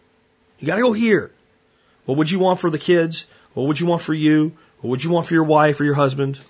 You 0.58 0.66
got 0.66 0.76
to 0.76 0.82
go 0.82 0.92
here. 0.92 1.30
What 2.06 2.18
would 2.18 2.30
you 2.30 2.38
want 2.38 2.60
for 2.60 2.70
the 2.70 2.78
kids? 2.78 3.26
What 3.54 3.66
would 3.68 3.78
you 3.78 3.86
want 3.86 4.02
for 4.02 4.14
you? 4.14 4.56
What 4.80 4.90
would 4.90 5.04
you 5.04 5.10
want 5.10 5.26
for 5.26 5.34
your 5.34 5.44
wife 5.44 5.80
or 5.80 5.84
your 5.84 5.94
husband? 5.94 6.40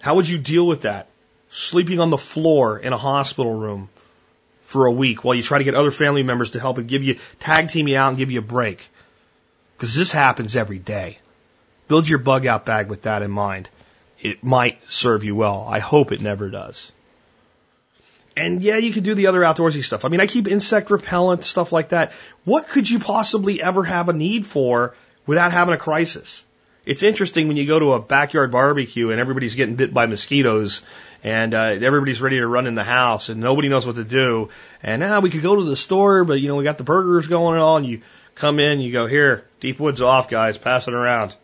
How 0.00 0.16
would 0.16 0.28
you 0.28 0.38
deal 0.38 0.66
with 0.66 0.82
that? 0.82 1.08
Sleeping 1.48 2.00
on 2.00 2.10
the 2.10 2.18
floor 2.18 2.78
in 2.78 2.92
a 2.92 2.98
hospital 2.98 3.54
room 3.54 3.88
for 4.62 4.86
a 4.86 4.92
week 4.92 5.24
while 5.24 5.34
you 5.34 5.42
try 5.42 5.58
to 5.58 5.64
get 5.64 5.74
other 5.74 5.90
family 5.90 6.22
members 6.22 6.52
to 6.52 6.60
help 6.60 6.78
and 6.78 6.88
give 6.88 7.02
you, 7.02 7.18
tag 7.38 7.68
team 7.70 7.88
you 7.88 7.96
out 7.96 8.08
and 8.08 8.18
give 8.18 8.30
you 8.30 8.40
a 8.40 8.42
break. 8.42 8.88
Because 9.76 9.94
this 9.94 10.12
happens 10.12 10.56
every 10.56 10.78
day. 10.78 11.18
Build 11.86 12.08
your 12.08 12.18
bug 12.18 12.46
out 12.46 12.66
bag 12.66 12.88
with 12.88 13.02
that 13.02 13.22
in 13.22 13.30
mind. 13.30 13.68
It 14.20 14.42
might 14.42 14.80
serve 14.90 15.24
you 15.24 15.36
well. 15.36 15.64
I 15.68 15.78
hope 15.78 16.12
it 16.12 16.20
never 16.20 16.50
does. 16.50 16.92
And 18.38 18.62
yeah, 18.62 18.76
you 18.76 18.92
could 18.92 19.02
do 19.02 19.14
the 19.14 19.26
other 19.26 19.40
outdoorsy 19.40 19.82
stuff. 19.82 20.04
I 20.04 20.08
mean, 20.08 20.20
I 20.20 20.28
keep 20.28 20.46
insect 20.46 20.92
repellent, 20.92 21.42
stuff 21.42 21.72
like 21.72 21.88
that. 21.88 22.12
What 22.44 22.68
could 22.68 22.88
you 22.88 23.00
possibly 23.00 23.60
ever 23.60 23.82
have 23.82 24.08
a 24.08 24.12
need 24.12 24.46
for 24.46 24.94
without 25.26 25.50
having 25.50 25.74
a 25.74 25.76
crisis? 25.76 26.44
It's 26.86 27.02
interesting 27.02 27.48
when 27.48 27.56
you 27.56 27.66
go 27.66 27.80
to 27.80 27.94
a 27.94 28.00
backyard 28.00 28.52
barbecue 28.52 29.10
and 29.10 29.20
everybody's 29.20 29.56
getting 29.56 29.74
bit 29.74 29.92
by 29.92 30.06
mosquitoes 30.06 30.82
and 31.24 31.52
uh, 31.52 31.78
everybody's 31.82 32.22
ready 32.22 32.36
to 32.38 32.46
run 32.46 32.68
in 32.68 32.76
the 32.76 32.84
house 32.84 33.28
and 33.28 33.40
nobody 33.40 33.68
knows 33.68 33.84
what 33.84 33.96
to 33.96 34.04
do. 34.04 34.50
And 34.84 35.00
now 35.00 35.16
ah, 35.16 35.20
we 35.20 35.30
could 35.30 35.42
go 35.42 35.56
to 35.56 35.64
the 35.64 35.74
store, 35.76 36.22
but 36.22 36.34
you 36.34 36.46
know, 36.46 36.54
we 36.54 36.62
got 36.62 36.78
the 36.78 36.84
burgers 36.84 37.26
going 37.26 37.54
and 37.54 37.62
all. 37.62 37.78
And 37.78 37.86
you 37.86 38.02
come 38.36 38.60
in, 38.60 38.78
you 38.80 38.92
go, 38.92 39.08
here, 39.08 39.46
deep 39.58 39.80
woods 39.80 40.00
off, 40.00 40.30
guys, 40.30 40.58
pass 40.58 40.86
it 40.86 40.94
around. 40.94 41.34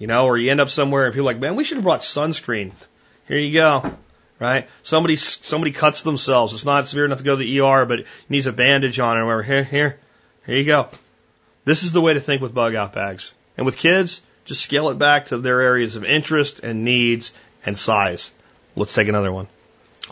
You 0.00 0.08
know, 0.08 0.26
or 0.26 0.36
you 0.36 0.50
end 0.50 0.60
up 0.60 0.68
somewhere 0.68 1.04
and 1.04 1.14
people 1.14 1.28
are 1.28 1.32
like, 1.32 1.40
man, 1.40 1.54
we 1.54 1.62
should 1.62 1.76
have 1.76 1.84
brought 1.84 2.00
sunscreen. 2.00 2.72
Here 3.28 3.38
you 3.38 3.54
go 3.54 3.96
right? 4.38 4.68
Somebody 4.82 5.16
somebody 5.16 5.72
cuts 5.72 6.02
themselves. 6.02 6.54
It's 6.54 6.64
not 6.64 6.88
severe 6.88 7.04
enough 7.04 7.18
to 7.18 7.24
go 7.24 7.36
to 7.36 7.44
the 7.44 7.60
ER, 7.60 7.84
but 7.86 8.00
needs 8.28 8.46
a 8.46 8.52
bandage 8.52 8.98
on 8.98 9.16
it. 9.16 9.20
Or 9.20 9.26
whatever. 9.26 9.42
Here, 9.42 9.64
here, 9.64 9.98
here 10.46 10.56
you 10.56 10.64
go. 10.64 10.88
This 11.64 11.84
is 11.84 11.92
the 11.92 12.00
way 12.00 12.14
to 12.14 12.20
think 12.20 12.42
with 12.42 12.54
bug 12.54 12.74
out 12.74 12.92
bags. 12.92 13.32
And 13.56 13.66
with 13.66 13.76
kids, 13.76 14.20
just 14.44 14.62
scale 14.62 14.88
it 14.88 14.98
back 14.98 15.26
to 15.26 15.38
their 15.38 15.60
areas 15.60 15.96
of 15.96 16.04
interest 16.04 16.60
and 16.60 16.84
needs 16.84 17.32
and 17.64 17.76
size. 17.78 18.32
Let's 18.74 18.94
take 18.94 19.08
another 19.08 19.32
one. 19.32 19.48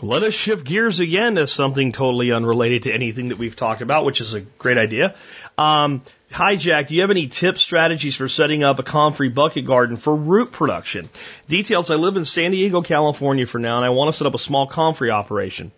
Let 0.01 0.23
us 0.23 0.33
shift 0.33 0.65
gears 0.65 0.99
again 0.99 1.35
to 1.35 1.47
something 1.47 1.91
totally 1.91 2.31
unrelated 2.31 2.83
to 2.83 2.93
anything 2.93 3.29
that 3.29 3.37
we've 3.37 3.55
talked 3.55 3.81
about, 3.81 4.05
which 4.05 4.21
is 4.21 4.33
a 4.33 4.41
great 4.41 4.77
idea. 4.77 5.15
Um, 5.57 6.01
Hi, 6.33 6.55
Jack. 6.55 6.87
Do 6.87 6.95
you 6.95 7.01
have 7.01 7.11
any 7.11 7.27
tips, 7.27 7.61
strategies 7.61 8.15
for 8.15 8.29
setting 8.29 8.63
up 8.63 8.79
a 8.79 8.83
comfrey 8.83 9.27
bucket 9.27 9.65
garden 9.65 9.97
for 9.97 10.15
root 10.15 10.53
production? 10.53 11.09
Details 11.49 11.91
I 11.91 11.95
live 11.95 12.15
in 12.15 12.23
San 12.23 12.51
Diego, 12.51 12.81
California 12.81 13.45
for 13.45 13.59
now, 13.59 13.75
and 13.75 13.85
I 13.85 13.89
want 13.89 14.13
to 14.13 14.17
set 14.17 14.27
up 14.27 14.33
a 14.33 14.39
small 14.39 14.65
comfrey 14.65 15.11
operation. 15.11 15.73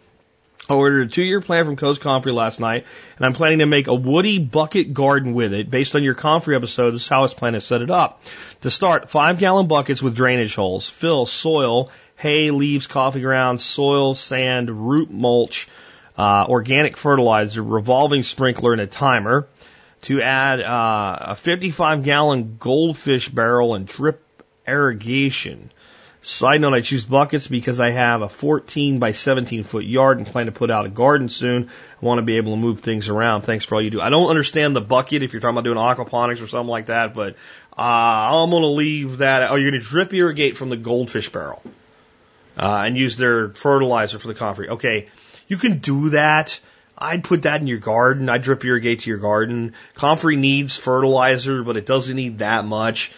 I 0.70 0.76
ordered 0.76 1.08
a 1.08 1.10
two 1.10 1.24
year 1.24 1.41
plan 1.41 1.66
from 1.66 1.76
Coe's 1.76 1.97
Comfrey 1.97 2.32
last 2.32 2.60
night, 2.60 2.86
and 3.18 3.26
I'm 3.26 3.34
planning 3.34 3.60
to 3.60 3.66
make 3.66 3.88
a 3.88 3.95
woody 3.95 4.38
bucket 4.38 4.93
garden 4.93 5.34
with 5.34 5.56
it 5.56 5.72
based 5.72 5.95
on 5.95 6.04
your 6.04 6.14
comfrey 6.14 6.56
episode. 6.56 6.91
This 6.91 7.01
is 7.01 7.08
how 7.08 7.26
I 7.26 7.28
planning 7.30 7.60
to 7.60 7.66
set 7.66 7.82
it 7.82 7.89
up. 7.89 8.22
To 8.62 8.70
start, 8.70 9.10
five 9.10 9.39
gallon 9.39 9.66
buckets 9.66 10.04
with 10.04 10.16
drainage 10.16 10.54
holes. 10.54 10.88
Fill 10.88 11.26
soil, 11.26 11.89
hay, 12.16 12.51
leaves, 12.51 12.86
coffee 12.86 13.22
grounds, 13.22 13.66
soil, 13.66 14.14
sand, 14.14 14.70
root 14.70 15.10
mulch, 15.10 15.68
uh, 16.16 16.45
organic 16.47 16.95
fertilizer, 16.95 17.64
revolving 17.64 18.22
sprinkler, 18.22 18.72
and 18.72 18.82
a 18.82 18.88
timer 18.88 19.47
to 20.04 20.22
add 20.22 20.62
uh, 20.62 21.18
a 21.22 21.36
55 21.36 22.03
gallon 22.03 22.57
goldfish 22.60 23.30
barrel 23.30 23.76
and 23.76 23.88
drip 23.88 24.22
irrigation. 24.68 25.72
Side 26.22 26.61
note, 26.61 26.73
I 26.73 26.80
choose 26.80 27.03
buckets 27.03 27.48
because 27.48 27.82
I 27.82 27.90
have 27.90 28.22
a 28.22 28.30
14 28.30 28.99
by 28.99 29.11
17 29.11 29.64
foot 29.64 29.84
yard 29.84 30.19
and 30.19 30.26
plan 30.26 30.45
to 30.45 30.53
put 30.53 30.72
out 30.72 30.86
a 30.86 30.90
garden 30.90 31.27
soon. 31.27 31.69
I 32.02 32.06
want 32.06 32.19
to 32.19 32.22
be 32.22 32.38
able 32.38 32.53
to 32.53 32.57
move 32.57 32.80
things 32.80 33.10
around. 33.10 33.41
Thanks 33.41 33.65
for 33.65 33.76
all 33.76 33.82
you 33.82 33.90
do. 33.90 33.99
I 33.99 34.10
don't 34.10 34.30
understand 34.30 34.73
the 34.73 34.82
bucket 34.82 35.22
if 35.22 35.34
you're 35.34 35.41
talking 35.41 35.57
about 35.57 35.65
doing 35.65 35.77
aquaponics 35.77 36.41
or 36.41 36.48
something 36.48 36.69
like 36.69 36.86
that, 36.86 37.14
but 37.14 37.36
uh, 37.77 37.82
I'm 38.41 38.52
going 38.52 38.61
to 38.61 38.68
leave 38.68 39.18
that. 39.18 39.52
Oh, 39.52 39.56
you're 39.56 39.72
going 39.72 39.82
to 39.82 39.86
drip 39.86 40.14
irrigate 40.14 40.56
from 40.56 40.69
the 40.69 40.77
goldfish 40.77 41.27
barrel 41.30 41.61
uh, 42.56 42.84
and 42.86 42.98
use 42.98 43.18
their 43.18 43.49
fertilizer 43.49 44.18
for 44.18 44.30
the 44.30 44.36
comfrey. 44.36 44.69
Okay, 44.69 45.10
you 45.49 45.57
can 45.57 45.80
do 45.80 46.11
that. 46.11 46.57
I'd 46.98 47.24
put 47.24 47.44
that 47.44 47.61
in 47.61 47.68
your 47.68 47.80
garden. 47.80 48.30
I'd 48.30 48.44
drip 48.44 48.64
irrigate 48.64 49.02
to 49.02 49.10
your 49.10 49.20
garden. 49.20 49.74
Comfrey 49.95 50.36
needs 50.36 50.78
fertilizer, 50.78 51.64
but 51.64 51.78
it 51.78 51.86
doesn't 51.86 52.15
need 52.15 52.40
that 52.40 52.65
much. 52.65 53.11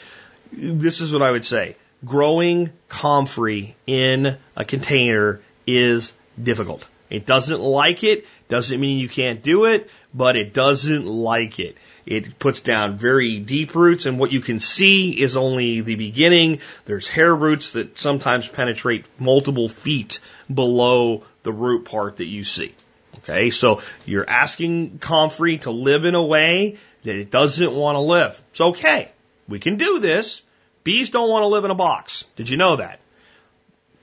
This 0.52 1.02
is 1.02 1.11
what 1.11 1.22
I 1.22 1.31
would 1.31 1.45
say. 1.45 1.76
Growing 2.03 2.72
comfrey 2.88 3.76
in 3.88 4.38
a 4.56 4.65
container 4.65 5.41
is 5.68 6.14
difficult. 6.41 6.85
It 7.10 7.26
doesn't 7.26 7.61
like 7.61 8.03
it, 8.03 8.26
doesn't 8.49 8.80
mean 8.80 8.99
you 8.99 9.10
can't 9.10 9.43
do 9.43 9.65
it, 9.65 9.89
but 10.14 10.35
it 10.35 10.53
doesn't 10.53 11.06
like 11.06 11.60
it. 11.60 11.77
It 12.06 12.38
puts 12.38 12.61
down 12.61 12.97
very 12.97 13.39
deep 13.39 13.76
roots, 13.76 14.06
and 14.06 14.19
what 14.19 14.31
you 14.31 14.39
can 14.39 14.60
see 14.60 15.11
is 15.11 15.38
only 15.38 15.81
the 15.81 15.95
beginning. 15.95 16.60
There's 16.85 17.07
hair 17.07 17.35
roots 17.35 17.72
that 17.72 17.97
sometimes 17.97 18.47
penetrate 18.47 19.06
multiple 19.19 19.69
feet 19.69 20.19
below 20.53 21.23
the 21.43 21.52
root 21.52 21.85
part 21.85 22.18
that 22.18 22.26
you 22.26 22.43
see. 22.43 22.73
Okay, 23.17 23.49
so 23.49 23.81
you're 24.05 24.29
asking 24.29 24.99
Comfrey 24.99 25.59
to 25.59 25.71
live 25.71 26.05
in 26.05 26.15
a 26.15 26.23
way 26.23 26.77
that 27.03 27.15
it 27.15 27.31
doesn't 27.31 27.73
want 27.73 27.95
to 27.95 28.01
live. 28.01 28.41
It's 28.51 28.61
okay. 28.61 29.11
We 29.47 29.59
can 29.59 29.77
do 29.77 29.99
this. 29.99 30.41
Bees 30.83 31.09
don't 31.09 31.29
want 31.29 31.43
to 31.43 31.47
live 31.47 31.65
in 31.65 31.71
a 31.71 31.75
box. 31.75 32.25
Did 32.35 32.49
you 32.49 32.57
know 32.57 32.75
that? 32.75 32.99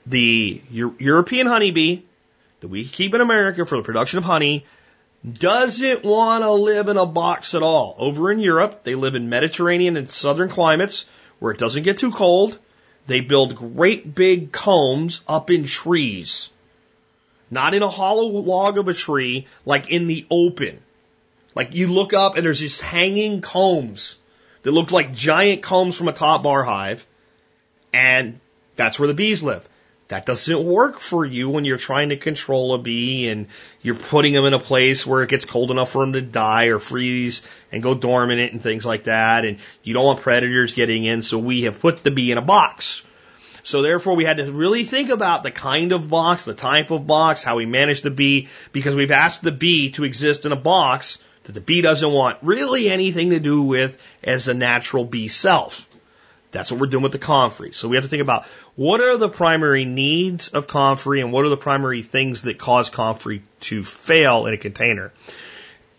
The 0.06 0.62
European 0.70 1.46
honeybee 1.46 2.02
that 2.60 2.68
we 2.68 2.84
keep 2.84 3.14
in 3.14 3.20
America 3.20 3.66
for 3.66 3.76
the 3.76 3.82
production 3.82 4.18
of 4.18 4.24
honey 4.24 4.66
doesn't 5.30 6.04
want 6.04 6.42
to 6.42 6.50
live 6.50 6.88
in 6.88 6.96
a 6.96 7.06
box 7.06 7.54
at 7.54 7.62
all. 7.62 7.94
Over 7.98 8.32
in 8.32 8.40
Europe, 8.40 8.82
they 8.82 8.94
live 8.94 9.14
in 9.14 9.28
Mediterranean 9.28 9.96
and 9.96 10.10
southern 10.10 10.48
climates 10.48 11.06
where 11.38 11.52
it 11.52 11.58
doesn't 11.58 11.84
get 11.84 11.98
too 11.98 12.10
cold. 12.10 12.58
They 13.06 13.20
build 13.20 13.56
great 13.56 14.14
big 14.14 14.52
combs 14.52 15.22
up 15.26 15.50
in 15.50 15.64
trees. 15.64 16.50
Not 17.52 17.74
in 17.74 17.82
a 17.82 17.88
hollow 17.90 18.28
log 18.28 18.78
of 18.78 18.88
a 18.88 18.94
tree, 18.94 19.46
like 19.66 19.90
in 19.90 20.06
the 20.06 20.24
open. 20.30 20.80
Like 21.54 21.74
you 21.74 21.88
look 21.88 22.14
up 22.14 22.36
and 22.36 22.46
there's 22.46 22.60
these 22.60 22.80
hanging 22.80 23.42
combs 23.42 24.16
that 24.62 24.72
look 24.72 24.90
like 24.90 25.12
giant 25.12 25.62
combs 25.62 25.94
from 25.94 26.08
a 26.08 26.14
top 26.14 26.44
bar 26.44 26.62
hive. 26.62 27.06
And 27.92 28.40
that's 28.74 28.98
where 28.98 29.06
the 29.06 29.12
bees 29.12 29.42
live. 29.42 29.68
That 30.08 30.24
doesn't 30.24 30.64
work 30.64 30.98
for 30.98 31.26
you 31.26 31.50
when 31.50 31.66
you're 31.66 31.76
trying 31.76 32.08
to 32.08 32.16
control 32.16 32.72
a 32.72 32.78
bee 32.78 33.28
and 33.28 33.48
you're 33.82 33.96
putting 33.96 34.32
them 34.32 34.46
in 34.46 34.54
a 34.54 34.58
place 34.58 35.06
where 35.06 35.22
it 35.22 35.28
gets 35.28 35.44
cold 35.44 35.70
enough 35.70 35.90
for 35.90 36.02
them 36.02 36.14
to 36.14 36.22
die 36.22 36.68
or 36.68 36.78
freeze 36.78 37.42
and 37.70 37.82
go 37.82 37.94
dormant 37.94 38.52
and 38.52 38.62
things 38.62 38.86
like 38.86 39.04
that. 39.04 39.44
And 39.44 39.58
you 39.82 39.92
don't 39.92 40.06
want 40.06 40.20
predators 40.20 40.74
getting 40.74 41.04
in. 41.04 41.20
So 41.20 41.38
we 41.38 41.64
have 41.64 41.80
put 41.80 42.02
the 42.02 42.10
bee 42.10 42.32
in 42.32 42.38
a 42.38 42.42
box. 42.42 43.02
So 43.62 43.82
therefore 43.82 44.16
we 44.16 44.24
had 44.24 44.38
to 44.38 44.52
really 44.52 44.84
think 44.84 45.10
about 45.10 45.42
the 45.42 45.50
kind 45.50 45.92
of 45.92 46.10
box, 46.10 46.44
the 46.44 46.54
type 46.54 46.90
of 46.90 47.06
box, 47.06 47.42
how 47.42 47.56
we 47.56 47.66
manage 47.66 48.02
the 48.02 48.10
bee, 48.10 48.48
because 48.72 48.94
we've 48.94 49.10
asked 49.10 49.42
the 49.42 49.52
bee 49.52 49.90
to 49.92 50.04
exist 50.04 50.44
in 50.44 50.52
a 50.52 50.56
box 50.56 51.18
that 51.44 51.52
the 51.52 51.60
bee 51.60 51.80
doesn't 51.80 52.10
want 52.10 52.38
really 52.42 52.90
anything 52.90 53.30
to 53.30 53.40
do 53.40 53.62
with 53.62 53.98
as 54.22 54.48
a 54.48 54.54
natural 54.54 55.04
bee 55.04 55.28
self. 55.28 55.88
That's 56.50 56.70
what 56.70 56.80
we're 56.80 56.88
doing 56.88 57.02
with 57.02 57.12
the 57.12 57.18
comfrey. 57.18 57.72
So 57.72 57.88
we 57.88 57.96
have 57.96 58.04
to 58.04 58.10
think 58.10 58.22
about 58.22 58.44
what 58.76 59.00
are 59.00 59.16
the 59.16 59.28
primary 59.28 59.84
needs 59.84 60.48
of 60.48 60.68
comfrey 60.68 61.20
and 61.20 61.32
what 61.32 61.46
are 61.46 61.48
the 61.48 61.56
primary 61.56 62.02
things 62.02 62.42
that 62.42 62.58
cause 62.58 62.90
comfrey 62.90 63.42
to 63.60 63.82
fail 63.82 64.46
in 64.46 64.54
a 64.54 64.58
container. 64.58 65.12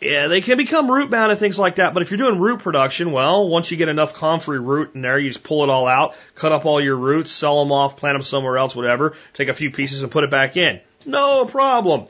Yeah, 0.04 0.28
they 0.28 0.42
can 0.42 0.58
become 0.58 0.92
root 0.92 1.10
bound 1.10 1.32
and 1.32 1.40
things 1.40 1.58
like 1.58 1.76
that, 1.76 1.94
but 1.94 2.04
if 2.04 2.12
you're 2.12 2.18
doing 2.18 2.38
root 2.38 2.60
production, 2.60 3.14
well, 3.14 3.48
once 3.48 3.72
you 3.72 3.78
get 3.78 3.88
enough 3.88 4.14
comfrey 4.14 4.60
root 4.60 4.96
in 4.96 5.02
there, 5.02 5.18
you 5.18 5.30
just 5.30 5.44
pull 5.44 5.64
it 5.64 5.70
all 5.70 5.88
out, 5.88 6.16
cut 6.36 6.52
up 6.52 6.66
all 6.66 6.82
your 6.82 6.98
roots, 6.98 7.32
sell 7.32 7.64
them 7.64 7.72
off, 7.72 7.96
plant 7.96 8.16
them 8.16 8.22
somewhere 8.22 8.58
else, 8.58 8.76
whatever, 8.76 9.16
take 9.34 9.48
a 9.48 9.54
few 9.54 9.72
pieces 9.72 10.04
and 10.04 10.12
put 10.12 10.26
it 10.26 10.30
back 10.30 10.58
in. 10.58 10.82
No 11.06 11.46
problem. 11.46 12.08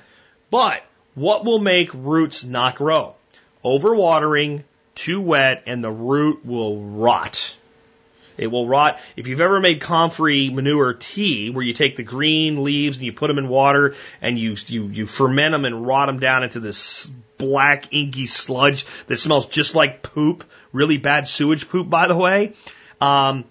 But 0.50 0.84
what 1.14 1.46
will 1.46 1.60
make 1.60 1.94
roots 1.94 2.44
not 2.44 2.76
grow? 2.76 3.14
Overwatering, 3.64 4.64
too 4.96 5.22
wet, 5.22 5.64
and 5.68 5.84
the 5.84 5.92
root 5.92 6.44
will 6.44 6.82
rot. 6.82 7.56
It 8.38 8.48
will 8.48 8.68
rot. 8.68 9.00
If 9.16 9.28
you've 9.28 9.42
ever 9.42 9.60
made 9.60 9.82
comfrey 9.82 10.50
manure 10.50 10.96
tea, 10.96 11.52
where 11.52 11.64
you 11.64 11.74
take 11.74 11.96
the 11.96 12.04
green 12.04 12.64
leaves 12.64 12.98
and 12.98 13.06
you 13.06 13.14
put 13.14 13.28
them 13.28 13.38
in 13.38 13.48
water 13.48 13.96
and 14.22 14.40
you 14.40 14.56
you 14.66 14.88
you 14.88 15.06
ferment 15.06 15.52
them 15.52 15.66
and 15.66 15.86
rot 15.86 16.08
them 16.08 16.20
down 16.20 16.44
into 16.44 16.60
this 16.60 17.12
black 17.46 17.94
inky 17.94 18.26
sludge 18.26 18.86
that 19.08 19.18
smells 19.18 19.48
just 19.48 19.76
like 19.76 20.02
poop, 20.02 20.44
really 20.72 20.98
bad 20.98 21.28
sewage 21.28 21.70
poop, 21.70 21.90
by 21.90 22.08
the 22.08 22.16
way. 22.16 22.54
Um, 23.02 23.46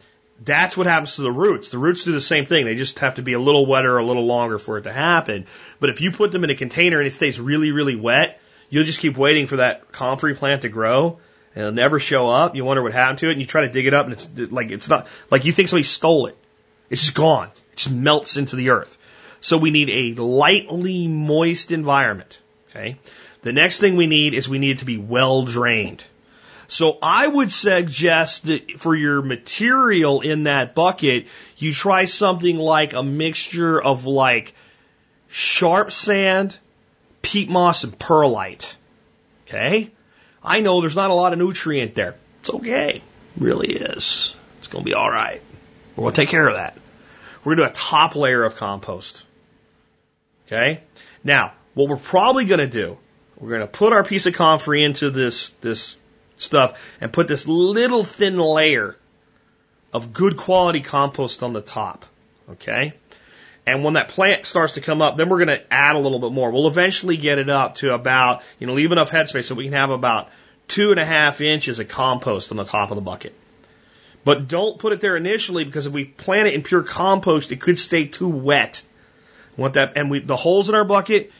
that's 0.45 0.77
what 0.77 0.87
happens 0.87 1.17
to 1.17 1.23
the 1.23 1.31
roots. 1.31 1.71
The 1.71 1.79
roots 1.79 2.05
do 2.05 2.13
the 2.13 2.21
same 2.21 2.47
thing. 2.47 2.65
They 2.65 2.75
just 2.75 2.99
have 2.99 3.17
to 3.17 3.23
be 3.23 3.35
a 3.35 3.39
little 3.39 3.67
wetter, 3.67 3.97
a 3.99 4.05
little 4.05 4.27
longer 4.27 4.59
for 4.59 4.79
it 4.79 4.83
to 4.83 4.93
happen. 4.93 5.47
But 5.79 5.91
if 5.91 6.01
you 6.01 6.11
put 6.11 6.33
them 6.33 6.45
in 6.45 6.51
a 6.51 6.57
container 6.57 6.99
and 6.99 7.07
it 7.07 7.13
stays 7.13 7.39
really, 7.39 7.71
really 7.71 7.97
wet, 7.97 8.41
you'll 8.71 8.85
just 8.85 9.01
keep 9.01 9.17
waiting 9.17 9.47
for 9.47 9.57
that 9.57 9.93
comfrey 9.93 10.35
plant 10.35 10.63
to 10.63 10.69
grow 10.69 11.21
and 11.55 11.63
it'll 11.63 11.75
never 11.75 12.01
show 12.01 12.29
up. 12.29 12.57
You 12.57 12.65
wonder 12.65 12.83
what 12.83 12.93
happened 12.93 13.19
to 13.19 13.29
it, 13.29 13.33
and 13.33 13.41
you 13.41 13.47
try 13.47 13.63
to 13.63 13.69
dig 13.69 13.87
it 13.87 13.95
up, 13.95 14.07
and 14.07 14.15
it's 14.15 14.29
like 14.51 14.71
it's 14.71 14.89
not 14.89 15.07
like 15.31 15.45
you 15.45 15.53
think 15.53 15.69
somebody 15.69 15.85
stole 15.85 16.27
it. 16.27 16.37
It's 16.91 17.03
just 17.03 17.15
gone. 17.15 17.49
It 17.73 17.77
just 17.77 17.91
melts 17.91 18.37
into 18.37 18.57
the 18.57 18.71
earth. 18.71 18.99
So 19.41 19.59
we 19.59 19.71
need 19.71 19.91
a 19.91 20.23
lightly 20.23 21.09
moist 21.09 21.73
environment. 21.73 22.41
Okay. 22.71 22.99
The 23.43 23.53
next 23.53 23.81
thing 23.81 23.97
we 23.97 24.07
need 24.07 24.35
is 24.35 24.49
we 24.49 24.59
need 24.59 24.77
it 24.77 24.79
to 24.79 24.85
be 24.85 24.99
well 24.99 25.45
drained. 25.45 26.05
So 26.69 26.97
I 27.03 27.27
would 27.27 27.53
suggest 27.53 28.47
that 28.47 28.81
for 28.81 28.95
your 28.95 29.21
material 29.21 30.21
in 30.23 30.45
that 30.45 30.75
bucket, 30.75 31.27
you 31.59 31.73
try 31.73 32.07
something 32.07 32.57
like 32.57 32.95
a 32.95 33.03
mixture 33.03 33.83
of 33.83 34.07
like 34.07 34.55
sharp 35.29 35.93
sand, 35.93 36.57
peat 37.21 37.51
moss, 37.51 37.85
and 37.85 37.99
perlite. 37.99 38.75
Okay? 39.47 39.91
I 40.43 40.61
know 40.61 40.81
there's 40.81 40.97
not 40.97 41.11
a 41.11 41.15
lot 41.15 41.33
of 41.33 41.39
nutrient 41.39 41.95
there. 41.95 42.15
It's 42.41 42.51
okay. 42.51 42.97
It 42.97 43.43
really 43.43 43.73
is. 43.73 44.35
It's 44.59 44.69
going 44.69 44.85
to 44.85 44.91
be 44.91 44.95
all 44.95 45.11
right. 45.11 45.43
We're 45.95 46.05
going 46.05 46.15
to 46.15 46.21
take 46.23 46.31
care 46.31 46.49
of 46.49 46.55
that. 46.55 46.77
We're 47.45 47.57
going 47.57 47.69
to 47.69 47.75
do 47.75 47.79
a 47.79 47.79
top 47.79 48.17
layer 48.17 48.45
of 48.45 48.57
compost. 48.57 49.25
Okay? 50.47 50.81
Now, 51.23 51.53
what 51.75 51.89
we're 51.89 51.97
probably 51.97 52.45
going 52.45 52.61
to 52.61 52.67
do, 52.67 52.99
we're 53.43 53.49
going 53.49 53.61
to 53.63 53.67
put 53.67 53.93
our 53.93 54.05
piece 54.05 54.27
of 54.27 54.35
comfrey 54.35 54.85
into 54.85 55.11
this, 55.11 55.51
this 55.61 55.99
stuff 56.37 56.97
and 57.01 57.13
put 57.13 57.27
this 57.27 57.49
little 57.49 58.05
thin 58.05 58.39
layer 58.39 58.97
of 59.93 60.13
good 60.13 60.37
quality 60.37 60.81
compost 60.81 61.43
on 61.43 61.53
the 61.53 61.61
top. 61.61 62.05
Okay? 62.49 62.95
And 63.67 63.83
when 63.83 63.95
that 63.95 64.09
plant 64.09 64.47
starts 64.47 64.75
to 64.75 64.81
come 64.81 65.03
up, 65.03 65.17
then 65.17 65.29
we're 65.29 65.45
going 65.45 65.59
to 65.59 65.73
add 65.73 65.97
a 65.97 65.99
little 65.99 66.21
bit 66.21 66.31
more. 66.31 66.53
We'll 66.53 66.69
eventually 66.69 67.17
get 67.17 67.39
it 67.39 67.51
up 67.51 67.77
to 67.77 67.93
about, 67.95 68.43
you 68.61 68.69
know, 68.69 68.75
leave 68.75 68.93
enough 68.93 69.11
headspace 69.11 69.45
so 69.45 69.57
we 69.57 69.65
can 69.65 69.73
have 69.73 69.91
about 69.91 70.31
two 70.69 70.93
and 70.93 71.01
a 71.01 71.05
half 71.05 71.41
inches 71.41 71.81
of 71.81 71.89
compost 71.89 72.53
on 72.53 72.59
the 72.59 72.65
top 72.65 72.93
of 72.93 72.97
the 72.97 73.03
bucket. 73.03 73.35
But 74.25 74.47
don't 74.47 74.79
put 74.79 74.93
it 74.93 75.01
there 75.01 75.17
initially 75.17 75.65
because 75.65 75.87
if 75.87 75.93
we 75.93 76.05
plant 76.05 76.47
it 76.47 76.55
in 76.55 76.63
pure 76.63 76.85
compost, 76.85 77.51
it 77.51 77.61
could 77.61 77.77
stay 77.77 78.07
too 78.07 78.29
wet. 78.29 78.83
Want 79.57 79.75
that, 79.75 79.97
and 79.97 80.11
we, 80.13 80.21
the 80.21 80.37
holes 80.37 80.69
in 80.69 80.77
our 80.77 80.85
bucket, 80.85 81.33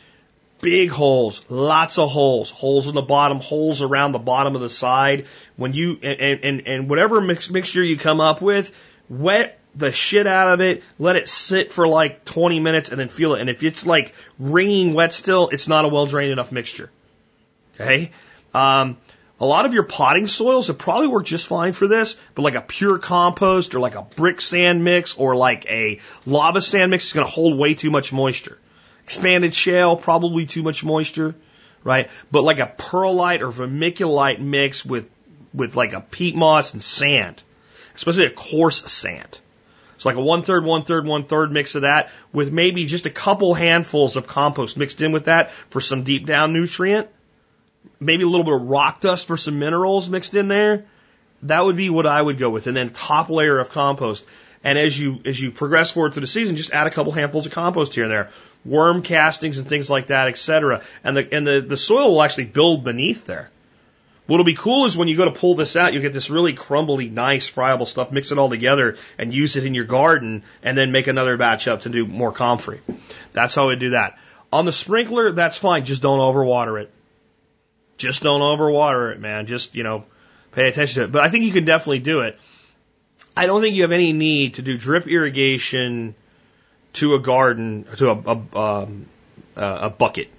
big 0.63 0.89
holes, 0.89 1.45
lots 1.49 1.99
of 1.99 2.09
holes, 2.09 2.49
holes 2.49 2.87
in 2.87 2.95
the 2.95 3.01
bottom, 3.03 3.39
holes 3.39 3.83
around 3.83 4.13
the 4.13 4.19
bottom 4.19 4.55
of 4.55 4.61
the 4.61 4.69
side. 4.69 5.27
When 5.57 5.73
you, 5.73 5.99
and, 6.01 6.43
and, 6.43 6.67
and 6.67 6.89
whatever 6.89 7.21
mix, 7.21 7.51
mixture 7.51 7.83
you 7.83 7.97
come 7.97 8.19
up 8.19 8.41
with, 8.41 8.71
wet 9.09 9.59
the 9.75 9.91
shit 9.91 10.25
out 10.25 10.47
of 10.47 10.61
it, 10.61 10.83
let 10.97 11.15
it 11.15 11.29
sit 11.29 11.71
for 11.71 11.87
like 11.87 12.25
20 12.25 12.59
minutes 12.59 12.89
and 12.89 12.99
then 12.99 13.09
feel 13.09 13.35
it. 13.35 13.41
And 13.41 13.49
if 13.49 13.61
it's 13.61 13.85
like 13.85 14.15
wringing 14.39 14.93
wet 14.93 15.13
still, 15.13 15.49
it's 15.49 15.67
not 15.67 15.85
a 15.85 15.89
well 15.89 16.05
drained 16.05 16.31
enough 16.31 16.51
mixture. 16.51 16.89
Okay? 17.75 18.11
Um, 18.53 18.97
a 19.39 19.45
lot 19.45 19.65
of 19.65 19.73
your 19.73 19.83
potting 19.83 20.27
soils 20.27 20.69
would 20.69 20.79
probably 20.79 21.07
work 21.07 21.25
just 21.25 21.47
fine 21.47 21.73
for 21.73 21.87
this, 21.87 22.15
but 22.35 22.43
like 22.43 22.55
a 22.55 22.61
pure 22.61 22.97
compost 22.99 23.75
or 23.75 23.79
like 23.79 23.95
a 23.95 24.03
brick 24.03 24.39
sand 24.39 24.83
mix 24.83 25.15
or 25.15 25.35
like 25.35 25.65
a 25.65 25.99
lava 26.25 26.61
sand 26.61 26.91
mix 26.91 27.07
is 27.07 27.13
going 27.13 27.25
to 27.25 27.31
hold 27.31 27.57
way 27.57 27.73
too 27.73 27.91
much 27.91 28.13
moisture. 28.13 28.57
Expanded 29.03 29.53
shale, 29.53 29.95
probably 29.97 30.45
too 30.45 30.63
much 30.63 30.83
moisture, 30.83 31.35
right? 31.83 32.09
But 32.31 32.43
like 32.43 32.59
a 32.59 32.67
perlite 32.67 33.41
or 33.41 33.49
vermiculite 33.49 34.39
mix 34.39 34.85
with, 34.85 35.09
with 35.53 35.75
like 35.75 35.93
a 35.93 36.01
peat 36.01 36.35
moss 36.35 36.73
and 36.73 36.81
sand, 36.81 37.43
especially 37.95 38.25
a 38.25 38.31
coarse 38.31 38.91
sand. 38.91 39.39
So 39.97 40.09
like 40.09 40.17
a 40.17 40.21
one 40.21 40.43
third, 40.43 40.65
one 40.65 40.83
third, 40.83 41.05
one 41.05 41.25
third 41.25 41.51
mix 41.51 41.75
of 41.75 41.83
that 41.83 42.09
with 42.31 42.51
maybe 42.51 42.85
just 42.85 43.05
a 43.05 43.09
couple 43.09 43.53
handfuls 43.53 44.15
of 44.15 44.27
compost 44.27 44.75
mixed 44.75 45.01
in 45.01 45.11
with 45.11 45.25
that 45.25 45.51
for 45.69 45.79
some 45.79 46.03
deep 46.03 46.25
down 46.25 46.51
nutrient. 46.51 47.07
Maybe 47.99 48.23
a 48.23 48.27
little 48.27 48.43
bit 48.43 48.53
of 48.53 48.63
rock 48.63 49.01
dust 49.01 49.27
for 49.27 49.37
some 49.37 49.59
minerals 49.59 50.09
mixed 50.09 50.35
in 50.35 50.47
there. 50.47 50.85
That 51.43 51.63
would 51.63 51.75
be 51.75 51.89
what 51.89 52.05
I 52.05 52.21
would 52.21 52.37
go 52.37 52.49
with. 52.49 52.67
And 52.67 52.75
then 52.75 52.89
top 52.89 53.29
layer 53.29 53.59
of 53.59 53.69
compost. 53.69 54.25
And 54.63 54.77
as 54.77 54.97
you, 54.97 55.19
as 55.25 55.39
you 55.39 55.51
progress 55.51 55.91
forward 55.91 56.13
through 56.13 56.21
the 56.21 56.27
season, 56.27 56.55
just 56.55 56.71
add 56.71 56.87
a 56.87 56.91
couple 56.91 57.11
handfuls 57.11 57.45
of 57.45 57.51
compost 57.51 57.93
here 57.93 58.05
and 58.05 58.11
there. 58.11 58.29
Worm 58.63 59.01
castings 59.01 59.57
and 59.57 59.67
things 59.67 59.89
like 59.89 60.07
that, 60.07 60.29
etc. 60.29 60.81
And 61.03 61.17
the, 61.17 61.33
and 61.33 61.45
the, 61.45 61.61
the 61.61 61.77
soil 61.77 62.11
will 62.11 62.23
actually 62.23 62.45
build 62.45 62.83
beneath 62.83 63.25
there. 63.25 63.49
What'll 64.25 64.45
be 64.45 64.55
cool 64.55 64.85
is 64.85 64.95
when 64.95 65.09
you 65.09 65.17
go 65.17 65.25
to 65.25 65.31
pull 65.31 65.55
this 65.55 65.75
out, 65.75 65.93
you 65.93 65.99
get 65.99 66.13
this 66.13 66.29
really 66.29 66.53
crumbly, 66.53 67.09
nice, 67.09 67.45
friable 67.45 67.85
stuff, 67.85 68.09
mix 68.11 68.31
it 68.31 68.37
all 68.37 68.49
together 68.49 68.95
and 69.17 69.33
use 69.33 69.57
it 69.57 69.65
in 69.65 69.73
your 69.73 69.83
garden 69.83 70.43
and 70.61 70.77
then 70.77 70.93
make 70.93 71.07
another 71.07 71.35
batch 71.35 71.67
up 71.67 71.81
to 71.81 71.89
do 71.89 72.05
more 72.07 72.31
comfrey. 72.31 72.79
That's 73.33 73.53
how 73.53 73.67
we 73.67 73.75
do 73.75 73.89
that. 73.91 74.17
On 74.53 74.65
the 74.65 74.71
sprinkler, 74.71 75.33
that's 75.33 75.57
fine. 75.57 75.83
Just 75.83 76.01
don't 76.01 76.19
overwater 76.19 76.81
it. 76.81 76.89
Just 77.97 78.23
don't 78.23 78.39
overwater 78.39 79.11
it, 79.11 79.19
man. 79.19 79.45
Just, 79.45 79.75
you 79.75 79.83
know, 79.83 80.05
pay 80.53 80.69
attention 80.69 81.01
to 81.01 81.03
it. 81.05 81.11
But 81.11 81.23
I 81.23 81.29
think 81.29 81.43
you 81.43 81.51
can 81.51 81.65
definitely 81.65 81.99
do 81.99 82.21
it. 82.21 82.39
I 83.35 83.47
don't 83.47 83.61
think 83.61 83.75
you 83.75 83.81
have 83.81 83.91
any 83.91 84.13
need 84.13 84.55
to 84.55 84.61
do 84.61 84.77
drip 84.77 85.07
irrigation 85.07 86.15
to 86.93 87.15
a 87.15 87.19
garden, 87.19 87.85
to 87.97 88.11
a, 88.11 88.15
a, 88.15 88.59
um, 88.59 89.05
a 89.55 89.89
bucket. 89.89 90.29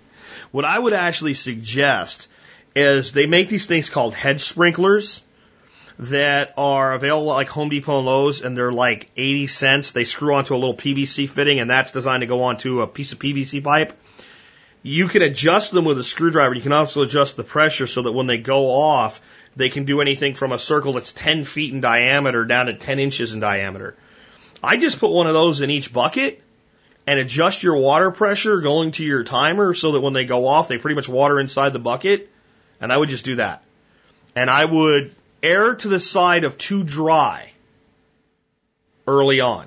What 0.53 0.65
I 0.65 0.79
would 0.79 0.93
actually 0.93 1.35
suggest 1.35 2.29
is 2.77 3.13
they 3.13 3.27
make 3.27 3.49
these 3.49 3.67
things 3.67 3.91
called 3.91 4.15
head 4.15 4.41
sprinklers 4.41 5.23
that 5.99 6.55
are 6.57 6.95
available 6.95 7.27
like 7.27 7.49
Home 7.49 7.69
Depot 7.69 7.99
and 7.99 8.07
Lowe's, 8.07 8.43
and 8.43 8.57
they're 8.57 8.73
like 8.73 9.11
80 9.17 9.47
cents. 9.47 9.91
They 9.93 10.05
screw 10.05 10.35
onto 10.35 10.55
a 10.55 10.59
little 10.59 10.77
PVC 10.77 11.29
fitting, 11.29 11.61
and 11.61 11.71
that's 11.71 11.93
designed 11.93 12.23
to 12.23 12.27
go 12.27 12.45
onto 12.45 12.81
a 12.81 12.87
piece 12.87 13.13
of 13.13 13.19
PVC 13.19 13.63
pipe. 13.63 13.93
You 14.83 15.09
can 15.09 15.23
adjust 15.23 15.73
them 15.73 15.85
with 15.85 15.99
a 15.99 16.05
screwdriver. 16.05 16.55
You 16.55 16.61
can 16.61 16.73
also 16.73 17.03
adjust 17.03 17.37
the 17.37 17.45
pressure 17.45 17.87
so 17.87 18.03
that 18.03 18.13
when 18.13 18.27
they 18.27 18.39
go 18.39 18.71
off, 18.71 19.21
they 19.57 19.69
can 19.69 19.85
do 19.85 20.01
anything 20.01 20.35
from 20.35 20.53
a 20.53 20.59
circle 20.59 20.93
that's 20.95 21.13
10 21.13 21.45
feet 21.45 21.73
in 21.73 21.81
diameter 21.81 22.45
down 22.45 22.67
to 22.67 22.75
10 22.75 22.99
inches 22.99 23.33
in 23.35 23.41
diameter. 23.41 23.97
I 24.63 24.77
just 24.77 24.99
put 24.99 25.11
one 25.11 25.27
of 25.27 25.35
those 25.35 25.61
in 25.61 25.71
each 25.71 25.93
bucket. 25.93 26.41
and 27.07 27.21
adjust 27.21 27.63
your 27.63 27.77
water 27.77 28.11
pressure 28.11 28.61
going 28.61 28.93
to 28.93 29.05
your 29.05 29.25
timer 29.25 29.75
so 29.75 29.93
that 29.93 30.01
when 30.01 30.15
they 30.15 30.25
go 30.25 30.47
off, 30.47 30.69
they 30.69 30.79
pretty 30.79 30.95
much 30.95 31.09
water 31.09 31.39
inside 31.39 31.73
the 31.75 31.79
bucket. 31.79 32.31
And 32.81 32.91
I 32.91 32.97
would 32.97 33.11
just 33.11 33.27
do 33.27 33.37
that. 33.37 33.63
And 34.35 34.49
I 34.49 34.65
would 34.65 35.15
err 35.43 35.75
to 35.75 35.89
the 35.89 36.01
side 36.01 36.45
of 36.45 36.57
too 36.57 36.83
dry 36.83 37.53
early 39.07 39.41
on. 39.41 39.67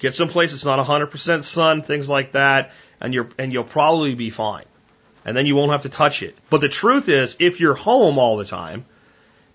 Get 0.00 0.16
someplace 0.16 0.50
that's 0.50 0.64
not 0.64 0.84
100% 0.84 1.44
sun, 1.44 1.82
things 1.82 2.08
like 2.08 2.32
that, 2.32 2.72
and 3.00 3.14
you're, 3.14 3.28
and 3.38 3.52
you'll 3.52 3.64
probably 3.64 4.16
be 4.16 4.30
fine. 4.30 4.64
And 5.24 5.36
then 5.36 5.46
you 5.46 5.54
won't 5.54 5.70
have 5.70 5.82
to 5.82 5.88
touch 5.88 6.22
it. 6.22 6.36
But 6.50 6.60
the 6.60 6.68
truth 6.68 7.08
is, 7.08 7.36
if 7.38 7.60
you're 7.60 7.74
home 7.74 8.18
all 8.18 8.36
the 8.36 8.44
time 8.44 8.84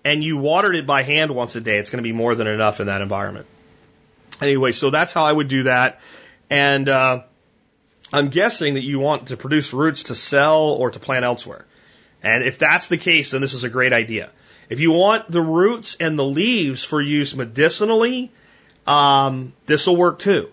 and 0.04 0.22
you 0.22 0.36
watered 0.36 0.76
it 0.76 0.86
by 0.86 1.02
hand 1.02 1.34
once 1.34 1.56
a 1.56 1.60
day, 1.60 1.78
it's 1.78 1.90
going 1.90 2.02
to 2.02 2.08
be 2.08 2.12
more 2.12 2.34
than 2.34 2.46
enough 2.46 2.80
in 2.80 2.86
that 2.86 3.02
environment. 3.02 3.46
Anyway, 4.40 4.72
so 4.72 4.90
that's 4.90 5.12
how 5.12 5.24
I 5.24 5.32
would 5.32 5.48
do 5.48 5.64
that. 5.64 6.00
And, 6.48 6.88
uh, 6.88 7.22
I'm 8.12 8.28
guessing 8.28 8.74
that 8.74 8.82
you 8.82 8.98
want 8.98 9.28
to 9.28 9.36
produce 9.36 9.72
roots 9.72 10.04
to 10.04 10.14
sell 10.14 10.62
or 10.62 10.90
to 10.90 10.98
plant 10.98 11.24
elsewhere. 11.24 11.64
And 12.22 12.44
if 12.44 12.58
that's 12.58 12.88
the 12.88 12.98
case, 12.98 13.30
then 13.30 13.40
this 13.40 13.54
is 13.54 13.64
a 13.64 13.68
great 13.68 13.92
idea. 13.92 14.30
If 14.68 14.80
you 14.80 14.92
want 14.92 15.30
the 15.30 15.40
roots 15.40 15.96
and 15.98 16.18
the 16.18 16.24
leaves 16.24 16.84
for 16.84 17.00
use 17.00 17.34
medicinally, 17.34 18.32
um, 18.86 19.52
this 19.66 19.86
will 19.86 19.96
work 19.96 20.18
too. 20.18 20.50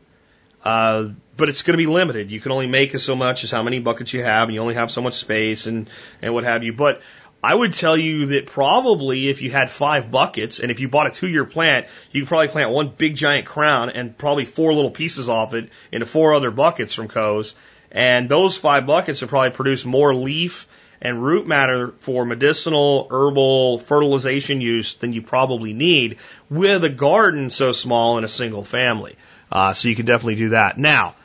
Uh, 0.64 1.10
but 1.36 1.50
it's 1.50 1.62
going 1.62 1.74
to 1.74 1.84
be 1.84 1.90
limited. 1.90 2.32
You 2.32 2.40
can 2.40 2.52
only 2.52 2.68
make 2.68 2.94
as 2.96 3.04
so 3.04 3.16
much 3.16 3.44
as 3.44 3.52
how 3.52 3.64
many 3.64 3.80
buckets 3.80 4.12
you 4.14 4.24
have, 4.24 4.48
and 4.48 4.56
you 4.56 4.62
only 4.62 4.74
have 4.74 4.90
so 4.92 5.02
much 5.02 5.16
space 5.16 5.68
and, 5.68 5.90
and 6.22 6.34
what 6.34 6.44
have 6.44 6.64
you. 6.64 6.74
But 6.74 7.02
I 7.44 7.54
would 7.54 7.74
tell 7.74 7.96
you 7.96 8.28
that 8.28 8.48
probably 8.48 9.30
if 9.30 9.42
you 9.42 9.52
had 9.52 9.70
five 9.70 10.10
buckets 10.10 10.60
and 10.60 10.72
if 10.72 10.80
you 10.80 10.88
bought 10.88 11.08
a 11.08 11.12
two 11.12 11.28
year 11.28 11.46
plant, 11.46 11.88
you 12.12 12.22
could 12.22 12.30
probably 12.30 12.48
plant 12.48 12.72
one 12.72 12.90
big 12.90 13.16
giant 13.16 13.46
crown 13.46 13.92
and 13.92 14.18
probably 14.18 14.46
four 14.46 14.74
little 14.74 14.92
pieces 14.92 15.30
off 15.30 15.54
it 15.54 15.70
into 15.92 16.06
four 16.06 16.34
other 16.34 16.52
buckets 16.52 16.94
from 16.94 17.08
Coe's. 17.08 17.54
And 17.92 18.28
those 18.28 18.58
five 18.58 18.86
buckets 18.86 19.22
would 19.22 19.30
probably 19.30 19.52
produce 19.52 19.86
more 19.86 20.14
leaf 20.14 20.68
and 21.00 21.24
root 21.24 21.48
matter 21.48 21.94
for 22.00 22.26
medicinal, 22.26 23.08
herbal, 23.12 23.80
fertilization 23.80 24.62
use 24.62 24.96
than 24.96 25.14
you 25.14 25.22
probably 25.22 25.74
need 25.74 26.18
with 26.50 26.84
a 26.84 26.90
garden 26.90 27.52
so 27.52 27.72
small 27.72 28.18
in 28.18 28.24
a 28.24 28.28
single 28.28 28.64
family. 28.64 29.16
Uh, 29.52 29.74
so 29.74 29.90
you 29.90 29.96
can 29.96 30.08
definitely 30.08 30.36
do 30.36 30.50
that. 30.50 30.78
Now, 30.78 31.16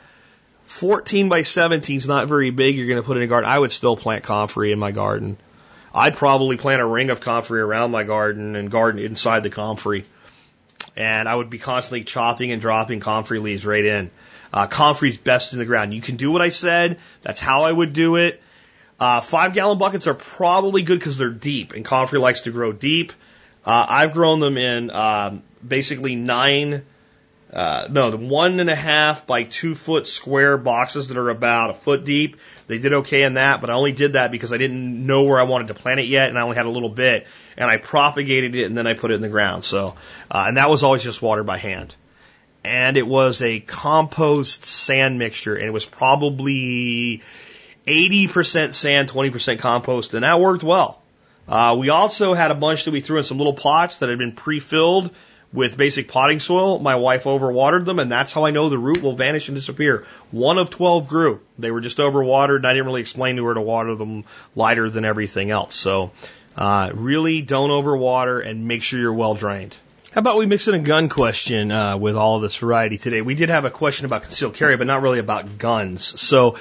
14 0.65 1.27
by 1.27 1.41
17 1.41 1.97
is 1.97 2.07
not 2.07 2.27
very 2.27 2.51
big. 2.51 2.77
You're 2.77 2.87
going 2.87 3.01
to 3.01 3.05
put 3.05 3.17
in 3.17 3.23
a 3.23 3.27
garden. 3.27 3.49
I 3.49 3.57
would 3.57 3.71
still 3.71 3.97
plant 3.97 4.23
comfrey 4.23 4.71
in 4.71 4.79
my 4.79 4.91
garden. 4.91 5.37
I'd 5.93 6.15
probably 6.15 6.57
plant 6.57 6.81
a 6.81 6.85
ring 6.85 7.09
of 7.09 7.21
comfrey 7.21 7.61
around 7.61 7.91
my 7.91 8.03
garden 8.03 8.55
and 8.55 8.71
garden 8.71 9.01
inside 9.01 9.43
the 9.43 9.49
comfrey. 9.49 10.05
And 10.95 11.29
I 11.29 11.35
would 11.35 11.49
be 11.49 11.59
constantly 11.59 12.03
chopping 12.03 12.51
and 12.51 12.61
dropping 12.61 12.99
comfrey 12.99 13.39
leaves 13.39 13.65
right 13.65 13.85
in. 13.85 14.11
Uh, 14.51 14.67
comfrey's 14.67 15.17
best 15.17 15.53
in 15.53 15.59
the 15.59 15.65
ground. 15.65 15.93
You 15.93 16.01
can 16.01 16.15
do 16.15 16.31
what 16.31 16.41
I 16.41 16.49
said. 16.49 16.99
That's 17.21 17.39
how 17.39 17.63
I 17.63 17.71
would 17.71 17.93
do 17.93 18.15
it. 18.17 18.41
Uh, 18.99 19.21
five 19.21 19.53
gallon 19.53 19.79
buckets 19.79 20.07
are 20.07 20.13
probably 20.13 20.83
good 20.83 20.99
because 20.99 21.17
they're 21.17 21.29
deep, 21.29 21.73
and 21.73 21.83
comfrey 21.83 22.19
likes 22.19 22.41
to 22.41 22.51
grow 22.51 22.71
deep. 22.71 23.11
Uh, 23.65 23.85
I've 23.89 24.13
grown 24.13 24.39
them 24.39 24.57
in 24.57 24.91
um, 24.91 25.43
basically 25.65 26.15
nine, 26.15 26.85
uh, 27.51 27.87
no, 27.89 28.11
the 28.11 28.17
one 28.17 28.59
and 28.59 28.69
a 28.69 28.75
half 28.75 29.25
by 29.25 29.43
two 29.43 29.73
foot 29.73 30.05
square 30.05 30.57
boxes 30.57 31.09
that 31.09 31.17
are 31.17 31.29
about 31.29 31.71
a 31.71 31.73
foot 31.73 32.05
deep. 32.05 32.37
They 32.67 32.77
did 32.77 32.93
okay 32.93 33.23
in 33.23 33.33
that, 33.33 33.61
but 33.61 33.69
I 33.69 33.73
only 33.73 33.91
did 33.91 34.13
that 34.13 34.31
because 34.31 34.53
I 34.53 34.57
didn't 34.57 35.05
know 35.05 35.23
where 35.23 35.39
I 35.39 35.43
wanted 35.43 35.67
to 35.67 35.73
plant 35.73 35.99
it 35.99 36.07
yet, 36.07 36.29
and 36.29 36.37
I 36.37 36.41
only 36.41 36.55
had 36.55 36.65
a 36.65 36.69
little 36.69 36.89
bit, 36.89 37.27
and 37.57 37.69
I 37.69 37.77
propagated 37.77 38.55
it 38.55 38.65
and 38.65 38.77
then 38.77 38.87
I 38.87 38.93
put 38.93 39.11
it 39.11 39.15
in 39.15 39.21
the 39.21 39.29
ground. 39.29 39.63
So, 39.63 39.95
uh, 40.31 40.45
and 40.47 40.57
that 40.57 40.69
was 40.69 40.83
always 40.83 41.03
just 41.03 41.21
watered 41.21 41.45
by 41.45 41.57
hand. 41.57 41.95
And 42.63 42.95
it 42.95 43.05
was 43.05 43.41
a 43.41 43.59
compost 43.59 44.65
sand 44.65 45.19
mixture, 45.19 45.55
and 45.55 45.65
it 45.65 45.71
was 45.71 45.85
probably 45.85 47.21
80% 47.85 48.73
sand, 48.73 49.09
20% 49.09 49.59
compost, 49.59 50.13
and 50.13 50.23
that 50.23 50.39
worked 50.39 50.63
well. 50.63 51.01
Uh, 51.47 51.75
we 51.77 51.89
also 51.89 52.33
had 52.33 52.51
a 52.51 52.55
bunch 52.55 52.85
that 52.85 52.91
we 52.91 53.01
threw 53.01 53.17
in 53.17 53.25
some 53.25 53.37
little 53.37 53.53
pots 53.53 53.97
that 53.97 54.07
had 54.07 54.17
been 54.17 54.31
pre-filled 54.31 55.11
with 55.53 55.77
basic 55.77 56.07
potting 56.07 56.39
soil. 56.39 56.79
My 56.79 56.95
wife 56.95 57.23
overwatered 57.25 57.85
them, 57.85 57.99
and 57.99 58.11
that's 58.11 58.33
how 58.33 58.45
I 58.45 58.51
know 58.51 58.69
the 58.69 58.77
root 58.77 59.01
will 59.01 59.13
vanish 59.13 59.47
and 59.47 59.55
disappear. 59.55 60.05
One 60.31 60.57
of 60.57 60.71
12 60.71 61.07
grew. 61.07 61.39
They 61.59 61.71
were 61.71 61.81
just 61.81 61.99
overwatered, 61.99 62.57
and 62.57 62.67
I 62.67 62.73
didn't 62.73 62.87
really 62.87 63.01
explain 63.01 63.37
to 63.37 63.45
her 63.45 63.53
to 63.53 63.61
water 63.61 63.95
them 63.95 64.25
lighter 64.55 64.89
than 64.89 65.05
everything 65.05 65.51
else. 65.51 65.75
So, 65.75 66.11
uh, 66.57 66.91
really 66.93 67.41
don't 67.41 67.69
overwater 67.69 68.45
and 68.45 68.67
make 68.67 68.83
sure 68.83 68.99
you're 68.99 69.13
well 69.13 69.35
drained. 69.35 69.77
How 70.11 70.19
about 70.19 70.37
we 70.37 70.45
mix 70.45 70.67
in 70.67 70.75
a 70.75 70.79
gun 70.79 71.09
question 71.09 71.71
uh, 71.71 71.97
with 71.97 72.15
all 72.15 72.35
of 72.35 72.43
this 72.43 72.55
variety 72.57 72.99
today? 72.99 73.23
We 73.23 73.33
did 73.33 73.49
have 73.49 73.65
a 73.65 73.71
question 73.71 74.05
about 74.05 74.21
concealed 74.21 74.53
carry, 74.53 74.77
but 74.77 74.85
not 74.85 75.01
really 75.01 75.17
about 75.17 75.57
guns. 75.57 76.21
So 76.21 76.57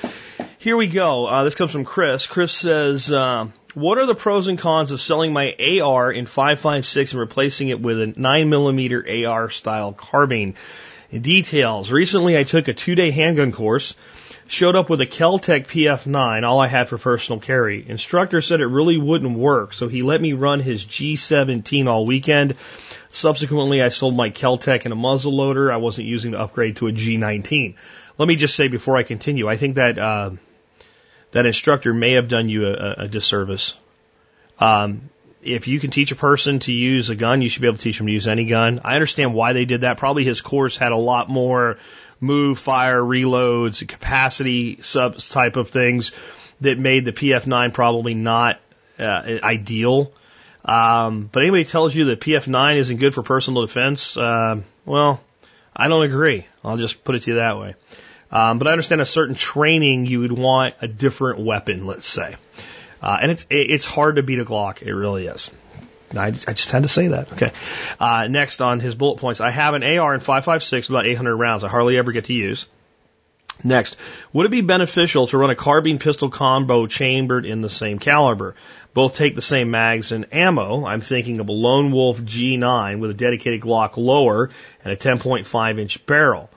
here 0.62 0.76
we 0.76 0.86
go. 0.86 1.26
Uh, 1.26 1.42
this 1.42 1.56
comes 1.56 1.72
from 1.72 1.84
Chris. 1.84 2.28
Chris 2.28 2.52
says, 2.52 3.10
uh, 3.10 3.46
"What 3.74 3.98
are 3.98 4.06
the 4.06 4.14
pros 4.14 4.46
and 4.46 4.56
cons 4.56 4.92
of 4.92 5.00
selling 5.00 5.32
my 5.32 5.56
AR 5.58 6.12
in 6.12 6.24
5.56 6.26 7.10
and 7.10 7.20
replacing 7.20 7.70
it 7.70 7.80
with 7.80 8.00
a 8.00 8.06
9 8.06 8.48
millimeter 8.48 9.04
AR 9.04 9.50
style 9.50 9.92
carbine?" 9.92 10.54
Details. 11.12 11.90
Recently, 11.90 12.38
I 12.38 12.44
took 12.44 12.68
a 12.68 12.72
two-day 12.72 13.10
handgun 13.10 13.50
course. 13.50 13.96
Showed 14.46 14.76
up 14.76 14.88
with 14.88 15.00
a 15.00 15.06
Keltec 15.06 15.66
PF9, 15.66 16.44
all 16.44 16.60
I 16.60 16.68
had 16.68 16.88
for 16.88 16.96
personal 16.96 17.40
carry. 17.40 17.84
Instructor 17.88 18.40
said 18.40 18.60
it 18.60 18.66
really 18.66 18.98
wouldn't 18.98 19.36
work, 19.36 19.72
so 19.72 19.88
he 19.88 20.02
let 20.02 20.20
me 20.20 20.32
run 20.32 20.60
his 20.60 20.84
G17 20.84 21.86
all 21.86 22.06
weekend. 22.06 22.54
Subsequently, 23.08 23.82
I 23.82 23.88
sold 23.88 24.14
my 24.14 24.30
Keltec 24.30 24.84
and 24.84 24.92
a 24.92 24.96
muzzle 24.96 25.34
loader 25.34 25.72
I 25.72 25.78
wasn't 25.78 26.06
using 26.06 26.32
to 26.32 26.40
upgrade 26.40 26.76
to 26.76 26.86
a 26.86 26.92
G19. 26.92 27.74
Let 28.18 28.28
me 28.28 28.36
just 28.36 28.54
say 28.54 28.68
before 28.68 28.96
I 28.96 29.02
continue, 29.02 29.48
I 29.48 29.56
think 29.56 29.76
that 29.76 29.98
uh, 29.98 30.30
that 31.32 31.46
instructor 31.46 31.92
may 31.92 32.12
have 32.12 32.28
done 32.28 32.48
you 32.48 32.66
a, 32.66 32.94
a 32.98 33.08
disservice. 33.08 33.76
Um, 34.58 35.10
if 35.42 35.66
you 35.66 35.80
can 35.80 35.90
teach 35.90 36.12
a 36.12 36.16
person 36.16 36.60
to 36.60 36.72
use 36.72 37.10
a 37.10 37.16
gun, 37.16 37.42
you 37.42 37.48
should 37.48 37.62
be 37.62 37.68
able 37.68 37.78
to 37.78 37.82
teach 37.82 37.98
them 37.98 38.06
to 38.06 38.12
use 38.12 38.28
any 38.28 38.44
gun. 38.44 38.80
I 38.84 38.94
understand 38.94 39.34
why 39.34 39.52
they 39.52 39.64
did 39.64 39.80
that. 39.80 39.98
Probably 39.98 40.24
his 40.24 40.40
course 40.40 40.76
had 40.76 40.92
a 40.92 40.96
lot 40.96 41.28
more 41.28 41.78
move, 42.20 42.58
fire, 42.58 43.00
reloads, 43.00 43.86
capacity 43.86 44.80
subs 44.82 45.28
type 45.28 45.56
of 45.56 45.70
things 45.70 46.12
that 46.60 46.78
made 46.78 47.04
the 47.04 47.12
PF9 47.12 47.72
probably 47.72 48.14
not 48.14 48.60
uh, 48.98 49.38
ideal. 49.42 50.12
Um, 50.64 51.28
but 51.32 51.42
anybody 51.42 51.64
tells 51.64 51.92
you 51.94 52.06
that 52.06 52.20
PF9 52.20 52.76
isn't 52.76 52.98
good 52.98 53.14
for 53.14 53.22
personal 53.22 53.62
defense, 53.66 54.16
uh, 54.16 54.60
well, 54.84 55.20
I 55.74 55.88
don't 55.88 56.04
agree. 56.04 56.46
I'll 56.64 56.76
just 56.76 57.02
put 57.02 57.16
it 57.16 57.22
to 57.22 57.32
you 57.32 57.36
that 57.38 57.58
way. 57.58 57.74
Um, 58.32 58.58
but 58.58 58.66
I 58.66 58.72
understand 58.72 59.00
a 59.00 59.06
certain 59.06 59.34
training 59.34 60.06
you 60.06 60.20
would 60.20 60.32
want 60.32 60.74
a 60.80 60.88
different 60.88 61.40
weapon, 61.40 61.86
let's 61.86 62.06
say. 62.06 62.36
Uh, 63.02 63.18
and 63.20 63.30
it's 63.30 63.46
it's 63.50 63.84
hard 63.84 64.16
to 64.16 64.22
beat 64.22 64.38
a 64.38 64.44
Glock. 64.44 64.80
It 64.80 64.94
really 64.94 65.26
is. 65.26 65.50
I, 66.16 66.28
I 66.28 66.30
just 66.30 66.70
had 66.70 66.82
to 66.82 66.88
say 66.88 67.08
that. 67.08 67.32
Okay. 67.32 67.52
Uh, 67.98 68.28
next 68.28 68.60
on 68.60 68.80
his 68.80 68.94
bullet 68.94 69.18
points, 69.18 69.40
I 69.40 69.50
have 69.50 69.74
an 69.74 69.82
AR 69.82 70.14
in 70.14 70.20
5.56 70.20 70.90
about 70.90 71.06
800 71.06 71.36
rounds. 71.36 71.64
I 71.64 71.68
hardly 71.68 71.96
ever 71.96 72.12
get 72.12 72.26
to 72.26 72.34
use. 72.34 72.66
Next, 73.64 73.96
would 74.32 74.46
it 74.46 74.50
be 74.50 74.60
beneficial 74.60 75.26
to 75.28 75.38
run 75.38 75.50
a 75.50 75.54
carbine 75.54 75.98
pistol 75.98 76.30
combo 76.30 76.86
chambered 76.86 77.46
in 77.46 77.60
the 77.60 77.70
same 77.70 77.98
caliber? 77.98 78.56
Both 78.92 79.16
take 79.16 79.34
the 79.34 79.42
same 79.42 79.70
mags 79.70 80.10
and 80.10 80.26
ammo. 80.32 80.84
I'm 80.84 81.00
thinking 81.00 81.38
of 81.38 81.48
a 81.48 81.52
Lone 81.52 81.92
Wolf 81.92 82.20
G9 82.20 82.98
with 82.98 83.10
a 83.10 83.14
dedicated 83.14 83.60
Glock 83.60 83.96
lower 83.96 84.50
and 84.84 84.92
a 84.92 84.96
10.5 84.96 85.78
inch 85.78 86.04
barrel. 86.06 86.50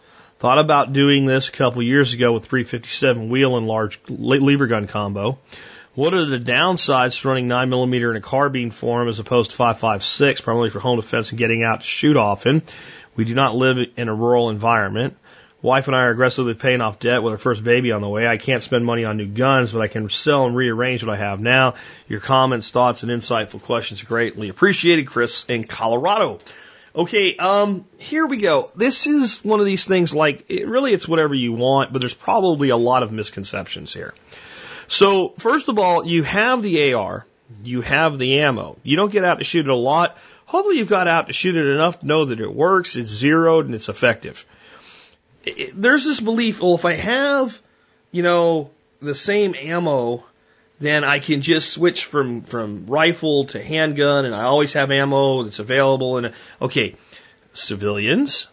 Thought 0.45 0.59
about 0.59 0.93
doing 0.93 1.26
this 1.26 1.49
a 1.49 1.51
couple 1.51 1.81
years 1.81 2.13
ago 2.13 2.31
with 2.31 2.45
357 2.45 3.30
wheel 3.30 3.57
and 3.57 3.65
large 3.65 3.99
lever 4.07 4.67
gun 4.67 4.85
combo. 4.85 5.39
What 5.95 6.13
are 6.13 6.23
the 6.23 6.38
downsides 6.38 7.19
to 7.19 7.30
running 7.30 7.47
9mm 7.47 8.11
in 8.11 8.15
a 8.15 8.22
carbine 8.22 8.69
form 8.69 9.07
as 9.07 9.17
opposed 9.17 9.49
to 9.49 9.57
5.56, 9.57 10.43
primarily 10.43 10.69
for 10.69 10.80
home 10.80 10.99
defense 10.99 11.31
and 11.31 11.39
getting 11.39 11.63
out 11.63 11.81
to 11.81 11.88
shoot 11.88 12.15
often? 12.15 12.61
We 13.15 13.26
do 13.26 13.34
not 13.34 13.55
live 13.55 13.80
in 13.97 14.07
a 14.07 14.13
rural 14.13 14.51
environment. 14.51 15.17
Wife 15.63 15.88
and 15.88 15.95
I 15.95 16.01
are 16.01 16.11
aggressively 16.11 16.53
paying 16.53 16.80
off 16.80 16.99
debt 16.99 17.23
with 17.23 17.31
our 17.31 17.39
first 17.39 17.63
baby 17.63 17.91
on 17.91 18.03
the 18.03 18.07
way. 18.07 18.27
I 18.27 18.38
can't 18.38 18.61
spend 18.61 18.85
money 18.85 19.03
on 19.03 19.17
new 19.17 19.26
guns, 19.26 19.72
but 19.72 19.81
I 19.81 19.88
can 19.88 20.11
sell 20.11 20.45
and 20.45 20.55
rearrange 20.55 21.03
what 21.03 21.11
I 21.11 21.17
have 21.17 21.39
now. 21.39 21.73
Your 22.07 22.19
comments, 22.19 22.69
thoughts, 22.69 23.01
and 23.01 23.11
insightful 23.11 23.63
questions 23.63 24.03
are 24.03 24.05
greatly 24.05 24.49
appreciated, 24.49 25.07
Chris 25.07 25.43
in 25.45 25.63
Colorado. 25.63 26.39
Okay, 26.95 27.35
um, 27.35 27.85
here 27.97 28.26
we 28.26 28.38
go. 28.38 28.72
This 28.76 29.05
is 29.05 29.43
one 29.43 29.59
of 29.59 29.65
these 29.65 29.85
things 29.85 30.15
like, 30.15 30.45
it, 30.49 30.67
really 30.67 30.93
it's 30.93 31.07
whatever 31.07 31.34
you 31.34 31.53
want, 31.53 31.91
but 31.91 31.99
there's 31.99 32.13
probably 32.13 32.69
a 32.69 32.77
lot 32.77 33.03
of 33.03 33.11
misconceptions 33.11 33.93
here. 33.93 34.13
So, 34.88 35.30
first 35.38 35.67
of 35.67 35.77
all, 35.77 36.05
you 36.05 36.23
have 36.23 36.61
the 36.61 36.93
AR, 36.93 37.26
you 37.63 37.81
have 37.81 38.17
the 38.17 38.39
ammo. 38.39 38.77
You 38.84 38.95
don't 38.95 39.11
get 39.11 39.26
out 39.26 39.39
to 39.39 39.43
shoot 39.43 39.65
it 39.65 39.72
a 39.72 39.76
lot. 39.76 40.17
Hopefully 40.45 40.77
you've 40.77 40.89
got 40.89 41.07
out 41.07 41.27
to 41.27 41.34
shoot 41.34 41.55
it 41.55 41.67
enough 41.67 41.99
to 41.99 42.07
know 42.07 42.26
that 42.26 42.39
it 42.39 42.53
works, 42.53 42.95
it's 42.95 43.09
zeroed, 43.09 43.65
and 43.65 43.76
it's 43.76 43.89
effective 43.89 44.45
there's 45.73 46.05
this 46.05 46.19
belief, 46.19 46.61
well, 46.61 46.76
if 46.76 46.85
I 46.85 46.93
have, 46.93 47.61
you 48.11 48.23
know, 48.23 48.72
the 49.01 49.15
same 49.15 49.55
ammo, 49.55 50.23
then 50.80 51.03
I 51.03 51.19
can 51.19 51.41
just 51.41 51.72
switch 51.72 52.06
from, 52.06 52.41
from 52.41 52.88
rifle 52.88 53.45
to 53.47 53.64
handgun 53.64 54.26
and 54.26 54.35
I 54.35 54.43
always 54.43 54.73
have 54.73 54.91
ammo 54.91 55.43
that's 55.43 55.60
available. 55.60 56.18
And 56.18 56.34
okay, 56.61 56.95
civilians 57.53 58.47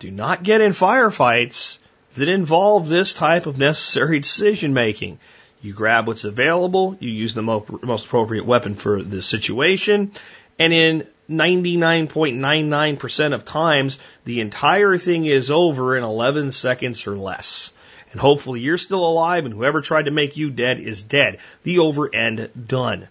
do 0.00 0.10
not 0.10 0.42
get 0.42 0.60
in 0.60 0.72
firefights 0.72 1.78
that 2.16 2.28
involve 2.28 2.88
this 2.88 3.14
type 3.14 3.46
of 3.46 3.58
necessary 3.58 4.18
decision 4.18 4.74
making. 4.74 5.20
You 5.62 5.72
grab 5.72 6.08
what's 6.08 6.24
available, 6.24 6.96
you 6.98 7.10
use 7.10 7.34
the 7.34 7.42
most 7.42 8.06
appropriate 8.06 8.44
weapon 8.44 8.74
for 8.74 9.00
the 9.00 9.22
situation, 9.22 10.10
and 10.58 10.72
in 10.72 11.06
99.99% 11.30 13.32
of 13.32 13.44
times, 13.44 14.00
the 14.24 14.40
entire 14.40 14.98
thing 14.98 15.24
is 15.24 15.52
over 15.52 15.96
in 15.96 16.02
11 16.02 16.50
seconds 16.50 17.06
or 17.06 17.16
less. 17.16 17.72
And 18.12 18.20
hopefully 18.20 18.60
you're 18.60 18.78
still 18.78 19.06
alive 19.06 19.46
and 19.46 19.54
whoever 19.54 19.80
tried 19.80 20.04
to 20.04 20.10
make 20.10 20.36
you 20.36 20.50
dead 20.50 20.78
is 20.78 21.02
dead. 21.02 21.38
The 21.62 21.78
over 21.78 22.14
and 22.14 22.48
done. 22.68 23.08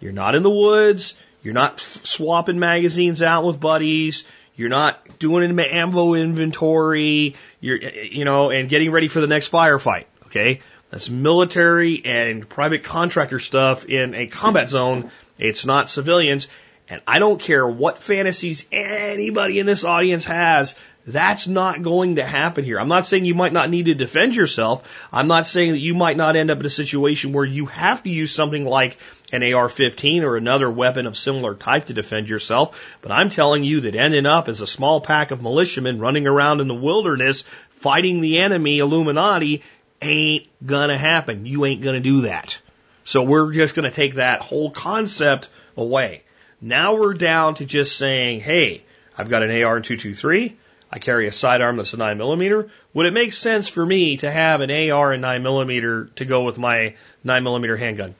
You're 0.00 0.12
not 0.12 0.34
in 0.34 0.42
the 0.42 0.50
woods. 0.50 1.14
You're 1.42 1.54
not 1.54 1.80
swapping 1.80 2.58
magazines 2.58 3.22
out 3.22 3.44
with 3.44 3.60
buddies. 3.60 4.24
You're 4.56 4.68
not 4.68 5.18
doing 5.18 5.48
an 5.48 5.58
ammo 5.58 6.14
inventory. 6.14 7.36
You're, 7.60 7.78
eh, 7.80 7.90
eh, 7.94 8.08
you 8.10 8.24
know, 8.24 8.50
and 8.50 8.68
getting 8.68 8.90
ready 8.90 9.08
for 9.08 9.20
the 9.20 9.26
next 9.26 9.50
firefight. 9.50 10.04
Okay. 10.26 10.60
That's 10.90 11.08
military 11.08 12.02
and 12.04 12.48
private 12.48 12.82
contractor 12.82 13.38
stuff 13.38 13.84
in 13.84 14.14
a 14.14 14.26
combat 14.26 14.68
zone. 14.68 15.10
It's 15.38 15.64
not 15.64 15.88
civilians. 15.88 16.48
And 16.88 17.00
I 17.06 17.20
don't 17.20 17.40
care 17.40 17.66
what 17.66 18.00
fantasies 18.00 18.64
anybody 18.72 19.60
in 19.60 19.66
this 19.66 19.84
audience 19.84 20.24
has, 20.24 20.74
that's 21.12 21.46
not 21.46 21.82
going 21.82 22.16
to 22.16 22.24
happen 22.24 22.64
here. 22.64 22.78
I'm 22.78 22.88
not 22.88 23.06
saying 23.06 23.24
you 23.24 23.34
might 23.34 23.52
not 23.52 23.70
need 23.70 23.86
to 23.86 23.94
defend 23.94 24.34
yourself. 24.34 25.08
I'm 25.12 25.28
not 25.28 25.46
saying 25.46 25.72
that 25.72 25.78
you 25.78 25.94
might 25.94 26.16
not 26.16 26.36
end 26.36 26.50
up 26.50 26.60
in 26.60 26.66
a 26.66 26.70
situation 26.70 27.32
where 27.32 27.44
you 27.44 27.66
have 27.66 28.02
to 28.02 28.10
use 28.10 28.34
something 28.34 28.64
like 28.64 28.98
an 29.32 29.42
AR-15 29.42 30.22
or 30.22 30.36
another 30.36 30.70
weapon 30.70 31.06
of 31.06 31.16
similar 31.16 31.54
type 31.54 31.86
to 31.86 31.94
defend 31.94 32.28
yourself. 32.28 32.98
But 33.02 33.12
I'm 33.12 33.30
telling 33.30 33.64
you 33.64 33.82
that 33.82 33.94
ending 33.94 34.26
up 34.26 34.48
as 34.48 34.60
a 34.60 34.66
small 34.66 35.00
pack 35.00 35.30
of 35.30 35.42
militiamen 35.42 36.00
running 36.00 36.26
around 36.26 36.60
in 36.60 36.68
the 36.68 36.74
wilderness 36.74 37.44
fighting 37.70 38.20
the 38.20 38.38
enemy 38.38 38.78
Illuminati 38.78 39.62
ain't 40.02 40.46
gonna 40.64 40.98
happen. 40.98 41.46
You 41.46 41.64
ain't 41.64 41.82
gonna 41.82 42.00
do 42.00 42.22
that. 42.22 42.60
So 43.04 43.22
we're 43.22 43.52
just 43.52 43.74
gonna 43.74 43.90
take 43.90 44.16
that 44.16 44.42
whole 44.42 44.70
concept 44.70 45.48
away. 45.76 46.22
Now 46.60 46.96
we're 46.96 47.14
down 47.14 47.54
to 47.56 47.64
just 47.64 47.96
saying, 47.96 48.40
hey, 48.40 48.84
I've 49.16 49.30
got 49.30 49.42
an 49.42 49.50
AR-223. 49.50 50.54
I 50.92 50.98
carry 50.98 51.28
a 51.28 51.32
sidearm 51.32 51.76
that's 51.76 51.94
a 51.94 51.96
9 51.96 52.18
millimeter. 52.18 52.68
Would 52.94 53.06
it 53.06 53.12
make 53.12 53.32
sense 53.32 53.68
for 53.68 53.84
me 53.84 54.16
to 54.18 54.30
have 54.30 54.60
an 54.60 54.70
AR 54.70 55.12
and 55.12 55.22
9 55.22 55.42
millimeter 55.42 56.06
to 56.16 56.24
go 56.24 56.42
with 56.42 56.58
my 56.58 56.96
9 57.22 57.44
millimeter 57.44 57.76
handgun? 57.76 58.14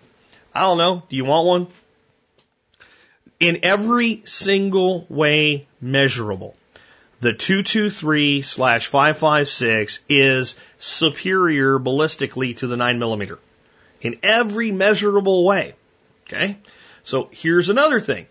I 0.54 0.60
don't 0.60 0.78
know. 0.78 1.02
Do 1.08 1.16
you 1.16 1.24
want 1.24 1.46
one? 1.46 1.66
In 3.40 3.60
every 3.64 4.22
single 4.24 5.06
way 5.08 5.66
measurable, 5.80 6.54
the 7.20 7.32
223 7.32 8.42
slash 8.42 8.86
556 8.86 10.00
is 10.08 10.56
superior 10.78 11.78
ballistically 11.78 12.56
to 12.58 12.66
the 12.66 12.76
9 12.76 12.98
millimeter. 12.98 13.38
In 14.00 14.16
every 14.22 14.70
measurable 14.70 15.44
way. 15.44 15.74
Okay? 16.26 16.58
So 17.02 17.28
here's 17.32 17.68
another 17.68 18.00
thing. 18.00 18.26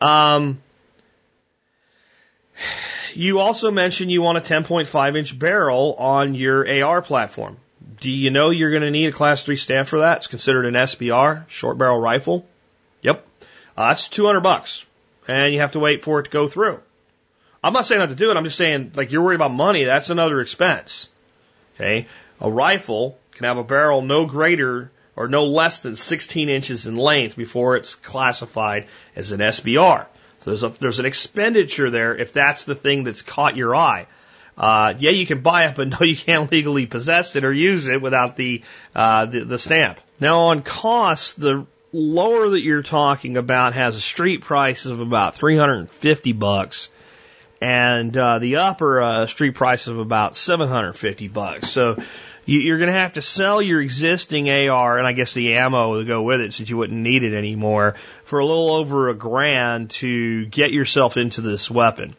Um, 0.00 0.62
you 3.14 3.38
also 3.38 3.70
mentioned 3.70 4.10
you 4.10 4.22
want 4.22 4.38
a 4.38 4.40
10.5 4.40 5.16
inch 5.16 5.38
barrel 5.38 5.94
on 5.94 6.34
your 6.34 6.84
AR 6.84 7.02
platform. 7.02 7.56
Do 8.00 8.10
you 8.10 8.30
know 8.30 8.50
you're 8.50 8.70
going 8.70 8.82
to 8.82 8.90
need 8.90 9.06
a 9.06 9.12
class 9.12 9.44
3 9.44 9.56
stamp 9.56 9.88
for 9.88 10.00
that? 10.00 10.18
It's 10.18 10.26
considered 10.26 10.66
an 10.66 10.74
SBR, 10.74 11.48
short 11.48 11.78
barrel 11.78 12.00
rifle. 12.00 12.46
Yep. 13.02 13.26
Uh, 13.76 13.88
that's 13.88 14.08
200 14.08 14.40
bucks. 14.40 14.84
And 15.28 15.52
you 15.52 15.60
have 15.60 15.72
to 15.72 15.78
wait 15.78 16.02
for 16.02 16.20
it 16.20 16.24
to 16.24 16.30
go 16.30 16.48
through. 16.48 16.80
I'm 17.62 17.72
not 17.72 17.86
saying 17.86 17.98
not 17.98 18.08
to 18.08 18.14
do 18.14 18.30
it. 18.30 18.36
I'm 18.36 18.44
just 18.44 18.56
saying, 18.56 18.92
like, 18.94 19.12
you're 19.12 19.22
worried 19.22 19.36
about 19.36 19.52
money. 19.52 19.84
That's 19.84 20.10
another 20.10 20.40
expense. 20.40 21.08
Okay. 21.74 22.06
A 22.40 22.50
rifle 22.50 23.18
can 23.32 23.44
have 23.44 23.58
a 23.58 23.64
barrel 23.64 24.02
no 24.02 24.26
greater 24.26 24.90
or 25.14 25.28
no 25.28 25.44
less 25.44 25.82
than 25.82 25.96
16 25.96 26.48
inches 26.48 26.86
in 26.86 26.96
length 26.96 27.36
before 27.36 27.76
it's 27.76 27.94
classified 27.94 28.86
as 29.14 29.32
an 29.32 29.40
SBR. 29.40 30.06
So 30.40 30.50
there's 30.50 30.62
a, 30.62 30.68
there's 30.68 30.98
an 30.98 31.06
expenditure 31.06 31.90
there 31.90 32.16
if 32.16 32.32
that's 32.32 32.64
the 32.64 32.74
thing 32.74 33.04
that's 33.04 33.22
caught 33.22 33.56
your 33.56 33.74
eye. 33.74 34.06
Uh, 34.56 34.94
yeah, 34.98 35.10
you 35.10 35.26
can 35.26 35.40
buy 35.40 35.66
it, 35.66 35.76
but 35.76 35.88
no, 36.00 36.04
you 36.04 36.16
can't 36.16 36.50
legally 36.50 36.86
possess 36.86 37.36
it 37.36 37.44
or 37.44 37.52
use 37.52 37.88
it 37.88 38.00
without 38.00 38.36
the, 38.36 38.62
uh, 38.94 39.26
the, 39.26 39.44
the 39.44 39.58
stamp. 39.58 40.00
Now 40.18 40.42
on 40.44 40.62
cost, 40.62 41.40
the 41.40 41.66
lower 41.92 42.50
that 42.50 42.60
you're 42.60 42.82
talking 42.82 43.36
about 43.36 43.74
has 43.74 43.96
a 43.96 44.00
street 44.00 44.42
price 44.42 44.86
of 44.86 45.00
about 45.00 45.34
350 45.34 46.32
bucks 46.32 46.88
and 47.60 48.16
uh, 48.16 48.38
the 48.38 48.56
upper 48.56 49.02
uh, 49.02 49.26
street 49.26 49.54
price 49.54 49.86
of 49.86 49.98
about 49.98 50.36
750 50.36 51.28
bucks. 51.28 51.68
So 51.70 51.96
you're 52.58 52.78
going 52.78 52.92
to 52.92 52.98
have 52.98 53.12
to 53.12 53.22
sell 53.22 53.62
your 53.62 53.80
existing 53.80 54.50
AR 54.50 54.98
and 54.98 55.06
I 55.06 55.12
guess 55.12 55.34
the 55.34 55.54
ammo 55.54 56.00
to 56.00 56.04
go 56.04 56.22
with 56.22 56.40
it 56.40 56.52
since 56.52 56.68
you 56.68 56.76
wouldn't 56.76 56.98
need 56.98 57.22
it 57.22 57.32
anymore 57.32 57.94
for 58.24 58.40
a 58.40 58.46
little 58.46 58.72
over 58.72 59.08
a 59.08 59.14
grand 59.14 59.90
to 59.90 60.46
get 60.46 60.72
yourself 60.72 61.16
into 61.16 61.40
this 61.42 61.70
weapon. 61.70 62.16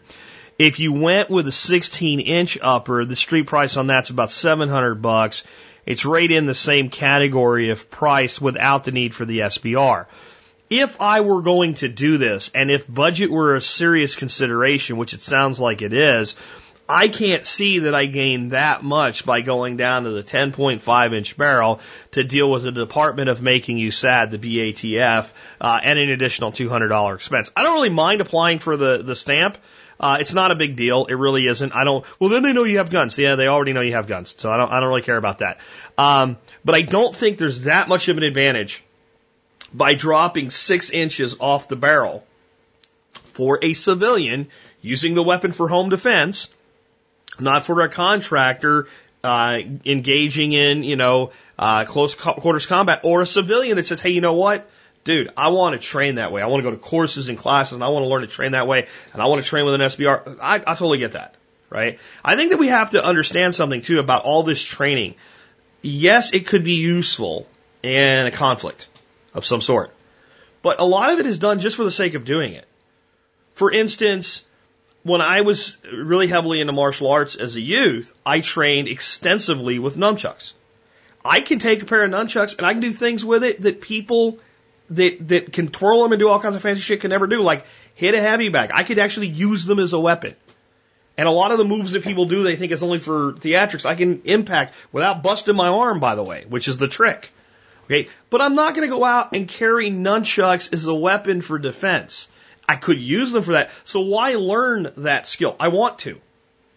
If 0.58 0.80
you 0.80 0.94
went 0.94 1.30
with 1.30 1.48
a 1.48 1.52
16 1.52 2.20
inch 2.22 2.58
upper, 2.62 3.04
the 3.04 3.16
street 3.16 3.48
price 3.48 3.78
on 3.78 3.88
that's 3.88 4.10
about 4.10 4.32
700 4.32 5.02
bucks. 5.02 5.44
It's 5.86 6.06
right 6.06 6.30
in 6.30 6.46
the 6.46 6.54
same 6.54 6.90
category 6.90 7.72
of 7.72 7.90
price 7.90 8.40
without 8.40 8.84
the 8.84 8.92
need 8.92 9.14
for 9.14 9.26
the 9.26 9.40
SBR. 9.40 10.06
If 10.70 11.02
I 11.02 11.22
were 11.22 11.42
going 11.42 11.74
to 11.76 11.90
do 11.90 12.18
this 12.18 12.52
and 12.56 12.72
if 12.72 12.88
budget 12.88 13.30
were 13.30 13.56
a 13.56 13.62
serious 13.62 14.16
consideration, 14.16 14.96
which 14.96 15.14
it 15.14 15.22
sounds 15.22 15.60
like 15.60 15.82
it 15.82 15.92
is, 15.92 16.36
I 16.92 17.08
can't 17.08 17.46
see 17.46 17.80
that 17.80 17.96
I 17.96 18.06
gain 18.06 18.50
that 18.50 18.84
much 18.84 19.26
by 19.26 19.40
going 19.40 19.78
down 19.78 20.04
to 20.04 20.10
the 20.10 20.24
10.5 20.24 21.14
inch 21.14 21.38
barrel 21.38 21.80
to 22.12 22.26
deal 22.26 22.52
with 22.52 22.64
the 22.64 22.72
Department 22.74 23.30
of 23.30 23.42
Making 23.42 23.78
You 23.78 23.92
Sad, 23.92 24.30
the 24.30 24.38
BATF, 24.38 25.32
uh, 25.62 25.80
and 25.82 25.98
an 25.98 26.10
additional 26.10 26.52
$200 26.52 27.16
expense. 27.16 27.50
I 27.56 27.64
don't 27.64 27.76
really 27.76 27.92
mind 27.92 28.20
applying 28.20 28.60
for 28.60 28.76
the, 28.76 29.04
the 29.04 29.16
stamp. 29.16 29.58
Uh, 30.02 30.18
it's 30.20 30.34
not 30.34 30.52
a 30.52 30.56
big 30.56 30.76
deal. 30.76 31.06
It 31.06 31.14
really 31.14 31.48
isn't. 31.48 31.72
I 31.72 31.86
don't, 31.86 32.06
well, 32.20 32.30
then 32.30 32.44
they 32.44 32.52
know 32.52 32.66
you 32.66 32.80
have 32.80 32.90
guns. 32.90 33.18
Yeah, 33.18 33.36
they 33.36 33.48
already 33.48 33.72
know 33.72 33.82
you 33.82 33.94
have 33.94 34.08
guns. 34.08 34.36
So 34.38 34.52
I 34.52 34.58
don't, 34.58 34.70
I 34.70 34.82
don't 34.82 34.90
really 34.90 35.02
care 35.02 35.18
about 35.18 35.40
that. 35.40 35.60
Um, 35.98 36.38
but 36.66 36.76
I 36.76 36.82
don't 36.82 37.16
think 37.16 37.38
there's 37.38 37.62
that 37.62 37.88
much 37.88 38.10
of 38.10 38.18
an 38.18 38.24
advantage 38.24 38.84
by 39.74 39.94
dropping 39.94 40.50
six 40.50 40.90
inches 40.90 41.38
off 41.40 41.70
the 41.70 41.78
barrel 41.78 42.26
for 43.32 43.60
a 43.62 43.72
civilian 43.72 44.50
using 44.82 45.14
the 45.14 45.24
weapon 45.24 45.54
for 45.54 45.70
home 45.70 45.88
defense 45.88 46.50
not 47.42 47.66
for 47.66 47.82
a 47.82 47.90
contractor 47.90 48.88
uh, 49.24 49.60
engaging 49.86 50.54
in, 50.54 50.84
you 50.84 50.96
know, 50.96 51.32
uh, 51.58 51.86
close 51.86 52.16
quarters 52.16 52.66
combat 52.66 53.02
or 53.04 53.22
a 53.22 53.28
civilian 53.28 53.78
that 53.78 53.86
says, 53.86 54.02
hey, 54.02 54.10
you 54.10 54.22
know 54.22 54.34
what? 54.34 54.70
Dude, 55.04 55.32
I 55.36 55.50
want 55.50 55.80
to 55.80 55.86
train 55.86 56.16
that 56.16 56.32
way. 56.32 56.42
I 56.42 56.48
want 56.48 56.64
to 56.64 56.70
go 56.70 56.76
to 56.76 56.82
courses 56.82 57.30
and 57.30 57.38
classes 57.38 57.74
and 57.74 57.84
I 57.84 57.90
want 57.90 58.04
to 58.04 58.08
learn 58.08 58.22
to 58.22 58.28
train 58.28 58.52
that 58.52 58.68
way 58.68 58.88
and 59.14 59.22
I 59.22 59.26
want 59.26 59.42
to 59.42 59.48
train 59.48 59.66
with 59.66 59.74
an 59.74 59.82
SBR. 59.82 60.38
I, 60.42 60.56
I 60.56 60.76
totally 60.76 61.00
get 61.00 61.14
that, 61.14 61.36
right? 61.70 62.00
I 62.24 62.36
think 62.36 62.52
that 62.52 62.58
we 62.58 62.68
have 62.68 62.92
to 62.92 63.04
understand 63.04 63.56
something 63.56 63.82
too 63.82 64.00
about 64.00 64.24
all 64.24 64.44
this 64.44 64.64
training. 64.64 65.16
Yes, 65.82 66.34
it 66.34 66.46
could 66.46 66.64
be 66.64 66.74
useful 66.74 67.48
in 67.82 68.28
a 68.28 68.32
conflict 68.32 68.88
of 69.34 69.44
some 69.46 69.62
sort, 69.62 69.92
but 70.62 70.80
a 70.80 70.86
lot 70.86 71.12
of 71.12 71.20
it 71.20 71.26
is 71.26 71.40
done 71.40 71.60
just 71.60 71.76
for 71.76 71.84
the 71.84 71.92
sake 71.92 72.14
of 72.14 72.24
doing 72.24 72.54
it. 72.54 72.68
For 73.54 73.72
instance, 73.72 74.46
when 75.04 75.22
I 75.22 75.42
was 75.42 75.78
really 75.92 76.28
heavily 76.28 76.62
into 76.62 76.74
martial 76.74 77.12
arts 77.12 77.36
as 77.36 77.56
a 77.56 77.62
youth, 77.62 78.14
I 78.26 78.42
trained 78.42 78.88
extensively 78.88 79.80
with 79.80 79.98
nunchucks. 79.98 80.54
I 81.24 81.42
can 81.42 81.60
take 81.60 81.82
a 81.82 81.86
pair 81.86 82.04
of 82.04 82.12
nunchucks 82.12 82.58
and 82.58 82.66
I 82.66 82.74
can 82.74 82.82
do 82.82 82.92
things 82.92 83.24
with 83.24 83.44
it 83.44 83.62
that 83.62 83.82
people 83.82 84.40
that 84.92 85.28
that 85.30 85.54
can 85.54 85.70
twirl 85.70 86.04
them 86.04 86.12
and 86.12 86.20
do 86.20 86.28
all 86.28 86.40
kinds 86.40 86.56
of 86.56 86.62
fancy 86.62 86.82
shit 86.82 87.02
can 87.02 87.10
never 87.10 87.28
do, 87.28 87.42
like 87.42 87.66
hit 87.96 88.14
a 88.14 88.20
heavy 88.20 88.50
bag. 88.50 88.72
I 88.74 88.84
could 88.84 89.00
actually 89.00 89.28
use 89.28 89.66
them 89.66 89.80
as 89.80 89.94
a 89.94 90.00
weapon. 90.00 90.36
And 91.18 91.28
a 91.28 91.32
lot 91.32 91.52
of 91.52 91.58
the 91.58 91.66
moves 91.66 91.92
that 91.92 92.04
people 92.04 92.26
do, 92.26 92.44
they 92.44 92.56
think 92.56 92.72
it's 92.72 92.84
only 92.84 93.00
for 93.00 93.34
theatrics. 93.34 93.86
I 93.86 93.96
can 93.96 94.22
impact 94.24 94.74
without 94.92 95.24
busting 95.24 95.56
my 95.56 95.68
arm, 95.68 96.00
by 96.00 96.16
the 96.16 96.24
way, 96.24 96.46
which 96.48 96.68
is 96.68 96.78
the 96.78 96.88
trick. 96.88 97.32
Okay. 97.86 98.08
But 98.30 98.42
I'm 98.42 98.56
not 98.56 98.74
going 98.74 98.90
to 98.90 98.96
go 98.96 99.04
out 99.04 99.34
and 99.34 99.48
carry 99.48 99.92
nunchucks 99.92 100.74
as 100.74 100.86
a 100.86 100.96
weapon 100.96 101.42
for 101.42 101.60
defense. 101.60 102.28
I 102.68 102.76
could 102.76 103.00
use 103.00 103.32
them 103.32 103.44
for 103.44 103.54
that. 103.54 103.72
So 103.84 104.02
why 104.02 104.36
learn 104.36 104.92
that 104.98 105.28
skill? 105.28 105.56
I 105.60 105.70
want 105.70 106.00
to. 106.00 106.20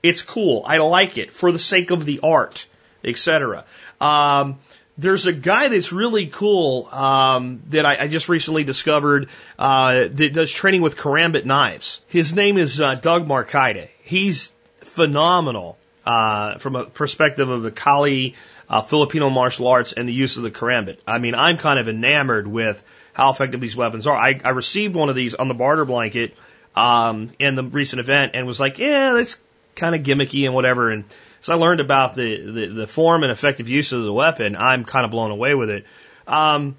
It's 0.03 0.23
cool. 0.23 0.65
I 0.67 0.79
like 0.79 1.17
it 1.19 1.33
for 1.33 1.51
the 1.51 1.59
sake 1.59 1.91
of 1.91 2.05
the 2.05 2.21
art, 2.23 2.67
etc. 3.03 3.65
Um, 4.01 4.59
there's 4.99 5.27
a 5.27 5.33
guy 5.33 5.69
that's 5.69 5.93
really 5.93 6.27
cool 6.27 6.89
um, 6.93 7.63
that 7.71 7.87
I, 7.87 8.03
I, 8.03 8.09
just 8.09 8.29
recently 8.29 8.65
discovered 8.65 9.29
uh, 9.59 10.09
that 10.11 10.31
does 10.33 10.53
training 10.53 10.83
with 10.83 10.97
karambit 10.97 11.45
knives. 11.45 12.01
His 12.09 12.35
name 12.35 12.59
is 12.59 12.81
uh, 12.81 12.95
Doug 12.95 13.27
Marcaida. 13.27 13.89
He's 14.03 14.53
phenomenal 14.81 15.79
uh, 16.07 16.59
from 16.59 16.77
a 16.77 16.85
perspective 16.85 17.49
of 17.49 17.63
the 17.63 17.73
Kali 17.73 18.35
uh, 18.69 18.83
Filipino 18.83 19.31
martial 19.31 19.69
arts 19.69 19.93
and 19.93 20.09
the 20.09 20.13
use 20.13 20.37
of 20.37 20.43
the 20.43 20.51
karambit. 20.51 20.99
I 21.07 21.19
mean, 21.19 21.35
I'm 21.35 21.57
kind 21.57 21.79
of 21.79 21.89
enamored 21.89 22.47
with 22.47 22.85
how 23.15 23.31
effective 23.31 23.61
these 23.61 23.75
weapons 23.75 24.07
are. 24.07 24.17
I, 24.17 24.39
I 24.45 24.51
received 24.51 24.95
one 24.95 25.09
of 25.09 25.17
these 25.17 25.35
on 25.35 25.49
the 25.49 25.55
barter 25.55 25.87
blanket 25.87 26.37
um, 26.77 27.31
in 27.39 27.55
the 27.55 27.63
recent 27.63 28.01
event 28.01 28.33
and 28.35 28.47
was 28.47 28.61
like, 28.61 28.79
yeah, 28.79 29.15
that's 29.15 29.39
kind 29.77 29.95
of 29.95 30.03
gimmicky 30.03 30.45
and 30.45 30.55
whatever. 30.55 30.91
And 30.91 31.05
as 31.41 31.49
I 31.49 31.55
learned 31.55 31.81
about 31.81 32.17
the, 32.17 32.41
the, 32.41 32.67
the 32.67 32.87
form 32.87 33.23
and 33.23 33.33
effective 33.33 33.69
use 33.69 33.93
of 33.93 34.03
the 34.03 34.13
weapon, 34.13 34.57
I'm 34.57 34.85
kind 34.85 35.05
of 35.05 35.11
blown 35.11 35.31
away 35.31 35.55
with 35.55 35.71
it. 35.71 35.87
Um, 36.27 36.77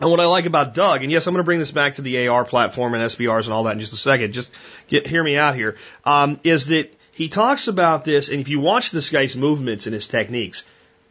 and 0.00 0.10
what 0.10 0.20
I 0.20 0.26
like 0.26 0.46
about 0.46 0.74
Doug, 0.74 1.02
and 1.02 1.10
yes, 1.12 1.26
I'm 1.26 1.34
going 1.34 1.42
to 1.42 1.46
bring 1.46 1.58
this 1.58 1.70
back 1.70 1.94
to 1.94 2.02
the 2.02 2.28
AR 2.28 2.44
platform 2.44 2.94
and 2.94 3.02
SBRs 3.02 3.44
and 3.44 3.52
all 3.52 3.64
that 3.64 3.72
in 3.72 3.80
just 3.80 3.92
a 3.92 3.96
second. 3.96 4.32
Just 4.32 4.50
get, 4.88 5.06
hear 5.06 5.22
me 5.22 5.36
out 5.36 5.54
here. 5.54 5.76
Um, 6.04 6.40
is 6.42 6.66
that 6.66 6.92
he 7.12 7.28
talks 7.28 7.68
about 7.68 8.04
this, 8.04 8.30
and 8.30 8.40
if 8.40 8.48
you 8.48 8.60
watch 8.60 8.90
this 8.90 9.10
guy's 9.10 9.36
movements 9.36 9.86
and 9.86 9.92
his 9.92 10.06
techniques, 10.06 10.64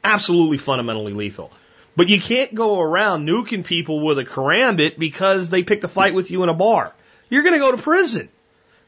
absolutely 0.03 0.57
fundamentally 0.57 1.13
lethal. 1.13 1.51
But 1.95 2.09
you 2.09 2.21
can't 2.21 2.53
go 2.55 2.79
around 2.79 3.27
nuking 3.27 3.65
people 3.65 4.05
with 4.05 4.19
a 4.19 4.23
karambit 4.23 4.97
because 4.97 5.49
they 5.49 5.63
picked 5.63 5.83
a 5.83 5.89
fight 5.89 6.13
with 6.13 6.31
you 6.31 6.43
in 6.43 6.49
a 6.49 6.53
bar. 6.53 6.93
You're 7.29 7.43
going 7.43 7.53
to 7.53 7.59
go 7.59 7.75
to 7.75 7.81
prison. 7.81 8.29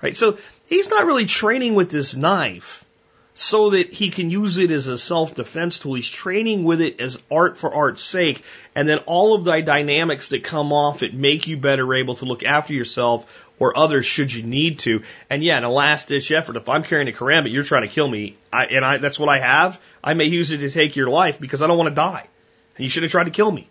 Right? 0.01 0.15
So 0.15 0.37
he's 0.67 0.89
not 0.89 1.05
really 1.05 1.25
training 1.25 1.75
with 1.75 1.91
this 1.91 2.15
knife 2.15 2.85
so 3.33 3.71
that 3.71 3.93
he 3.93 4.09
can 4.09 4.29
use 4.29 4.57
it 4.57 4.71
as 4.71 4.87
a 4.87 4.97
self-defense 4.97 5.79
tool. 5.79 5.93
He's 5.93 6.09
training 6.09 6.63
with 6.63 6.81
it 6.81 6.99
as 6.99 7.17
art 7.31 7.57
for 7.57 7.73
art's 7.73 8.03
sake. 8.03 8.43
And 8.75 8.87
then 8.87 8.99
all 8.99 9.35
of 9.35 9.43
the 9.43 9.61
dynamics 9.61 10.29
that 10.29 10.43
come 10.43 10.73
off 10.73 11.03
it 11.03 11.13
make 11.13 11.47
you 11.47 11.57
better 11.57 11.93
able 11.93 12.15
to 12.15 12.25
look 12.25 12.43
after 12.43 12.73
yourself 12.73 13.47
or 13.57 13.77
others 13.77 14.05
should 14.05 14.33
you 14.33 14.43
need 14.43 14.79
to. 14.79 15.03
And 15.29 15.43
yeah, 15.43 15.57
in 15.57 15.63
a 15.63 15.71
last 15.71 16.07
ditch 16.07 16.31
effort, 16.31 16.55
if 16.55 16.67
I'm 16.67 16.83
carrying 16.83 17.07
a 17.07 17.11
karambit, 17.11 17.51
you're 17.51 17.63
trying 17.63 17.83
to 17.83 17.93
kill 17.93 18.07
me, 18.07 18.35
I, 18.51 18.65
and 18.65 18.83
I, 18.83 18.97
that's 18.97 19.19
what 19.19 19.29
I 19.29 19.39
have, 19.39 19.79
I 20.03 20.13
may 20.13 20.25
use 20.25 20.51
it 20.51 20.57
to 20.59 20.71
take 20.71 20.95
your 20.95 21.09
life 21.09 21.39
because 21.39 21.61
I 21.61 21.67
don't 21.67 21.77
want 21.77 21.89
to 21.89 21.95
die. 21.95 22.27
And 22.75 22.83
you 22.83 22.89
should 22.89 23.03
have 23.03 23.11
tried 23.11 23.25
to 23.25 23.31
kill 23.31 23.51
me. 23.51 23.67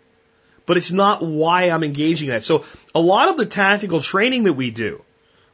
But 0.67 0.77
it's 0.77 0.93
not 0.93 1.23
why 1.23 1.65
I'm 1.65 1.83
engaging 1.83 2.29
in 2.29 2.35
that. 2.35 2.45
So 2.45 2.65
a 2.95 3.01
lot 3.01 3.29
of 3.29 3.37
the 3.37 3.47
tactical 3.47 4.01
training 4.01 4.45
that 4.45 4.53
we 4.53 4.71
do 4.71 5.03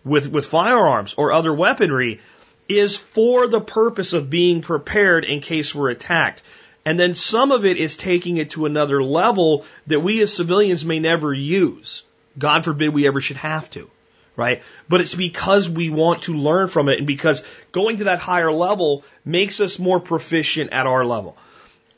with, 0.04 0.28
with 0.30 0.46
firearms 0.46 1.14
or 1.16 1.32
other 1.32 1.52
weaponry 1.52 2.20
is 2.68 2.96
for 2.96 3.46
the 3.46 3.60
purpose 3.60 4.12
of 4.12 4.30
being 4.30 4.60
prepared 4.60 5.24
in 5.24 5.40
case 5.40 5.74
we're 5.74 5.90
attacked. 5.90 6.42
And 6.84 6.98
then 6.98 7.14
some 7.14 7.50
of 7.50 7.64
it 7.64 7.76
is 7.76 7.96
taking 7.96 8.36
it 8.36 8.50
to 8.50 8.66
another 8.66 9.02
level 9.02 9.64
that 9.88 10.00
we 10.00 10.22
as 10.22 10.32
civilians 10.32 10.84
may 10.84 11.00
never 11.00 11.32
use. 11.32 12.04
God 12.38 12.64
forbid 12.64 12.94
we 12.94 13.06
ever 13.06 13.20
should 13.20 13.38
have 13.38 13.70
to. 13.70 13.90
Right? 14.36 14.62
But 14.86 15.00
it's 15.00 15.14
because 15.14 15.68
we 15.68 15.88
want 15.88 16.24
to 16.24 16.34
learn 16.34 16.68
from 16.68 16.90
it 16.90 16.98
and 16.98 17.06
because 17.06 17.42
going 17.72 17.96
to 17.98 18.04
that 18.04 18.18
higher 18.18 18.52
level 18.52 19.02
makes 19.24 19.60
us 19.60 19.78
more 19.78 19.98
proficient 19.98 20.74
at 20.74 20.86
our 20.86 21.06
level. 21.06 21.38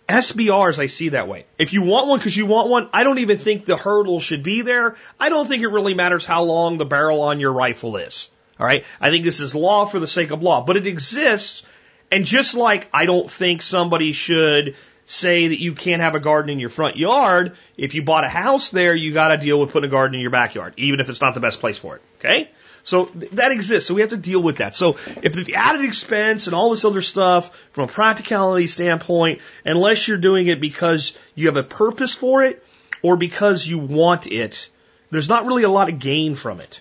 SBRs, 0.08 0.78
I 0.78 0.86
see 0.86 1.10
that 1.10 1.28
way. 1.28 1.44
If 1.58 1.74
you 1.74 1.82
want 1.82 2.08
one 2.08 2.18
because 2.18 2.36
you 2.36 2.46
want 2.46 2.70
one, 2.70 2.88
I 2.94 3.04
don't 3.04 3.18
even 3.18 3.36
think 3.36 3.66
the 3.66 3.76
hurdle 3.76 4.20
should 4.20 4.42
be 4.42 4.62
there. 4.62 4.96
I 5.20 5.28
don't 5.28 5.46
think 5.46 5.62
it 5.62 5.68
really 5.68 5.94
matters 5.94 6.24
how 6.24 6.44
long 6.44 6.78
the 6.78 6.86
barrel 6.86 7.20
on 7.20 7.40
your 7.40 7.52
rifle 7.52 7.96
is. 7.96 8.30
All 8.58 8.66
right. 8.66 8.84
I 9.00 9.10
think 9.10 9.24
this 9.24 9.40
is 9.40 9.54
law 9.54 9.84
for 9.84 10.00
the 10.00 10.08
sake 10.08 10.30
of 10.30 10.42
law, 10.42 10.64
but 10.64 10.76
it 10.76 10.86
exists. 10.86 11.62
And 12.10 12.24
just 12.24 12.54
like 12.54 12.88
I 12.92 13.04
don't 13.04 13.30
think 13.30 13.60
somebody 13.60 14.12
should 14.12 14.76
say 15.04 15.48
that 15.48 15.60
you 15.60 15.74
can't 15.74 16.02
have 16.02 16.14
a 16.14 16.20
garden 16.20 16.50
in 16.50 16.58
your 16.58 16.68
front 16.68 16.96
yard, 16.96 17.56
if 17.76 17.94
you 17.94 18.02
bought 18.02 18.24
a 18.24 18.28
house 18.28 18.68
there, 18.70 18.94
you 18.94 19.12
got 19.12 19.28
to 19.28 19.38
deal 19.38 19.58
with 19.60 19.72
putting 19.72 19.88
a 19.88 19.90
garden 19.90 20.14
in 20.14 20.20
your 20.20 20.30
backyard, 20.30 20.74
even 20.76 21.00
if 21.00 21.08
it's 21.08 21.20
not 21.20 21.34
the 21.34 21.40
best 21.40 21.60
place 21.60 21.78
for 21.78 21.96
it. 21.96 22.02
Okay. 22.18 22.47
So 22.82 23.06
th- 23.06 23.32
that 23.32 23.52
exists. 23.52 23.88
So 23.88 23.94
we 23.94 24.00
have 24.00 24.10
to 24.10 24.16
deal 24.16 24.42
with 24.42 24.58
that. 24.58 24.74
So 24.74 24.96
if 25.22 25.32
the 25.32 25.54
added 25.54 25.84
expense 25.84 26.46
and 26.46 26.54
all 26.54 26.70
this 26.70 26.84
other 26.84 27.02
stuff 27.02 27.56
from 27.70 27.84
a 27.84 27.88
practicality 27.88 28.66
standpoint, 28.66 29.40
unless 29.64 30.08
you're 30.08 30.18
doing 30.18 30.46
it 30.46 30.60
because 30.60 31.14
you 31.34 31.46
have 31.46 31.56
a 31.56 31.62
purpose 31.62 32.14
for 32.14 32.44
it 32.44 32.64
or 33.02 33.16
because 33.16 33.66
you 33.66 33.78
want 33.78 34.26
it, 34.26 34.68
there's 35.10 35.28
not 35.28 35.46
really 35.46 35.62
a 35.62 35.68
lot 35.68 35.88
of 35.88 35.98
gain 35.98 36.34
from 36.34 36.60
it. 36.60 36.80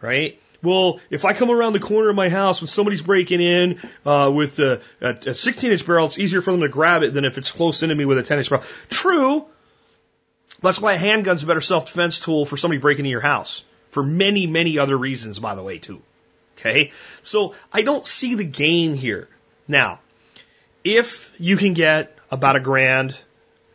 Right? 0.00 0.38
well, 0.64 1.00
if 1.10 1.24
I 1.24 1.34
come 1.34 1.50
around 1.50 1.74
the 1.74 1.80
corner 1.80 2.08
of 2.08 2.16
my 2.16 2.28
house 2.28 2.60
when 2.60 2.68
somebody's 2.68 3.02
breaking 3.02 3.40
in 3.40 3.80
uh, 4.04 4.32
with 4.34 4.58
a, 4.58 4.80
a 5.00 5.34
16 5.34 5.70
inch 5.70 5.86
barrel, 5.86 6.06
it's 6.06 6.18
easier 6.18 6.40
for 6.42 6.50
them 6.50 6.62
to 6.62 6.68
grab 6.68 7.02
it 7.02 7.12
than 7.12 7.24
if 7.24 7.38
it's 7.38 7.52
close 7.52 7.82
into 7.82 7.94
me 7.94 8.04
with 8.04 8.18
a 8.18 8.22
10 8.22 8.38
inch 8.38 8.50
barrel. 8.50 8.64
True. 8.88 9.46
That's 10.62 10.80
why 10.80 10.94
a 10.94 10.98
handgun's 10.98 11.42
a 11.42 11.46
better 11.46 11.60
self 11.60 11.86
defense 11.86 12.18
tool 12.18 12.46
for 12.46 12.56
somebody 12.56 12.80
breaking 12.80 13.04
in 13.04 13.10
your 13.10 13.20
house. 13.20 13.62
For 13.94 14.02
many, 14.02 14.48
many 14.48 14.80
other 14.80 14.98
reasons, 14.98 15.38
by 15.38 15.54
the 15.54 15.62
way, 15.62 15.78
too. 15.78 16.02
Okay? 16.58 16.90
So 17.22 17.54
I 17.72 17.82
don't 17.82 18.04
see 18.04 18.34
the 18.34 18.42
gain 18.42 18.94
here. 18.94 19.28
Now, 19.68 20.00
if 20.82 21.32
you 21.38 21.56
can 21.56 21.74
get 21.74 22.18
about 22.28 22.56
a 22.56 22.60
grand 22.60 23.16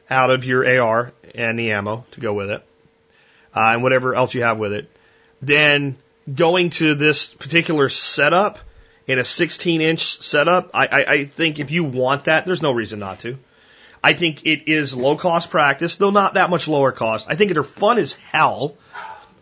out 0.09 0.29
of 0.29 0.43
your 0.43 0.81
AR 0.81 1.13
and 1.33 1.57
the 1.57 1.71
ammo 1.71 2.05
to 2.11 2.19
go 2.19 2.33
with 2.33 2.49
it, 2.49 2.61
uh, 3.55 3.71
and 3.71 3.81
whatever 3.81 4.13
else 4.13 4.33
you 4.33 4.43
have 4.43 4.59
with 4.59 4.73
it, 4.73 4.91
then 5.41 5.97
going 6.35 6.71
to 6.71 6.95
this 6.95 7.27
particular 7.27 7.87
setup 7.87 8.59
in 9.07 9.19
a 9.19 9.23
16 9.23 9.79
inch 9.79 10.21
setup, 10.21 10.71
I, 10.73 10.87
I, 10.87 11.11
I 11.13 11.25
think 11.27 11.59
if 11.59 11.71
you 11.71 11.85
want 11.85 12.25
that, 12.25 12.45
there's 12.45 12.61
no 12.61 12.73
reason 12.73 12.99
not 12.99 13.21
to. 13.21 13.37
I 14.03 14.11
think 14.11 14.45
it 14.45 14.69
is 14.69 14.93
low 14.97 15.15
cost 15.15 15.49
practice, 15.49 15.95
though 15.95 16.11
not 16.11 16.33
that 16.33 16.49
much 16.49 16.67
lower 16.67 16.91
cost. 16.91 17.27
I 17.29 17.35
think 17.35 17.53
they're 17.53 17.63
fun 17.63 17.97
as 17.99 18.15
hell. 18.15 18.75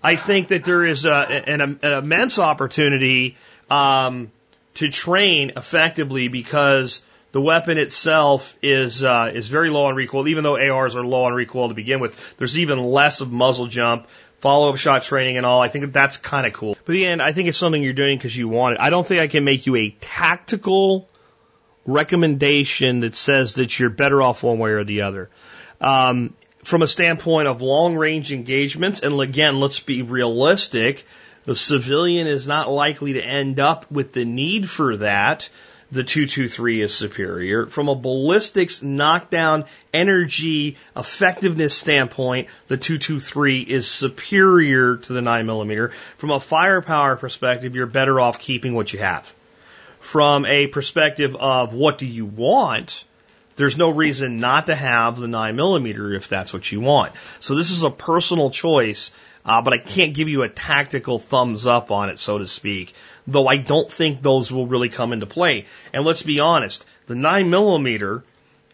I 0.07 0.15
think 0.15 0.47
that 0.49 0.63
there 0.63 0.85
is 0.85 1.05
a, 1.05 1.11
an, 1.11 1.79
an 1.81 1.93
immense 1.93 2.39
opportunity 2.39 3.35
um, 3.69 4.31
to 4.75 4.89
train 4.89 5.51
effectively 5.57 6.29
because 6.29 7.01
the 7.34 7.41
weapon 7.41 7.77
itself 7.77 8.57
is 8.61 9.03
uh, 9.03 9.29
is 9.34 9.49
very 9.49 9.69
low 9.69 9.88
on 9.88 9.95
recoil. 9.95 10.29
Even 10.29 10.45
though 10.45 10.57
ARs 10.57 10.95
are 10.95 11.03
low 11.03 11.25
on 11.25 11.34
recoil 11.34 11.67
to 11.67 11.73
begin 11.73 11.99
with, 11.99 12.15
there's 12.38 12.57
even 12.57 12.79
less 12.79 13.19
of 13.19 13.34
muzzle 13.34 13.67
jump 13.67 14.07
follow 14.38 14.69
up 14.69 14.77
shot 14.77 15.03
training 15.03 15.35
and 15.35 15.45
all. 15.45 15.61
I 15.61 15.67
think 15.67 15.84
that 15.84 15.93
that's 15.93 16.15
kind 16.15 16.47
of 16.47 16.53
cool. 16.53 16.77
But 16.85 16.95
end, 16.95 17.21
I 17.21 17.34
think 17.34 17.49
it's 17.49 17.57
something 17.57 17.84
you're 17.84 17.91
doing 17.91 18.17
because 18.17 18.38
you 18.38 18.47
want 18.47 18.75
it. 18.75 18.79
I 18.79 18.89
don't 18.89 19.05
think 19.05 19.19
I 19.19 19.27
can 19.27 19.43
make 19.43 19.65
you 19.65 19.75
a 19.75 19.89
tactical 19.99 21.09
recommendation 21.85 23.01
that 23.01 23.13
says 23.15 23.55
that 23.55 23.77
you're 23.77 23.89
better 23.89 24.21
off 24.21 24.41
one 24.41 24.57
way 24.57 24.71
or 24.71 24.85
the 24.85 25.01
other. 25.01 25.29
Um, 25.81 26.34
from 26.63 26.81
a 26.81 26.88
standpoint 26.88 27.47
of 27.47 27.61
long 27.61 27.95
range 27.95 28.31
engagements, 28.31 29.01
and 29.01 29.19
again, 29.19 29.59
let's 29.59 29.79
be 29.79 30.01
realistic, 30.01 31.05
the 31.45 31.55
civilian 31.55 32.27
is 32.27 32.47
not 32.47 32.69
likely 32.69 33.13
to 33.13 33.23
end 33.23 33.59
up 33.59 33.89
with 33.89 34.13
the 34.13 34.25
need 34.25 34.69
for 34.69 34.97
that 34.97 35.49
the 35.91 36.03
223 36.03 36.81
is 36.81 36.93
superior. 36.93 37.67
From 37.67 37.88
a 37.88 37.95
ballistics 37.95 38.81
knockdown 38.81 39.65
energy 39.93 40.77
effectiveness 40.95 41.73
standpoint, 41.73 42.49
the 42.67 42.77
223 42.77 43.61
is 43.61 43.88
superior 43.88 44.97
to 44.97 45.13
the 45.13 45.21
9mm. 45.21 45.91
From 46.17 46.31
a 46.31 46.39
firepower 46.39 47.15
perspective, 47.15 47.75
you're 47.75 47.85
better 47.85 48.19
off 48.19 48.39
keeping 48.39 48.73
what 48.73 48.91
you 48.91 48.99
have. 48.99 49.34
From 49.99 50.45
a 50.45 50.67
perspective 50.67 51.35
of 51.35 51.73
what 51.73 51.97
do 51.97 52.05
you 52.05 52.25
want, 52.25 53.05
there's 53.57 53.77
no 53.77 53.89
reason 53.89 54.38
not 54.38 54.67
to 54.67 54.75
have 54.75 55.19
the 55.19 55.27
9mm 55.27 56.15
if 56.15 56.29
that's 56.29 56.53
what 56.53 56.71
you 56.71 56.79
want. 56.79 57.11
So 57.39 57.55
this 57.55 57.71
is 57.71 57.84
a 57.84 57.89
personal 57.89 58.49
choice, 58.49 59.11
uh, 59.45 59.61
but 59.61 59.73
I 59.73 59.79
can't 59.79 60.13
give 60.13 60.29
you 60.29 60.43
a 60.43 60.49
tactical 60.49 61.19
thumbs 61.19 61.67
up 61.67 61.91
on 61.91 62.09
it, 62.09 62.17
so 62.17 62.38
to 62.38 62.47
speak 62.47 62.93
though 63.27 63.47
I 63.47 63.57
don't 63.57 63.91
think 63.91 64.21
those 64.21 64.51
will 64.51 64.65
really 64.65 64.89
come 64.89 65.13
into 65.13 65.25
play. 65.25 65.65
And 65.93 66.05
let's 66.05 66.23
be 66.23 66.39
honest, 66.39 66.85
the 67.05 67.15
9 67.15 67.49
millimeter 67.49 68.23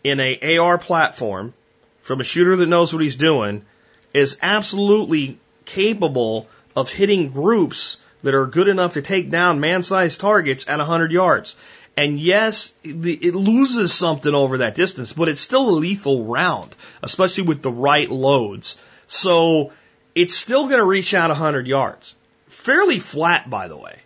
in 0.03 0.19
a 0.19 0.57
AR 0.57 0.77
platform 0.77 1.53
from 2.01 2.21
a 2.21 2.23
shooter 2.23 2.55
that 2.55 2.67
knows 2.67 2.93
what 2.93 3.01
he's 3.01 3.15
doing 3.15 3.65
is 4.13 4.37
absolutely 4.41 5.39
capable 5.65 6.47
of 6.75 6.89
hitting 6.89 7.29
groups 7.29 7.97
that 8.21 8.35
are 8.35 8.45
good 8.45 8.67
enough 8.67 8.93
to 8.93 9.01
take 9.01 9.31
down 9.31 9.59
man-sized 9.59 10.19
targets 10.19 10.65
at 10.67 10.77
100 10.77 11.11
yards. 11.11 11.55
And 11.95 12.19
yes, 12.19 12.73
it 12.83 13.35
loses 13.35 13.93
something 13.93 14.33
over 14.33 14.59
that 14.59 14.73
distance, 14.73 15.13
but 15.13 15.29
it's 15.29 15.41
still 15.41 15.69
a 15.69 15.77
lethal 15.77 16.25
round, 16.25 16.75
especially 17.03 17.43
with 17.43 17.61
the 17.61 17.71
right 17.71 18.09
loads. 18.09 18.77
So 19.07 19.71
it's 20.15 20.33
still 20.33 20.65
going 20.65 20.79
to 20.79 20.85
reach 20.85 21.13
out 21.13 21.29
100 21.29 21.67
yards. 21.67 22.15
Fairly 22.47 22.99
flat, 22.99 23.47
by 23.47 23.67
the 23.67 23.77
way. 23.77 23.99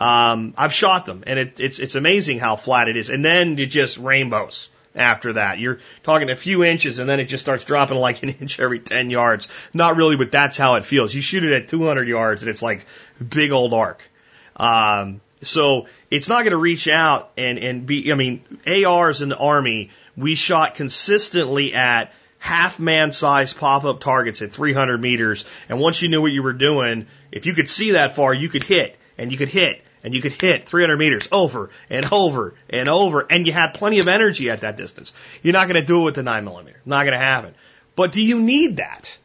Um, 0.00 0.54
I've 0.56 0.72
shot 0.72 1.06
them, 1.06 1.24
and 1.26 1.38
it, 1.38 1.60
it's 1.60 1.78
it's 1.78 1.94
amazing 1.94 2.38
how 2.38 2.56
flat 2.56 2.88
it 2.88 2.96
is. 2.96 3.10
And 3.10 3.22
then 3.22 3.58
it 3.58 3.66
just 3.66 3.98
rainbows 3.98 4.70
after 4.94 5.34
that. 5.34 5.58
You're 5.58 5.78
talking 6.02 6.30
a 6.30 6.36
few 6.36 6.64
inches, 6.64 6.98
and 6.98 7.08
then 7.08 7.20
it 7.20 7.26
just 7.26 7.44
starts 7.44 7.64
dropping 7.64 7.98
like 7.98 8.22
an 8.22 8.30
inch 8.40 8.58
every 8.58 8.80
10 8.80 9.10
yards. 9.10 9.46
Not 9.74 9.96
really, 9.96 10.16
but 10.16 10.32
that's 10.32 10.56
how 10.56 10.76
it 10.76 10.84
feels. 10.84 11.14
You 11.14 11.20
shoot 11.20 11.44
it 11.44 11.52
at 11.52 11.68
200 11.68 12.08
yards, 12.08 12.42
and 12.42 12.50
it's 12.50 12.62
like 12.62 12.86
big 13.26 13.52
old 13.52 13.74
arc. 13.74 14.08
Um, 14.56 15.20
so 15.42 15.86
it's 16.10 16.28
not 16.28 16.42
going 16.42 16.52
to 16.52 16.58
reach 16.58 16.88
out 16.88 17.30
and 17.36 17.58
and 17.58 17.86
be. 17.86 18.12
I 18.12 18.14
mean, 18.14 18.42
ARs 18.66 19.22
in 19.22 19.28
the 19.30 19.36
army, 19.36 19.90
we 20.16 20.34
shot 20.34 20.74
consistently 20.74 21.74
at 21.74 22.12
half 22.38 22.80
man 22.80 23.12
size 23.12 23.52
pop 23.52 23.84
up 23.84 24.00
targets 24.00 24.42
at 24.42 24.52
300 24.52 25.00
meters. 25.00 25.44
And 25.68 25.78
once 25.78 26.02
you 26.02 26.08
knew 26.08 26.20
what 26.20 26.32
you 26.32 26.42
were 26.42 26.52
doing, 26.52 27.06
if 27.30 27.46
you 27.46 27.54
could 27.54 27.68
see 27.68 27.92
that 27.92 28.16
far, 28.16 28.34
you 28.34 28.48
could 28.48 28.64
hit 28.64 28.96
and 29.16 29.30
you 29.30 29.38
could 29.38 29.48
hit 29.48 29.82
and 30.02 30.14
you 30.14 30.22
could 30.22 30.32
hit 30.32 30.66
300 30.66 30.96
meters 30.96 31.28
over 31.30 31.70
and 31.90 32.10
over 32.10 32.54
and 32.70 32.88
over, 32.88 33.26
and 33.28 33.46
you 33.46 33.52
had 33.52 33.74
plenty 33.74 33.98
of 33.98 34.08
energy 34.08 34.48
at 34.48 34.62
that 34.62 34.76
distance. 34.78 35.12
You're 35.42 35.52
not 35.52 35.68
going 35.68 35.80
to 35.80 35.86
do 35.86 36.00
it 36.00 36.04
with 36.06 36.14
the 36.14 36.22
9 36.22 36.44
millimeter. 36.44 36.80
Not 36.86 37.04
going 37.04 37.18
to 37.18 37.24
happen. 37.24 37.54
But 37.96 38.12
do 38.12 38.22
you 38.22 38.40
need 38.40 38.78
that? 38.78 39.18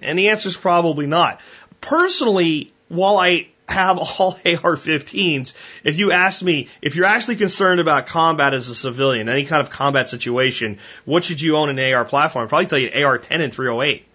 And 0.00 0.18
the 0.18 0.30
answer 0.30 0.48
is 0.48 0.56
probably 0.56 1.06
not. 1.06 1.40
Personally, 1.82 2.72
while 2.88 3.18
I 3.18 3.48
have 3.72 3.98
all 3.98 4.32
AR-15s. 4.44 5.54
If 5.84 5.98
you 5.98 6.12
ask 6.12 6.42
me, 6.42 6.68
if 6.80 6.96
you're 6.96 7.06
actually 7.06 7.36
concerned 7.36 7.80
about 7.80 8.06
combat 8.06 8.54
as 8.54 8.68
a 8.68 8.74
civilian, 8.74 9.28
any 9.28 9.44
kind 9.44 9.60
of 9.60 9.70
combat 9.70 10.08
situation, 10.08 10.78
what 11.04 11.24
should 11.24 11.40
you 11.40 11.56
own 11.56 11.68
an 11.70 11.92
AR 11.92 12.04
platform? 12.04 12.44
I'd 12.44 12.48
probably 12.48 12.66
tell 12.66 12.78
you 12.78 12.88
an 12.88 13.02
AR-10 13.02 13.40
and 13.40 13.52
308. 13.52 14.06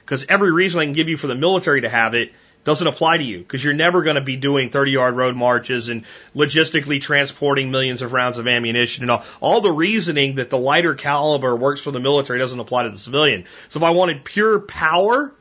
Because 0.00 0.26
every 0.28 0.50
reason 0.50 0.80
I 0.80 0.84
can 0.84 0.94
give 0.94 1.08
you 1.08 1.16
for 1.16 1.26
the 1.26 1.34
military 1.34 1.82
to 1.82 1.88
have 1.88 2.14
it 2.14 2.32
doesn't 2.64 2.86
apply 2.86 3.16
to 3.16 3.24
you 3.24 3.38
because 3.38 3.64
you're 3.64 3.74
never 3.74 4.02
going 4.02 4.16
to 4.16 4.20
be 4.20 4.36
doing 4.36 4.70
30 4.70 4.90
yard 4.90 5.16
road 5.16 5.34
marches 5.34 5.88
and 5.88 6.04
logistically 6.34 7.00
transporting 7.00 7.70
millions 7.70 8.02
of 8.02 8.12
rounds 8.12 8.38
of 8.38 8.46
ammunition 8.46 9.04
and 9.04 9.10
all. 9.10 9.24
All 9.40 9.60
the 9.60 9.72
reasoning 9.72 10.34
that 10.36 10.50
the 10.50 10.58
lighter 10.58 10.94
caliber 10.94 11.56
works 11.56 11.80
for 11.80 11.90
the 11.90 12.00
military 12.00 12.38
doesn't 12.38 12.60
apply 12.60 12.84
to 12.84 12.90
the 12.90 12.98
civilian. 12.98 13.46
So 13.70 13.78
if 13.78 13.82
I 13.82 13.90
wanted 13.90 14.24
pure 14.24 14.60
power 14.60 15.32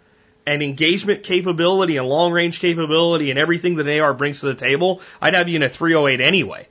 and 0.49 0.63
engagement 0.63 1.21
capability 1.21 1.97
and 1.97 2.07
long 2.07 2.31
range 2.31 2.59
capability 2.59 3.29
and 3.29 3.37
everything 3.37 3.75
that 3.75 3.87
an 3.87 3.99
AR 3.99 4.15
brings 4.15 4.39
to 4.39 4.47
the 4.47 4.55
table, 4.55 4.99
I'd 5.21 5.35
have 5.35 5.47
you 5.47 5.57
in 5.57 5.63
a 5.63 5.69
308 5.69 6.25
anyway. 6.25 6.67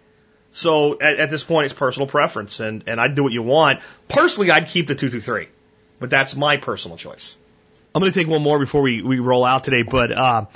So 0.51 0.99
at, 1.01 1.21
at 1.21 1.31
this 1.31 1.45
point, 1.45 1.67
it's 1.67 1.75
personal 1.75 2.09
preference 2.09 2.59
and, 2.59 2.83
and 2.89 3.01
I'd 3.01 3.15
do 3.15 3.23
what 3.23 3.33
you 3.33 3.45
want. 3.45 3.79
Personally, 4.09 4.51
I'd 4.51 4.67
keep 4.67 4.89
the 4.89 4.97
223, 4.97 5.47
but 6.01 6.11
that's 6.11 6.35
my 6.35 6.57
personal 6.57 6.97
choice. 6.97 7.37
I'm 7.95 8.01
going 8.01 8.13
to 8.13 8.19
take 8.19 8.27
one 8.27 8.43
more 8.43 8.59
before 8.59 8.83
we, 8.83 9.01
we 9.01 9.21
roll 9.21 9.45
out 9.45 9.63
today, 9.63 9.85
but 9.85 10.11
uh, 10.11 10.47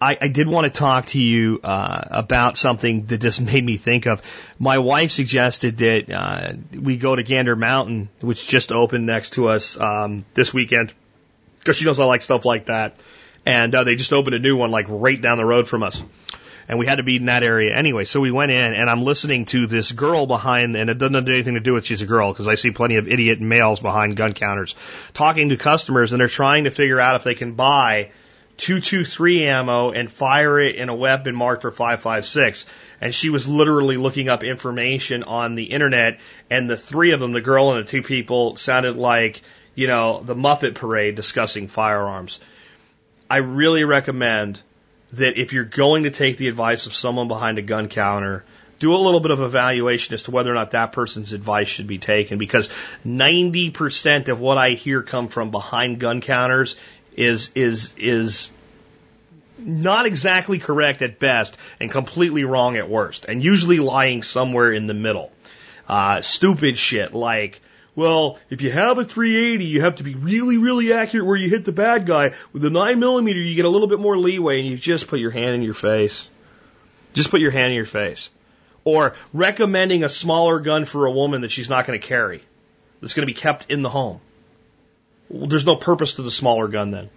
I, 0.00 0.18
I 0.20 0.26
did 0.26 0.48
want 0.48 0.66
to 0.66 0.76
talk 0.76 1.06
to 1.06 1.20
you 1.20 1.60
uh, 1.62 2.02
about 2.10 2.56
something 2.56 3.06
that 3.06 3.18
just 3.18 3.40
made 3.52 3.64
me 3.64 3.76
think 3.76 4.06
of. 4.06 4.22
My 4.58 4.78
wife 4.78 5.12
suggested 5.12 5.76
that 5.76 6.12
uh, 6.12 6.52
we 6.76 6.96
go 6.96 7.14
to 7.14 7.22
Gander 7.22 7.54
Mountain, 7.54 8.08
which 8.20 8.48
just 8.48 8.72
opened 8.72 9.06
next 9.06 9.34
to 9.34 9.50
us 9.50 9.78
um, 9.78 10.24
this 10.34 10.52
weekend, 10.52 10.92
because 11.62 11.76
she 11.76 11.84
knows 11.84 12.00
I 12.00 12.04
like 12.04 12.22
stuff 12.22 12.44
like 12.44 12.66
that. 12.66 12.96
And 13.46 13.74
uh, 13.74 13.84
they 13.84 13.96
just 13.96 14.12
opened 14.12 14.34
a 14.34 14.38
new 14.38 14.56
one 14.56 14.70
like 14.70 14.86
right 14.88 15.20
down 15.20 15.38
the 15.38 15.44
road 15.44 15.68
from 15.68 15.82
us 15.82 16.02
and 16.68 16.78
we 16.78 16.86
had 16.86 16.96
to 16.96 17.02
be 17.02 17.16
in 17.16 17.26
that 17.26 17.42
area 17.42 17.74
anyway. 17.74 18.04
So 18.04 18.20
we 18.20 18.30
went 18.30 18.52
in, 18.52 18.74
and 18.74 18.88
I'm 18.88 19.02
listening 19.02 19.44
to 19.46 19.66
this 19.66 19.92
girl 19.92 20.26
behind, 20.26 20.76
and 20.76 20.90
it 20.90 20.98
doesn't 20.98 21.14
have 21.14 21.28
anything 21.28 21.54
to 21.54 21.60
do 21.60 21.74
with 21.74 21.84
she's 21.84 22.02
a 22.02 22.06
girl, 22.06 22.32
because 22.32 22.48
I 22.48 22.54
see 22.54 22.70
plenty 22.70 22.96
of 22.96 23.08
idiot 23.08 23.40
males 23.40 23.80
behind 23.80 24.16
gun 24.16 24.32
counters 24.32 24.74
talking 25.14 25.50
to 25.50 25.56
customers, 25.56 26.12
and 26.12 26.20
they're 26.20 26.28
trying 26.28 26.64
to 26.64 26.70
figure 26.70 27.00
out 27.00 27.16
if 27.16 27.24
they 27.24 27.34
can 27.34 27.54
buy 27.54 28.10
223 28.58 29.44
ammo 29.44 29.90
and 29.90 30.10
fire 30.10 30.60
it 30.60 30.76
in 30.76 30.88
a 30.88 30.94
weapon 30.94 31.34
marked 31.34 31.62
for 31.62 31.70
556. 31.70 32.66
And 33.00 33.14
she 33.14 33.30
was 33.30 33.48
literally 33.48 33.96
looking 33.96 34.28
up 34.28 34.44
information 34.44 35.24
on 35.24 35.56
the 35.56 35.64
internet, 35.64 36.20
and 36.48 36.70
the 36.70 36.76
three 36.76 37.12
of 37.12 37.20
them, 37.20 37.32
the 37.32 37.40
girl 37.40 37.72
and 37.72 37.86
the 37.86 37.90
two 37.90 38.02
people, 38.02 38.56
sounded 38.56 38.96
like, 38.96 39.42
you 39.74 39.86
know, 39.86 40.22
the 40.22 40.34
Muppet 40.34 40.74
Parade 40.74 41.14
discussing 41.14 41.68
firearms. 41.68 42.40
I 43.30 43.38
really 43.38 43.84
recommend 43.84 44.60
that 45.14 45.38
if 45.38 45.52
you're 45.52 45.64
going 45.64 46.04
to 46.04 46.10
take 46.10 46.36
the 46.36 46.48
advice 46.48 46.86
of 46.86 46.94
someone 46.94 47.28
behind 47.28 47.58
a 47.58 47.62
gun 47.62 47.88
counter, 47.88 48.44
do 48.78 48.94
a 48.94 48.98
little 48.98 49.20
bit 49.20 49.30
of 49.30 49.40
evaluation 49.40 50.14
as 50.14 50.24
to 50.24 50.30
whether 50.30 50.50
or 50.50 50.54
not 50.54 50.72
that 50.72 50.92
person's 50.92 51.32
advice 51.32 51.68
should 51.68 51.86
be 51.86 51.98
taken 51.98 52.38
because 52.38 52.68
90% 53.06 54.28
of 54.28 54.40
what 54.40 54.58
I 54.58 54.70
hear 54.70 55.02
come 55.02 55.28
from 55.28 55.50
behind 55.50 56.00
gun 56.00 56.20
counters 56.20 56.76
is 57.14 57.50
is 57.54 57.94
is 57.96 58.50
not 59.58 60.06
exactly 60.06 60.58
correct 60.58 61.02
at 61.02 61.18
best 61.18 61.56
and 61.78 61.90
completely 61.90 62.44
wrong 62.44 62.76
at 62.76 62.88
worst 62.88 63.26
and 63.26 63.42
usually 63.42 63.78
lying 63.78 64.22
somewhere 64.22 64.72
in 64.72 64.86
the 64.86 64.94
middle. 64.94 65.30
Uh, 65.88 66.20
stupid 66.20 66.76
shit 66.76 67.14
like 67.14 67.60
well, 67.94 68.38
if 68.48 68.62
you 68.62 68.70
have 68.70 68.98
a 68.98 69.04
380, 69.04 69.64
you 69.64 69.82
have 69.82 69.96
to 69.96 70.02
be 70.02 70.14
really, 70.14 70.56
really 70.56 70.92
accurate 70.92 71.26
where 71.26 71.36
you 71.36 71.50
hit 71.50 71.64
the 71.64 71.72
bad 71.72 72.06
guy. 72.06 72.32
With 72.52 72.64
a 72.64 72.70
9 72.70 72.98
millimeter, 72.98 73.38
you 73.38 73.54
get 73.54 73.66
a 73.66 73.68
little 73.68 73.88
bit 73.88 74.00
more 74.00 74.16
leeway 74.16 74.60
and 74.60 74.68
you 74.68 74.78
just 74.78 75.08
put 75.08 75.20
your 75.20 75.30
hand 75.30 75.54
in 75.54 75.62
your 75.62 75.74
face. 75.74 76.30
Just 77.12 77.30
put 77.30 77.40
your 77.40 77.50
hand 77.50 77.68
in 77.68 77.76
your 77.76 77.84
face. 77.84 78.30
Or 78.84 79.14
recommending 79.34 80.04
a 80.04 80.08
smaller 80.08 80.58
gun 80.60 80.86
for 80.86 81.04
a 81.04 81.12
woman 81.12 81.42
that 81.42 81.50
she's 81.50 81.68
not 81.68 81.86
going 81.86 82.00
to 82.00 82.06
carry. 82.06 82.42
That's 83.00 83.12
going 83.12 83.26
to 83.26 83.32
be 83.32 83.38
kept 83.38 83.70
in 83.70 83.82
the 83.82 83.90
home. 83.90 84.20
Well, 85.28 85.48
there's 85.48 85.66
no 85.66 85.76
purpose 85.76 86.14
to 86.14 86.22
the 86.22 86.30
smaller 86.30 86.68
gun 86.68 86.92
then. 86.92 87.10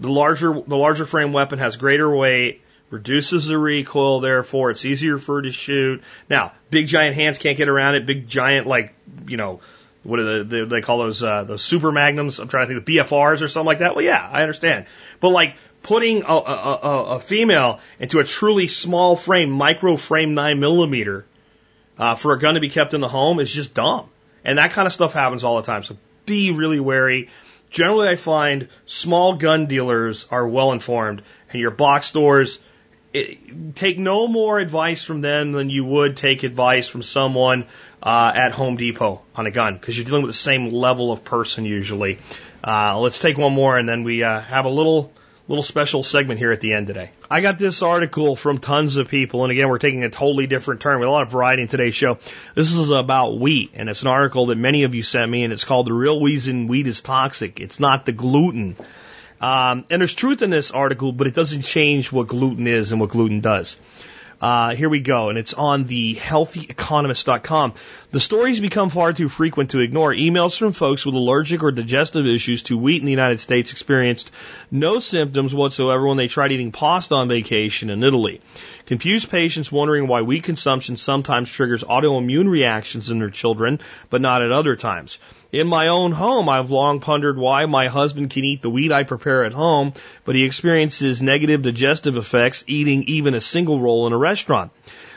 The 0.00 0.08
larger, 0.08 0.62
the 0.66 0.76
larger 0.76 1.04
frame 1.04 1.32
weapon 1.32 1.58
has 1.58 1.76
greater 1.76 2.08
weight, 2.08 2.62
reduces 2.90 3.46
the 3.46 3.58
recoil, 3.58 4.20
therefore 4.20 4.70
it's 4.70 4.84
easier 4.84 5.18
for 5.18 5.36
her 5.36 5.42
to 5.42 5.52
shoot. 5.52 6.02
Now, 6.28 6.52
big 6.70 6.86
giant 6.86 7.16
hands 7.16 7.38
can't 7.38 7.56
get 7.56 7.68
around 7.68 7.96
it. 7.96 8.06
Big 8.06 8.28
giant, 8.28 8.66
like, 8.66 8.94
you 9.26 9.36
know, 9.36 9.60
what 10.02 10.18
do 10.18 10.44
they, 10.44 10.64
they 10.64 10.80
call 10.80 10.98
those, 10.98 11.22
uh, 11.22 11.44
those 11.44 11.62
super 11.62 11.92
magnums? 11.92 12.38
I'm 12.38 12.48
trying 12.48 12.68
to 12.68 12.74
think 12.74 12.80
of 12.80 13.08
BFRs 13.08 13.42
or 13.42 13.48
something 13.48 13.66
like 13.66 13.80
that. 13.80 13.94
Well, 13.94 14.04
yeah, 14.04 14.26
I 14.30 14.42
understand. 14.42 14.86
But 15.20 15.30
like, 15.30 15.56
putting 15.82 16.22
a, 16.22 16.26
a, 16.26 16.78
a, 16.82 17.04
a 17.16 17.20
female 17.20 17.80
into 17.98 18.18
a 18.18 18.24
truly 18.24 18.68
small 18.68 19.16
frame, 19.16 19.50
micro 19.50 19.96
frame 19.96 20.34
nine 20.34 20.60
millimeter, 20.60 21.24
uh, 21.98 22.14
for 22.14 22.32
a 22.32 22.38
gun 22.38 22.54
to 22.54 22.60
be 22.60 22.68
kept 22.68 22.94
in 22.94 23.00
the 23.00 23.08
home 23.08 23.40
is 23.40 23.52
just 23.52 23.74
dumb. 23.74 24.08
And 24.44 24.58
that 24.58 24.70
kind 24.70 24.86
of 24.86 24.92
stuff 24.92 25.12
happens 25.12 25.44
all 25.44 25.56
the 25.56 25.66
time. 25.66 25.82
So 25.82 25.96
be 26.26 26.52
really 26.52 26.80
wary. 26.80 27.28
Generally, 27.70 28.08
I 28.08 28.16
find 28.16 28.68
small 28.86 29.34
gun 29.34 29.66
dealers 29.66 30.26
are 30.30 30.46
well 30.46 30.72
informed 30.72 31.22
and 31.50 31.60
your 31.60 31.70
box 31.70 32.06
stores, 32.06 32.58
it, 33.12 33.74
take 33.74 33.98
no 33.98 34.26
more 34.26 34.58
advice 34.58 35.02
from 35.02 35.20
them 35.20 35.52
than 35.52 35.70
you 35.70 35.84
would 35.84 36.16
take 36.16 36.42
advice 36.42 36.88
from 36.88 37.02
someone 37.02 37.66
uh, 38.02 38.32
at 38.34 38.52
Home 38.52 38.76
Depot 38.76 39.22
on 39.34 39.46
a 39.46 39.50
gun 39.50 39.74
because 39.74 39.96
you're 39.96 40.04
dealing 40.04 40.22
with 40.22 40.30
the 40.30 40.38
same 40.38 40.70
level 40.70 41.12
of 41.12 41.24
person 41.24 41.64
usually. 41.64 42.18
Uh, 42.62 42.98
let's 42.98 43.18
take 43.18 43.38
one 43.38 43.52
more 43.52 43.78
and 43.78 43.88
then 43.88 44.04
we 44.04 44.22
uh, 44.22 44.40
have 44.40 44.64
a 44.64 44.70
little 44.70 45.12
little 45.48 45.62
special 45.62 46.02
segment 46.02 46.38
here 46.38 46.52
at 46.52 46.60
the 46.60 46.74
end 46.74 46.86
today. 46.86 47.10
I 47.30 47.40
got 47.40 47.58
this 47.58 47.82
article 47.82 48.36
from 48.36 48.58
tons 48.58 48.96
of 48.96 49.08
people, 49.08 49.44
and 49.44 49.50
again, 49.50 49.68
we're 49.68 49.78
taking 49.78 50.04
a 50.04 50.10
totally 50.10 50.46
different 50.46 50.82
turn 50.82 51.00
with 51.00 51.08
a 51.08 51.10
lot 51.10 51.22
of 51.22 51.32
variety 51.32 51.62
in 51.62 51.68
today's 51.68 51.94
show. 51.94 52.18
This 52.54 52.70
is 52.70 52.90
about 52.90 53.38
wheat, 53.38 53.70
and 53.74 53.88
it's 53.88 54.02
an 54.02 54.08
article 54.08 54.46
that 54.46 54.56
many 54.56 54.84
of 54.84 54.94
you 54.94 55.02
sent 55.02 55.30
me, 55.30 55.44
and 55.44 55.52
it's 55.52 55.64
called 55.64 55.86
"The 55.86 55.94
Real 55.94 56.22
Reason 56.22 56.68
Wheat 56.68 56.86
is 56.86 57.00
Toxic." 57.00 57.60
It's 57.60 57.80
not 57.80 58.04
the 58.04 58.12
gluten. 58.12 58.76
Um, 59.40 59.84
and 59.90 60.00
there's 60.00 60.14
truth 60.14 60.42
in 60.42 60.50
this 60.50 60.70
article, 60.70 61.12
but 61.12 61.26
it 61.26 61.34
doesn't 61.34 61.62
change 61.62 62.10
what 62.10 62.28
gluten 62.28 62.66
is 62.66 62.92
and 62.92 63.00
what 63.00 63.10
gluten 63.10 63.40
does. 63.40 63.76
Uh, 64.40 64.72
here 64.76 64.88
we 64.88 65.00
go, 65.00 65.30
and 65.30 65.38
it's 65.38 65.52
on 65.52 65.84
the 65.84 66.14
healthyeconomist.com. 66.14 67.74
The 68.12 68.20
stories 68.20 68.60
become 68.60 68.88
far 68.88 69.12
too 69.12 69.28
frequent 69.28 69.70
to 69.70 69.80
ignore. 69.80 70.12
Emails 70.12 70.56
from 70.56 70.72
folks 70.72 71.04
with 71.04 71.16
allergic 71.16 71.64
or 71.64 71.72
digestive 71.72 72.24
issues 72.24 72.62
to 72.64 72.78
wheat 72.78 73.00
in 73.00 73.06
the 73.06 73.10
United 73.10 73.40
States 73.40 73.72
experienced 73.72 74.30
no 74.70 75.00
symptoms 75.00 75.52
whatsoever 75.52 76.06
when 76.06 76.18
they 76.18 76.28
tried 76.28 76.52
eating 76.52 76.70
pasta 76.70 77.16
on 77.16 77.28
vacation 77.28 77.90
in 77.90 78.04
Italy. 78.04 78.40
Confused 78.86 79.28
patients 79.28 79.72
wondering 79.72 80.06
why 80.06 80.22
wheat 80.22 80.44
consumption 80.44 80.96
sometimes 80.96 81.50
triggers 81.50 81.82
autoimmune 81.82 82.48
reactions 82.48 83.10
in 83.10 83.18
their 83.18 83.30
children, 83.30 83.80
but 84.08 84.20
not 84.20 84.42
at 84.42 84.52
other 84.52 84.76
times. 84.76 85.18
In 85.50 85.66
my 85.66 85.88
own 85.88 86.12
home, 86.12 86.46
I've 86.46 86.70
long 86.70 87.00
pondered 87.00 87.38
why 87.38 87.64
my 87.64 87.88
husband 87.88 88.28
can 88.28 88.44
eat 88.44 88.60
the 88.60 88.68
wheat 88.68 88.92
I 88.92 89.04
prepare 89.04 89.44
at 89.44 89.54
home, 89.54 89.94
but 90.26 90.34
he 90.34 90.44
experiences 90.44 91.22
negative 91.22 91.62
digestive 91.62 92.18
effects 92.18 92.64
eating 92.66 93.04
even 93.04 93.32
a 93.32 93.40
single 93.40 93.80
roll 93.80 94.06
in 94.06 94.12
a 94.12 94.18
restaurant. 94.18 94.72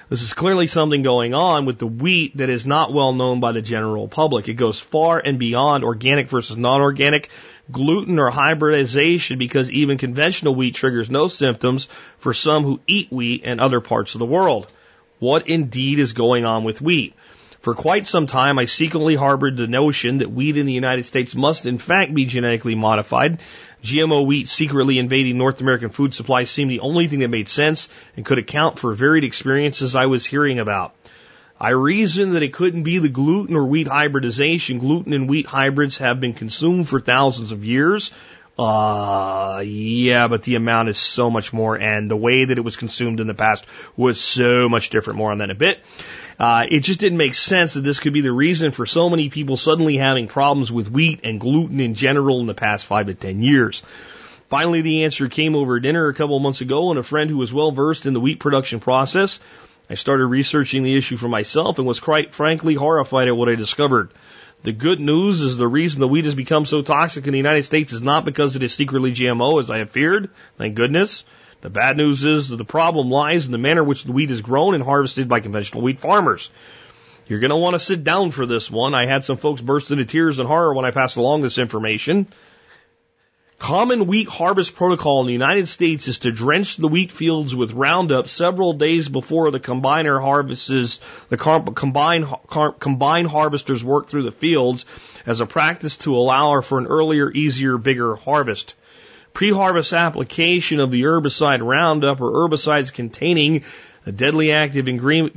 This 0.08 0.22
is 0.22 0.34
clearly 0.34 0.68
something 0.68 1.04
going 1.04 1.34
on 1.34 1.66
with 1.66 1.80
the 1.80 1.88
wheat 1.88 2.38
that 2.38 2.50
is 2.50 2.66
not 2.66 2.94
well 2.94 3.12
known 3.12 3.42
by 3.42 3.52
the 3.52 3.62
general 3.62 4.08
public. 4.08 4.48
It 4.48 4.54
goes 4.54 4.80
far 4.80 5.20
and 5.20 5.38
beyond 5.38 5.84
organic 5.84 6.30
versus 6.30 6.56
non-organic, 6.56 7.30
gluten 7.70 8.18
or 8.18 8.30
hybridization 8.30 9.38
because 9.38 9.70
even 9.70 9.98
conventional 9.98 10.56
wheat 10.56 10.76
triggers 10.76 11.10
no 11.10 11.28
symptoms 11.28 11.90
for 12.20 12.34
some 12.34 12.64
who 12.64 12.80
eat 12.88 13.12
wheat 13.12 13.44
in 13.44 13.60
other 13.60 13.82
parts 13.82 14.16
of 14.16 14.20
the 14.20 14.26
world. 14.26 14.72
What 15.20 15.50
indeed 15.50 16.00
is 16.00 16.14
going 16.14 16.46
on 16.46 16.64
with 16.64 16.82
wheat? 16.82 17.16
For 17.62 17.76
quite 17.76 18.08
some 18.08 18.26
time, 18.26 18.58
I 18.58 18.66
secretly 18.66 19.14
harbored 19.14 19.56
the 19.56 19.68
notion 19.68 20.18
that 20.18 20.32
wheat 20.32 20.58
in 20.58 20.66
the 20.66 20.74
United 20.74 21.04
States 21.04 21.36
must 21.36 21.68
in 21.68 21.78
fact 21.78 22.12
be 22.12 22.26
genetically 22.26 22.74
modified. 22.74 23.38
GMO 23.84 24.26
wheat 24.26 24.50
secretly 24.50 24.98
invading 24.98 25.38
North 25.38 25.62
American 25.62 25.90
food 25.90 26.16
supply 26.16 26.46
seemed 26.46 26.72
the 26.72 26.80
only 26.80 27.08
thing 27.08 27.20
that 27.20 27.28
made 27.28 27.50
sense 27.50 27.88
and 28.18 28.26
could 28.26 28.40
account 28.40 28.80
for 28.80 28.94
varied 28.94 29.24
experiences 29.24 29.96
I 29.96 30.08
was 30.08 30.26
hearing 30.26 30.58
about. 30.58 30.96
I 31.60 31.70
reasoned 31.70 32.34
that 32.34 32.42
it 32.42 32.52
couldn't 32.52 32.82
be 32.82 32.98
the 32.98 33.10
gluten 33.10 33.56
or 33.56 33.68
wheat 33.68 33.88
hybridization. 33.88 34.80
Gluten 34.80 35.14
and 35.14 35.30
wheat 35.30 35.46
hybrids 35.46 36.00
have 36.00 36.20
been 36.20 36.34
consumed 36.34 36.90
for 36.90 37.00
thousands 37.00 37.52
of 37.52 37.64
years. 37.64 38.12
Uh, 38.58 39.62
yeah, 39.64 40.28
but 40.28 40.42
the 40.42 40.56
amount 40.56 40.90
is 40.90 40.98
so 40.98 41.30
much 41.30 41.54
more, 41.54 41.78
and 41.78 42.10
the 42.10 42.18
way 42.18 42.46
that 42.46 42.58
it 42.58 42.62
was 42.62 42.76
consumed 42.76 43.20
in 43.20 43.28
the 43.28 43.36
past 43.36 43.66
was 43.96 44.20
so 44.20 44.68
much 44.68 44.90
different. 44.90 45.18
More 45.18 45.32
on 45.32 45.38
that 45.38 45.46
in 45.46 45.52
a 45.52 45.56
bit. 45.56 45.80
Uh, 46.40 46.66
it 46.70 46.82
just 46.82 47.00
didn't 47.00 47.18
make 47.18 47.36
sense 47.36 47.74
that 47.74 47.82
this 47.82 48.00
could 48.00 48.14
be 48.14 48.22
the 48.22 48.32
reason 48.32 48.72
for 48.72 48.86
so 48.86 49.10
many 49.10 49.30
people 49.30 49.58
suddenly 49.58 49.98
having 49.98 50.28
problems 50.28 50.72
with 50.72 50.90
wheat 50.90 51.22
and 51.24 51.40
gluten 51.40 51.80
in 51.80 51.94
general 51.94 52.40
in 52.40 52.48
the 52.48 52.54
past 52.54 52.86
five 52.86 53.08
to 53.08 53.14
ten 53.14 53.42
years. 53.42 53.84
Finally, 54.50 54.82
the 54.82 55.04
answer 55.06 55.30
came 55.30 55.56
over 55.56 55.80
dinner 55.80 56.08
a 56.08 56.14
couple 56.14 56.36
of 56.36 56.44
months 56.44 56.62
ago 56.62 56.88
when 56.88 56.98
a 56.98 57.04
friend 57.04 57.30
who 57.30 57.38
was 57.38 57.54
well 57.54 57.72
versed 57.72 58.06
in 58.06 58.14
the 58.14 58.20
wheat 58.20 58.40
production 58.40 58.80
process. 58.80 59.40
I 59.90 59.96
started 59.96 60.26
researching 60.26 60.84
the 60.84 60.96
issue 60.98 61.18
for 61.18 61.28
myself 61.28 61.78
and 61.78 61.88
was 61.88 62.00
quite 62.00 62.34
frankly 62.34 62.76
horrified 62.76 63.28
at 63.28 63.36
what 63.36 63.50
I 63.50 63.56
discovered. 63.56 64.10
The 64.64 64.72
good 64.72 65.00
news 65.00 65.42
is 65.42 65.58
the 65.58 65.68
reason 65.68 66.02
the 66.02 66.08
wheat 66.08 66.26
has 66.26 66.36
become 66.36 66.66
so 66.66 66.82
toxic 66.82 67.26
in 67.26 67.32
the 67.32 67.40
United 67.40 67.64
States 67.64 67.94
is 67.94 68.02
not 68.02 68.26
because 68.26 68.56
it 68.56 68.64
is 68.64 68.74
secretly 68.74 69.12
GMO, 69.12 69.60
as 69.60 69.72
I 69.72 69.80
have 69.80 69.90
feared, 69.90 70.30
thank 70.58 70.76
goodness. 70.76 71.24
The 71.62 71.70
bad 71.70 71.96
news 71.96 72.24
is 72.24 72.50
that 72.50 72.58
the 72.58 72.66
problem 72.66 73.10
lies 73.10 73.46
in 73.46 73.52
the 73.52 73.58
manner 73.58 73.84
in 73.84 73.88
which 73.88 74.04
the 74.04 74.12
wheat 74.12 74.32
is 74.32 74.42
grown 74.42 74.74
and 74.74 74.84
harvested 74.84 75.30
by 75.30 75.42
conventional 75.42 75.84
wheat 75.84 76.00
farmers. 76.00 76.50
You're 77.28 77.40
going 77.40 77.52
to 77.52 77.58
want 77.58 77.76
to 77.76 77.80
sit 77.80 78.04
down 78.04 78.32
for 78.32 78.48
this 78.48 78.70
one. 78.70 78.96
I 78.96 79.06
had 79.06 79.24
some 79.24 79.38
folks 79.38 79.62
burst 79.62 79.92
into 79.92 80.06
tears 80.06 80.40
and 80.40 80.48
horror 80.48 80.74
when 80.74 80.86
I 80.86 80.92
passed 80.92 81.18
along 81.18 81.44
this 81.44 81.60
information. 81.60 82.28
Common 83.60 84.08
wheat 84.08 84.28
harvest 84.28 84.74
protocol 84.74 85.22
in 85.22 85.28
the 85.28 85.34
United 85.34 85.68
States 85.68 86.08
is 86.08 86.18
to 86.20 86.32
drench 86.32 86.78
the 86.78 86.88
wheat 86.88 87.12
fields 87.12 87.54
with 87.54 87.74
Roundup 87.74 88.28
several 88.28 88.74
days 88.74 89.08
before 89.08 89.52
the 89.52 89.60
combiner 89.60 90.20
harvests, 90.20 91.00
the 91.30 91.38
combine, 91.38 92.28
combine 92.80 93.26
harvesters 93.26 93.84
work 93.84 94.08
through 94.08 94.24
the 94.24 94.32
fields 94.32 94.86
as 95.28 95.42
a 95.42 95.46
practice 95.46 95.98
to 95.98 96.18
allow 96.18 96.60
for 96.62 96.80
an 96.80 96.88
earlier, 96.88 97.30
easier, 97.30 97.78
bigger 97.78 98.16
harvest. 98.16 98.74
Pre-harvest 99.34 99.94
application 99.94 100.80
of 100.80 100.92
the 100.92 101.04
herbicide 101.04 101.66
Roundup 101.66 102.22
or 102.22 102.32
herbicides 102.32 102.94
containing 102.94 103.64
a 104.06 104.12
deadly 104.12 104.52
active 104.52 104.88
ingredient 104.88 105.36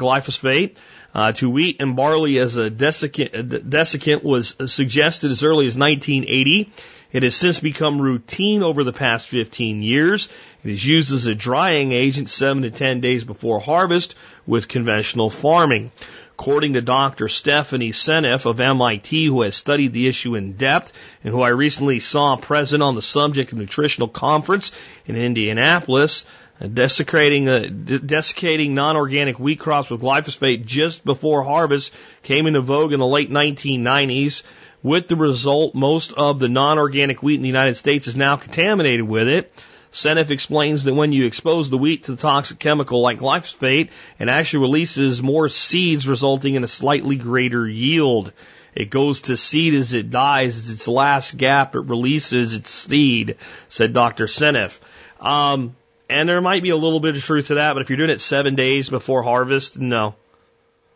glyphosate 0.00 0.76
uh, 1.14 1.32
to 1.32 1.48
wheat 1.48 1.76
and 1.80 1.96
barley 1.96 2.38
as 2.38 2.56
a 2.56 2.70
desiccant, 2.70 3.34
a 3.34 3.42
desiccant 3.42 4.22
was 4.22 4.54
suggested 4.66 5.30
as 5.30 5.42
early 5.42 5.66
as 5.66 5.76
1980. 5.76 6.70
It 7.12 7.22
has 7.22 7.34
since 7.34 7.60
become 7.60 8.00
routine 8.00 8.62
over 8.62 8.84
the 8.84 8.92
past 8.92 9.28
15 9.28 9.82
years. 9.82 10.28
It 10.64 10.70
is 10.70 10.84
used 10.84 11.12
as 11.12 11.26
a 11.26 11.34
drying 11.34 11.92
agent 11.92 12.28
7 12.28 12.64
to 12.64 12.70
10 12.70 13.00
days 13.00 13.24
before 13.24 13.60
harvest 13.60 14.14
with 14.46 14.68
conventional 14.68 15.30
farming. 15.30 15.90
According 16.38 16.74
to 16.74 16.82
Dr. 16.82 17.28
Stephanie 17.28 17.92
Seneff 17.92 18.44
of 18.44 18.60
MIT, 18.60 19.24
who 19.24 19.40
has 19.40 19.56
studied 19.56 19.94
the 19.94 20.06
issue 20.06 20.34
in 20.34 20.52
depth 20.52 20.92
and 21.24 21.32
who 21.32 21.40
I 21.40 21.48
recently 21.48 21.98
saw 21.98 22.36
present 22.36 22.82
on 22.82 22.94
the 22.94 23.00
subject 23.00 23.52
of 23.52 23.58
nutritional 23.58 24.06
conference 24.06 24.70
in 25.06 25.16
Indianapolis, 25.16 26.26
desiccating, 26.60 27.48
uh, 27.48 27.60
desiccating 27.60 28.74
non-organic 28.74 29.38
wheat 29.38 29.58
crops 29.58 29.88
with 29.88 30.02
glyphosate 30.02 30.66
just 30.66 31.06
before 31.06 31.42
harvest 31.42 31.90
came 32.22 32.46
into 32.46 32.60
vogue 32.60 32.92
in 32.92 33.00
the 33.00 33.06
late 33.06 33.30
1990s. 33.30 34.42
With 34.82 35.08
the 35.08 35.16
result, 35.16 35.74
most 35.74 36.12
of 36.12 36.38
the 36.38 36.50
non-organic 36.50 37.22
wheat 37.22 37.36
in 37.36 37.42
the 37.42 37.48
United 37.48 37.76
States 37.76 38.08
is 38.08 38.14
now 38.14 38.36
contaminated 38.36 39.08
with 39.08 39.26
it. 39.26 39.50
Seneff 39.96 40.28
explains 40.28 40.84
that 40.84 40.92
when 40.92 41.12
you 41.12 41.24
expose 41.24 41.70
the 41.70 41.78
wheat 41.78 42.04
to 42.04 42.10
the 42.10 42.20
toxic 42.20 42.58
chemical 42.58 43.00
like 43.00 43.18
glyphosate, 43.18 43.88
it 44.18 44.28
actually 44.28 44.60
releases 44.60 45.22
more 45.22 45.48
seeds, 45.48 46.06
resulting 46.06 46.54
in 46.54 46.62
a 46.62 46.68
slightly 46.68 47.16
greater 47.16 47.66
yield. 47.66 48.30
It 48.74 48.90
goes 48.90 49.22
to 49.22 49.38
seed 49.38 49.72
as 49.72 49.94
it 49.94 50.10
dies. 50.10 50.58
It's 50.58 50.70
its 50.70 50.86
last 50.86 51.38
gap, 51.38 51.74
it 51.74 51.80
releases 51.80 52.52
its 52.52 52.68
seed, 52.68 53.36
said 53.68 53.94
Dr. 53.94 54.26
Seneff. 54.26 54.80
Um, 55.18 55.74
and 56.10 56.28
there 56.28 56.42
might 56.42 56.62
be 56.62 56.70
a 56.70 56.76
little 56.76 57.00
bit 57.00 57.16
of 57.16 57.24
truth 57.24 57.46
to 57.46 57.54
that, 57.54 57.72
but 57.72 57.80
if 57.80 57.88
you're 57.88 57.96
doing 57.96 58.10
it 58.10 58.20
seven 58.20 58.54
days 58.54 58.90
before 58.90 59.22
harvest, 59.22 59.78
no. 59.78 60.14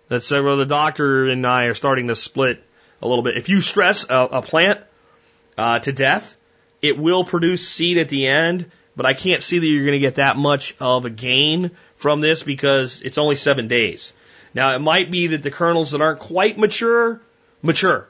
That's 0.08 0.30
uh, 0.30 0.42
well, 0.44 0.58
the 0.58 0.66
doctor 0.66 1.26
and 1.26 1.46
I 1.46 1.64
are 1.64 1.74
starting 1.74 2.08
to 2.08 2.16
split 2.16 2.62
a 3.00 3.08
little 3.08 3.24
bit. 3.24 3.38
If 3.38 3.48
you 3.48 3.62
stress 3.62 4.04
a, 4.10 4.28
a 4.30 4.42
plant 4.42 4.80
uh, 5.56 5.78
to 5.78 5.90
death, 5.90 6.36
it 6.82 6.98
will 6.98 7.24
produce 7.24 7.66
seed 7.66 7.96
at 7.96 8.10
the 8.10 8.26
end, 8.26 8.70
but 8.96 9.06
I 9.06 9.14
can't 9.14 9.42
see 9.42 9.58
that 9.58 9.66
you're 9.66 9.84
going 9.84 9.92
to 9.92 9.98
get 9.98 10.16
that 10.16 10.36
much 10.36 10.74
of 10.80 11.04
a 11.04 11.10
gain 11.10 11.70
from 11.96 12.20
this 12.20 12.42
because 12.42 13.00
it's 13.02 13.18
only 13.18 13.36
seven 13.36 13.68
days. 13.68 14.12
Now, 14.54 14.74
it 14.74 14.80
might 14.80 15.10
be 15.10 15.28
that 15.28 15.42
the 15.42 15.50
kernels 15.50 15.92
that 15.92 16.00
aren't 16.00 16.18
quite 16.18 16.58
mature, 16.58 17.20
mature 17.62 18.08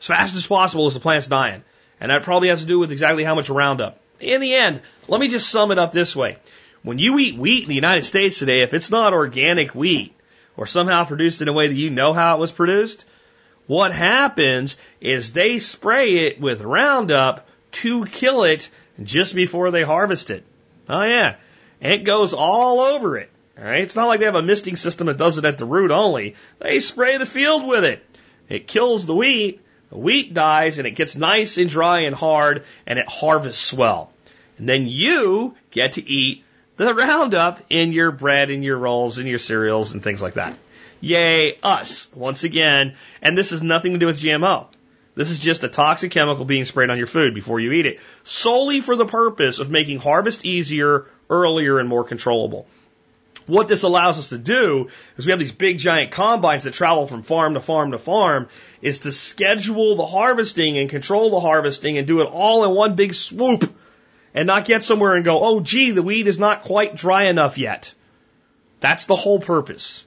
as 0.00 0.06
fast 0.06 0.34
as 0.36 0.46
possible 0.46 0.86
as 0.86 0.94
the 0.94 1.00
plant's 1.00 1.26
dying. 1.26 1.62
And 2.00 2.10
that 2.10 2.22
probably 2.22 2.48
has 2.48 2.60
to 2.60 2.66
do 2.66 2.78
with 2.78 2.92
exactly 2.92 3.24
how 3.24 3.34
much 3.34 3.50
Roundup. 3.50 3.98
In 4.20 4.40
the 4.40 4.54
end, 4.54 4.80
let 5.06 5.20
me 5.20 5.28
just 5.28 5.50
sum 5.50 5.70
it 5.70 5.78
up 5.78 5.92
this 5.92 6.14
way. 6.14 6.38
When 6.82 6.98
you 6.98 7.18
eat 7.18 7.36
wheat 7.36 7.64
in 7.64 7.68
the 7.68 7.74
United 7.74 8.04
States 8.04 8.38
today, 8.38 8.62
if 8.62 8.74
it's 8.74 8.90
not 8.90 9.12
organic 9.12 9.74
wheat 9.74 10.14
or 10.56 10.66
somehow 10.66 11.04
produced 11.04 11.42
in 11.42 11.48
a 11.48 11.52
way 11.52 11.68
that 11.68 11.74
you 11.74 11.90
know 11.90 12.12
how 12.12 12.36
it 12.36 12.40
was 12.40 12.52
produced, 12.52 13.04
what 13.66 13.92
happens 13.92 14.76
is 15.00 15.32
they 15.32 15.58
spray 15.58 16.26
it 16.26 16.40
with 16.40 16.62
Roundup 16.62 17.48
to 17.70 18.04
kill 18.06 18.44
it 18.44 18.70
just 19.02 19.34
before 19.34 19.70
they 19.70 19.82
harvest 19.82 20.30
it. 20.30 20.44
Oh 20.88 21.02
yeah. 21.02 21.36
It 21.80 22.04
goes 22.04 22.32
all 22.32 22.80
over 22.80 23.18
it. 23.18 23.30
All 23.58 23.64
right. 23.64 23.82
It's 23.82 23.96
not 23.96 24.06
like 24.06 24.20
they 24.20 24.26
have 24.26 24.34
a 24.34 24.42
misting 24.42 24.76
system 24.76 25.06
that 25.06 25.18
does 25.18 25.38
it 25.38 25.44
at 25.44 25.58
the 25.58 25.66
root 25.66 25.90
only. 25.90 26.36
They 26.58 26.80
spray 26.80 27.16
the 27.16 27.26
field 27.26 27.66
with 27.66 27.84
it. 27.84 28.04
It 28.48 28.66
kills 28.66 29.06
the 29.06 29.14
wheat. 29.14 29.60
The 29.90 29.98
wheat 29.98 30.34
dies 30.34 30.78
and 30.78 30.86
it 30.86 30.92
gets 30.92 31.16
nice 31.16 31.58
and 31.58 31.70
dry 31.70 32.00
and 32.00 32.14
hard 32.14 32.64
and 32.86 32.98
it 32.98 33.08
harvests 33.08 33.72
well. 33.72 34.10
And 34.58 34.68
then 34.68 34.86
you 34.86 35.54
get 35.70 35.92
to 35.92 36.06
eat 36.06 36.44
the 36.76 36.94
Roundup 36.94 37.60
in 37.70 37.92
your 37.92 38.10
bread 38.10 38.50
and 38.50 38.64
your 38.64 38.78
rolls 38.78 39.18
and 39.18 39.28
your 39.28 39.38
cereals 39.38 39.94
and 39.94 40.02
things 40.02 40.22
like 40.22 40.34
that. 40.34 40.56
Yay, 41.00 41.58
us, 41.62 42.08
once 42.14 42.44
again. 42.44 42.96
And 43.22 43.38
this 43.38 43.50
has 43.50 43.62
nothing 43.62 43.92
to 43.92 43.98
do 43.98 44.06
with 44.06 44.20
GMO. 44.20 44.66
This 45.18 45.32
is 45.32 45.40
just 45.40 45.64
a 45.64 45.68
toxic 45.68 46.12
chemical 46.12 46.44
being 46.44 46.64
sprayed 46.64 46.90
on 46.90 46.96
your 46.96 47.08
food 47.08 47.34
before 47.34 47.58
you 47.58 47.72
eat 47.72 47.86
it, 47.86 47.98
solely 48.22 48.80
for 48.80 48.94
the 48.94 49.04
purpose 49.04 49.58
of 49.58 49.68
making 49.68 49.98
harvest 49.98 50.44
easier, 50.44 51.06
earlier, 51.28 51.80
and 51.80 51.88
more 51.88 52.04
controllable. 52.04 52.68
What 53.48 53.66
this 53.66 53.82
allows 53.82 54.16
us 54.20 54.28
to 54.28 54.38
do 54.38 54.90
is 55.16 55.26
we 55.26 55.32
have 55.32 55.40
these 55.40 55.50
big 55.50 55.78
giant 55.78 56.12
combines 56.12 56.62
that 56.62 56.74
travel 56.74 57.08
from 57.08 57.24
farm 57.24 57.54
to 57.54 57.60
farm 57.60 57.90
to 57.90 57.98
farm 57.98 58.46
is 58.80 59.00
to 59.00 59.10
schedule 59.10 59.96
the 59.96 60.06
harvesting 60.06 60.78
and 60.78 60.88
control 60.88 61.30
the 61.30 61.40
harvesting 61.40 61.98
and 61.98 62.06
do 62.06 62.20
it 62.20 62.28
all 62.30 62.62
in 62.62 62.70
one 62.76 62.94
big 62.94 63.12
swoop 63.12 63.74
and 64.34 64.46
not 64.46 64.66
get 64.66 64.84
somewhere 64.84 65.16
and 65.16 65.24
go, 65.24 65.40
oh 65.42 65.58
gee, 65.58 65.90
the 65.90 66.00
weed 66.00 66.28
is 66.28 66.38
not 66.38 66.62
quite 66.62 66.94
dry 66.94 67.24
enough 67.24 67.58
yet. 67.58 67.92
That's 68.78 69.06
the 69.06 69.16
whole 69.16 69.40
purpose. 69.40 70.06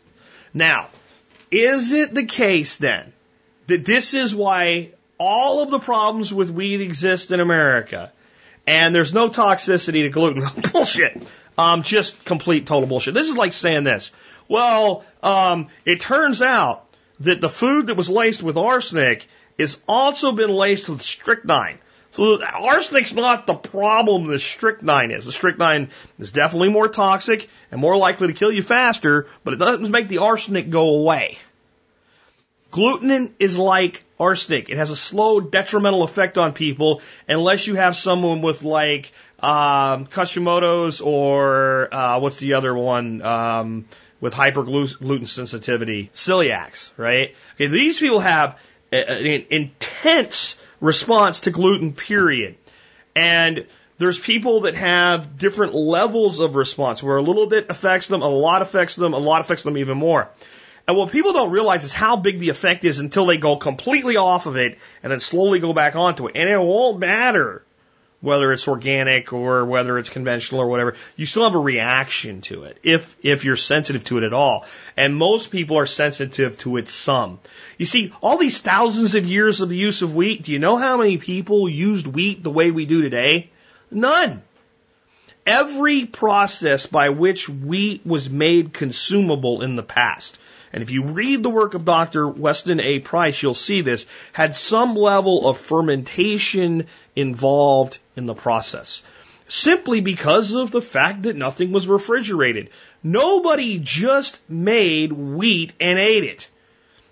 Now, 0.53 0.87
is 1.51 1.91
it 1.91 2.15
the 2.15 2.25
case 2.25 2.77
then 2.77 3.11
that 3.67 3.83
this 3.83 4.13
is 4.13 4.33
why 4.33 4.91
all 5.23 5.61
of 5.61 5.69
the 5.69 5.77
problems 5.77 6.33
with 6.33 6.49
weed 6.49 6.81
exist 6.81 7.31
in 7.31 7.39
America 7.39 8.11
and 8.65 8.93
there's 8.95 9.13
no 9.13 9.29
toxicity 9.29 10.03
to 10.03 10.09
gluten? 10.09 10.43
bullshit. 10.71 11.21
Um, 11.57 11.83
just 11.83 12.25
complete 12.25 12.65
total 12.65 12.87
bullshit. 12.87 13.13
This 13.13 13.27
is 13.27 13.37
like 13.37 13.53
saying 13.53 13.83
this. 13.83 14.11
Well, 14.47 15.05
um, 15.21 15.67
it 15.85 15.99
turns 15.99 16.41
out 16.41 16.87
that 17.19 17.39
the 17.39 17.49
food 17.49 17.87
that 17.87 17.97
was 17.97 18.09
laced 18.09 18.41
with 18.41 18.57
arsenic 18.57 19.27
has 19.59 19.79
also 19.87 20.31
been 20.31 20.49
laced 20.49 20.89
with 20.89 21.03
strychnine. 21.03 21.77
So 22.09 22.41
arsenic's 22.41 23.13
not 23.13 23.45
the 23.45 23.53
problem 23.53 24.25
the 24.25 24.39
strychnine 24.39 25.11
is. 25.11 25.27
The 25.27 25.31
strychnine 25.31 25.91
is 26.17 26.31
definitely 26.31 26.69
more 26.69 26.87
toxic 26.87 27.47
and 27.71 27.79
more 27.79 27.95
likely 27.95 28.27
to 28.27 28.33
kill 28.33 28.51
you 28.51 28.63
faster, 28.63 29.27
but 29.43 29.53
it 29.53 29.57
doesn't 29.57 29.91
make 29.91 30.07
the 30.07 30.17
arsenic 30.17 30.69
go 30.69 30.95
away. 30.95 31.37
Gluten 32.71 33.35
is 33.37 33.57
like 33.57 34.03
arsenic. 34.19 34.69
It 34.69 34.77
has 34.77 34.89
a 34.89 34.95
slow 34.95 35.41
detrimental 35.41 36.03
effect 36.03 36.37
on 36.37 36.53
people 36.53 37.01
unless 37.27 37.67
you 37.67 37.75
have 37.75 37.95
someone 37.95 38.41
with 38.41 38.63
like 38.63 39.11
um, 39.39 40.07
Hashimoto's 40.07 41.01
or 41.01 41.93
uh, 41.93 42.19
what's 42.19 42.39
the 42.39 42.53
other 42.53 42.73
one 42.73 43.21
um, 43.21 43.85
with 44.21 44.33
hypergluten 44.33 45.27
sensitivity, 45.27 46.09
celiacs, 46.13 46.91
right? 46.97 47.35
Okay, 47.55 47.67
these 47.67 47.99
people 47.99 48.19
have 48.19 48.57
an 48.91 49.45
intense 49.49 50.57
response 50.79 51.41
to 51.41 51.51
gluten, 51.51 51.93
period. 51.93 52.55
And 53.15 53.65
there's 53.97 54.19
people 54.19 54.61
that 54.61 54.75
have 54.75 55.37
different 55.37 55.73
levels 55.73 56.39
of 56.39 56.55
response 56.55 57.03
where 57.03 57.17
a 57.17 57.21
little 57.21 57.47
bit 57.47 57.67
affects 57.69 58.07
them, 58.07 58.21
a 58.21 58.29
lot 58.29 58.61
affects 58.61 58.95
them, 58.95 59.13
a 59.13 59.19
lot 59.19 59.41
affects 59.41 59.63
them 59.63 59.77
even 59.77 59.97
more. 59.97 60.29
And 60.87 60.97
what 60.97 61.11
people 61.11 61.33
don't 61.33 61.51
realize 61.51 61.83
is 61.83 61.93
how 61.93 62.15
big 62.17 62.39
the 62.39 62.49
effect 62.49 62.85
is 62.85 62.99
until 62.99 63.25
they 63.25 63.37
go 63.37 63.55
completely 63.55 64.17
off 64.17 64.45
of 64.45 64.57
it 64.57 64.77
and 65.03 65.11
then 65.11 65.19
slowly 65.19 65.59
go 65.59 65.73
back 65.73 65.95
onto 65.95 66.27
it. 66.27 66.35
And 66.35 66.49
it 66.49 66.57
won't 66.57 66.99
matter 66.99 67.63
whether 68.21 68.53
it's 68.53 68.67
organic 68.67 69.33
or 69.33 69.65
whether 69.65 69.97
it's 69.97 70.09
conventional 70.09 70.61
or 70.61 70.67
whatever, 70.67 70.95
you 71.15 71.25
still 71.25 71.43
have 71.43 71.55
a 71.55 71.59
reaction 71.59 72.41
to 72.41 72.63
it 72.63 72.77
if 72.83 73.15
if 73.23 73.43
you're 73.43 73.55
sensitive 73.55 74.03
to 74.05 74.19
it 74.19 74.23
at 74.23 74.33
all. 74.33 74.65
And 74.95 75.15
most 75.15 75.51
people 75.51 75.77
are 75.77 75.87
sensitive 75.87 76.57
to 76.59 76.77
it 76.77 76.87
some. 76.87 77.39
You 77.77 77.85
see, 77.85 78.13
all 78.21 78.37
these 78.37 78.61
thousands 78.61 79.15
of 79.15 79.25
years 79.25 79.59
of 79.59 79.69
the 79.69 79.77
use 79.77 80.01
of 80.03 80.15
wheat, 80.15 80.43
do 80.43 80.51
you 80.51 80.59
know 80.59 80.77
how 80.77 80.97
many 80.97 81.17
people 81.17 81.67
used 81.67 82.07
wheat 82.07 82.43
the 82.43 82.51
way 82.51 82.71
we 82.71 82.85
do 82.85 83.01
today? 83.01 83.49
None. 83.89 84.43
Every 85.43 86.05
process 86.05 86.85
by 86.85 87.09
which 87.09 87.49
wheat 87.49 88.05
was 88.05 88.29
made 88.29 88.73
consumable 88.73 89.63
in 89.63 89.75
the 89.75 89.83
past 89.83 90.37
and 90.73 90.81
if 90.81 90.91
you 90.91 91.03
read 91.03 91.43
the 91.43 91.49
work 91.49 91.73
of 91.73 91.85
Dr. 91.85 92.27
Weston 92.27 92.79
A. 92.79 92.99
Price, 92.99 93.41
you'll 93.41 93.53
see 93.53 93.81
this, 93.81 94.05
had 94.31 94.55
some 94.55 94.95
level 94.95 95.47
of 95.47 95.57
fermentation 95.57 96.87
involved 97.15 97.99
in 98.15 98.25
the 98.25 98.33
process. 98.33 99.03
Simply 99.47 99.99
because 99.99 100.53
of 100.53 100.71
the 100.71 100.81
fact 100.81 101.23
that 101.23 101.35
nothing 101.35 101.73
was 101.73 101.87
refrigerated. 101.87 102.69
Nobody 103.03 103.79
just 103.79 104.39
made 104.47 105.11
wheat 105.11 105.73
and 105.79 105.99
ate 105.99 106.23
it. 106.23 106.49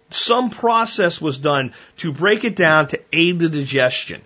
Some 0.10 0.50
process 0.50 1.20
was 1.20 1.38
done 1.38 1.74
to 1.98 2.14
break 2.14 2.46
it 2.46 2.56
down 2.56 2.88
to 2.88 3.02
aid 3.12 3.40
the 3.40 3.50
digestion. 3.50 4.22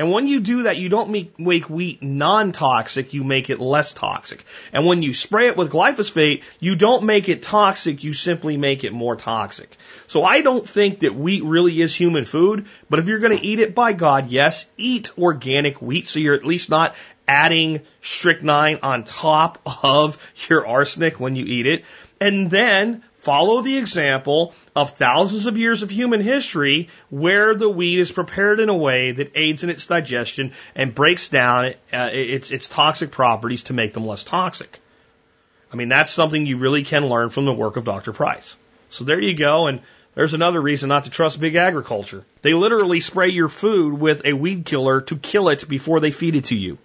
And 0.00 0.10
when 0.10 0.26
you 0.26 0.40
do 0.40 0.62
that, 0.62 0.78
you 0.78 0.88
don't 0.88 1.10
make, 1.10 1.38
make 1.38 1.68
wheat 1.68 2.02
non-toxic, 2.02 3.12
you 3.12 3.22
make 3.22 3.50
it 3.50 3.60
less 3.60 3.92
toxic. 3.92 4.46
And 4.72 4.86
when 4.86 5.02
you 5.02 5.12
spray 5.12 5.48
it 5.48 5.58
with 5.58 5.70
glyphosate, 5.70 6.42
you 6.58 6.74
don't 6.74 7.04
make 7.04 7.28
it 7.28 7.42
toxic, 7.42 8.02
you 8.02 8.14
simply 8.14 8.56
make 8.56 8.82
it 8.82 8.94
more 8.94 9.14
toxic. 9.14 9.76
So 10.06 10.22
I 10.22 10.40
don't 10.40 10.66
think 10.66 11.00
that 11.00 11.14
wheat 11.14 11.44
really 11.44 11.82
is 11.82 11.94
human 11.94 12.24
food, 12.24 12.66
but 12.88 12.98
if 12.98 13.08
you're 13.08 13.18
going 13.18 13.36
to 13.36 13.44
eat 13.44 13.58
it, 13.58 13.74
by 13.74 13.92
God, 13.92 14.30
yes, 14.30 14.64
eat 14.78 15.10
organic 15.18 15.82
wheat 15.82 16.08
so 16.08 16.18
you're 16.18 16.34
at 16.34 16.46
least 16.46 16.70
not 16.70 16.94
adding 17.28 17.82
strychnine 18.00 18.78
on 18.82 19.04
top 19.04 19.60
of 19.84 20.16
your 20.48 20.66
arsenic 20.66 21.20
when 21.20 21.36
you 21.36 21.44
eat 21.44 21.66
it. 21.66 21.84
And 22.22 22.50
then 22.50 23.02
follow 23.20 23.60
the 23.60 23.76
example 23.76 24.54
of 24.74 24.96
thousands 24.96 25.46
of 25.46 25.58
years 25.58 25.82
of 25.82 25.90
human 25.90 26.20
history 26.20 26.88
where 27.10 27.54
the 27.54 27.68
wheat 27.68 27.98
is 27.98 28.10
prepared 28.10 28.60
in 28.60 28.68
a 28.68 28.76
way 28.76 29.12
that 29.12 29.32
aids 29.34 29.62
in 29.62 29.70
its 29.70 29.86
digestion 29.86 30.52
and 30.74 30.94
breaks 30.94 31.28
down 31.28 31.74
uh, 31.92 32.08
its, 32.12 32.50
its 32.50 32.68
toxic 32.68 33.10
properties 33.10 33.64
to 33.64 33.74
make 33.74 33.92
them 33.92 34.06
less 34.06 34.24
toxic. 34.24 34.80
I 35.72 35.76
mean, 35.76 35.88
that's 35.88 36.12
something 36.12 36.46
you 36.46 36.58
really 36.58 36.82
can 36.82 37.08
learn 37.08 37.30
from 37.30 37.44
the 37.44 37.52
work 37.52 37.76
of 37.76 37.84
Dr. 37.84 38.12
Price. 38.12 38.56
So 38.88 39.04
there 39.04 39.20
you 39.20 39.36
go. 39.36 39.66
And 39.66 39.80
there's 40.14 40.34
another 40.34 40.60
reason 40.60 40.88
not 40.88 41.04
to 41.04 41.10
trust 41.10 41.38
big 41.38 41.54
agriculture. 41.54 42.24
They 42.42 42.54
literally 42.54 43.00
spray 43.00 43.28
your 43.28 43.48
food 43.48 43.94
with 43.94 44.22
a 44.24 44.32
weed 44.32 44.64
killer 44.64 45.02
to 45.02 45.16
kill 45.16 45.48
it 45.50 45.68
before 45.68 46.00
they 46.00 46.10
feed 46.10 46.34
it 46.34 46.46
to 46.46 46.56
you. 46.56 46.78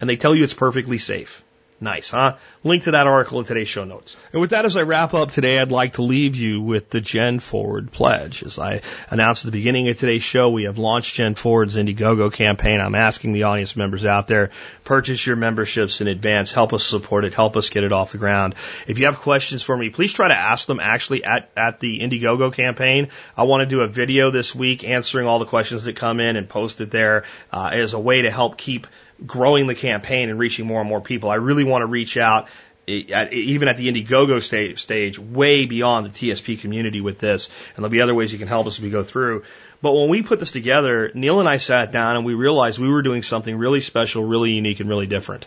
And 0.00 0.08
they 0.08 0.16
tell 0.16 0.34
you 0.34 0.44
it's 0.44 0.54
perfectly 0.54 0.98
safe. 0.98 1.44
Nice, 1.82 2.12
huh? 2.12 2.36
Link 2.62 2.84
to 2.84 2.92
that 2.92 3.08
article 3.08 3.40
in 3.40 3.44
today's 3.44 3.66
show 3.66 3.82
notes. 3.82 4.16
And 4.30 4.40
with 4.40 4.50
that, 4.50 4.64
as 4.64 4.76
I 4.76 4.82
wrap 4.82 5.14
up 5.14 5.32
today, 5.32 5.58
I'd 5.58 5.72
like 5.72 5.94
to 5.94 6.02
leave 6.02 6.36
you 6.36 6.62
with 6.62 6.90
the 6.90 7.00
Gen 7.00 7.40
Forward 7.40 7.90
pledge. 7.90 8.44
As 8.44 8.56
I 8.56 8.82
announced 9.10 9.44
at 9.44 9.46
the 9.46 9.58
beginning 9.58 9.88
of 9.88 9.98
today's 9.98 10.22
show, 10.22 10.48
we 10.48 10.62
have 10.62 10.78
launched 10.78 11.16
Gen 11.16 11.34
Forward's 11.34 11.76
Indiegogo 11.76 12.32
campaign. 12.32 12.80
I'm 12.80 12.94
asking 12.94 13.32
the 13.32 13.42
audience 13.42 13.74
members 13.74 14.04
out 14.04 14.28
there, 14.28 14.52
purchase 14.84 15.26
your 15.26 15.34
memberships 15.34 16.00
in 16.00 16.06
advance. 16.06 16.52
Help 16.52 16.72
us 16.72 16.86
support 16.86 17.24
it. 17.24 17.34
Help 17.34 17.56
us 17.56 17.68
get 17.68 17.82
it 17.82 17.90
off 17.90 18.12
the 18.12 18.18
ground. 18.18 18.54
If 18.86 19.00
you 19.00 19.06
have 19.06 19.18
questions 19.18 19.64
for 19.64 19.76
me, 19.76 19.90
please 19.90 20.12
try 20.12 20.28
to 20.28 20.38
ask 20.38 20.68
them 20.68 20.78
actually 20.78 21.24
at, 21.24 21.50
at 21.56 21.80
the 21.80 21.98
Indiegogo 21.98 22.52
campaign. 22.52 23.08
I 23.36 23.42
want 23.42 23.68
to 23.68 23.74
do 23.74 23.80
a 23.80 23.88
video 23.88 24.30
this 24.30 24.54
week 24.54 24.84
answering 24.84 25.26
all 25.26 25.40
the 25.40 25.46
questions 25.46 25.82
that 25.86 25.96
come 25.96 26.20
in 26.20 26.36
and 26.36 26.48
post 26.48 26.80
it 26.80 26.92
there 26.92 27.24
uh, 27.52 27.70
as 27.72 27.92
a 27.92 27.98
way 27.98 28.22
to 28.22 28.30
help 28.30 28.56
keep 28.56 28.86
growing 29.26 29.66
the 29.66 29.74
campaign 29.74 30.30
and 30.30 30.38
reaching 30.38 30.66
more 30.66 30.80
and 30.80 30.88
more 30.88 31.00
people. 31.00 31.30
I 31.30 31.36
really 31.36 31.64
want 31.64 31.82
to 31.82 31.86
reach 31.86 32.16
out 32.16 32.48
eh, 32.88 33.28
even 33.30 33.68
at 33.68 33.76
the 33.76 33.92
Indiegogo 33.92 34.42
stage, 34.42 34.82
stage, 34.82 35.18
way 35.18 35.66
beyond 35.66 36.06
the 36.06 36.10
TSP 36.10 36.60
community 36.60 37.00
with 37.00 37.18
this. 37.18 37.48
And 37.48 37.84
there'll 37.84 37.90
be 37.90 38.00
other 38.00 38.14
ways 38.14 38.32
you 38.32 38.38
can 38.38 38.48
help 38.48 38.66
us 38.66 38.78
as 38.78 38.82
we 38.82 38.90
go 38.90 39.02
through. 39.02 39.44
But 39.80 39.94
when 39.94 40.08
we 40.08 40.22
put 40.22 40.38
this 40.38 40.52
together, 40.52 41.10
Neil 41.14 41.40
and 41.40 41.48
I 41.48 41.56
sat 41.56 41.90
down 41.92 42.16
and 42.16 42.24
we 42.24 42.34
realized 42.34 42.78
we 42.78 42.88
were 42.88 43.02
doing 43.02 43.22
something 43.22 43.56
really 43.56 43.80
special, 43.80 44.24
really 44.24 44.52
unique, 44.52 44.80
and 44.80 44.88
really 44.88 45.06
different. 45.06 45.46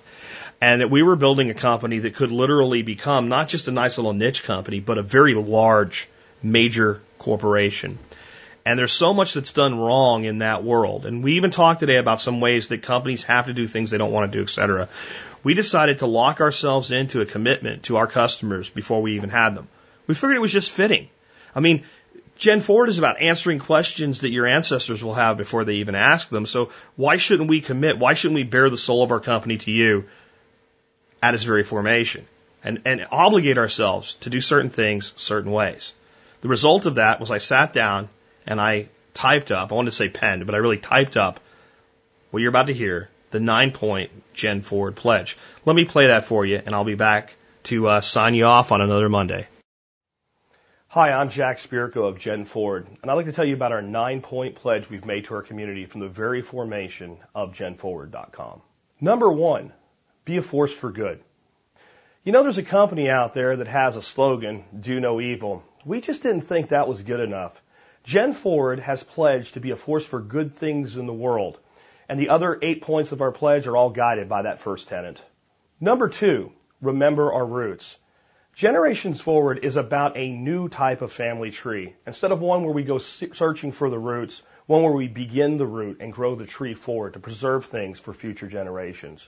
And 0.62 0.82
that 0.82 0.90
we 0.90 1.04
were 1.04 1.16
building 1.16 1.50
a 1.50 1.54
company 1.54 2.00
that 2.00 2.16
could 2.16 2.32
literally 2.32 2.82
become 2.82 3.30
not 3.30 3.50
just 3.50 3.68
a 3.68 3.72
nice 3.72 3.98
little 3.98 4.14
niche 4.14 4.44
company, 4.44 4.80
but 4.80 4.98
a 4.98 5.04
very 5.04 5.34
large, 5.36 6.08
major 6.42 7.02
corporation. 7.18 7.98
And 8.66 8.80
there's 8.80 8.94
so 8.94 9.14
much 9.14 9.36
that's 9.36 9.54
done 9.54 9.78
wrong 9.78 10.24
in 10.24 10.40
that 10.40 10.64
world. 10.64 11.06
And 11.06 11.24
we 11.24 11.34
even 11.34 11.52
talked 11.52 11.82
today 11.82 11.98
about 11.98 12.20
some 12.20 12.42
ways 12.42 12.70
that 12.70 12.82
companies 12.82 13.24
have 13.24 13.46
to 13.46 13.54
do 13.54 13.68
things 13.68 13.92
they 13.92 14.00
don't 14.00 14.12
want 14.12 14.32
to 14.32 14.38
do, 14.38 14.44
et 14.44 14.50
cetera. 14.50 14.90
We 15.44 15.54
decided 15.54 16.00
to 16.00 16.08
lock 16.08 16.42
ourselves 16.42 16.90
into 16.90 17.22
a 17.22 17.26
commitment 17.26 17.84
to 17.84 17.98
our 17.98 18.08
customers 18.08 18.68
before 18.70 19.04
we 19.04 19.18
even 19.18 19.30
had 19.30 19.54
them. 19.54 19.68
We 20.08 20.16
figured 20.16 20.38
it 20.38 20.42
was 20.42 20.52
just 20.52 20.72
fitting. 20.72 21.10
I 21.54 21.60
mean, 21.60 21.84
Gen 22.40 22.60
Forward 22.60 22.90
is 22.90 22.98
about 22.98 23.22
answering 23.22 23.60
questions 23.60 24.22
that 24.22 24.32
your 24.32 24.48
ancestors 24.48 25.04
will 25.04 25.14
have 25.14 25.38
before 25.38 25.64
they 25.64 25.76
even 25.76 25.94
ask 25.94 26.30
them. 26.30 26.48
So 26.48 26.72
why 26.96 27.18
shouldn't 27.18 27.50
we 27.50 27.62
commit? 27.62 28.00
Why 28.00 28.16
shouldn't 28.16 28.36
we 28.36 28.44
bear 28.44 28.72
the 28.72 28.78
soul 28.78 29.04
of 29.04 29.12
our 29.12 29.20
company 29.20 29.58
to 29.60 29.72
you 29.72 30.06
at 31.22 31.36
its 31.36 31.44
very 31.44 31.64
formation 31.64 32.26
and, 32.64 32.82
and 32.86 33.06
obligate 33.12 33.60
ourselves 33.60 34.16
to 34.22 34.32
do 34.32 34.42
certain 34.42 34.72
things 34.72 35.14
certain 35.16 35.52
ways? 35.52 35.94
The 36.42 36.48
result 36.48 36.88
of 36.88 36.96
that 36.96 37.20
was 37.20 37.30
I 37.30 37.38
sat 37.38 37.72
down 37.72 38.10
and 38.46 38.60
I 38.60 38.90
typed 39.14 39.52
up, 39.52 39.72
I 39.72 39.76
wanted 39.76 39.92
to 39.92 39.96
say 39.96 40.10
penned, 40.10 40.46
but 40.46 40.56
I 40.56 40.60
really 40.60 40.78
typed 40.78 41.18
up 41.18 41.40
what 42.32 42.42
you're 42.42 42.50
about 42.50 42.68
to 42.68 42.74
hear, 42.74 43.10
the 43.32 43.40
nine 43.40 43.72
point 43.72 44.12
Gen 44.34 44.62
Forward 44.62 44.96
pledge. 44.96 45.38
Let 45.66 45.76
me 45.76 45.86
play 45.86 46.08
that 46.08 46.26
for 46.26 46.46
you, 46.46 46.62
and 46.66 46.76
I'll 46.76 46.84
be 46.84 46.96
back 46.96 47.36
to 47.64 47.88
uh, 47.88 48.02
sign 48.02 48.36
you 48.36 48.46
off 48.46 48.72
on 48.72 48.82
another 48.82 49.10
Monday. 49.10 49.48
Hi, 50.88 51.12
I'm 51.12 51.30
Jack 51.30 51.58
Spirko 51.58 52.08
of 52.08 52.20
Gen 52.20 52.46
Forward, 52.46 52.88
and 53.02 53.12
I'd 53.12 53.16
like 53.16 53.26
to 53.26 53.34
tell 53.34 53.44
you 53.44 53.54
about 53.54 53.74
our 53.74 53.82
nine 53.82 54.22
point 54.22 54.56
pledge 54.56 54.90
we've 54.90 55.06
made 55.06 55.26
to 55.26 55.34
our 55.34 55.42
community 55.42 55.86
from 55.86 56.00
the 56.02 56.08
very 56.08 56.42
formation 56.42 57.18
of 57.34 57.52
GenForward.com. 57.52 58.62
Number 59.02 59.30
one, 59.30 59.74
be 60.24 60.38
a 60.38 60.42
force 60.42 60.72
for 60.72 60.92
good. 60.92 61.20
You 62.24 62.32
know, 62.32 62.44
there's 62.44 62.58
a 62.58 62.64
company 62.64 63.10
out 63.10 63.34
there 63.34 63.58
that 63.58 63.68
has 63.68 63.98
a 63.98 64.02
slogan, 64.02 64.64
do 64.80 65.02
no 65.02 65.20
evil. 65.20 65.64
We 65.84 66.00
just 66.00 66.24
didn't 66.24 66.44
think 66.44 66.70
that 66.70 66.88
was 66.88 67.04
good 67.04 67.20
enough. 67.20 67.62
Gen 68.06 68.34
Forward 68.34 68.80
has 68.82 69.02
pledged 69.02 69.56
to 69.56 69.60
be 69.60 69.72
a 69.72 69.76
force 69.76 70.06
for 70.06 70.22
good 70.22 70.53
things 70.53 70.95
in 70.95 71.07
the 71.07 71.14
world. 71.14 71.57
And 72.07 72.19
the 72.19 72.30
other 72.30 72.60
eight 72.61 72.84
points 72.84 73.11
of 73.11 73.22
our 73.22 73.32
pledge 73.32 73.65
are 73.65 73.76
all 73.76 73.90
guided 73.90 74.30
by 74.30 74.44
that 74.44 74.60
first 74.60 74.88
tenet. 74.88 75.23
Number 75.82 76.07
two, 76.07 76.52
remember 76.82 77.34
our 77.34 77.45
roots. 77.45 77.98
Generations 78.53 79.19
Forward 79.22 79.65
is 79.65 79.76
about 79.76 80.18
a 80.18 80.30
new 80.30 80.69
type 80.69 81.02
of 81.02 81.11
family 81.11 81.49
tree. 81.49 81.95
Instead 82.06 82.32
of 82.32 82.41
one 82.41 82.64
where 82.64 82.73
we 82.73 82.84
go 82.84 82.99
searching 82.99 83.72
for 83.72 83.90
the 83.90 83.98
roots, 83.98 84.44
one 84.68 84.84
where 84.84 84.94
we 84.94 85.07
begin 85.07 85.57
the 85.57 85.65
root 85.65 85.98
and 85.99 86.14
grow 86.14 86.36
the 86.36 86.45
tree 86.45 86.76
forward 86.76 87.14
to 87.14 87.19
preserve 87.19 87.65
things 87.65 87.99
for 87.99 88.14
future 88.14 88.48
generations. 88.48 89.27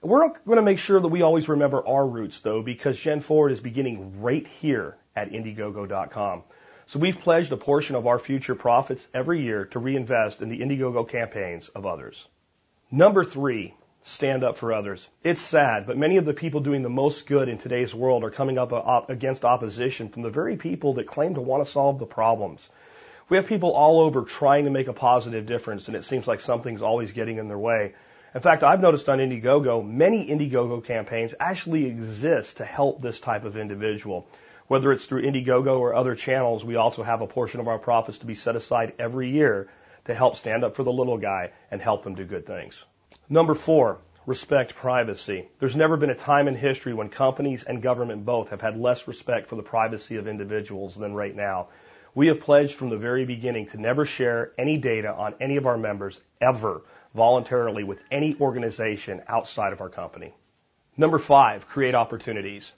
We're 0.00 0.30
going 0.46 0.56
to 0.56 0.62
make 0.62 0.78
sure 0.78 1.00
that 1.00 1.08
we 1.08 1.20
always 1.20 1.50
remember 1.50 1.86
our 1.86 2.06
roots 2.06 2.40
though, 2.40 2.62
because 2.62 2.98
Gen 2.98 3.20
Forward 3.20 3.52
is 3.52 3.60
beginning 3.60 4.22
right 4.22 4.46
here 4.46 4.96
at 5.14 5.32
Indiegogo.com. 5.32 6.44
So 6.86 6.98
we've 6.98 7.18
pledged 7.18 7.50
a 7.52 7.56
portion 7.56 7.96
of 7.96 8.06
our 8.06 8.18
future 8.18 8.54
profits 8.54 9.08
every 9.14 9.42
year 9.42 9.64
to 9.66 9.78
reinvest 9.78 10.42
in 10.42 10.50
the 10.50 10.60
Indiegogo 10.60 11.08
campaigns 11.08 11.68
of 11.68 11.86
others. 11.86 12.26
Number 12.90 13.24
three, 13.24 13.74
stand 14.02 14.44
up 14.44 14.58
for 14.58 14.72
others. 14.72 15.08
It's 15.22 15.40
sad, 15.40 15.86
but 15.86 15.96
many 15.96 16.18
of 16.18 16.26
the 16.26 16.34
people 16.34 16.60
doing 16.60 16.82
the 16.82 16.90
most 16.90 17.26
good 17.26 17.48
in 17.48 17.56
today's 17.56 17.94
world 17.94 18.22
are 18.22 18.30
coming 18.30 18.58
up 18.58 18.72
uh, 18.72 19.00
against 19.08 19.46
opposition 19.46 20.10
from 20.10 20.22
the 20.22 20.30
very 20.30 20.56
people 20.56 20.94
that 20.94 21.06
claim 21.06 21.34
to 21.34 21.40
want 21.40 21.64
to 21.64 21.70
solve 21.70 21.98
the 21.98 22.06
problems. 22.06 22.68
We 23.30 23.38
have 23.38 23.46
people 23.46 23.72
all 23.72 24.00
over 24.00 24.22
trying 24.22 24.66
to 24.66 24.70
make 24.70 24.88
a 24.88 24.92
positive 24.92 25.46
difference, 25.46 25.88
and 25.88 25.96
it 25.96 26.04
seems 26.04 26.28
like 26.28 26.42
something's 26.42 26.82
always 26.82 27.12
getting 27.12 27.38
in 27.38 27.48
their 27.48 27.58
way. 27.58 27.94
In 28.34 28.40
fact, 28.42 28.62
I've 28.62 28.80
noticed 28.80 29.08
on 29.08 29.20
Indiegogo, 29.20 29.82
many 29.82 30.28
Indiegogo 30.28 30.84
campaigns 30.84 31.34
actually 31.40 31.86
exist 31.86 32.58
to 32.58 32.64
help 32.64 33.00
this 33.00 33.20
type 33.20 33.44
of 33.44 33.56
individual. 33.56 34.26
Whether 34.66 34.92
it's 34.92 35.04
through 35.04 35.22
Indiegogo 35.22 35.78
or 35.78 35.94
other 35.94 36.14
channels, 36.14 36.64
we 36.64 36.76
also 36.76 37.02
have 37.02 37.20
a 37.20 37.26
portion 37.26 37.60
of 37.60 37.68
our 37.68 37.78
profits 37.78 38.18
to 38.18 38.26
be 38.26 38.34
set 38.34 38.56
aside 38.56 38.94
every 38.98 39.30
year 39.30 39.68
to 40.06 40.14
help 40.14 40.36
stand 40.36 40.64
up 40.64 40.74
for 40.74 40.84
the 40.84 40.92
little 40.92 41.18
guy 41.18 41.52
and 41.70 41.82
help 41.82 42.02
them 42.02 42.14
do 42.14 42.24
good 42.24 42.46
things. 42.46 42.84
Number 43.28 43.54
four, 43.54 43.98
respect 44.26 44.74
privacy. 44.74 45.48
There's 45.58 45.76
never 45.76 45.98
been 45.98 46.10
a 46.10 46.14
time 46.14 46.48
in 46.48 46.54
history 46.54 46.94
when 46.94 47.10
companies 47.10 47.64
and 47.64 47.82
government 47.82 48.24
both 48.24 48.48
have 48.50 48.62
had 48.62 48.78
less 48.78 49.06
respect 49.06 49.48
for 49.48 49.56
the 49.56 49.62
privacy 49.62 50.16
of 50.16 50.26
individuals 50.26 50.94
than 50.94 51.14
right 51.14 51.34
now. 51.34 51.68
We 52.14 52.28
have 52.28 52.40
pledged 52.40 52.74
from 52.74 52.88
the 52.90 52.96
very 52.96 53.24
beginning 53.24 53.66
to 53.68 53.80
never 53.80 54.06
share 54.06 54.52
any 54.56 54.78
data 54.78 55.12
on 55.12 55.34
any 55.40 55.56
of 55.56 55.66
our 55.66 55.76
members 55.76 56.20
ever 56.40 56.82
voluntarily 57.14 57.84
with 57.84 58.02
any 58.10 58.36
organization 58.40 59.22
outside 59.28 59.72
of 59.72 59.80
our 59.80 59.90
company. 59.90 60.32
Number 60.96 61.18
five, 61.18 61.66
create 61.66 61.94
opportunities. 61.94 62.72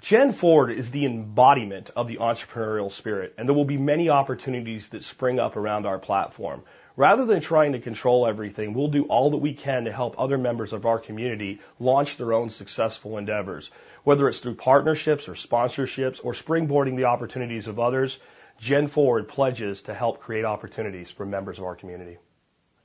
Gen 0.00 0.32
Forward 0.32 0.70
is 0.70 0.90
the 0.90 1.06
embodiment 1.06 1.90
of 1.96 2.06
the 2.06 2.18
entrepreneurial 2.18 2.92
spirit, 2.92 3.32
and 3.38 3.48
there 3.48 3.54
will 3.54 3.64
be 3.64 3.78
many 3.78 4.10
opportunities 4.10 4.90
that 4.90 5.04
spring 5.04 5.40
up 5.40 5.56
around 5.56 5.86
our 5.86 5.98
platform. 5.98 6.62
Rather 6.96 7.24
than 7.24 7.40
trying 7.40 7.72
to 7.72 7.78
control 7.80 8.26
everything, 8.26 8.74
we'll 8.74 8.88
do 8.88 9.04
all 9.04 9.30
that 9.30 9.38
we 9.38 9.54
can 9.54 9.84
to 9.86 9.92
help 9.92 10.14
other 10.18 10.36
members 10.36 10.74
of 10.74 10.84
our 10.84 10.98
community 10.98 11.60
launch 11.80 12.18
their 12.18 12.34
own 12.34 12.50
successful 12.50 13.16
endeavors. 13.16 13.70
Whether 14.04 14.28
it's 14.28 14.40
through 14.40 14.56
partnerships 14.56 15.28
or 15.30 15.32
sponsorships 15.32 16.20
or 16.22 16.34
springboarding 16.34 16.96
the 16.96 17.06
opportunities 17.06 17.66
of 17.66 17.80
others, 17.80 18.18
Gen 18.58 18.88
Forward 18.88 19.28
pledges 19.28 19.82
to 19.82 19.94
help 19.94 20.20
create 20.20 20.44
opportunities 20.44 21.10
for 21.10 21.24
members 21.24 21.58
of 21.58 21.64
our 21.64 21.74
community. 21.74 22.18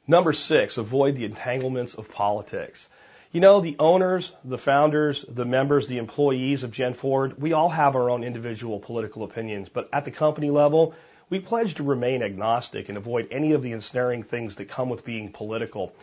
Number 0.08 0.32
six, 0.32 0.78
avoid 0.78 1.16
the 1.18 1.26
entanglements 1.26 1.94
of 1.94 2.10
politics. 2.10 2.90
You 3.34 3.40
know, 3.40 3.62
the 3.62 3.78
owners, 3.80 4.34
the 4.44 4.58
founders, 4.58 5.24
the 5.26 5.46
members, 5.46 5.88
the 5.88 6.00
employees 6.00 6.64
of 6.64 6.74
Gen 6.74 6.94
Forward, 6.94 7.42
we 7.42 7.54
all 7.54 7.70
have 7.70 7.96
our 7.96 8.10
own 8.10 8.26
individual 8.26 8.78
political 8.78 9.24
opinions, 9.24 9.70
but 9.70 9.88
at 9.94 10.04
the 10.04 10.12
company 10.12 10.50
level, 10.50 10.96
we 11.30 11.40
pledge 11.40 11.76
to 11.76 11.84
remain 11.84 12.24
agnostic 12.24 12.90
and 12.90 12.98
avoid 12.98 13.30
any 13.32 13.54
of 13.54 13.62
the 13.62 13.72
ensnaring 13.72 14.24
things 14.24 14.58
that 14.58 14.68
come 14.68 14.90
with 14.90 15.06
being 15.06 15.32
political. 15.32 15.94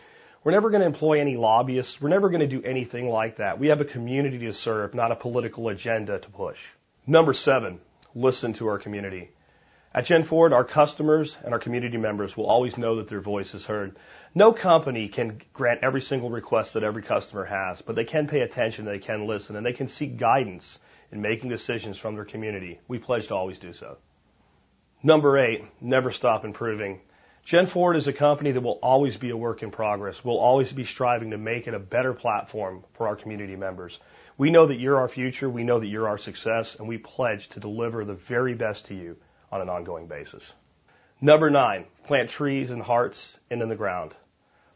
We're 0.43 0.53
never 0.53 0.71
going 0.71 0.81
to 0.81 0.87
employ 0.87 1.21
any 1.21 1.37
lobbyists. 1.37 2.01
We're 2.01 2.09
never 2.09 2.29
going 2.29 2.39
to 2.39 2.47
do 2.47 2.63
anything 2.63 3.07
like 3.07 3.37
that. 3.37 3.59
We 3.59 3.67
have 3.67 3.79
a 3.79 3.85
community 3.85 4.39
to 4.39 4.53
serve, 4.53 4.95
not 4.95 5.11
a 5.11 5.15
political 5.15 5.69
agenda 5.69 6.17
to 6.17 6.29
push. 6.29 6.59
Number 7.05 7.35
seven, 7.35 7.79
listen 8.15 8.53
to 8.53 8.69
our 8.69 8.79
community. 8.79 9.29
At 9.93 10.05
Gen 10.05 10.23
Forward, 10.23 10.53
our 10.53 10.63
customers 10.63 11.37
and 11.43 11.53
our 11.53 11.59
community 11.59 11.97
members 11.97 12.35
will 12.35 12.47
always 12.47 12.75
know 12.75 12.95
that 12.95 13.07
their 13.07 13.21
voice 13.21 13.53
is 13.53 13.67
heard. 13.67 13.97
No 14.35 14.53
company 14.53 15.07
can 15.07 15.41
grant 15.53 15.83
every 15.83 16.01
single 16.01 16.29
request 16.29 16.75
that 16.75 16.83
every 16.83 17.01
customer 17.01 17.45
has, 17.45 17.81
but 17.81 17.95
they 17.95 18.03
can 18.03 18.27
pay 18.27 18.41
attention, 18.41 18.85
they 18.85 18.99
can 18.99 19.25
listen, 19.25 19.55
and 19.55 19.65
they 19.65 19.73
can 19.73 19.87
seek 19.87 20.17
guidance 20.17 20.77
in 21.11 21.21
making 21.21 21.49
decisions 21.49 21.97
from 21.97 22.13
their 22.13 22.25
community. 22.25 22.79
We 22.87 22.99
pledge 22.99 23.27
to 23.27 23.35
always 23.35 23.57
do 23.57 23.73
so. 23.73 23.97
Number 25.01 25.39
eight, 25.39 25.63
never 25.81 26.11
stop 26.11 26.45
improving. 26.45 27.01
Gen 27.43 27.65
Forward 27.65 27.95
is 27.95 28.07
a 28.07 28.13
company 28.13 28.51
that 28.51 28.61
will 28.61 28.79
always 28.83 29.17
be 29.17 29.31
a 29.31 29.37
work 29.37 29.63
in 29.63 29.71
progress. 29.71 30.23
We'll 30.23 30.37
always 30.37 30.71
be 30.71 30.83
striving 30.83 31.31
to 31.31 31.37
make 31.39 31.67
it 31.67 31.73
a 31.73 31.79
better 31.79 32.13
platform 32.13 32.83
for 32.93 33.07
our 33.07 33.15
community 33.15 33.55
members. 33.55 33.99
We 34.37 34.51
know 34.51 34.67
that 34.67 34.79
you're 34.79 34.99
our 34.99 35.07
future, 35.07 35.49
we 35.49 35.63
know 35.63 35.79
that 35.79 35.87
you're 35.87 36.07
our 36.07 36.19
success, 36.19 36.75
and 36.75 36.87
we 36.87 36.99
pledge 36.99 37.49
to 37.49 37.59
deliver 37.59 38.05
the 38.05 38.13
very 38.13 38.53
best 38.53 38.85
to 38.87 38.93
you 38.93 39.17
on 39.51 39.61
an 39.61 39.69
ongoing 39.69 40.05
basis. 40.05 40.53
Number 41.21 41.49
nine, 41.49 41.83
plant 42.05 42.29
trees 42.29 42.71
and 42.71 42.81
hearts 42.81 43.37
and 43.51 43.61
in 43.61 43.67
the 43.67 43.75
ground. 43.75 44.15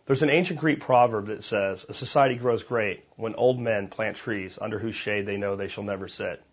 There's 0.06 0.24
an 0.24 0.30
ancient 0.30 0.60
Greek 0.60 0.82
proverb 0.82 1.28
that 1.28 1.46
says, 1.46 1.86
A 1.88 1.94
society 1.94 2.36
grows 2.36 2.64
great 2.64 3.06
when 3.16 3.34
old 3.36 3.62
men 3.62 3.88
plant 3.88 4.18
trees 4.18 4.60
under 4.62 4.78
whose 4.78 4.94
shade 4.94 5.26
they 5.26 5.38
know 5.38 5.56
they 5.56 5.70
shall 5.70 5.86
never 5.86 6.10
sit. 6.10 6.44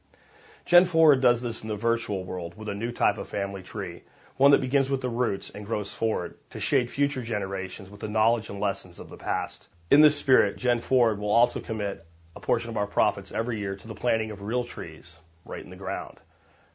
Gen 0.65 0.85
Forward 0.85 1.21
does 1.21 1.43
this 1.43 1.65
in 1.65 1.69
the 1.69 1.75
virtual 1.75 2.23
world 2.23 2.57
with 2.57 2.69
a 2.69 2.75
new 2.75 2.93
type 2.93 3.19
of 3.19 3.29
family 3.29 3.65
tree, 3.65 4.05
one 4.37 4.53
that 4.53 4.61
begins 4.61 4.89
with 4.89 5.01
the 5.01 5.09
roots 5.09 5.51
and 5.51 5.67
grows 5.67 5.93
forward 5.93 6.37
to 6.51 6.61
shade 6.61 6.89
future 6.89 7.23
generations 7.23 7.91
with 7.91 7.99
the 7.99 8.07
knowledge 8.07 8.49
and 8.49 8.61
lessons 8.61 9.01
of 9.01 9.09
the 9.09 9.17
past. 9.17 9.67
In 9.91 10.03
this 10.03 10.17
spirit, 10.17 10.57
Gen 10.57 10.79
Forward 10.79 11.19
will 11.19 11.33
also 11.33 11.59
commit 11.59 12.07
a 12.37 12.41
portion 12.41 12.71
of 12.71 12.77
our 12.77 12.87
profits 12.87 13.33
every 13.33 13.59
year 13.59 13.75
to 13.75 13.89
the 13.89 13.97
planting 13.97 14.31
of 14.31 14.41
real 14.41 14.63
trees 14.63 15.19
right 15.45 15.65
in 15.65 15.71
the 15.71 15.75
ground. 15.75 16.19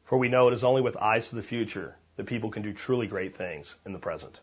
For 0.03 0.17
we 0.17 0.27
know 0.27 0.49
it 0.49 0.53
is 0.53 0.65
only 0.65 0.81
with 0.81 0.97
eyes 0.97 1.29
to 1.29 1.35
the 1.35 1.41
future 1.41 1.95
that 2.17 2.25
people 2.25 2.51
can 2.51 2.63
do 2.63 2.73
truly 2.73 3.07
great 3.07 3.35
things 3.35 3.73
in 3.85 3.93
the 3.93 3.99
present. 3.99 4.39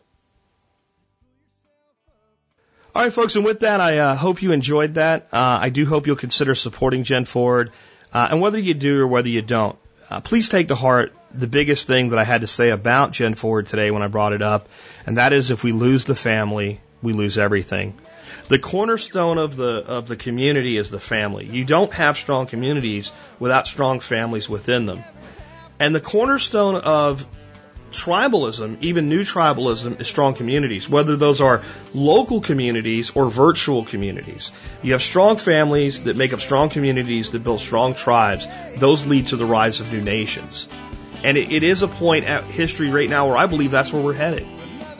All 2.95 3.01
right, 3.01 3.11
folks, 3.11 3.35
and 3.35 3.43
with 3.43 3.61
that, 3.61 3.81
I 3.81 3.97
uh, 3.97 4.15
hope 4.15 4.43
you 4.43 4.51
enjoyed 4.51 4.95
that. 4.95 5.29
Uh, 5.33 5.57
I 5.61 5.69
do 5.69 5.83
hope 5.85 6.05
you'll 6.05 6.15
consider 6.15 6.53
supporting 6.53 7.03
Gen 7.03 7.25
Forward. 7.25 7.71
Uh, 8.13 8.27
and 8.29 8.39
whether 8.39 8.59
you 8.59 8.75
do 8.75 9.01
or 9.01 9.07
whether 9.07 9.29
you 9.29 9.41
don't, 9.41 9.79
uh, 10.11 10.19
please 10.19 10.47
take 10.49 10.67
to 10.67 10.75
heart 10.75 11.11
the 11.33 11.47
biggest 11.47 11.87
thing 11.87 12.09
that 12.09 12.19
I 12.19 12.23
had 12.23 12.41
to 12.41 12.47
say 12.47 12.69
about 12.69 13.11
Gen 13.11 13.33
Forward 13.33 13.65
today 13.65 13.89
when 13.89 14.03
I 14.03 14.07
brought 14.07 14.33
it 14.33 14.43
up, 14.43 14.69
and 15.07 15.17
that 15.17 15.33
is 15.33 15.49
if 15.49 15.63
we 15.63 15.71
lose 15.71 16.05
the 16.05 16.13
family, 16.13 16.81
we 17.01 17.13
lose 17.13 17.39
everything. 17.39 17.97
The 18.47 18.59
cornerstone 18.59 19.39
of 19.39 19.55
the 19.55 19.83
of 19.87 20.07
the 20.07 20.15
community 20.15 20.77
is 20.77 20.91
the 20.91 20.99
family. 20.99 21.45
You 21.45 21.65
don't 21.65 21.91
have 21.93 22.17
strong 22.17 22.45
communities 22.45 23.11
without 23.39 23.67
strong 23.67 24.01
families 24.01 24.47
within 24.47 24.85
them. 24.85 25.03
And 25.79 25.95
the 25.95 26.01
cornerstone 26.01 26.75
of 26.75 27.25
tribalism, 27.93 28.77
even 28.81 29.09
new 29.09 29.21
tribalism, 29.21 29.99
is 30.01 30.07
strong 30.07 30.33
communities, 30.33 30.89
whether 30.89 31.15
those 31.15 31.41
are 31.41 31.61
local 31.93 32.41
communities 32.41 33.11
or 33.15 33.29
virtual 33.29 33.85
communities. 33.85 34.51
You 34.81 34.93
have 34.93 35.01
strong 35.01 35.37
families 35.37 36.03
that 36.03 36.17
make 36.17 36.33
up 36.33 36.41
strong 36.41 36.69
communities 36.69 37.31
that 37.31 37.43
build 37.43 37.59
strong 37.59 37.93
tribes. 37.93 38.47
Those 38.75 39.05
lead 39.05 39.27
to 39.27 39.37
the 39.37 39.45
rise 39.45 39.79
of 39.79 39.91
new 39.91 40.01
nations. 40.01 40.67
And 41.23 41.37
it, 41.37 41.51
it 41.51 41.63
is 41.63 41.83
a 41.83 41.87
point 41.87 42.25
at 42.25 42.43
history 42.45 42.89
right 42.89 43.09
now 43.09 43.27
where 43.27 43.37
I 43.37 43.47
believe 43.47 43.71
that's 43.71 43.93
where 43.93 44.01
we're 44.01 44.13
headed. 44.13 44.47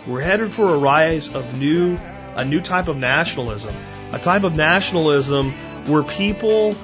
We're 0.07 0.22
headed 0.22 0.52
for 0.52 0.74
a 0.74 0.78
rise 0.78 1.30
of 1.30 1.60
new, 1.60 1.98
a 2.36 2.45
new 2.45 2.61
type 2.61 2.88
of 2.88 2.98
nationalism, 2.98 3.76
a 4.11 4.20
type 4.20 4.44
of 4.44 4.56
nationalism 4.56 5.52
where 5.88 6.03
people 6.03 6.76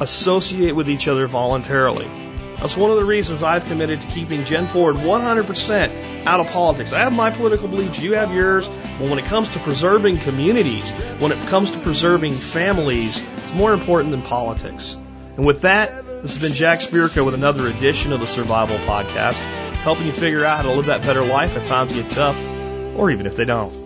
associate 0.00 0.72
with 0.72 0.90
each 0.90 1.08
other 1.08 1.26
voluntarily. 1.26 2.25
That's 2.58 2.76
one 2.76 2.90
of 2.90 2.96
the 2.96 3.04
reasons 3.04 3.42
I've 3.42 3.66
committed 3.66 4.00
to 4.00 4.06
keeping 4.06 4.44
Gen 4.44 4.66
Forward 4.66 4.96
100% 4.96 6.26
out 6.26 6.40
of 6.40 6.48
politics. 6.48 6.92
I 6.92 7.00
have 7.00 7.12
my 7.12 7.30
political 7.30 7.68
beliefs, 7.68 7.98
you 7.98 8.14
have 8.14 8.34
yours, 8.34 8.66
but 8.98 9.10
when 9.10 9.18
it 9.18 9.26
comes 9.26 9.50
to 9.50 9.58
preserving 9.58 10.18
communities, 10.18 10.90
when 11.18 11.32
it 11.32 11.46
comes 11.48 11.70
to 11.72 11.78
preserving 11.78 12.34
families, 12.34 13.22
it's 13.36 13.52
more 13.52 13.74
important 13.74 14.10
than 14.10 14.22
politics. 14.22 14.96
And 15.36 15.44
with 15.44 15.62
that, 15.62 15.90
this 16.06 16.34
has 16.34 16.38
been 16.38 16.54
Jack 16.54 16.80
Spirko 16.80 17.26
with 17.26 17.34
another 17.34 17.68
edition 17.68 18.12
of 18.12 18.20
the 18.20 18.26
Survival 18.26 18.78
Podcast, 18.78 19.38
helping 19.74 20.06
you 20.06 20.12
figure 20.12 20.44
out 20.44 20.56
how 20.56 20.62
to 20.62 20.72
live 20.72 20.86
that 20.86 21.02
better 21.02 21.24
life 21.24 21.56
if 21.56 21.66
times 21.66 21.92
get 21.92 22.10
tough, 22.10 22.38
or 22.96 23.10
even 23.10 23.26
if 23.26 23.36
they 23.36 23.44
don't. 23.44 23.85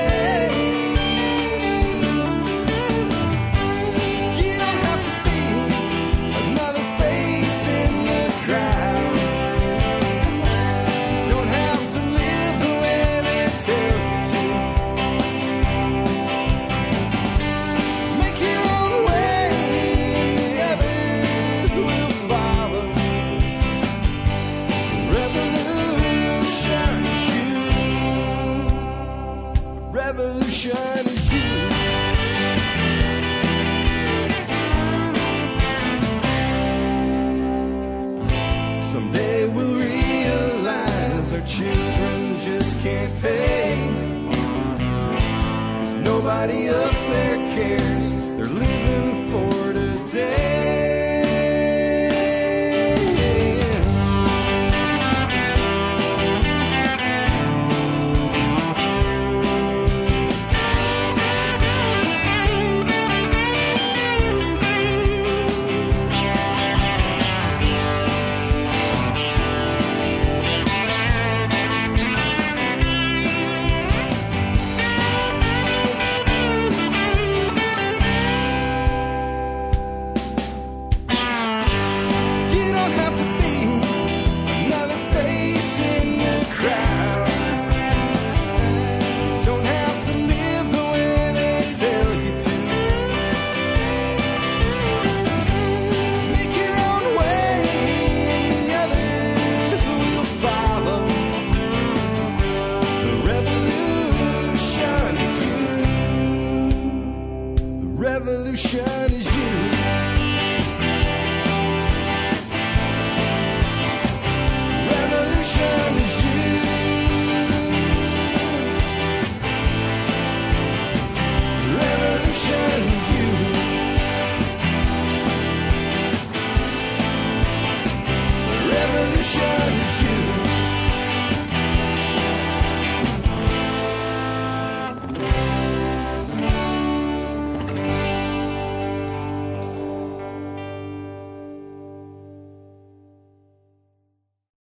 Nobody 46.41 46.69
up 46.69 47.00